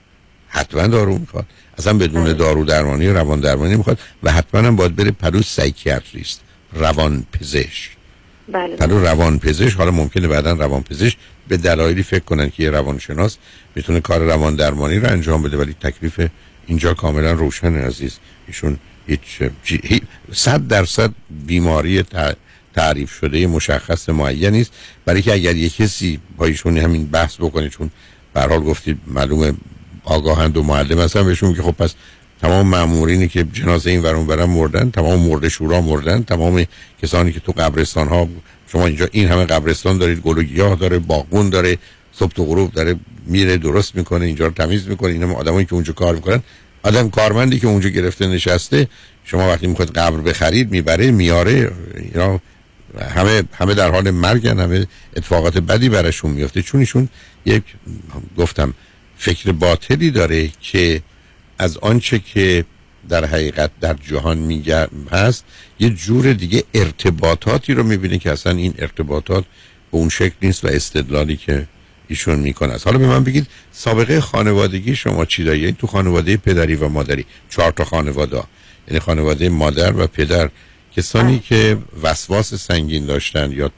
حتما 0.48 0.86
دارو 0.86 1.18
می‌خواد. 1.18 1.46
اصلا 1.78 1.92
بدون 1.92 2.32
دارو 2.32 2.64
درمانی 2.64 3.08
روان 3.08 3.40
درمانی 3.40 3.76
می‌خواد 3.76 3.98
و 4.22 4.32
حتما 4.32 4.60
هم 4.60 4.76
باید 4.76 4.96
بره 4.96 5.10
پهلو 5.10 5.42
psychiatrist 5.42 6.40
روان 6.72 7.26
پزشک. 7.32 7.95
بله. 8.48 8.76
پهلو 8.76 9.04
روان 9.04 9.38
پزشک 9.38 9.76
حالا 9.76 9.90
ممکنه 9.90 10.28
بعدا 10.28 10.52
روان 10.52 10.82
پزشک 10.82 11.16
به 11.48 11.56
دلایلی 11.56 12.02
فکر 12.02 12.24
کنن 12.24 12.50
که 12.50 12.62
یه 12.62 12.70
روانشناس 12.70 13.36
می‌تونه 13.74 14.00
کار 14.00 14.20
روان 14.20 14.56
درمانی 14.56 14.98
رو 14.98 15.08
انجام 15.10 15.42
بده 15.42 15.56
ولی 15.56 15.74
تکلیف 15.80 16.20
اینجا 16.66 16.94
کاملا 16.94 17.32
روشن 17.32 17.74
عزیز. 17.74 18.18
ایشون 18.46 18.78
هیچ 19.06 19.20
جی- 19.64 20.02
صد 20.32 20.66
درصد 20.68 21.10
بیماری 21.46 22.02
تع- 22.02 22.36
تعریف 22.74 23.12
شده 23.12 23.46
مشخص 23.46 24.08
معین 24.08 24.50
نیست. 24.50 24.72
برای 25.04 25.22
که 25.22 25.32
اگر 25.32 25.56
یه 25.56 25.68
کسی 25.68 26.20
با 26.36 26.46
ایشون 26.46 26.78
همین 26.78 27.06
بحث 27.06 27.36
بکنه 27.36 27.68
چون 27.68 27.90
به 28.34 28.40
حال 28.40 28.60
گفتید 28.60 28.98
معلومه 29.06 29.52
آگاهند 30.04 30.56
و 30.56 30.62
معلم 30.62 30.98
هستن 31.00 31.24
بهشون 31.26 31.54
که 31.54 31.62
خب 31.62 31.70
پس 31.72 31.94
تمام 32.40 32.66
مامورینی 32.68 33.28
که 33.28 33.44
جنازه 33.52 33.90
این 33.90 34.02
ورون 34.02 34.26
برن 34.26 34.44
مردن 34.44 34.90
تمام 34.90 35.18
مرده 35.28 35.48
شورا 35.48 35.80
مردن 35.80 36.22
تمام 36.22 36.64
کسانی 37.02 37.32
که 37.32 37.40
تو 37.40 37.52
قبرستان 37.52 38.08
ها 38.08 38.28
شما 38.72 38.86
اینجا 38.86 39.08
این 39.12 39.28
همه 39.28 39.44
قبرستان 39.44 39.98
دارید 39.98 40.20
گل 40.20 40.38
و 40.38 40.42
گیاه 40.42 40.76
داره 40.76 40.98
باغبون 40.98 41.50
داره 41.50 41.78
صبح 42.12 42.40
و 42.40 42.44
غروب 42.44 42.72
داره 42.72 42.96
میره 43.26 43.56
درست 43.56 43.96
می‌کنه 43.96 44.24
اینجا 44.26 44.46
رو 44.46 44.52
تمیز 44.52 44.88
می‌کنه 44.88 45.12
اینا 45.12 45.34
آدمایی 45.34 45.66
که 45.66 45.74
اونجا 45.74 45.92
کار 45.92 46.14
می‌کنن. 46.14 46.42
آدم 46.82 47.10
کارمندی 47.10 47.60
که 47.60 47.66
اونجا 47.66 47.88
گرفته 47.88 48.26
نشسته 48.26 48.88
شما 49.24 49.48
وقتی 49.48 49.66
می‌خواد 49.66 49.90
قبر 49.90 50.20
بخرید 50.20 50.70
می‌بره 50.70 51.10
میاره 51.10 51.72
اینا 51.96 52.40
همه 53.14 53.42
همه 53.52 53.74
در 53.74 53.90
حال 53.90 54.10
مرگن 54.10 54.60
همه 54.60 54.86
اتفاقات 55.16 55.58
بدی 55.58 55.88
براشون 55.88 56.30
میفته 56.30 56.62
چون 56.62 56.80
ایشون 56.80 57.08
یک 57.46 57.62
گفتم 58.38 58.74
فکر 59.18 59.52
باطلی 59.52 60.10
داره 60.10 60.50
که 60.60 61.02
از 61.58 61.78
آنچه 61.78 62.18
که 62.18 62.64
در 63.08 63.24
حقیقت 63.24 63.70
در 63.80 63.94
جهان 63.94 64.38
میگه 64.38 64.88
هست 65.10 65.44
یه 65.80 65.90
جور 65.90 66.32
دیگه 66.32 66.64
ارتباطاتی 66.74 67.74
رو 67.74 67.82
می‌بینه 67.82 68.18
که 68.18 68.32
اصلا 68.32 68.52
این 68.52 68.74
ارتباطات 68.78 69.44
به 69.92 69.98
اون 69.98 70.08
شکل 70.08 70.34
نیست 70.42 70.64
و 70.64 70.68
استدلالی 70.68 71.36
که 71.36 71.66
ایشون 72.08 72.38
می‌کنه. 72.38 72.72
است 72.72 72.86
حالا 72.86 72.98
به 72.98 73.06
من 73.06 73.24
بگید 73.24 73.46
سابقه 73.72 74.20
خانوادگی 74.20 74.96
شما 74.96 75.24
چی 75.24 75.44
داری 75.44 75.58
یعنی 75.58 75.76
تو 75.78 75.86
خانواده 75.86 76.36
پدری 76.36 76.74
و 76.74 76.88
مادری 76.88 77.24
چهار 77.50 77.72
تا 77.72 77.84
خانواده 77.84 78.42
یعنی 78.88 79.00
خانواده 79.00 79.48
مادر 79.48 79.96
و 79.96 80.06
پدر. 80.06 80.50
کسانی 80.96 81.38
که 81.38 81.78
وسواس 82.02 82.54
سنگین 82.54 83.06
داشتن 83.06 83.52
یا 83.52 83.70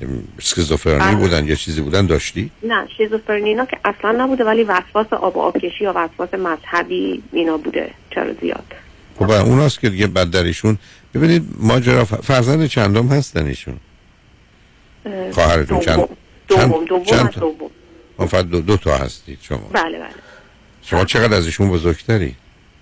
ام، 0.00 0.24
اسکیزوفرنی 0.38 0.98
بله. 0.98 1.14
بودن 1.14 1.46
یا 1.46 1.54
چیزی 1.54 1.80
بودن 1.80 2.06
داشتی؟ 2.06 2.50
نه 2.62 2.88
شیزوفرنی 2.96 3.48
اینا 3.48 3.64
که 3.64 3.78
اصلا 3.84 4.12
نبوده 4.12 4.44
ولی 4.44 4.64
وسواس 4.64 5.12
آب 5.12 5.36
و 5.36 5.40
آبکشی 5.40 5.84
یا 5.84 5.92
وسواس 5.96 6.34
مذهبی 6.34 7.22
اینا 7.32 7.56
بوده 7.56 7.90
چرا 8.14 8.32
زیاد؟ 8.40 8.64
خب 9.18 9.30
اوناست 9.30 9.80
که 9.80 9.90
دیگه 9.90 10.06
بعد 10.06 10.30
در 10.30 10.44
ایشون 10.44 10.78
ببینید 11.14 11.44
ماجرا 11.58 12.04
فرزند 12.04 12.66
چندم 12.66 13.06
هستن 13.06 13.46
ایشون؟ 13.46 13.76
اه، 15.06 15.32
خواهرتون 15.32 15.80
چند 15.80 16.08
دوم 16.48 16.84
دوم 16.84 17.04
چند؟ 17.04 17.34
دوم. 17.34 17.70
دو, 18.42 18.60
دو 18.60 18.76
تا 18.76 18.96
هستید 18.96 19.38
شما. 19.42 19.70
بله 19.72 19.98
بله. 19.98 20.08
شما 20.82 21.04
چقدر 21.04 21.36
از 21.36 21.46
ایشون 21.46 21.70
بزرگتری؟ 21.70 22.34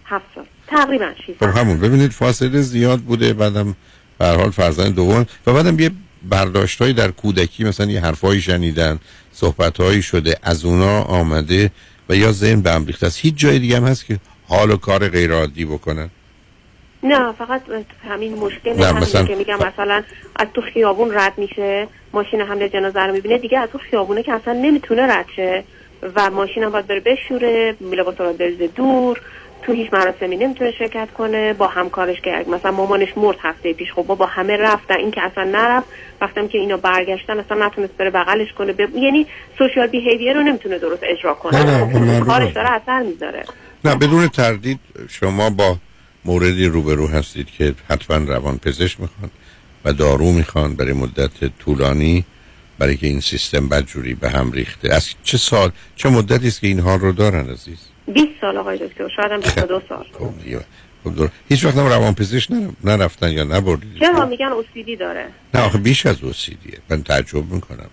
هفت 0.05 0.24
سال 0.35 0.45
تقریبا 0.66 1.11
شیش 1.27 1.36
خب 1.40 1.47
همون. 1.47 1.81
ببینید 1.81 2.11
فاصله 2.11 2.61
زیاد 2.61 3.01
بوده 3.01 3.32
بعدم 3.32 3.77
به 4.19 4.24
هر 4.24 4.36
حال 4.36 4.51
فرزند 4.51 4.95
دوم. 4.95 5.27
و 5.47 5.53
بعدم 5.53 5.81
یه 5.81 5.90
برداشتهایی 6.28 6.93
در 6.95 7.11
کودکی 7.11 7.65
مثلا 7.65 7.86
یه 7.86 8.01
حرفایی 8.01 8.40
شنیدن 8.40 8.99
صحبتهایی 9.32 10.03
شده 10.03 10.36
از 10.43 10.65
اونا 10.65 11.03
آمده 11.03 11.70
و 12.09 12.16
یا 12.16 12.32
ذهن 12.32 12.61
به 12.61 12.73
هم 12.73 12.86
ریخته 12.86 13.07
است. 13.07 13.19
هیچ 13.20 13.35
جای 13.36 13.59
دیگه 13.59 13.77
هم 13.77 13.85
هست 13.85 14.07
که 14.07 14.19
حال 14.49 14.70
و 14.70 14.77
کار 14.77 15.09
غیر 15.09 15.32
عادی 15.32 15.65
بکنن؟ 15.65 16.11
نه 17.03 17.32
فقط 17.32 17.62
همین 18.09 18.35
مشکل 18.35 18.73
نه، 18.73 18.93
مثلا- 18.93 19.24
که 19.24 19.35
میگم 19.35 19.57
مثلا 19.57 20.03
از 20.36 20.47
تو 20.55 20.61
خیابون 20.74 21.15
رد 21.15 21.39
میشه 21.39 21.86
ماشین 22.12 22.40
حمل 22.40 22.69
جنازه 22.69 23.01
رو 23.01 23.12
می‌بینه 23.12 23.39
دیگه 23.39 23.59
از 23.59 23.69
تو 23.69 23.78
خیابونه 23.78 24.23
که 24.23 24.32
اصلا 24.32 24.53
نمی‌تونه 24.53 25.03
رد 25.03 25.27
شه 25.36 25.65
و 26.15 26.31
ماشین 26.31 26.62
هم 26.62 26.70
باید 26.70 26.86
بره 26.86 27.01
بشوره 27.01 27.77
لباس 27.81 28.20
رو 28.20 28.32
بریزه 28.32 28.66
دور 28.66 29.20
تو 29.69 29.74
هیچ 29.74 29.93
مراسمی 29.93 30.36
نمی‌تونه 30.36 30.73
شرکت 30.78 31.09
کنه 31.19 31.53
با 31.53 31.66
همکارش 31.66 32.20
که 32.20 32.45
مثلا 32.49 32.70
مامانش 32.73 33.09
مرد 33.16 33.36
هفته 33.43 33.73
پیش 33.73 33.93
خب 33.93 34.03
با 34.03 34.27
همه 34.27 34.57
رفتن 34.57 34.95
این 34.95 35.11
که 35.11 35.23
اصلا 35.23 35.45
نرفت 35.45 35.86
وقتی 36.20 36.49
که 36.49 36.59
اینا 36.59 36.77
برگشتن 36.77 37.39
اصلا 37.39 37.66
نتونست 37.66 37.93
بره 37.93 38.11
بغلش 38.11 38.53
کنه. 38.53 38.73
ب... 38.73 38.81
یعنی 38.81 39.27
سوشال 39.59 39.86
بیهیویر 39.86 40.32
رو 40.35 40.43
نمی‌تونه 40.43 40.78
درست 40.78 41.03
اجرا 41.03 41.35
کنه. 41.35 41.65
نه، 41.65 41.85
نه، 41.85 42.20
خب،. 42.20 42.27
کارش 42.27 42.53
داره 42.53 42.70
اثر 42.70 43.03
می‌ذاره. 43.03 43.45
نه 43.85 43.95
بدون 43.95 44.28
تردید 44.28 44.81
شما 45.09 45.51
با 45.51 45.77
موردی 46.24 46.66
روبرو 46.66 47.07
هستید 47.07 47.47
که 47.59 47.74
حتما 47.90 48.16
روان 48.16 48.59
پزشک 48.59 49.01
می‌خوان 49.01 49.31
و 49.85 49.93
دارو 49.93 50.32
می‌خوان 50.32 50.74
برای 50.74 50.93
مدت 50.93 51.59
طولانی 51.59 52.24
برای 52.78 52.97
که 52.97 53.07
این 53.07 53.20
سیستم 53.20 53.69
بدجوری 53.69 54.15
به 54.15 54.31
هم 54.31 54.53
ریخته. 54.53 54.95
از 54.95 55.09
چه 55.24 55.39
سال 55.39 55.70
چه 55.97 56.09
مدتی 56.09 56.49
است 56.49 56.61
که 56.61 56.66
این 56.66 56.81
حال 56.81 56.99
رو 57.01 57.12
دارن 57.12 57.51
عزیز؟ 57.51 57.88
20 58.14 58.26
سال 58.40 58.56
آقای 58.56 58.78
دکتر 58.78 59.09
شاید 59.16 59.32
هم 59.32 59.40
22 59.40 59.82
سال. 59.89 60.06
خب 60.18 60.44
دیگه. 60.44 60.60
خب 61.05 61.14
دور. 61.14 61.28
هیچ 61.48 61.64
وقت 61.64 61.76
هم 61.76 61.86
روان 61.86 62.14
پزشک 62.14 62.51
نر- 62.51 62.70
نرفتن 62.90 63.32
یا 63.32 63.44
نبردید. 63.44 63.98
چرا 64.01 64.26
میگن 64.26 64.47
اوسیدی 64.47 64.97
داره؟ 64.97 65.26
نه 65.55 65.60
آخه 65.60 65.78
بیش 65.78 66.06
از 66.06 66.16
اوسیدیه. 66.24 66.78
من 66.90 67.02
تعجب 67.02 67.52
می‌کنم 67.52 67.90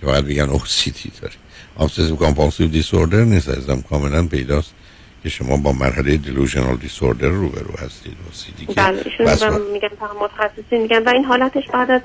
که 0.00 0.06
فقط 0.06 0.24
میگن 0.24 0.48
اوسیدی 0.48 1.12
داره. 1.20 1.34
Obsessive 1.78 2.22
compulsive 2.24 2.82
disorder 2.82 3.14
نیست 3.14 3.48
ازم 3.48 3.80
کاملا 3.90 4.26
پیداست 4.26 4.74
که 5.22 5.28
شما 5.28 5.56
با 5.56 5.72
مرحله 5.72 6.16
delusional 6.24 6.84
disorder 6.86 7.22
روبرو 7.22 7.76
هستید. 7.78 8.16
اوسیدی 8.26 8.66
که 8.66 8.72
بله 8.72 9.02
ایشون 9.18 9.60
میگن 9.72 9.88
متخصصین 10.22 10.82
میگن. 10.82 11.02
و 11.02 11.08
این 11.08 11.24
حالتش 11.24 11.68
بعد 11.72 11.90
از 11.90 12.00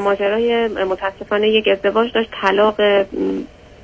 ماجرای 0.00 0.68
متاسفانه 0.68 1.48
یک 1.48 1.68
ازدواج 1.68 2.12
داشت. 2.12 2.28
طلاق 2.42 2.76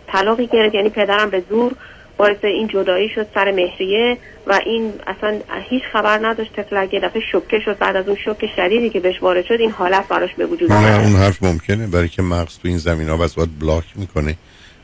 طلاقی 0.07 0.47
گرفت. 0.47 0.75
یعنی 0.75 0.89
پدرم 0.89 1.31
به 1.31 1.43
زور 1.51 1.73
باعث 2.17 2.45
این 2.45 2.69
جدایی 2.69 3.09
شد 3.09 3.27
سر 3.35 3.53
مهریه 3.53 4.19
و 4.47 4.61
این 4.67 4.93
اصلا 5.07 5.41
هیچ 5.71 5.83
خبر 5.93 6.27
نداشت 6.27 6.53
طفلک 6.53 6.95
یه 6.95 7.01
دفعه 7.01 7.23
شوکه 7.33 7.61
شد 7.65 7.79
بعد 7.79 7.97
از 7.97 8.09
اون 8.09 8.17
شوک 8.25 8.47
شدیدی 8.57 8.91
که 8.91 9.01
بهش 9.01 9.23
وارد 9.23 9.45
شد 9.45 9.57
این 9.61 9.71
حالت 9.71 10.09
براش 10.09 10.35
به 10.35 10.47
وجود 10.47 10.73
نه 10.73 11.01
اون 11.01 11.17
حرف 11.17 11.43
ممکنه. 11.43 11.87
برای 11.87 12.09
که 12.09 12.23
مغز 12.23 12.59
تو 12.59 12.69
این 12.69 12.79
زمین 12.79 13.09
ها 13.09 13.17
بس 13.17 13.35
بلاک 13.61 13.85
می‌کنه 13.95 14.37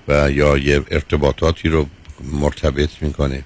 و 0.09 0.31
یا 0.31 0.59
یه 0.59 0.83
ارتباطاتی 0.91 1.69
رو 1.69 1.87
مرتبط 2.33 2.91
می‌کنه 3.01 3.43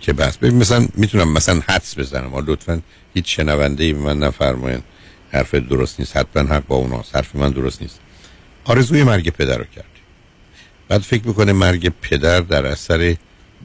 که 0.00 0.12
بس. 0.12 0.38
ببین 0.38 0.56
مثلا 0.56 0.86
می‌تونم 0.94 1.32
مثلا 1.32 1.60
حدس 1.68 1.98
بزنم. 1.98 2.26
اما 2.26 2.40
لطفا 2.46 2.80
هیچ 3.14 3.36
شنونده 3.36 3.84
ای 3.84 3.92
به 3.92 4.00
من 4.00 4.18
نفرماین. 4.18 4.82
حرف 5.32 5.54
درست 5.54 6.00
نیست. 6.00 6.16
حتما 6.16 6.54
حق 6.54 6.66
با 6.66 6.76
اوناست. 6.76 7.16
حرف 7.16 7.36
من 7.36 7.50
درست 7.50 7.82
نیست. 7.82 8.00
آرزوی 8.64 9.02
مرگ 9.02 9.30
پدر 9.30 9.58
رو 9.58 9.64
کردی 9.64 9.91
بعد 10.92 11.02
فکر 11.02 11.26
می‌کنه 11.26 11.52
مرگ 11.52 11.92
پدر 12.02 12.40
در 12.40 12.66
اثر 12.66 13.16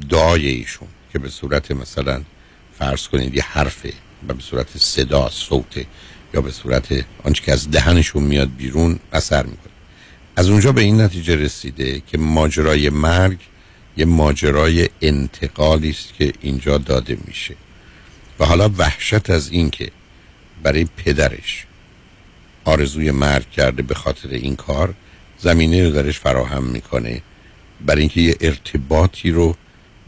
دعای 0.10 0.48
ایشون 0.48 0.88
که 1.14 1.20
به 1.20 1.30
صورت 1.30 1.72
مثلا 1.72 2.22
فرض 2.80 3.08
کنید 3.08 3.36
یه 3.36 3.44
حرفه 3.44 3.94
و 4.28 4.34
به 4.34 4.42
صورت 4.42 4.78
صدا 4.78 5.30
صوت 5.30 5.86
یا 6.34 6.42
به 6.42 6.52
صورت 6.52 7.06
آنچه 7.24 7.44
که 7.44 7.52
از 7.52 7.72
دهنشون 7.72 8.24
میاد 8.24 8.50
بیرون 8.58 9.00
اثر 9.14 9.44
می‌کنه. 9.44 9.74
از 10.36 10.50
اونجا 10.50 10.72
به 10.72 10.82
این 10.82 11.02
نتیجه 11.02 11.36
رسیده 11.36 12.02
که 12.08 12.18
ماجرای 12.18 12.90
مرگ 12.90 13.38
یه 13.98 14.06
ماجرای 14.06 14.90
انتقالی 15.02 15.90
است 15.90 16.14
که 16.14 16.34
اینجا 16.42 16.78
داده 16.78 17.18
میشه. 17.26 17.56
و 18.40 18.46
حالا 18.46 18.70
وحشت 18.78 19.30
از 19.30 19.52
این 19.52 19.70
که 19.70 19.92
برای 20.64 20.88
پدرش 20.98 21.66
آرزوی 22.66 23.12
مرگ 23.12 23.52
کرده 23.52 23.82
به 23.82 23.96
خاطر 23.96 24.30
این 24.30 24.56
کار 24.56 24.94
زمینه 25.40 25.84
رو 25.84 25.92
درش 25.92 26.20
فراهم 26.20 26.64
می‌کنه. 26.64 27.22
برای 27.86 28.02
اینکه 28.02 28.22
یه 28.22 28.36
ارتباطی 28.42 29.32
رو 29.32 29.56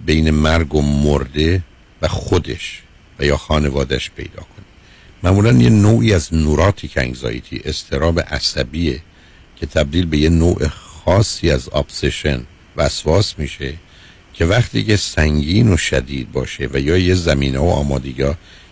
بین 0.05 0.29
مرگ 0.29 0.75
و 0.75 0.81
مرده 0.81 1.63
و 2.01 2.07
خودش 2.07 2.81
و 3.19 3.25
یا 3.25 3.37
خانوادش 3.37 4.11
پیدا 4.11 4.41
کنه. 4.41 4.65
معمولا 5.23 5.51
یه 5.51 5.69
نوعی 5.69 6.13
از 6.13 6.33
نوراتیک 6.33 6.97
انگزایتی 6.97 7.61
استراب 7.65 8.19
عصبیه 8.19 9.01
که 9.55 9.65
تبدیل 9.65 10.05
به 10.05 10.17
یه 10.17 10.29
نوع 10.29 10.67
خاصی 10.67 11.51
از 11.51 11.69
ابسشن 11.73 12.41
وسواس 12.77 13.39
میشه 13.39 13.73
که 14.33 14.45
وقتی 14.45 14.83
که 14.83 14.95
سنگین 14.95 15.73
و 15.73 15.77
شدید 15.77 16.31
باشه 16.31 16.69
و 16.73 16.79
یا 16.79 16.97
یه 16.97 17.15
زمینه 17.15 17.59
و 17.59 17.65
آمادگی 17.65 18.23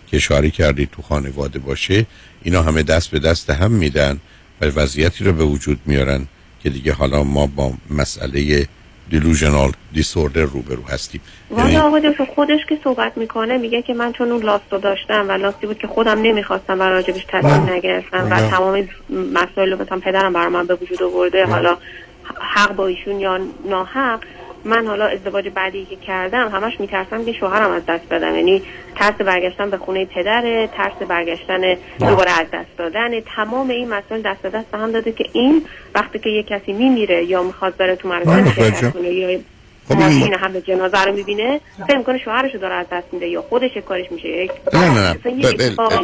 که 0.06 0.16
اشاره 0.16 0.50
کردید 0.50 0.90
تو 0.90 1.02
خانواده 1.02 1.58
باشه 1.58 2.06
اینا 2.42 2.62
همه 2.62 2.82
دست 2.82 3.10
به 3.10 3.18
دست 3.18 3.50
هم 3.50 3.70
میدن 3.70 4.20
و 4.60 4.66
وضعیتی 4.66 5.24
رو 5.24 5.32
به 5.32 5.44
وجود 5.44 5.80
میارن 5.86 6.26
که 6.62 6.70
دیگه 6.70 6.92
حالا 6.92 7.22
ما 7.22 7.46
با 7.46 7.72
مسئله 7.90 8.66
دیلوژنال 9.10 9.72
دیسوردر 9.92 10.42
روبرو 10.42 10.82
هستیم. 10.88 11.20
والا 11.50 11.82
آقا 11.82 11.98
دکتر 11.98 12.24
خودش 12.24 12.60
که 12.68 12.78
صحبت 12.84 13.12
می‌کنه 13.16 13.58
میگه 13.58 13.82
که 13.82 13.94
من 13.94 14.12
چون 14.12 14.32
اون 14.32 14.42
لاستو 14.42 14.78
داشتم 14.78 15.28
و 15.28 15.32
لاستی 15.32 15.66
بود 15.66 15.78
که 15.78 15.86
خودم 15.86 16.22
نمی‌خواستم 16.22 16.80
و 16.80 16.82
راجبش 16.82 17.24
تصمیم 17.28 17.70
نگرفتم 17.70 18.26
و 18.26 18.28
بله. 18.28 18.50
تمام 18.50 18.88
مسائل 19.32 19.70
رو 19.72 19.82
مثلا 19.82 19.98
پدرم 19.98 20.32
برای 20.32 20.48
من 20.48 20.66
به 20.66 20.74
وجود 20.74 21.02
آورده 21.02 21.46
حالا 21.46 21.76
حق 22.40 22.76
با 22.76 22.86
ایشون 22.86 23.20
یا 23.20 23.40
ناحق 23.68 24.20
من 24.68 24.86
حالا 24.86 25.06
ازدواج 25.06 25.48
بعدی 25.48 25.84
که 25.84 25.96
کردم 25.96 26.48
همش 26.48 26.80
میترسم 26.80 27.24
که 27.24 27.32
شوهرم 27.32 27.70
از 27.70 27.82
دست 27.88 28.08
بدم. 28.08 28.34
یعنی 28.34 28.62
ترس 28.96 29.14
برگشتن 29.14 29.70
به 29.70 29.76
خونه 29.78 30.04
پدره 30.04 30.68
ترس 30.76 31.08
برگشتن 31.08 31.74
دوباره 31.98 32.30
از 32.30 32.46
دست 32.52 32.78
دادن. 32.78 33.20
تمام 33.20 33.70
این 33.70 33.88
مسائل 33.88 34.22
دست 34.22 34.42
به 34.42 34.50
دست 34.50 34.74
هم 34.74 34.92
داده 34.92 35.12
که 35.12 35.24
این 35.32 35.62
وقتی 35.94 36.18
که 36.18 36.30
یه 36.30 36.42
کسی 36.42 36.72
میمیره 36.72 37.24
یا 37.24 37.42
می‌خواد 37.42 37.76
بره 37.76 37.96
تو 37.96 38.08
بله،. 38.08 38.54
شرکت 38.54 38.92
کنه 38.92 39.08
یا 39.08 39.38
خب 39.88 39.98
این- 39.98 40.18
ماشین 40.18 40.34
هم 40.34 40.58
جنازه 40.58 41.02
رو 41.04 41.12
می‌بینه 41.12 41.60
فکر 41.88 41.98
می‌کنه 41.98 42.18
شوهرش 42.18 42.54
رو 42.54 42.60
داره 42.60 42.74
از 42.74 42.86
دست 42.92 43.06
میده 43.12 43.28
یا 43.28 43.42
خودش 43.42 43.70
کارش 43.88 44.12
میشه. 44.12 44.28
یک 44.28 44.50
نه 44.74 44.94
نه 44.94 45.16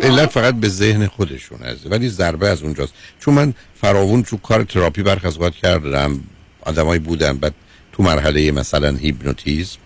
علت 0.02 0.30
فقط 0.30 0.54
به 0.54 0.68
ذهن 0.68 1.06
خودشون 1.06 1.58
هست 1.58 1.92
ولی 1.92 2.08
ضربه 2.08 2.48
از 2.48 2.62
اونجاست. 2.62 2.94
چون 3.20 3.34
من 3.34 3.54
فراوون 3.74 4.22
تو 4.22 4.36
کار 4.36 4.62
تراپی 4.62 5.02
برخ 5.02 5.24
از 5.24 5.38
کردم 5.62 6.20
آدمایی 6.66 7.00
بودن 7.00 7.36
بعد 7.36 7.54
تو 7.94 8.02
مرحله 8.02 8.50
مثلا 8.50 8.96
هیپنوتیزم 8.96 9.76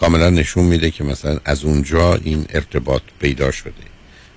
کاملا 0.00 0.30
نشون 0.30 0.64
میده 0.64 0.90
که 0.90 1.04
مثلا 1.04 1.38
از 1.44 1.64
اونجا 1.64 2.14
این 2.14 2.46
ارتباط 2.54 3.02
پیدا 3.20 3.50
شده. 3.50 3.72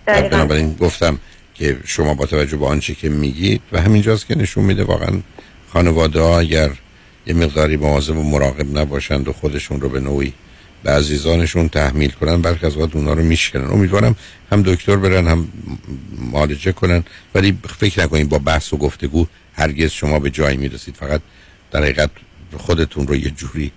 بنابراین 0.05 0.73
گفتم 0.73 1.19
که 1.55 1.77
شما 1.85 2.13
با 2.13 2.25
توجه 2.25 2.57
به 2.57 2.65
آنچه 2.65 2.95
که 2.95 3.09
میگید 3.09 3.61
و 3.71 3.81
همینجاست 3.81 4.27
که 4.27 4.37
نشون 4.37 4.63
میده 4.63 4.83
واقعا 4.83 5.19
خانواده 5.73 6.21
ها 6.21 6.39
اگر 6.39 6.71
یه 7.27 7.33
مقداری 7.33 7.77
مواظب 7.77 8.17
و 8.17 8.23
مراقب 8.23 8.77
نباشند 8.77 9.27
و 9.27 9.33
خودشون 9.33 9.81
رو 9.81 9.89
به 9.89 9.99
نوعی 9.99 10.33
به 10.83 10.91
عزیزانشون 10.91 11.69
تحمیل 11.69 12.11
کنن 12.11 12.41
برخی 12.41 12.65
از 12.65 12.75
اوقات 12.75 12.95
اونا 12.95 13.13
رو 13.13 13.23
میشکنن. 13.23 13.71
امیدوارم 13.71 14.15
هم 14.51 14.63
دکتر 14.63 14.95
برن 14.95 15.27
هم 15.27 15.47
معالجه 16.31 16.71
کنن. 16.71 17.03
ولی 17.35 17.57
فکر 17.79 18.03
نکنید 18.03 18.29
با 18.29 18.37
بحث 18.37 18.73
و 18.73 18.77
گفتگو 18.77 19.27
هرگز 19.53 19.91
شما 19.91 20.19
به 20.19 20.29
جایی 20.29 20.57
می‌رسید. 20.57 20.95
فقط 20.95 21.21
در 21.71 21.83
حقیقت 21.83 22.09
خودتون 22.57 23.07
رو 23.07 23.15
یه 23.15 23.29
جوری 23.29 23.71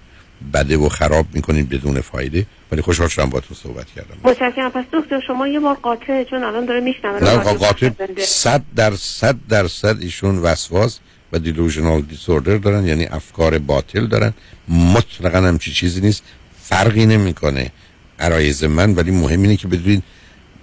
بده 0.55 0.77
و 0.77 0.89
خراب 0.89 1.27
می‌کنید 1.33 1.69
بدون 1.69 2.01
فایده. 2.01 2.47
ولی 2.73 2.83
خوشحال 2.83 3.09
شدم 3.09 3.31
با 3.31 3.41
تو 3.41 3.55
صحبت 3.55 3.87
کردم. 3.97 4.17
متشکرم. 4.25 4.71
پس 4.71 4.85
دکتر 4.93 5.21
شما 5.27 5.49
یه 5.49 5.61
بار 5.61 5.75
قاطع 5.75 6.25
چون 6.25 6.45
الان 6.45 6.67
داره 6.67 6.81
میشنوه. 6.81 7.25
نه 7.25 7.37
قاطع 7.37 7.91
صد 8.19 8.63
در 8.77 8.97
صد 8.97 9.37
درصد 9.49 10.03
ایشون 10.03 10.39
وسواس 10.39 10.99
و 11.33 11.39
دیلوژنال 11.39 12.01
دیسوردر 12.01 12.57
دارن 12.57 12.87
یعنی 12.87 13.05
افکار 13.05 13.59
باطل 13.59 14.07
دارن. 14.07 14.33
مطلقا 14.69 15.39
همچی 15.39 15.73
چیزی 15.73 16.01
نیست. 16.01 16.23
فرقی 16.63 17.07
نمی‌کنه 17.07 17.71
عرایز 18.19 18.65
من 18.65 18.95
ولی 18.95 19.11
مهم 19.11 19.43
اینه 19.43 19.57
که 19.57 19.69
بدونید 19.69 20.03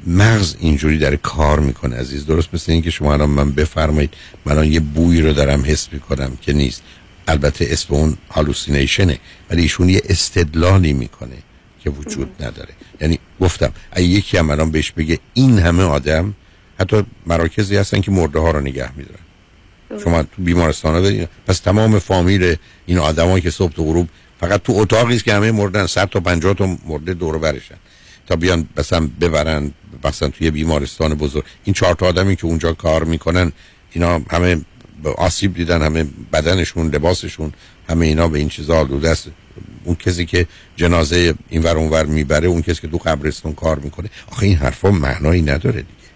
مغز 0.08 0.56
اینجوری 0.60 0.98
داره 0.98 1.18
کار 1.18 1.60
می‌کنه 1.60 1.96
عزیز. 1.96 2.26
درست 2.26 2.50
مثل 2.54 2.72
اینکه 2.72 2.90
شما 2.90 3.14
الان 3.14 3.30
من 3.30 3.52
بفرمایید 3.52 4.14
من 4.46 4.52
الان 4.52 4.72
یه 4.72 4.80
بوی 4.80 5.22
رو 5.22 5.34
دارم 5.34 5.64
حس 5.66 5.88
می‌کنم 5.92 6.38
که 6.42 6.54
نیست. 6.54 6.84
البته 7.28 7.68
اسم 7.70 7.94
اون 7.94 8.18
هالوسینیشنه 8.32 9.20
ولی 9.50 9.62
ایشون 9.62 9.90
یه 9.90 10.02
استدلالی 10.10 10.94
می‌کنه 10.94 11.38
که 11.84 11.90
وجود 11.90 12.44
نداره. 12.44 12.74
یعنی 13.02 13.20
گفتم 13.42 13.74
اگه 13.92 14.06
یکی 14.06 14.38
هم 14.38 14.50
الان 14.50 14.72
بهش 14.72 14.92
بگه 14.92 15.20
این 15.34 15.60
همه 15.60 15.84
آدم 15.84 16.34
حتی 16.80 17.04
مراکزی 17.26 17.78
هستن 17.78 18.02
که 18.02 18.12
مرده 18.12 18.40
ها 18.40 18.52
رو 18.52 18.62
نگه 18.62 18.92
میدارن. 18.98 19.20
شما 20.04 20.24
تو 20.24 20.42
بیمارستان 20.42 21.06
ها 21.06 21.26
پس 21.48 21.60
تمام 21.60 22.00
فامیل 22.00 22.56
این 22.86 22.98
آدمایی 22.98 23.42
که 23.42 23.50
صبح 23.50 23.74
تا 23.74 23.84
غروب 23.84 24.08
فقط 24.40 24.64
تو 24.64 24.74
اتاقی 24.76 25.16
است 25.16 25.24
که 25.24 25.34
همه 25.34 25.52
مردن 25.52 25.86
100 25.86 26.10
تا 26.10 26.20
50 26.20 26.54
تا 26.54 26.78
مرده 26.86 27.14
دور 27.14 27.38
برشن. 27.38 27.76
تا 28.28 28.36
بیان 28.36 28.68
مثلا 28.78 29.10
ببرن 29.22 29.72
مثلا 30.04 30.30
توی 30.30 30.52
بیمارستان 30.52 31.14
بزرگ. 31.14 31.44
این 31.64 31.74
چهار 31.74 31.96
تا 31.96 32.08
آدمی 32.08 32.36
که 32.36 32.46
اونجا 32.46 32.74
کار 32.74 33.04
می‌کنن 33.04 33.52
اینا 33.92 34.22
همه 34.30 34.62
آسیب 35.10 35.54
دیدن 35.54 35.82
همه 35.82 36.06
بدنشون 36.34 36.88
لباسشون 36.88 37.54
همه 37.90 38.06
اینا 38.06 38.28
به 38.28 38.40
این 38.40 38.50
چیزا 38.50 38.80
آلوده 38.80 39.10
است 39.10 39.28
اون 39.84 39.96
کسی 39.96 40.26
که 40.26 40.48
جنازه 40.76 41.34
این 41.50 41.64
ور 41.64 41.78
اونور 41.78 42.06
می‌بره 42.06 42.48
اون 42.48 42.62
کسی 42.62 42.82
که 42.82 42.88
تو 42.88 42.98
قبرستون 42.98 43.54
کار 43.54 43.80
می‌کنه. 43.80 44.10
آخه 44.32 44.46
این 44.46 44.58
حرفا 44.58 44.92
معنایی 44.92 45.42
نداره 45.42 45.82
دیگه. 45.82 46.10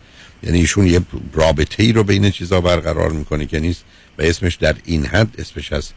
یعنی 0.44 0.60
ایشون 0.60 0.88
یه 0.88 1.02
رابطه 1.34 1.84
ای 1.84 1.91
رو 1.91 2.03
بین 2.03 2.30
چیزا 2.30 2.62
برقرار 2.62 3.12
می‌کنه 3.12 3.45
که 3.45 3.60
نیست. 3.60 3.84
و 4.18 4.22
اسمش 4.22 4.56
در 4.56 4.76
این 4.86 5.06
حد 5.06 5.36
اسمش 5.38 5.74
از 5.74 5.90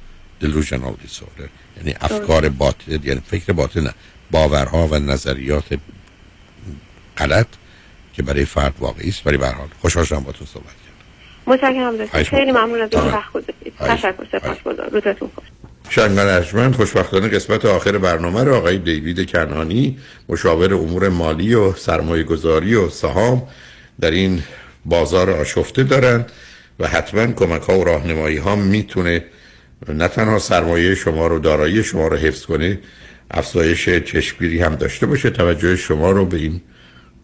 delusional 0.43 0.95
disorder. 1.07 1.49
یعنی 1.77 1.95
افکار 2.01 2.49
باطل 2.49 3.05
یعنی 3.05 3.21
فکر 3.31 3.53
باطل 3.53 3.81
نه. 3.81 3.95
باورها 4.31 4.87
و 4.87 4.99
نظریات 4.99 5.79
غلط 7.19 7.47
که 8.15 8.23
برای 8.23 8.45
فرد 8.45 8.75
واقعی 8.79 9.09
است. 9.09 9.27
ولی 9.27 9.37
به 9.37 9.49
حال 9.49 9.69
خوشحال 9.81 10.05
شدم 10.05 10.21
با 10.21 10.33
تو 10.33 10.47
صحبت 10.47 10.88
متشکرم 11.49 11.97
دکتر. 11.97 12.23
خیلی. 12.23 12.53
ممنون 12.53 12.81
از 12.81 12.89
این. 12.93 13.05
وقت 13.05 13.33
گذاشتید 13.33 13.73
تشکر 13.79 14.27
سپاسگزارم. 14.33 14.91
روزتون 14.93 15.31
خوش. 15.35 15.45
شنگان 15.91 16.29
ارجمند 16.29 16.75
خوشبختانه 16.75 17.29
قسمت 17.29 17.65
آخر 17.65 17.99
برنامه 17.99 18.45
رو 18.45 18.55
آقای 18.55 18.79
دیوید 18.79 19.31
کنانی 19.31 19.99
مشاور 20.29 20.75
امور 20.75 21.09
مالی 21.09 21.55
و 21.55 21.73
سرمایه 21.73 22.23
گذاری 22.23 22.75
و 22.75 22.89
سهام 22.89 23.49
در 24.01 24.11
این 24.11 24.43
بازار 24.85 25.31
آشفته 25.31 25.83
دارن 25.83 26.25
و 26.81 26.89
حتما 26.89 27.33
کمک 27.33 27.63
ها 27.63 27.79
و 27.79 27.85
راهنمایی 27.85 28.37
ها 28.37 28.57
می‌تونه 28.57 29.25
نه 29.89 30.09
تنها 30.09 30.39
سرمایه 30.39 30.95
شما 30.95 31.27
رو 31.27 31.39
دارایی 31.39 31.83
شما 31.83 32.09
رو 32.09 32.17
حفظ 32.17 32.45
کنه 32.45 32.79
افزایش 33.31 33.89
چشمگیری 33.89 34.61
هم 34.61 34.75
داشته 34.75 35.07
باشه. 35.07 35.31
توجه 35.31 35.77
شما 35.77 36.11
رو 36.11 36.25
به 36.27 36.37
این 36.37 36.61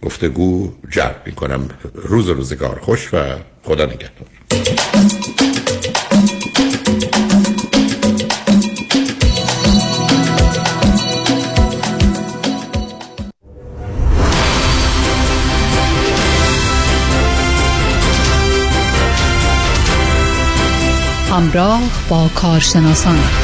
گفتگو 0.05 0.72
جلب 0.90 1.22
می‌کنم. 1.26 1.68
روز 1.94 2.28
روزگار 2.28 2.81
خوش 2.82 3.14
و 3.14 3.18
خدا 3.62 3.85
نگهدار. 3.85 4.28
همراه 21.31 21.82
با 22.09 22.31
کارشناسان. 22.35 23.44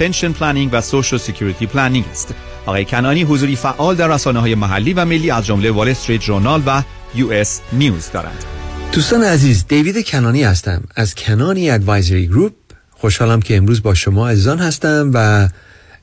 pension 0.00 0.32
planning 0.32 0.70
و 0.72 0.80
Social 0.80 1.18
Security 1.18 1.66
planning 1.66 2.04
است. 2.10 2.34
آقای 2.66 2.84
کنعانی 2.84 3.22
حضوری 3.22 3.56
فعال 3.56 3.96
در 3.96 4.08
رسانه 4.08 4.40
های 4.40 4.54
محلی 4.54 4.92
و 4.92 5.04
ملی 5.04 5.30
از 5.30 5.46
جمله 5.46 5.70
Wall 5.70 5.88
Street 5.88 6.20
Journal 6.20 6.62
و 6.66 6.82
U.S. 7.14 7.60
News 7.72 8.10
دارند. 8.12 8.44
دوستان 8.92 9.22
عزیز 9.22 9.66
دیوید 9.68 10.06
کنعانی 10.06 10.42
هستم 10.42 10.82
از 10.96 11.14
کنعانی 11.14 11.70
Advisory 11.70 12.26
Group 12.26 12.52
خوشحالم 12.90 13.40
که 13.40 13.56
امروز 13.56 13.82
با 13.82 13.94
شما 13.94 14.28
عزیزان 14.28 14.58
هستم 14.58 15.10
و 15.14 15.48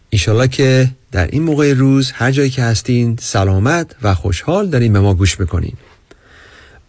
ایشالله 0.10 0.48
که 0.48 0.90
در 1.12 1.28
این 1.28 1.44
موقع 1.44 1.74
روز 1.74 2.12
هر 2.12 2.32
جایی 2.32 2.50
که 2.50 2.64
هستین 2.64 3.18
سلامت 3.22 3.96
و 4.02 4.14
خوشحال 4.14 4.70
دارین 4.70 4.94
به 4.94 5.00
ما 5.00 5.14
گوش 5.14 5.40
می‌کنین 5.40 5.74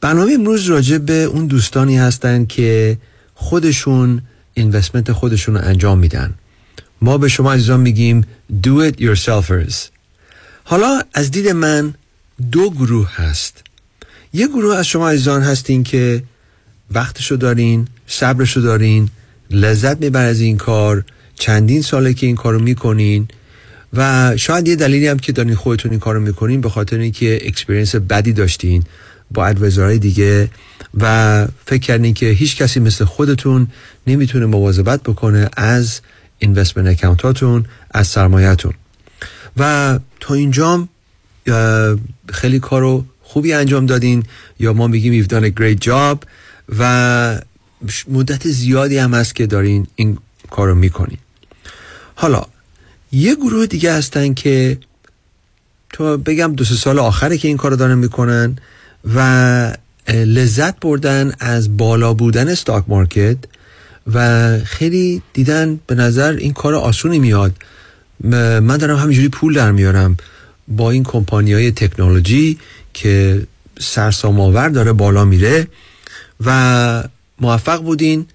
برنامه 0.01 0.33
امروز 0.33 0.67
راجع 0.67 0.99
به 0.99 1.13
اون 1.13 1.47
دوستانی 1.47 1.99
هستن 1.99 2.45
که 2.45 2.99
خودشون 3.35 4.23
اینوستمنت 4.55 5.13
خودشون 5.13 5.55
رو 5.55 5.61
انجام 5.65 5.99
میدن 5.99 6.35
ما 7.03 7.19
به 7.19 7.29
شما 7.29 7.53
عزیزان 7.53 7.81
میگیم 7.81 8.25
do 8.63 8.91
it 8.91 9.01
yourselfers. 9.01 9.75
حالا 10.65 11.01
از 11.15 11.31
دید 11.31 11.49
من 11.49 11.95
دو 12.53 12.71
گروه 12.71 13.15
هست. 13.15 13.63
یه 14.33 14.49
گروه 14.49 14.77
از 14.77 14.87
شما 14.87 15.11
عزیزان 15.11 15.43
هستین 15.43 15.85
که 15.85 16.23
وقتشو 16.91 17.37
دارین 17.37 17.89
صبرشو 18.07 18.61
دارین 18.61 19.09
لذت 19.51 20.01
میبرین 20.01 20.25
از 20.25 20.41
این 20.41 20.57
کار 20.57 21.05
چندین 21.35 21.83
ساله 21.83 22.15
که 22.15 22.27
این 22.27 22.37
کارو 22.37 22.59
می‌کنین 22.59 23.29
و 23.93 24.33
شاید 24.37 24.69
یه 24.69 24.77
دلیلی 24.77 25.09
هم 25.09 25.19
که 25.19 25.33
دارین 25.33 25.55
خودتون 25.55 25.91
این 25.91 26.01
کارو 26.01 26.21
می‌کنین 26.21 26.61
به 26.61 26.69
خاطر 26.69 26.99
اینکه 26.99 27.39
experience 27.43 27.95
بدی 27.95 28.33
داشتین 28.33 28.85
با 29.31 29.47
advisor 29.47 29.87
های 29.87 29.99
دیگه 29.99 30.49
و 31.01 31.47
فکر 31.67 31.81
کردین 31.81 32.15
که 32.15 32.27
هیچ 32.27 32.57
کسی 32.57 32.81
مثل 32.81 33.05
خودتون 33.05 33.69
نمی‌تونه 34.07 34.47
مواظبت 34.47 35.03
بکنه 35.03 35.49
از 35.57 36.01
investment 36.39 36.87
account 36.87 37.41
اتون 37.41 37.65
از 37.91 38.07
سرمایهتون. 38.07 38.73
و 39.57 39.99
تا 40.21 40.35
اینجام 40.35 40.89
خیلی 42.33 42.61
کارو 42.61 43.05
خوبی 43.23 43.53
انجام 43.53 43.87
دادین. 43.87 44.25
یا 44.59 44.73
ما 44.73 44.87
میگیم 44.87 45.23
you've 45.23 45.29
done 45.29 45.45
a 45.45 45.61
great 45.61 45.89
و 46.79 47.41
مدت 48.09 48.49
زیادی 48.49 48.99
هم 48.99 49.15
هست 49.15 49.35
که 49.35 49.47
دارین 49.47 49.87
این 49.95 50.19
کارو 50.51 50.75
می‌کنین. 50.75 51.19
حالا 52.15 52.43
یه 53.13 53.35
گروه 53.35 53.67
دیگه 53.67 53.93
هستن 53.93 54.35
که 54.35 54.79
تو 55.93 56.17
بگم 56.17 56.55
دو 56.55 56.65
سال 56.65 56.99
آخره 56.99 57.39
که 57.39 57.49
این 57.49 57.57
کارو 57.57 57.77
دارن 57.77 57.99
می‌کنن 57.99 58.57
و 59.15 59.77
لذت 60.09 60.81
بردن 60.81 61.33
از 61.41 61.77
بالا 61.77 62.15
بودن 62.15 62.55
ستاک 62.55 62.85
مارکت 62.89 63.37
و 64.15 64.59
خیلی 64.65 65.23
دیدن 65.33 65.81
به 65.87 65.95
نظر 65.95 66.33
این 66.33 66.53
کار 66.53 66.75
آسونی 66.75 67.19
میاد. 67.19 67.53
من 68.61 68.77
دارم 68.77 68.97
همینجوری 68.97 69.29
پول 69.29 69.55
در 69.55 69.73
میارم 69.73 70.17
با 70.69 70.91
این 70.91 71.05
کمپانی 71.05 71.53
های 71.53 71.71
تکنولوژی 71.71 72.59
که 72.95 73.43
سرسام 73.81 74.41
آور 74.41 74.69
داره 74.69 74.93
بالا 74.93 75.25
میره 75.25 75.67
و 76.45 77.05
موفق 77.41 77.83
بودین 77.83 78.27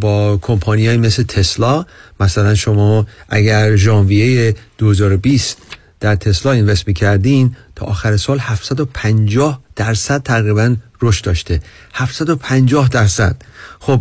با 0.00 0.38
کمپانی 0.42 0.86
های 0.86 0.96
مثل 0.96 1.22
تسلا. 1.22 1.86
مثلا 2.20 2.54
شما 2.54 3.06
اگر 3.28 3.76
ژانویه 3.76 4.54
2020 4.78 5.58
در 6.00 6.16
تسلا 6.16 6.52
اینوست 6.52 6.88
می‌کردین 6.88 7.56
تا 7.76 7.86
آخر 7.86 8.16
سال 8.16 8.38
750 8.38 9.60
درصد 9.76 10.22
تقریبا 10.22 10.76
رشد 11.02 11.24
داشته. 11.24 11.60
750 11.94 12.88
درصد. 12.88 13.36
خب 13.80 14.00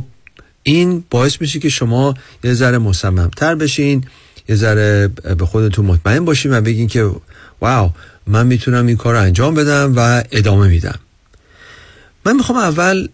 این 0.63 1.03
باعث 1.09 1.41
میشه 1.41 1.59
که 1.59 1.69
شما 1.69 2.13
یه 2.43 2.53
ذره 2.53 2.77
مصممتر 2.77 3.55
بشین 3.55 4.03
یه 4.49 4.55
ذره 4.55 5.07
به 5.07 5.45
خودتون 5.45 5.85
مطمئن 5.85 6.25
باشین 6.25 6.53
و 6.53 6.61
بگین 6.61 6.87
که 6.87 7.11
واو 7.61 7.91
من 8.27 8.47
می‌تونم 8.47 8.87
این 8.87 8.97
کار 8.97 9.13
رو 9.13 9.21
انجام 9.21 9.53
بدم 9.53 9.93
و 9.95 10.23
ادامه 10.31 10.67
میدم. 10.67 10.99
من 12.25 12.35
می‌خوام 12.35 12.57
اول 12.57 13.07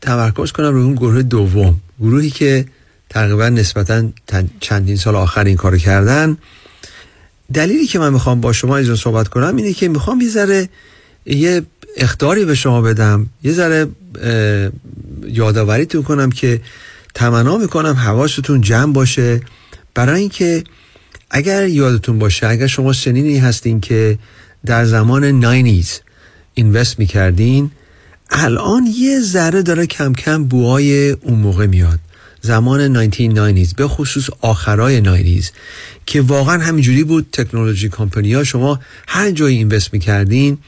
تمرکز 0.00 0.52
کنم 0.52 0.72
روی 0.72 0.82
اون 0.82 0.94
گروه 0.94 1.22
دوم 1.22 1.80
گروهی 2.00 2.30
که 2.30 2.66
تقریبا 3.10 3.48
نسبتا 3.48 4.08
چندین 4.60 4.96
سال 4.96 5.16
آخر 5.16 5.44
این 5.44 5.56
کار 5.56 5.78
کردن. 5.78 6.36
دلیلی 7.52 7.86
که 7.86 7.98
من 7.98 8.12
می‌خوام 8.12 8.40
با 8.40 8.52
شما 8.52 8.76
از 8.76 8.98
صحبت 8.98 9.28
کنم 9.28 9.56
اینه 9.56 9.72
که 9.72 9.88
می‌خوام 9.88 10.20
یه 10.20 10.28
ذره 10.28 10.68
یه 11.26 11.62
اختاری 11.96 12.44
به 12.44 12.54
شما 12.54 12.82
بدم 12.82 13.26
یه 13.42 13.52
ذره 13.52 13.88
یادآوریتون 15.26 16.02
کنم 16.02 16.30
که 16.30 16.60
تمنا 17.16 17.56
می‌کنم 17.58 17.94
حواستون 17.94 18.60
جمع 18.60 18.92
باشه. 18.92 19.40
برای 19.94 20.20
اینکه 20.20 20.64
اگر 21.30 21.66
یادتون 21.66 22.18
باشه 22.18 22.46
اگر 22.46 22.66
شما 22.66 22.92
سنینی 22.92 23.38
هستین 23.38 23.80
که 23.80 24.18
در 24.66 24.84
زمان 24.84 25.40
90s 25.40 25.88
اینوست 26.54 26.98
می‌کردین 26.98 27.70
الان 28.30 28.86
یه 28.96 29.20
ذره 29.20 29.62
داره 29.62 29.86
کم 29.86 30.12
کم 30.12 30.44
بوهای 30.44 31.10
اون 31.10 31.38
موقع 31.38 31.66
میاد. 31.66 31.98
زمان 32.42 33.08
1990s 33.10 33.74
به 33.74 33.88
خصوص 33.88 34.28
آخرای 34.40 35.02
90s 35.04 35.44
که 36.06 36.20
واقعا 36.20 36.62
همینجوری 36.62 37.04
بود. 37.04 37.26
تکنولوژی 37.32 37.88
کمپنی 37.88 38.34
ها 38.34 38.44
شما 38.44 38.80
هر 39.08 39.30
جایی 39.30 39.56
اینوست 39.56 39.92
می‌کردین 39.92 40.58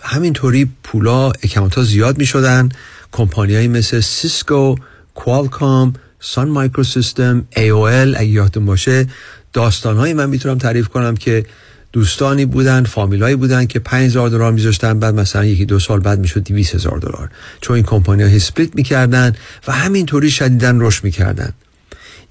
همینطوری 0.00 0.70
پولا 0.82 1.30
account 1.42 1.74
ها 1.74 1.84
زیاد 1.84 2.18
می 2.18 2.26
شدن 2.26 2.68
کمپانی 3.12 3.68
مثل 3.68 4.00
سیسکو 4.00 4.76
کوالکام 5.14 5.92
Sun 6.20 6.48
Microsystem 6.48 7.46
AOL 7.56 8.14
اگه 8.16 8.24
یادتون 8.24 8.66
باشه 8.66 9.06
داستان 9.52 9.96
های 9.96 10.14
من 10.14 10.28
می‌تونم 10.28 10.58
تعریف 10.58 10.88
کنم 10.88 11.16
که 11.16 11.46
دوستانی 11.92 12.46
بودن 12.46 12.84
فامیلایی 12.84 13.36
بودن 13.36 13.66
که 13.66 13.78
5000 13.78 14.28
دلار 14.28 14.52
میذاشتن 14.52 14.98
بعد 14.98 15.14
مثلا 15.14 15.44
یکی 15.44 15.64
دو 15.64 15.78
سال 15.78 16.00
بعد 16.00 16.18
می‌شد 16.18 16.42
200000 16.42 16.98
دلار. 16.98 17.30
چون 17.60 17.76
این 17.76 17.84
کمپانی 17.84 18.22
ها 18.22 18.28
split 18.28 18.76
می‌کردن 18.76 19.36
و 19.66 19.72
همینطوری 19.72 20.30
شدیدا 20.30 20.80
رشد 20.80 21.04
می‌کردن. 21.04 21.52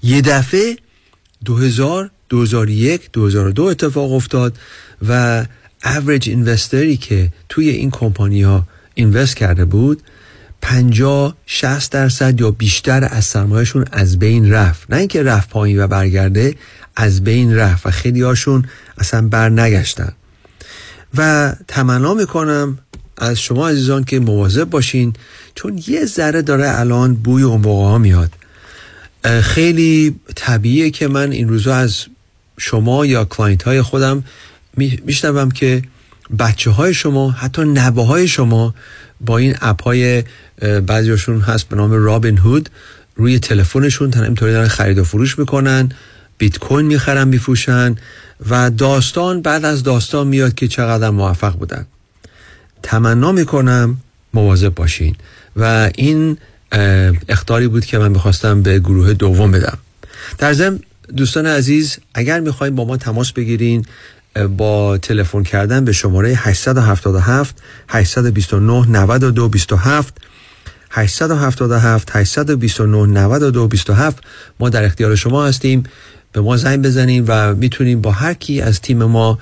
یه 0.02 0.20
دفعه 0.20 0.76
2000 1.44 2.10
2001 2.28 3.10
2002 3.12 3.62
اتفاق 3.62 4.12
افتاد 4.12 4.58
و 5.08 5.44
average 5.84 6.28
اینوستری 6.28 6.96
که 6.96 7.32
توی 7.48 7.68
این 7.68 7.90
کمپانی 7.90 8.42
ها 8.42 8.66
اینوست 8.94 9.36
کرده 9.36 9.64
بود 9.64 10.02
50 10.62 11.36
60 11.46 11.92
درصد 11.92 12.40
یا 12.40 12.50
بیشتر 12.50 13.08
از 13.10 13.24
سرمایهشون 13.24 13.84
از 13.92 14.18
بین 14.18 14.52
رفت. 14.52 14.90
نه 14.90 14.96
اینکه 14.96 15.22
رفت 15.22 15.48
پایین 15.48 15.84
و 15.84 15.86
برگرده 15.86 16.56
از 16.96 17.24
بین 17.24 17.56
رفت 17.56 17.86
و 17.86 17.90
خیلی 17.90 18.22
هاشون 18.22 18.64
اصلا 18.98 19.28
بر 19.28 19.48
نگشتن 19.48 20.12
و 21.16 21.52
تمنا 21.68 22.14
می‌کنم 22.14 22.78
از 23.16 23.40
شما 23.40 23.68
عزیزان 23.68 24.04
که 24.04 24.20
مواظب 24.20 24.64
باشین 24.64 25.12
چون 25.54 25.82
یه 25.86 26.06
ذره 26.06 26.42
داره 26.42 26.80
الان 26.80 27.14
بوی 27.14 27.42
اون 27.42 27.64
ها 27.64 27.98
میاد. 27.98 28.32
خیلی 29.42 30.20
طبیعیه 30.34 30.90
که 30.90 31.08
من 31.08 31.32
این 31.32 31.48
روزا 31.48 31.74
از 31.74 32.04
شما 32.58 33.06
یا 33.06 33.24
client 33.24 33.62
های 33.62 33.82
خودم 33.82 34.24
میشنوم 35.04 35.50
که 35.50 35.82
بچه 36.38 36.70
های 36.70 36.94
شما 36.94 37.30
حتی 37.30 37.62
نوه 37.62 38.02
های 38.02 38.28
شما 38.28 38.74
با 39.20 39.38
این 39.38 39.56
app 39.60 39.82
های 39.82 40.24
بعضیشون 40.86 41.40
هست 41.40 41.68
به 41.68 41.76
نام 41.76 41.92
رابین 41.92 42.38
هود. 42.38 42.68
روی 43.16 43.38
تلفنشون 43.38 44.10
تند 44.10 44.22
اینطوری 44.22 44.52
دارن 44.52 44.68
خرید 44.68 44.98
و 44.98 45.04
فروش 45.04 45.38
می‌کنن 45.38 45.88
بیت 46.38 46.58
کوین 46.58 46.86
می‌خرن 46.86 47.28
میفروشن 47.28 47.96
و 48.50 48.70
داستان 48.70 49.42
بعد 49.42 49.64
از 49.64 49.82
داستان 49.82 50.26
میاد 50.26 50.54
که 50.54 50.68
چقدر 50.68 51.10
موفق 51.10 51.52
بودن. 51.52 51.86
تمنا 52.82 53.32
می‌کنم 53.32 53.96
مواظب 54.34 54.74
باشین. 54.74 55.16
و 55.56 55.90
این 55.94 56.38
اخطاری 57.28 57.68
بود 57.68 57.84
که 57.84 57.98
من 57.98 58.08
می‌خواستم 58.08 58.62
به 58.62 58.78
گروه 58.78 59.12
دوم 59.12 59.50
بدم. 59.50 59.78
در 60.38 60.52
ضمن 60.52 60.80
دوستان 61.16 61.46
عزیز 61.46 61.98
اگر 62.14 62.40
می‌خواین 62.40 62.74
با 62.74 62.84
ما 62.84 62.96
تماس 62.96 63.32
بگیرین 63.32 63.84
با 64.56 64.98
تلفن 64.98 65.42
کردن 65.42 65.84
به 65.84 65.92
شماره 65.92 66.32
877 66.36 67.56
829 67.88 68.90
92 68.90 69.48
27 69.48 70.14
877 70.90 72.10
829 72.12 73.06
92 73.06 73.68
27 73.68 74.24
ما 74.60 74.68
در 74.68 74.84
اختیار 74.84 75.14
شما 75.14 75.46
هستیم. 75.46 75.82
به 76.32 76.40
ما 76.40 76.56
زنگ 76.56 76.82
بزنین 76.82 77.24
و 77.28 77.54
می‌تونیم 77.54 78.00
با 78.00 78.10
هر 78.10 78.34
کی 78.34 78.60
از 78.60 78.80
تیم 78.80 79.04
ما 79.04 79.38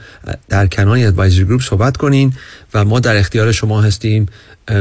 در 0.48 0.66
کنانی 0.66 1.04
Advisory 1.04 1.44
Group 1.44 1.62
صحبت 1.62 1.96
کنین 1.96 2.32
و 2.74 2.84
ما 2.84 3.00
در 3.00 3.16
اختیار 3.16 3.52
شما 3.52 3.82
هستیم. 3.82 4.26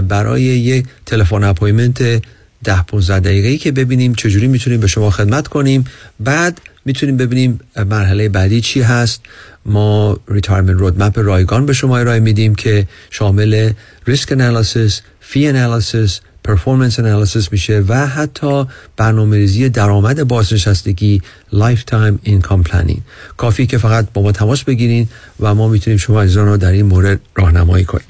برای 0.08 0.42
یک 0.42 0.86
تلفن 1.06 1.44
appointment 1.44 2.22
ده 2.64 2.84
15 2.84 3.20
دقیقه‌ای 3.20 3.58
که 3.58 3.72
ببینیم 3.72 4.14
چجوری 4.14 4.48
می‌تونیم 4.48 4.80
به 4.80 4.88
شما 4.88 5.10
خدمت 5.10 5.48
کنیم. 5.48 5.86
بعد 6.20 6.62
می‌تونیم 6.90 7.18
ببینیم 7.18 7.60
مرحله 7.90 8.30
بعدی 8.30 8.62
چی 8.62 8.82
هست. 8.82 9.22
ما 9.66 10.18
retirement 10.28 10.78
roadmap 10.80 11.20
رایگان 11.20 11.66
به 11.66 11.74
شما 11.74 11.98
ارائه 11.98 12.20
میدیم 12.20 12.56
که 12.56 12.88
شامل 13.10 13.72
risk 14.08 14.32
analysis 14.32 15.02
fee 15.20 15.48
analysis 15.48 16.20
performance 16.44 17.00
analysis 17.00 17.52
میشه 17.52 17.84
و 17.88 18.08
حتی 18.08 18.66
برنامه 18.98 19.38
ریزی 19.38 19.70
درآمد 19.70 20.28
بازنشستگی 20.28 21.22
lifetime 21.54 22.20
income 22.24 22.64
planning 22.64 23.02
کافیه 23.38 23.68
که 23.68 23.78
فقط 23.78 24.08
با 24.14 24.22
ما 24.22 24.32
تماس 24.32 24.64
بگیرین 24.64 25.08
و 25.40 25.56
ما 25.56 25.68
می‌تونیم 25.68 25.98
شما 25.98 26.22
عزیزان 26.22 26.48
رو 26.48 26.58
در 26.58 26.72
این 26.72 26.86
مورد 26.86 27.20
راهنمایی 27.36 27.86
کنیم. 27.86 28.08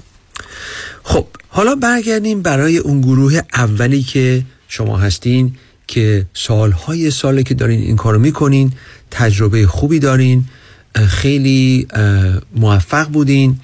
خب 1.04 1.28
حالا 1.48 1.76
برگردیم 1.76 2.42
برای 2.42 2.78
اون 2.78 3.02
گروه 3.02 3.40
اولی 3.54 4.04
که 4.04 4.44
شما 4.68 4.98
هستین. 4.98 5.56
که 5.90 6.26
سالهای 6.34 7.12
ساله 7.12 7.44
که 7.44 7.54
دارین 7.54 7.82
این 7.82 7.96
کارو 7.96 8.20
می‌کنین 8.20 8.72
تجربه 9.12 9.68
خوبی 9.68 10.00
دارین 10.00 10.46
خیلی 11.08 11.88
موفق 12.56 13.08
بودین 13.08 13.60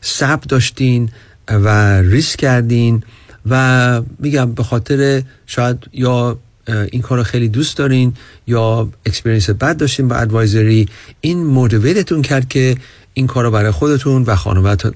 صبر 0.00 0.44
داشتین 0.48 1.08
و 1.48 2.00
ریسک 2.00 2.38
کردین 2.38 3.02
و 3.50 4.02
میگم 4.18 4.52
به 4.52 4.62
خاطر 4.62 5.22
شاید 5.46 5.76
یا 5.92 6.38
این 6.66 7.02
کار 7.02 7.18
رو 7.18 7.24
خیلی 7.24 7.48
دوست 7.48 7.76
دارین 7.76 8.14
یا 8.46 8.88
experience 9.06 9.50
بد 9.50 9.76
داشتین 9.76 10.08
با 10.08 10.16
advisor 10.16 10.79
ی 10.79 10.88
این 11.20 11.44
motivate 11.44 12.01
تون 12.01 12.22
کرد 12.22 12.48
که 12.48 12.76
این 13.14 13.26
کار 13.26 13.44
رو 13.44 13.50
برای 13.50 13.70
خودتون 13.70 14.22
و 14.22 14.36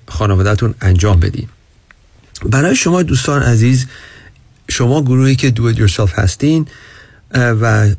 خانوادهتون 0.08 0.74
انجام 0.80 1.20
بدین. 1.20 1.48
برای 2.46 2.76
شما 2.76 3.02
دوستان 3.02 3.42
عزیز 3.42 3.86
شما 4.68 5.02
گروهی 5.02 5.36
که 5.36 5.52
do 5.56 5.74
it 5.74 5.78
yourself 5.78 6.18
هستین 6.18 6.66
و 7.34 7.90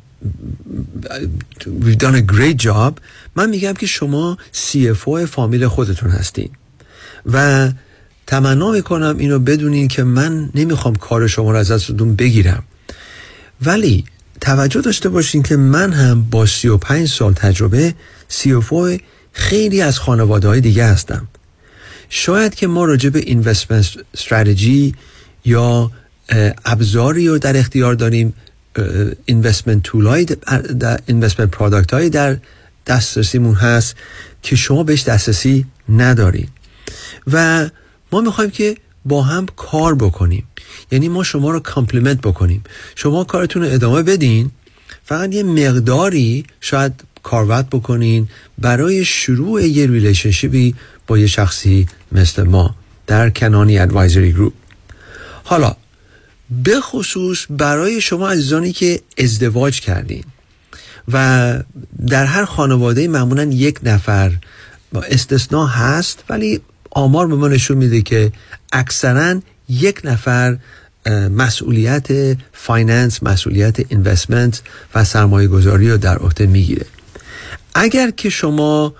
we've 1.60 1.98
done 1.98 2.16
a 2.16 2.34
great 2.34 2.66
job 2.66 2.94
من 3.36 3.50
میگم 3.50 3.74
که 3.74 3.86
شما 3.86 4.38
CFO 4.54 5.26
فامیل 5.26 5.68
خودتون 5.68 6.10
هستین. 6.10 6.50
و 7.26 7.70
تمنا 8.28 8.72
می‌کنم 8.72 9.16
اینو 9.18 9.40
بدونین 9.40 9.88
که 9.88 10.04
من 10.04 10.50
نمی‌خوام 10.56 10.96
کار 10.96 11.28
شما 11.28 11.52
رو 11.52 11.58
از 11.58 11.72
دستتون 11.72 12.16
بگیرم. 12.16 12.64
ولی 13.62 14.06
توجه 14.42 14.82
داشته 14.82 15.10
باشین 15.10 15.44
که 15.44 15.56
من 15.56 15.92
هم 15.92 16.24
با 16.32 16.46
35 16.46 17.10
سال 17.10 17.34
تجربه 17.34 17.96
CFO 18.30 19.00
خیلی 19.32 19.82
از 19.82 20.00
خانواده 20.00 20.48
های 20.48 20.62
دیگه 20.62 20.86
هستم. 20.86 21.28
شاید 22.10 22.56
که 22.56 22.68
ما 22.68 22.86
راجع 22.86 23.10
به 23.10 23.20
investment 23.20 23.98
strategy 24.14 24.96
یا 25.46 25.92
ابزاری 26.66 27.28
رو 27.28 27.38
در 27.38 27.58
اختیار 27.58 27.94
داریم 27.94 28.34
investment 29.26 29.84
tool 29.84 30.06
های 30.06 30.28
investment 31.06 31.52
product 31.52 31.94
های 31.94 32.10
در 32.10 32.38
دسترسیمون 32.88 33.56
هست 33.56 33.96
که 34.42 34.56
شما 34.56 34.84
بهش 34.84 35.04
دسترسی 35.04 35.66
ندارین. 35.90 36.48
و 37.32 37.70
ما 38.12 38.22
می‌خوایم 38.22 38.52
که 38.52 38.78
با 39.06 39.22
هم 39.22 39.46
کار 39.56 39.96
بکنیم. 39.96 40.48
یعنی 40.92 41.10
ما 41.10 41.24
شما 41.24 41.52
رو 41.52 41.60
complement 41.60 42.22
بکنیم. 42.22 42.64
شما 42.96 43.24
کارتون 43.24 43.62
رو 43.62 43.74
ادامه 43.74 44.04
بدین. 44.04 44.52
فقط 45.04 45.34
یه 45.34 45.44
مقداری 45.44 46.46
شاید 46.62 47.04
کاروت 47.24 47.70
بکنین 47.70 48.28
برای 48.58 49.06
شروع 49.06 49.64
یه 49.64 49.88
relationship 49.88 50.69
ی 50.69 50.76
با 51.08 51.18
یه 51.18 51.28
شخصی 51.28 51.88
مثل 52.12 52.44
ما 52.44 52.76
در 53.08 53.30
کنانی 53.30 53.80
Advisory 53.80 54.32
Group 54.32 54.54
حالا 55.44 55.76
به 56.50 56.82
خصوص 56.82 57.46
برای 57.50 58.02
شما 58.02 58.30
عزیزانی 58.30 58.72
که 58.72 59.02
ازدواج 59.18 59.82
کردین 59.82 60.24
و 61.12 61.54
در 62.08 62.26
هر 62.26 62.46
خانواده 62.46 63.08
معمولا 63.08 63.44
یک 63.44 63.80
نفر 63.84 64.32
استثناء 64.94 65.68
هست 65.68 66.24
ولی 66.30 66.62
آمار 66.92 67.28
به 67.28 67.36
ما 67.36 67.48
نشون 67.48 67.78
میده 67.78 68.02
که 68.02 68.32
اکثرا 68.74 69.40
یک 69.70 70.02
نفر 70.04 70.58
مسئولیت 71.32 72.08
finance 72.54 73.24
مسئولیت 73.24 73.92
investment 73.92 74.62
و 74.96 75.04
سرمایه 75.04 75.48
گذاری 75.48 75.92
رو 75.92 75.98
در 75.98 76.18
عهده 76.18 76.46
می‌گیره. 76.46 76.86
اگر 77.76 78.12
که 78.12 78.30
شما 78.30 78.94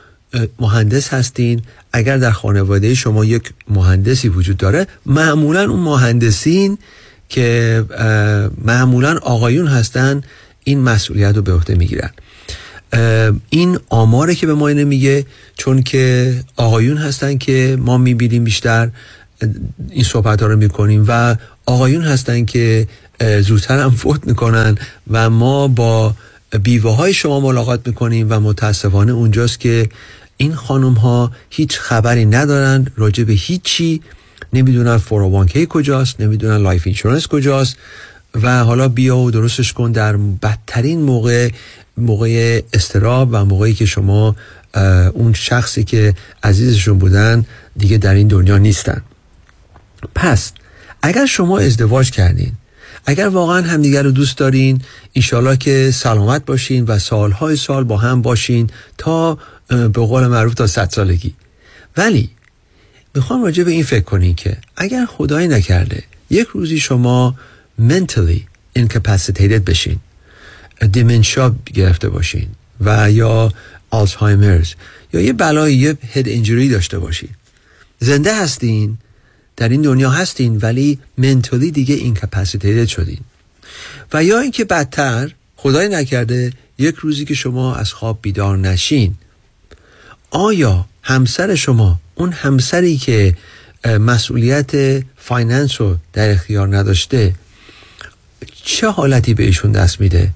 مهندس 0.60 1.14
هستین 1.14 1.62
اگر 1.94 2.18
در 2.18 2.32
خانواده 2.32 2.94
شما 2.94 3.26
یک 3.26 3.54
مهندسی 3.70 4.30
وجود 4.30 4.58
داره 4.58 4.88
معمولا 5.06 5.70
اون 5.70 5.80
مهندسین 5.80 6.78
که 7.30 7.84
معمولا 8.66 9.18
آقایون 9.18 9.68
هستن 9.68 10.22
این 10.64 10.80
مسئولیت 10.80 11.36
رو 11.36 11.42
به 11.42 11.54
عهده 11.54 11.76
می‌گیرن. 11.76 12.12
این 13.50 13.80
آماره 13.90 14.36
که 14.36 14.48
به 14.48 14.54
ما 14.54 14.68
اینه 14.68 14.84
میگه 14.84 15.26
چون 15.58 15.84
که 15.84 16.34
آقایون 16.56 16.98
هستن 16.98 17.38
که 17.38 17.78
ما 17.80 17.98
می‌بینیم 17.98 18.44
بیشتر 18.44 18.90
این 19.90 20.04
صحبت 20.04 20.42
ها 20.42 20.48
رو 20.48 20.58
می‌کنیم 20.58 21.06
و 21.08 21.36
آقایون 21.66 22.02
هستن 22.02 22.46
که 22.46 22.88
زودتر 23.42 23.80
هم 23.80 23.92
فوت 23.92 24.28
می‌کنن 24.28 24.78
و 25.12 25.30
ما 25.30 25.68
با 25.68 26.16
بیوه 26.64 26.96
های 26.96 27.14
شما 27.14 27.40
ملاقات 27.40 27.88
می‌کنیم 27.88 28.28
و 28.30 28.40
متاسفانه 28.40 29.12
اونجاست 29.12 29.60
که 29.60 29.90
این 30.38 30.56
خانم 30.56 30.94
ها 30.94 31.32
هیچ 31.50 31.80
خبری 31.80 32.26
ندارن 32.26 32.88
راجع 32.96 33.24
به 33.24 33.34
هیچی 33.34 34.02
نمی‌دونن 34.54 34.98
فوروانکی 34.98 35.68
کجاست 35.70 36.22
نمی‌دونن 36.22 36.58
life 36.58 36.82
insurance 36.86 37.28
کجاست 37.28 37.78
و 38.42 38.64
حالا 38.64 38.88
بیا 38.88 39.18
و 39.18 39.32
درستش 39.32 39.74
کن 39.74 39.92
در 39.92 40.18
بدترین 40.18 41.02
موقع 41.02 41.50
موقع 41.98 42.62
استرس 42.74 43.30
و 43.32 43.46
موقعی 43.46 43.74
که 43.74 43.86
شما 43.86 44.36
اون 45.14 45.34
شخصی 45.34 45.84
که 45.84 46.14
عزیزشون 46.44 46.98
بودن 47.00 47.46
دیگه 47.78 47.98
در 47.98 48.14
این 48.14 48.28
دنیا 48.28 48.58
نیستن. 48.58 49.02
پس 50.16 50.52
اگر 51.02 51.26
شما 51.26 51.60
ازدواج 51.60 52.12
کردین 52.12 52.52
اگر 53.06 53.28
واقعا 53.28 53.62
همدیگر 53.62 54.04
رو 54.04 54.12
دوست 54.12 54.38
دارین 54.38 54.82
انشالله 55.16 55.58
که 55.58 55.92
سلامت 55.92 56.46
باشین 56.46 56.86
و 56.86 57.00
سالهای 57.00 57.56
سال 57.56 57.84
با 57.84 57.98
هم 57.98 58.22
باشین 58.22 58.70
تا 58.98 59.38
به 59.68 59.88
قول 59.88 60.28
معروف 60.28 60.54
تا 60.54 60.68
صد 60.68 60.90
سالگی. 60.90 61.34
ولی 61.98 62.30
می‌خوام 63.16 63.44
راجع 63.44 63.64
به 63.64 63.72
این 63.72 63.84
فکر 63.84 64.04
کنین 64.04 64.36
که 64.36 64.58
اگر 64.78 65.06
خدایی 65.06 65.48
نکرده 65.48 66.04
یک 66.30 66.48
روزی 66.48 66.80
شما 66.80 67.36
mentally 67.80 68.40
incapacitated 68.80 69.62
بشین 69.66 70.00
dementia 70.92 71.56
گرفته 71.74 72.10
باشین 72.10 72.48
و 72.82 73.12
یا 73.12 73.54
Alzheimer's 73.90 74.74
یا 75.14 75.22
یه 75.22 75.34
بلایی 75.34 75.76
یه 75.76 75.98
head 76.14 76.30
injury 76.30 76.70
داشته 76.70 77.00
باشین. 77.00 77.30
زنده 78.00 78.36
هستین 78.42 78.98
در 79.58 79.70
این 79.70 79.82
دنیا 79.82 80.10
هستین 80.10 80.58
ولی 80.58 81.00
mentally 81.18 81.72
دیگه 81.72 81.96
incapacitated 81.96 82.86
شدین. 82.86 83.20
و 84.14 84.24
یا 84.24 84.40
اینکه 84.40 84.66
بدتر 84.66 85.32
خدای 85.56 85.90
نکرده 85.90 86.54
یک 86.78 86.96
روزی 86.96 87.26
که 87.26 87.34
شما 87.34 87.76
از 87.76 87.94
خواب 87.94 88.20
بیدار 88.22 88.58
نشین. 88.58 89.16
آیا 90.32 90.86
همسر 91.08 91.56
شما 91.56 92.00
اون 92.16 92.32
همسری 92.32 92.98
که 92.98 93.36
مسئولیت 93.86 94.72
finance 95.18 95.82
رو 95.82 95.96
در 96.14 96.32
اختیار 96.32 96.78
نداشته 96.78 97.36
چه 98.64 98.90
حالتی 98.90 99.34
به 99.34 99.44
ایشون 99.44 99.72
دست 99.72 100.02
میده؟ 100.02 100.32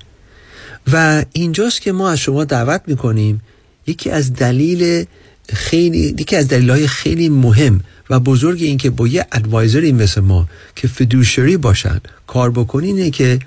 و 0.91 1.26
اینجاست 1.34 1.82
که 1.82 1.91
ما 1.91 2.10
از 2.10 2.20
شما 2.20 2.44
دعوت 2.44 2.82
می‌کنیم 2.88 3.41
یکی 3.88 4.10
از 4.10 4.34
دلیل 4.34 5.06
خیلی 5.54 6.16
یکی 6.20 6.36
از 6.36 6.48
دلیل 6.48 6.88
خیلی 6.88 7.30
مهم 7.30 7.82
و 8.10 8.20
بزرگ 8.20 8.62
این 8.62 8.78
که 8.78 8.90
با 8.90 9.08
یه 9.08 9.26
ادوایزری 9.32 9.91
مثل 9.91 10.22
ما 10.22 10.48
که 10.76 10.88
فدوشری 10.88 11.58
باشن 11.58 12.02
کار 12.28 12.52
بکنینه 12.52 13.10
که 13.10 13.40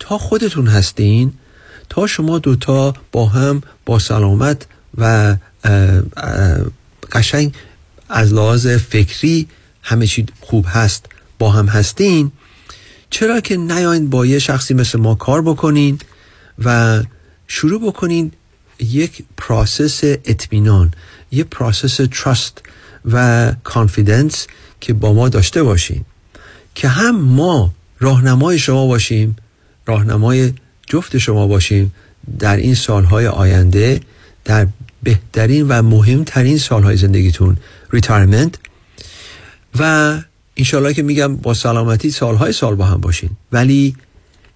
تا 0.00 0.18
خودتون 0.18 0.66
هستین 0.66 1.32
تا 1.88 2.06
شما 2.06 2.38
دوتا 2.38 2.94
با 3.12 3.26
هم 3.26 3.62
با 3.86 3.98
سلامت 3.98 4.66
و 4.98 5.36
قشنگ 7.12 7.54
از 8.08 8.32
لحاظ 8.32 8.66
فکری 8.66 9.48
همه 9.82 10.06
چی 10.06 10.26
خوب 10.40 10.66
هست 10.68 11.06
با 11.38 11.50
هم 11.50 11.66
هستین. 11.66 12.32
چرا 13.10 13.40
که 13.40 13.56
نیاین 13.56 14.10
با 14.10 14.26
یه 14.26 14.38
شخصی 14.38 14.74
مثل 14.74 14.98
ما 14.98 15.14
کار 15.14 15.42
بکنین 15.42 15.98
و 16.64 17.02
شروع 17.46 17.80
بکنین 17.80 18.32
یک 18.80 19.24
process 19.36 20.00
اطمینان 20.04 20.94
یک 21.32 21.46
process 21.46 22.00
trust 22.12 22.62
و 23.04 23.52
confidence 23.64 24.46
که 24.80 24.92
با 24.92 25.12
ما 25.12 25.28
داشته 25.28 25.62
باشین. 25.62 26.04
که 26.74 26.88
هم 26.88 27.20
ما 27.20 27.72
راهنمای 28.00 28.58
شما 28.58 28.86
باشیم 28.86 29.36
راهنمای 29.86 30.52
جفت 30.86 31.18
شما 31.18 31.46
باشیم 31.46 31.94
در 32.38 32.56
این 32.56 32.74
سالهای 32.74 33.26
آینده 33.26 34.00
در 34.44 34.66
بهترین 35.08 35.68
و 35.68 35.82
مهمترین 35.82 36.58
سالهای 36.58 36.96
زندگیتون 36.96 37.56
retirement 37.90 38.54
و 39.78 40.14
انشالله 40.56 40.94
که 40.94 41.02
میگم 41.02 41.36
با 41.36 41.54
سلامتی 41.54 42.10
سالهای 42.10 42.52
سال 42.52 42.74
با 42.74 42.84
هم 42.84 43.00
باشین. 43.00 43.30
ولی 43.52 43.96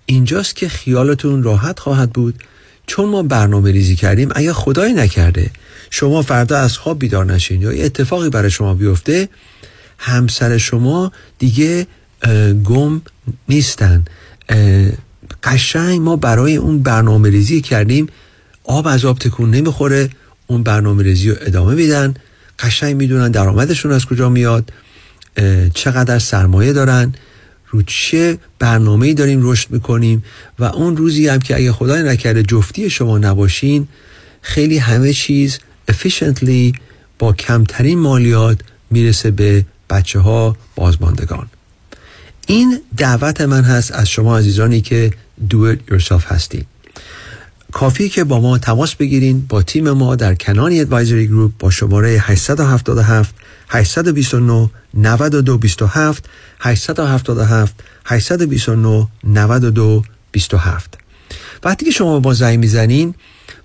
اینجاست 0.06 0.56
که 0.56 0.68
خیالتون 0.68 1.42
راحت 1.42 1.78
خواهد 1.80 2.10
بود. 2.10 2.42
چون 2.86 3.08
ما 3.08 3.22
برنامه 3.22 3.70
ریزی 3.72 3.96
کردیم 3.96 4.28
اگر 4.34 4.52
خدای 4.52 4.92
نکرده 4.92 5.50
شما 5.90 6.22
فردا 6.22 6.58
از 6.58 6.78
خواب 6.78 6.98
بیدار 6.98 7.24
نشین 7.24 7.62
یا 7.62 7.70
اتفاقی 7.70 8.30
برای 8.30 8.50
شما 8.50 8.74
بیفته 8.74 9.28
همسر 9.98 10.58
شما 10.58 11.12
دیگه 11.38 11.86
گم 12.64 13.02
نیستن. 13.48 14.04
قشنگ 15.42 16.00
ما 16.00 16.16
برای 16.16 16.56
اون 16.56 16.82
برنامه 16.82 17.30
ریزی 17.30 17.60
کردیم 17.60 18.06
آب 18.64 18.86
از 18.86 19.04
آب 19.04 19.18
تکون 19.18 19.50
نمی‌خوره. 19.50 20.10
اون 20.52 20.62
برنامه 20.62 21.02
ریزی 21.02 21.30
رو 21.30 21.36
ادامه 21.40 21.74
میدن. 21.74 22.14
قشنگ 22.58 22.96
می‌دونن 22.96 23.30
درآمدشون 23.30 23.92
از 23.92 24.06
کجا 24.06 24.28
میاد 24.28 24.72
چقدر 25.74 26.18
سرمایه 26.18 26.72
دارن 26.72 27.14
رو 27.68 27.82
چه 27.82 28.38
برنامه 28.58 29.14
داریم 29.14 29.50
رشد 29.50 29.70
می‌کنیم 29.70 30.24
و 30.58 30.64
اون 30.64 30.96
روزی 30.96 31.28
هم 31.28 31.38
که 31.38 31.56
اگه 31.56 31.72
خدای 31.72 32.02
نکرده 32.02 32.42
جفتی 32.42 32.90
شما 32.90 33.18
نباشین 33.18 33.88
خیلی 34.42 34.78
همه 34.78 35.12
چیز 35.12 35.58
efficiently 35.90 36.78
با 37.18 37.32
کمترین 37.32 37.98
مالیات 37.98 38.58
می‌رسه 38.90 39.30
به 39.30 39.64
بچه 39.90 40.18
ها 40.18 40.56
بازماندگان. 40.76 41.46
این 42.46 42.80
دعوت 42.96 43.40
من 43.40 43.62
هست 43.64 43.92
از 43.92 44.08
شما 44.08 44.38
عزیزانی 44.38 44.80
که 44.80 45.10
do 45.50 45.54
it 45.54 45.94
yourself 45.94 46.24
هستین 46.26 46.64
کافی 47.72 48.08
که 48.08 48.24
با 48.24 48.40
ما 48.40 48.58
تماس 48.58 48.94
بگیرین 48.94 49.46
با 49.48 49.62
تیم 49.62 49.90
ما 49.90 50.16
در 50.16 50.34
Kenani 50.34 50.80
Advisory 50.80 51.26
Group 51.26 51.52
با 51.58 51.70
شماره 51.70 52.08
877 52.08 53.34
829 53.68 54.70
9227 54.94 56.24
877 56.60 57.74
829 58.04 59.08
9227 59.24 60.98
وقتی 61.64 61.84
که 61.84 61.90
شما 61.90 62.20
با 62.20 62.34
زنگ 62.34 62.58
می‌زنین 62.58 63.14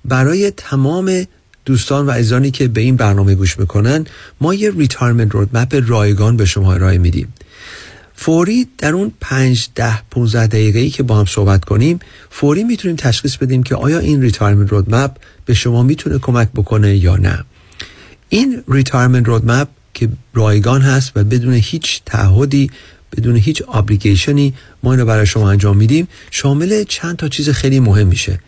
برای 0.06 0.52
تمام 0.52 1.24
دوستان 1.66 2.06
و 2.06 2.12
عزیزانی 2.12 2.52
که 2.52 2.68
به 2.68 2.82
این 2.82 2.96
برنامه 2.96 3.36
گوش 3.36 3.60
می‌کنن 3.60 4.06
ما 4.42 4.54
یه 4.54 4.72
retirement 4.72 5.32
roadmap 5.32 5.84
رایگان 5.88 6.38
به 6.38 6.46
شما 6.46 6.74
ارائه 6.74 6.98
میدیم. 6.98 7.34
فوری 8.19 8.68
در 8.77 8.94
اون 8.94 9.11
5 9.22 9.68
ده 9.76 10.02
15 10.11 10.48
دقیقه 10.48 10.80
ای 10.80 10.89
که 10.89 11.03
با 11.03 11.19
هم 11.19 11.26
صحبت 11.26 11.65
کنیم 11.65 11.99
فوری 12.30 12.64
می‌تونیم 12.64 12.98
تشخیص 12.98 13.38
بدیم 13.38 13.64
که 13.64 13.76
آیا 13.76 13.99
این 13.99 14.22
retirement 14.22 14.69
roadmap 14.69 15.11
به 15.45 15.53
شما 15.53 15.84
می‌تونه 15.84 16.18
کمک 16.18 16.49
بکنه 16.56 16.95
یا 16.98 17.15
نه. 17.15 17.45
این 18.30 18.64
retirement 18.68 19.28
roadmap 19.28 19.68
که 19.94 20.10
رایگان 20.34 20.81
هست 20.81 21.11
و 21.15 21.23
بدون 21.23 21.53
هیچ 21.53 22.02
تعهدی 22.06 22.72
بدون 23.18 23.35
هیچ 23.35 23.64
obligation 23.74 24.46
ی 24.46 24.53
ما 24.84 24.94
اینو 24.94 25.06
برای 25.06 25.26
شما 25.26 25.52
انجام 25.52 25.77
میدیم 25.77 26.07
شامل 26.31 26.84
چند 26.84 27.15
تا 27.15 27.27
چیز 27.27 27.49
خیلی 27.49 27.80
مهم 27.80 28.07
میشه. 28.07 28.39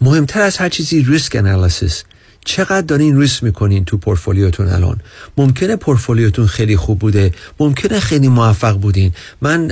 مهمتر 0.00 0.40
از 0.40 0.56
هر 0.56 0.68
چیزی 0.68 1.02
risk 1.02 1.36
analysis 1.36 2.04
چقدر 2.46 2.80
دارین 2.80 3.20
ریسک 3.20 3.44
می‌کنین 3.44 3.84
تو 3.84 3.96
پورتفولیوتون 3.96 4.68
الان؟ 4.68 5.00
ممکنه 5.36 5.76
پورتفولیوتون 5.76 6.46
خیلی 6.46 6.76
خوب 6.76 6.98
بوده 6.98 7.32
ممکنه 7.60 8.00
خیلی 8.00 8.28
موفق 8.28 8.76
بودین. 8.76 9.12
من 9.42 9.68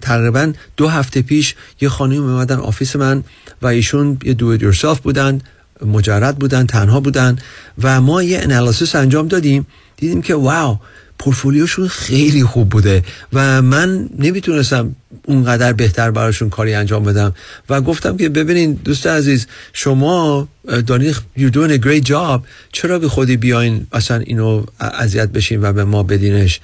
تقریبا 0.00 0.52
دو 0.76 0.88
هفته 0.88 1.22
پیش 1.22 1.54
یه 1.80 1.88
خانم 1.88 2.22
اومدن 2.22 2.56
office 2.56 2.96
من 2.96 3.24
و 3.62 3.66
ایشون 3.66 4.18
یه 4.24 4.34
do 4.34 4.62
yourself 4.62 5.00
بودن 5.00 5.40
مجرد 5.86 6.38
بودن 6.38 6.66
تنها 6.66 7.00
بودن 7.00 7.36
و 7.82 8.00
ما 8.00 8.22
یه 8.22 8.40
analysis 8.42 8.96
انجام 8.96 9.28
دادیم. 9.28 9.66
دیدیم 9.96 10.22
که 10.22 10.34
wow 10.34 10.78
portfolio 11.18 11.67
شون 11.67 11.88
خیلی 11.88 12.44
خوب 12.44 12.68
بوده 12.68 13.04
و 13.32 13.62
من 13.62 14.08
نمی‌تونستم 14.18 14.96
اونقدر 15.24 15.72
بهتر 15.72 16.10
براشون 16.10 16.50
کاری 16.50 16.74
انجام 16.74 17.04
بدم. 17.04 17.34
و 17.68 17.80
گفتم 17.80 18.16
که 18.16 18.28
ببینین 18.28 18.72
دوست 18.72 19.06
عزیز 19.06 19.46
شما 19.72 20.48
دارین 20.86 21.12
you're 21.12 21.52
doing 21.52 21.80
a 21.80 21.84
great 21.84 22.08
job. 22.08 22.40
چرا 22.72 22.98
به 22.98 23.08
خودی 23.08 23.36
بیاین 23.36 23.86
اصلا 23.92 24.16
اینو 24.16 24.64
اذیت 24.80 25.28
بشین 25.28 25.62
و 25.62 25.72
به 25.72 25.84
ما 25.84 26.02
بدینش؟ 26.02 26.60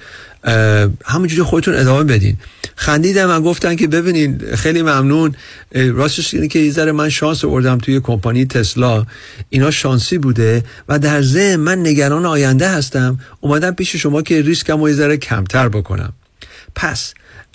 همونجوری 1.04 1.42
خودتون 1.42 1.74
ادامه 1.74 2.04
بدین. 2.04 2.36
خندیدم 2.76 3.30
و 3.30 3.40
گفتن 3.40 3.76
که 3.76 3.88
ببینین 3.88 4.40
خیلی 4.54 4.82
ممنون. 4.82 5.34
راستش 5.72 6.34
اینه 6.34 6.48
که 6.48 6.58
یه 6.58 6.92
من 6.92 7.08
شانس 7.08 7.44
آوردم 7.44 7.78
توی 7.78 8.00
کمپانی 8.00 8.46
تسلا. 8.46 9.06
اینا 9.50 9.70
شانسی 9.70 10.18
بوده 10.18 10.64
و 10.88 10.98
در 10.98 11.22
ذهن 11.22 11.56
من 11.56 11.78
نگران 11.78 12.26
آینده 12.26 12.68
هستم. 12.68 13.20
اومدم 13.40 13.70
پیش 13.70 13.96
شما 13.96 14.22
که 14.22 14.42
ریسکم 14.42 14.80
رو 14.80 14.90
یه 14.90 15.16
کمتر 15.16 15.68
بکنم. 15.68 16.12
پس 16.74 17.14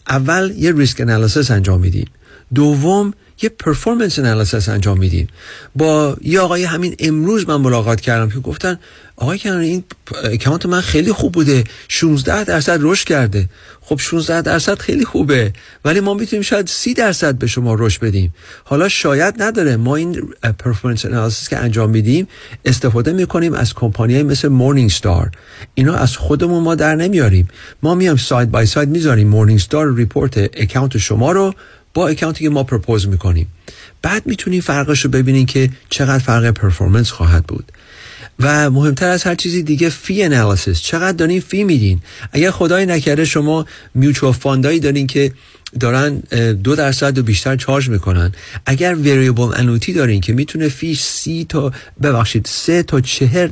اول 0.10 0.54
یه 0.58 0.72
ریسک 0.72 1.02
انالیسیس 1.02 1.52
انجام 1.52 1.80
میدیم 1.80 2.08
دوم 2.56 3.14
یه 3.42 3.50
performance 3.50 4.20
analysis 4.20 4.70
انجام 4.70 4.98
میدیم 4.98 5.28
با 5.76 6.18
یه 6.22 6.40
آقای 6.40 6.64
همین 6.64 6.96
امروز 7.00 7.50
من 7.50 7.56
ملاقات 7.56 8.02
کردم 8.02 8.30
که 8.30 8.40
گفتن 8.40 8.80
آقای 9.16 9.40
کنار 9.40 9.60
این 9.60 9.84
account 10.24 10.66
من 10.66 10.82
خیلی 10.82 11.12
خوب 11.12 11.32
بوده 11.32 11.64
16 11.88 12.44
درصد 12.44 12.78
رشد 12.82 13.08
کرده. 13.08 13.50
خب 13.82 14.00
16 14.00 14.42
درصد 14.42 14.80
خیلی 14.80 15.06
خوبه 15.06 15.54
ولی 15.86 16.00
ما 16.00 16.14
می‌تونیم 16.14 16.44
شاید 16.44 16.68
30 16.68 16.94
درصد 16.94 17.36
به 17.36 17.48
شما 17.48 17.76
رشد 17.80 18.02
بدیم. 18.02 18.34
حالا 18.64 18.90
شاید 18.90 19.42
نداره. 19.42 19.78
ما 19.78 19.96
این 19.96 20.34
performance 20.60 21.06
analysis 21.06 21.50
که 21.50 21.58
انجام 21.58 21.90
میدیم 21.90 22.28
استفاده 22.66 23.14
می‌کنیم 23.14 23.54
از 23.54 23.74
کمپانی 23.74 24.24
مثل 24.24 24.48
Morningstar 24.48 25.32
اینا 25.74 25.96
از 25.96 26.18
خودمون 26.18 26.64
ما 26.64 26.76
در 26.76 26.96
نمیاریم. 26.96 27.48
ما 27.84 27.96
میام 27.96 28.18
side 28.18 28.52
by 28.52 28.66
side 28.66 28.90
می‌ذاریم 28.90 29.28
Morningstar 29.28 29.96
report 29.96 30.38
account 30.38 30.98
شما 30.98 31.32
رو 31.32 31.54
با 32.00 32.08
account 32.08 32.39
ی 32.39 32.44
که 32.44 32.50
ما 32.50 32.64
propose 32.64 33.08
می‌کنیم. 33.08 33.48
بعد 34.02 34.28
می‌تونیم 34.28 34.62
فرقش 34.62 35.06
رو 35.06 35.10
ببینیم 35.12 35.46
که 35.46 35.70
چقدر 35.90 36.20
فرق 36.20 36.52
performance 36.52 37.12
خواهد 37.12 37.44
بود. 37.44 37.72
و 38.40 38.70
مهمتر 38.70 39.08
از 39.08 39.24
هر 39.24 39.36
چیزی 39.36 39.64
دیگه 39.64 39.90
fee 39.90 40.24
analysis 40.24 40.82
چقدر 40.82 41.12
دارین 41.12 41.42
fee 41.42 41.64
میدین. 41.64 42.02
اگر 42.32 42.52
خدای 42.52 42.86
نکرده 42.86 43.26
شما 43.26 43.66
mutual 43.96 44.34
fund 44.34 44.64
ایی 44.64 44.80
دارین 44.80 45.08
که 45.08 45.32
دارن 45.80 46.16
دو 46.64 46.76
درصد 46.76 47.18
و 47.18 47.24
بیشتر 47.24 47.56
charge 47.56 47.90
می‌کنن. 47.90 48.32
اگر 48.66 48.96
variable 48.96 49.54
annuity 49.56 49.94
دارین 49.94 50.22
که 50.22 50.34
می‌تونه 50.34 50.70
fee 50.70 50.96
سی 50.96 51.46
تا 51.50 51.72
ببخشید 52.04 52.46
سه 52.46 52.84
تا 52.84 53.02
چهر 53.02 53.50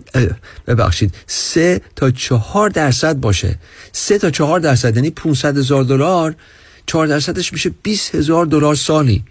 ببخشید 0.68 1.16
سه 1.28 1.82
تا 1.96 2.12
چهار 2.12 2.70
درصد 2.70 3.16
باشه. 3.16 3.56
سه 3.92 4.18
تا 4.18 4.32
چهار 4.32 4.60
درصد 4.60 4.96
یعنی 4.96 5.10
500 5.10 5.58
هزار 5.58 5.84
دلار. 5.84 6.36
4 6.88 7.08
درصدش 7.08 7.54
میشه 7.54 7.72
20 7.84 8.16
هزار 8.16 8.46
دلار 8.46 8.76
سالی. 8.76 9.24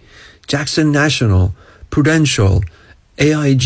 Jackson 0.47 0.97
National 0.97 1.49
Prudential 1.91 2.61
AIG 3.19 3.65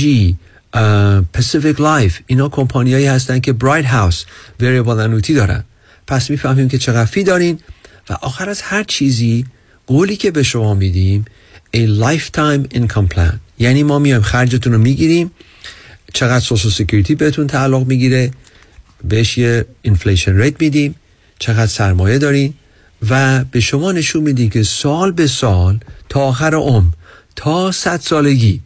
Pacific 1.34 1.82
Life 1.82 2.20
اینا 2.28 2.50
کمپانیایی 2.50 3.06
هستن 3.06 3.40
که 3.40 3.54
Brighthouse 3.54 4.26
variable 4.60 5.00
annuity 5.00 5.34
دارن. 5.34 5.64
پس 6.08 6.30
می‌فهمیم 6.30 6.70
که 6.70 6.78
چقدر 6.78 7.06
fee 7.06 7.24
دارین 7.24 7.60
و 8.10 8.14
آخر 8.14 8.50
از 8.50 8.62
هر 8.62 8.84
چیزی 8.84 9.46
قولی 9.88 10.16
که 10.16 10.32
به 10.32 10.44
شما 10.44 10.74
میدیم 10.74 11.26
a 11.76 11.80
lifetime 11.80 12.78
income 12.78 13.16
plan. 13.16 13.34
یعنی 13.60 13.84
ما 13.84 14.00
میایم 14.00 14.22
خرجتون 14.22 14.74
رو 14.74 14.80
می‌گیریم 14.80 15.32
چقدر 16.14 16.40
سو 16.40 16.47
Social 16.47 16.70
Security 16.70 17.16
بهتون 17.16 17.48
تعلق 17.48 17.88
می‌گیره 17.88 18.32
بهش 19.04 19.38
یه 19.38 19.66
inflation 19.82 20.38
rate 20.38 20.62
میدیم 20.62 20.96
چقدر 21.40 21.68
سرمایه 21.68 22.18
دارین. 22.18 22.54
و 23.10 23.44
به 23.52 23.60
شما 23.60 23.92
نشون 23.92 24.24
میدیم 24.24 24.50
که 24.50 24.64
سال 24.64 25.12
به 25.12 25.28
سال 25.28 25.80
تا 26.10 26.20
آخر 26.20 26.56
عمر 26.56 26.90
تا 27.36 27.72
صد 27.72 28.00
سالگی. 28.00 28.62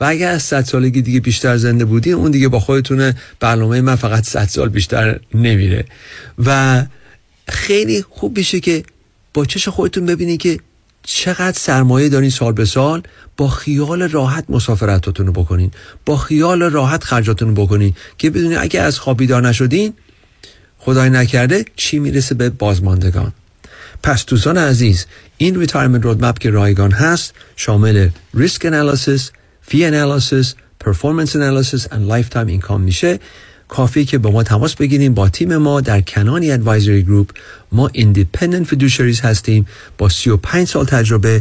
و 0.00 0.04
اگر 0.04 0.30
از 0.30 0.42
صد 0.42 0.64
سالگی 0.64 1.02
دیگه 1.02 1.20
بیشتر 1.20 1.56
زنده 1.56 1.84
بودی 1.84 2.12
اون 2.12 2.30
دیگه 2.30 2.48
با 2.48 2.60
خودتونه 2.60 3.14
برنامه 3.40 3.80
من 3.80 3.96
فقط 3.96 4.24
صد 4.24 4.48
سال 4.48 4.68
بیشتر 4.68 5.20
نمیره. 5.34 5.84
و 6.38 6.82
خیلی 7.48 8.04
خوب 8.10 8.38
میشه 8.38 8.60
که 8.60 8.82
با 9.34 9.44
چش 9.44 9.68
خودتون 9.68 10.06
ببینید 10.06 10.40
که 10.40 10.58
چقدر 11.02 11.58
سرمایه 11.58 12.08
دارین 12.08 12.30
سال 12.30 12.52
به 12.52 12.64
سال. 12.64 13.02
با 13.36 13.48
خیال 13.48 14.02
راحت 14.02 14.44
مسافرتاتون 14.48 15.26
رو 15.26 15.32
بکنین. 15.32 15.70
با 16.06 16.16
خیال 16.16 16.62
راحت 16.62 17.04
خرجاتون 17.04 17.56
رو 17.56 17.66
بکنین. 17.66 17.94
که 18.18 18.30
بدونید 18.30 18.58
اگه 18.58 18.80
از 18.80 18.98
خواب 18.98 19.16
بیدار 19.16 19.48
نشدین 19.48 19.92
خدای 20.78 21.10
نکرده 21.10 21.64
چی 21.76 21.98
می‌رسه 21.98 22.34
به 22.34 22.50
بازماندگان. 22.50 23.32
پس 24.04 24.26
دوستان 24.26 24.58
عزیز 24.58 25.06
این 25.36 25.60
retirement 25.60 26.04
roadmap 26.04 26.38
که 26.38 26.50
رایگان 26.50 26.92
هست 26.92 27.34
شامل 27.56 28.08
risk 28.34 28.66
analysis 28.66 29.30
fee 29.62 29.84
analysis 29.84 30.54
performance 30.80 31.36
analysis 31.36 31.86
and 31.86 31.94
life 31.94 32.36
income 32.36 32.80
میشه 32.80 33.18
کافی 33.68 34.04
که 34.04 34.18
با 34.18 34.30
ما 34.30 34.42
تماس 34.42 34.74
بگیریم 34.74 35.14
با 35.14 35.28
تیم 35.28 35.56
ما 35.56 35.80
در 35.80 36.00
Kenani 36.00 36.50
Advisory 36.50 37.02
Group 37.02 37.30
ما 37.72 37.90
independent 37.92 38.66
fiduciaries 38.66 39.20
هستیم 39.20 39.66
با 39.98 40.08
35 40.08 40.68
سال 40.68 40.84
تجربه 40.84 41.40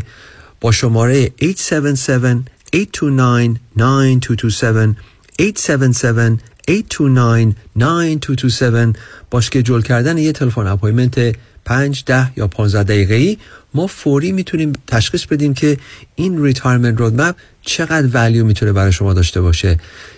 با 0.62 0.72
شماره 0.72 1.32
877 1.42 2.50
829 2.74 3.60
9227 3.78 4.96
877 5.40 6.44
829 6.70 7.56
9227 7.76 9.00
با 9.32 9.38
schedule 9.40 9.82
کردن 9.82 10.18
یه 10.18 10.32
تلفن 10.32 10.68
appointment 10.68 11.36
5 11.66 12.04
ده 12.06 12.32
یا 12.38 12.48
15 12.48 12.84
دقیقه 12.84 13.16
ای 13.16 13.38
ما 13.74 13.88
فوری 13.88 14.32
می‌تونیم 14.32 14.74
تشخیص 14.88 15.26
بدیم 15.26 15.54
که 15.54 15.78
این 16.16 16.44
retirement 16.44 17.00
roadmap 17.00 17.36
چقدر 17.62 18.08
value 18.14 18.46
می‌تونه 18.46 18.72
برای 18.74 18.92
شما 18.92 19.14
داشته 19.14 19.42
باشه 19.42 19.78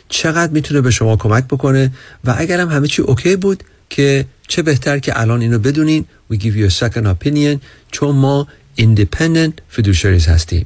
چقدر 0.09 0.51
می‌تونه 0.51 0.81
به 0.81 0.91
شما 0.91 1.15
کمک 1.15 1.43
بکنه 1.43 1.91
و 2.23 2.35
اگرم 2.37 2.69
همه 2.69 2.87
چی 2.87 3.01
اوکی 3.01 3.35
بود 3.35 3.63
که 3.89 4.25
چه 4.47 4.61
بهتر 4.61 4.99
که 4.99 5.19
الان 5.19 5.41
اینو 5.41 5.59
بدونین 5.59 6.05
we 6.33 6.35
give 6.35 6.55
you 6.55 6.71
a 6.71 6.73
second 6.73 7.05
opinion 7.05 7.59
چون 7.91 8.15
ما 8.15 8.47
independent 8.79 9.77
fiduciaries 9.77 10.27
هستیم. 10.27 10.65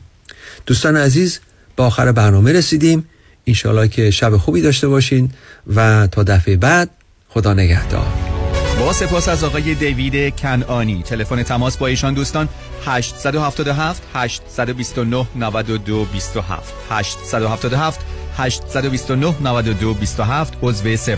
دوستان 0.65 0.97
عزیز 0.97 1.39
با 1.75 1.85
آخر 1.85 2.11
برنامه 2.11 2.53
رسیدیم. 2.53 3.05
انشالله 3.47 3.87
که 3.87 4.11
شب 4.11 4.37
خوبی 4.37 4.61
داشته 4.61 4.87
باشین 4.87 5.29
و 5.75 6.07
تا 6.07 6.23
دفعه 6.23 6.55
بعد 6.57 6.89
خدا 7.29 7.53
نگهدار. 7.53 8.28
با 8.79 8.93
سپاس 8.93 9.29
از 9.29 9.43
آقای 9.43 9.75
دیوید 9.75 10.35
کنانی 10.35 11.03
تلفن 11.03 11.43
تماس 11.43 11.77
با 11.77 11.87
ایشان 11.87 12.13
دوستان 12.13 12.49
877 12.85 14.03
829 14.13 15.27
92 15.35 16.05
27 16.05 16.73
877 16.89 17.99
829 18.37 19.35
92 19.41 19.93
27 19.93 20.57
عضو 20.63 20.87
08 20.87 21.17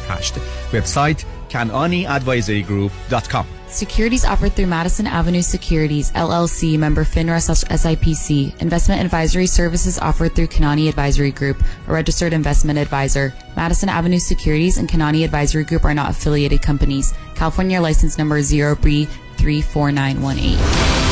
وبسایت 0.74 1.24
kananiadvisorygroup.com 1.54 3.46
Securities 3.72 4.26
offered 4.26 4.52
through 4.54 4.68
Madison 4.68 5.08
Avenue 5.08 5.42
Securities, 5.42 6.12
LLC, 6.12 6.78
member 6.78 7.06
FINRA 7.06 7.40
SIPC. 7.40 8.62
Investment 8.62 9.00
advisory 9.02 9.48
services 9.48 9.98
offered 9.98 10.36
through 10.36 10.48
Kanani 10.48 10.90
Advisory 10.90 11.32
Group, 11.32 11.58
a 11.88 11.94
registered 11.94 12.34
investment 12.34 12.78
advisor. 12.78 13.34
Madison 13.56 13.88
Avenue 13.88 14.20
Securities 14.20 14.78
and 14.78 14.90
Kanani 14.90 15.24
Advisory 15.24 15.64
Group 15.64 15.86
are 15.86 15.94
not 15.94 16.10
affiliated 16.10 16.62
companies. 16.62 17.14
California 17.42 17.82
license 17.82 18.20
number 18.20 18.40
0B34918. 18.40 21.11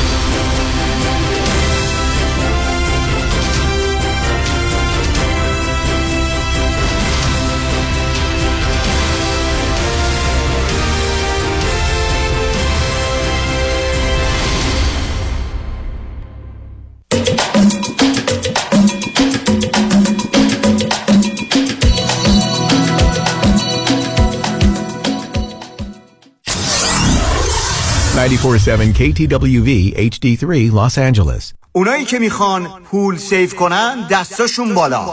947 28.29 28.93
KTWV 28.93 29.93
HD3 30.11 30.71
Los 30.71 30.97
Angeles. 30.97 31.53
اونایی 31.71 32.05
که 32.05 32.19
می‌خوان 32.19 32.67
پول 32.91 33.17
save 33.17 33.55
کنن 33.55 34.07
دستاشون 34.11 34.75
بالا. 34.75 35.05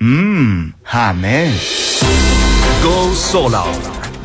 مم. 0.00 0.74
همه. 0.84 1.52
Go 2.82 3.14
solar. 3.14 3.99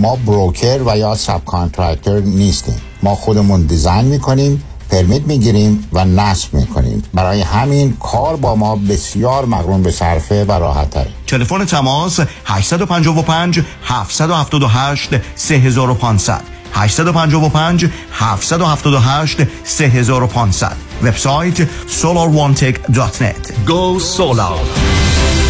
ما 0.00 0.16
broker 0.16 0.80
و 0.86 0.98
یا 0.98 1.14
subcontractor 1.14 2.20
نیستیم. 2.20 2.80
ما 3.02 3.14
خودمون 3.14 3.62
design 3.62 4.04
می‌کنیم 4.04 4.62
permit 4.90 5.22
می‌گیریم 5.22 5.88
و 5.92 6.04
نصب 6.04 6.54
می‌کنیم. 6.54 7.02
برای 7.14 7.40
همین 7.40 7.96
کار 8.00 8.36
با 8.36 8.54
ما 8.54 8.76
بسیار 8.76 9.44
مقرون 9.46 9.82
به 9.82 9.90
صرفه 9.90 10.44
و 10.44 10.52
راحت 10.52 10.90
تره 10.90 11.08
تلفن 11.26 11.64
تماس 11.64 12.20
855 12.44 13.60
778 13.84 15.10
3500 15.36 16.40
855 16.72 17.86
778 18.12 19.38
3500 19.64 20.76
وبسایت 21.02 21.68
solarone.net 21.88 23.66
Go 23.66 23.98
Solar. 24.16 25.49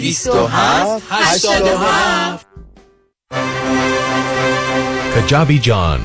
27 0.00 1.02
87 1.10 2.40
Kajabi 5.14 5.60
John, 5.60 6.00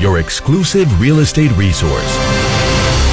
your 0.00 0.18
exclusive 0.18 0.88
real 0.98 1.18
estate 1.18 1.52
resource. 1.52 2.16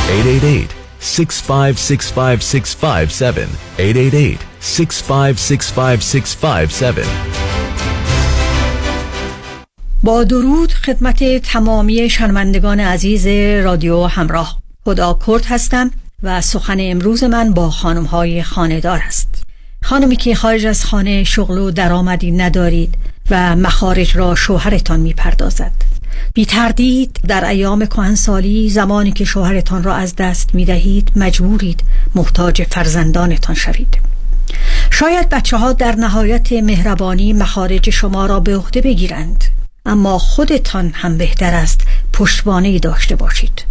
888 0.09 0.71
6565657 1.01 3.49
888 3.79 4.39
6565657 4.61 7.07
با 10.03 10.23
درود 10.23 10.73
خدمت 10.73 11.37
تمامی 11.37 12.09
شنوندگان 12.09 12.79
عزیز 12.79 13.27
رادیو 13.65 14.03
همراه. 14.03 14.57
خدا 14.85 15.19
کرد 15.27 15.45
هستم 15.45 15.91
و 16.23 16.41
سخن 16.41 16.77
امروز 16.79 17.23
من 17.23 17.53
با 17.53 17.69
خانم 17.69 18.03
های 18.03 18.43
خانهدار 18.43 18.99
است 19.07 19.43
خانمی 19.83 20.15
که 20.15 20.35
خارج 20.35 20.65
از 20.65 20.85
خانه 20.85 21.23
شغل 21.23 21.57
و 21.57 21.71
درآمدی 21.71 22.31
ندارید 22.31 22.93
و 23.29 23.55
مخارج 23.55 24.17
را 24.17 24.35
شوهرتان 24.35 24.99
می 24.99 25.13
پردازد 25.13 25.71
بی 26.33 26.45
تردید 26.45 27.19
در 27.27 27.45
ایام 27.45 27.85
کهنسالی 27.85 28.69
زمانی 28.69 29.11
که 29.11 29.25
شوهرتان 29.25 29.83
را 29.83 29.95
از 29.95 30.15
دست 30.15 30.55
می 30.55 30.65
دهید 30.65 31.11
مجبورید 31.15 31.83
محتاج 32.15 32.63
فرزندانتان 32.63 33.55
شوید. 33.55 33.97
شاید 34.89 35.29
بچه 35.29 35.57
ها 35.57 35.73
در 35.73 35.95
نهایت 35.95 36.53
مهربانی 36.53 37.33
مخارج 37.33 37.89
شما 37.89 38.25
را 38.25 38.39
به 38.39 38.57
عهده 38.57 38.81
بگیرند 38.81 39.43
اما 39.85 40.17
خودتان 40.17 40.91
هم 40.93 41.17
بهتر 41.17 41.53
است 41.53 41.81
پشتوانه 42.13 42.79
داشته 42.79 43.15
باشید. 43.15 43.70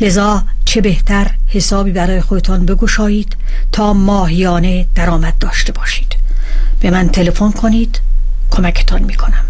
لذا 0.00 0.44
چه 0.64 0.80
بهتر 0.80 1.30
حسابی 1.48 1.92
برای 1.92 2.20
خودتان 2.20 2.66
بگشایید 2.66 3.36
تا 3.72 3.92
ماهیانه 3.92 4.86
درآمد 4.94 5.38
داشته 5.38 5.72
باشید. 5.72 6.16
به 6.80 6.90
من 6.90 7.08
تلفن 7.08 7.50
کنید 7.50 8.00
کمکتان 8.50 9.02
می‌کنم. 9.02 9.44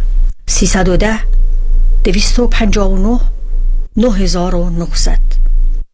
310 0.46 1.18
259 2.04 3.20
9900 3.96 5.18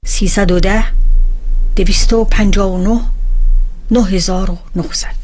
310 0.07 0.85
259 1.77 3.01
9900 3.91 5.24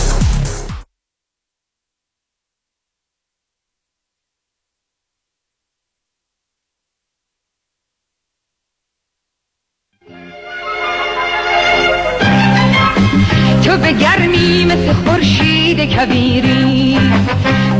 نجیبی 13.77 14.65
مثل 14.65 14.93
خورشید 14.93 15.79
کبیری 15.79 16.99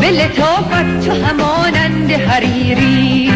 به 0.01 0.11
لطافت 0.11 1.05
تو 1.05 1.11
همانند 1.25 2.11
حریری. 2.11 3.31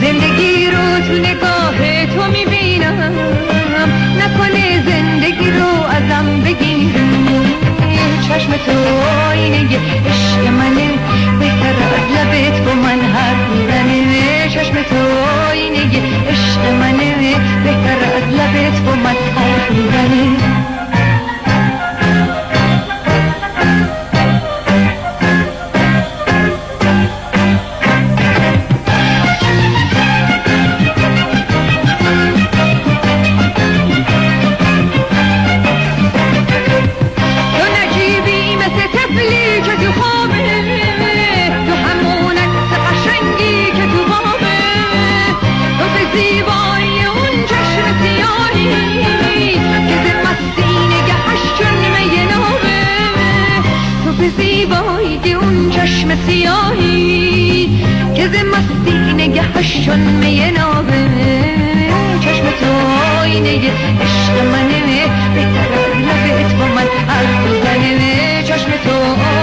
زندگی 0.00 0.66
رو 0.66 0.98
تو 1.06 1.12
نگاه 1.12 2.06
تو 2.06 2.30
می‌بینم 2.32 3.12
نکنه 4.20 4.82
زندگی 4.86 5.50
رو 5.50 5.66
ازم 5.90 6.40
بگیری. 6.44 6.98
چشم 8.28 8.52
تو 8.52 8.72
آینه 9.30 9.58
عشق 10.06 10.46
منه 10.58 10.88
بهتر 11.38 11.74
از 11.96 12.06
لبت 12.14 12.60
با 12.60 12.74
من 12.74 13.00
حرف 13.00 13.50
می‌زنه. 13.50 14.48
چشم 14.48 14.74
تو 14.74 14.96
آینه 15.50 15.84
عشق 16.30 16.72
منه 16.80 17.34
بهتر 17.64 17.98
از 18.16 18.34
لبت 18.34 18.80
با 18.80 18.94
من 18.94 19.16
حرف 19.36 19.70
می‌زنه. 19.70 20.67
زیبایی 54.38 55.18
دی 55.18 55.32
اون 55.32 55.70
چشم 55.70 56.08
سیاهی 56.26 57.68
که 58.14 58.28
ز 58.28 58.34
مستی 58.52 59.12
نگهش 59.12 59.84
چون 59.84 60.00
می 60.00 60.50
نابه. 60.50 61.08
چشم 62.20 62.44
تو 62.60 62.70
آینه 63.20 63.54
عشق 64.02 64.34
منه 64.52 64.80
به 65.34 65.40
طرف 65.40 65.96
لبت 65.96 66.54
با 66.54 66.66
من 66.66 66.88
حرف 67.08 67.46
بزنه 67.46 68.42
چشم 68.42 68.70
تو 68.84 68.94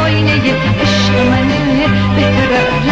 آینه 0.04 0.34
عشق 0.82 1.16
منه. 1.32 1.65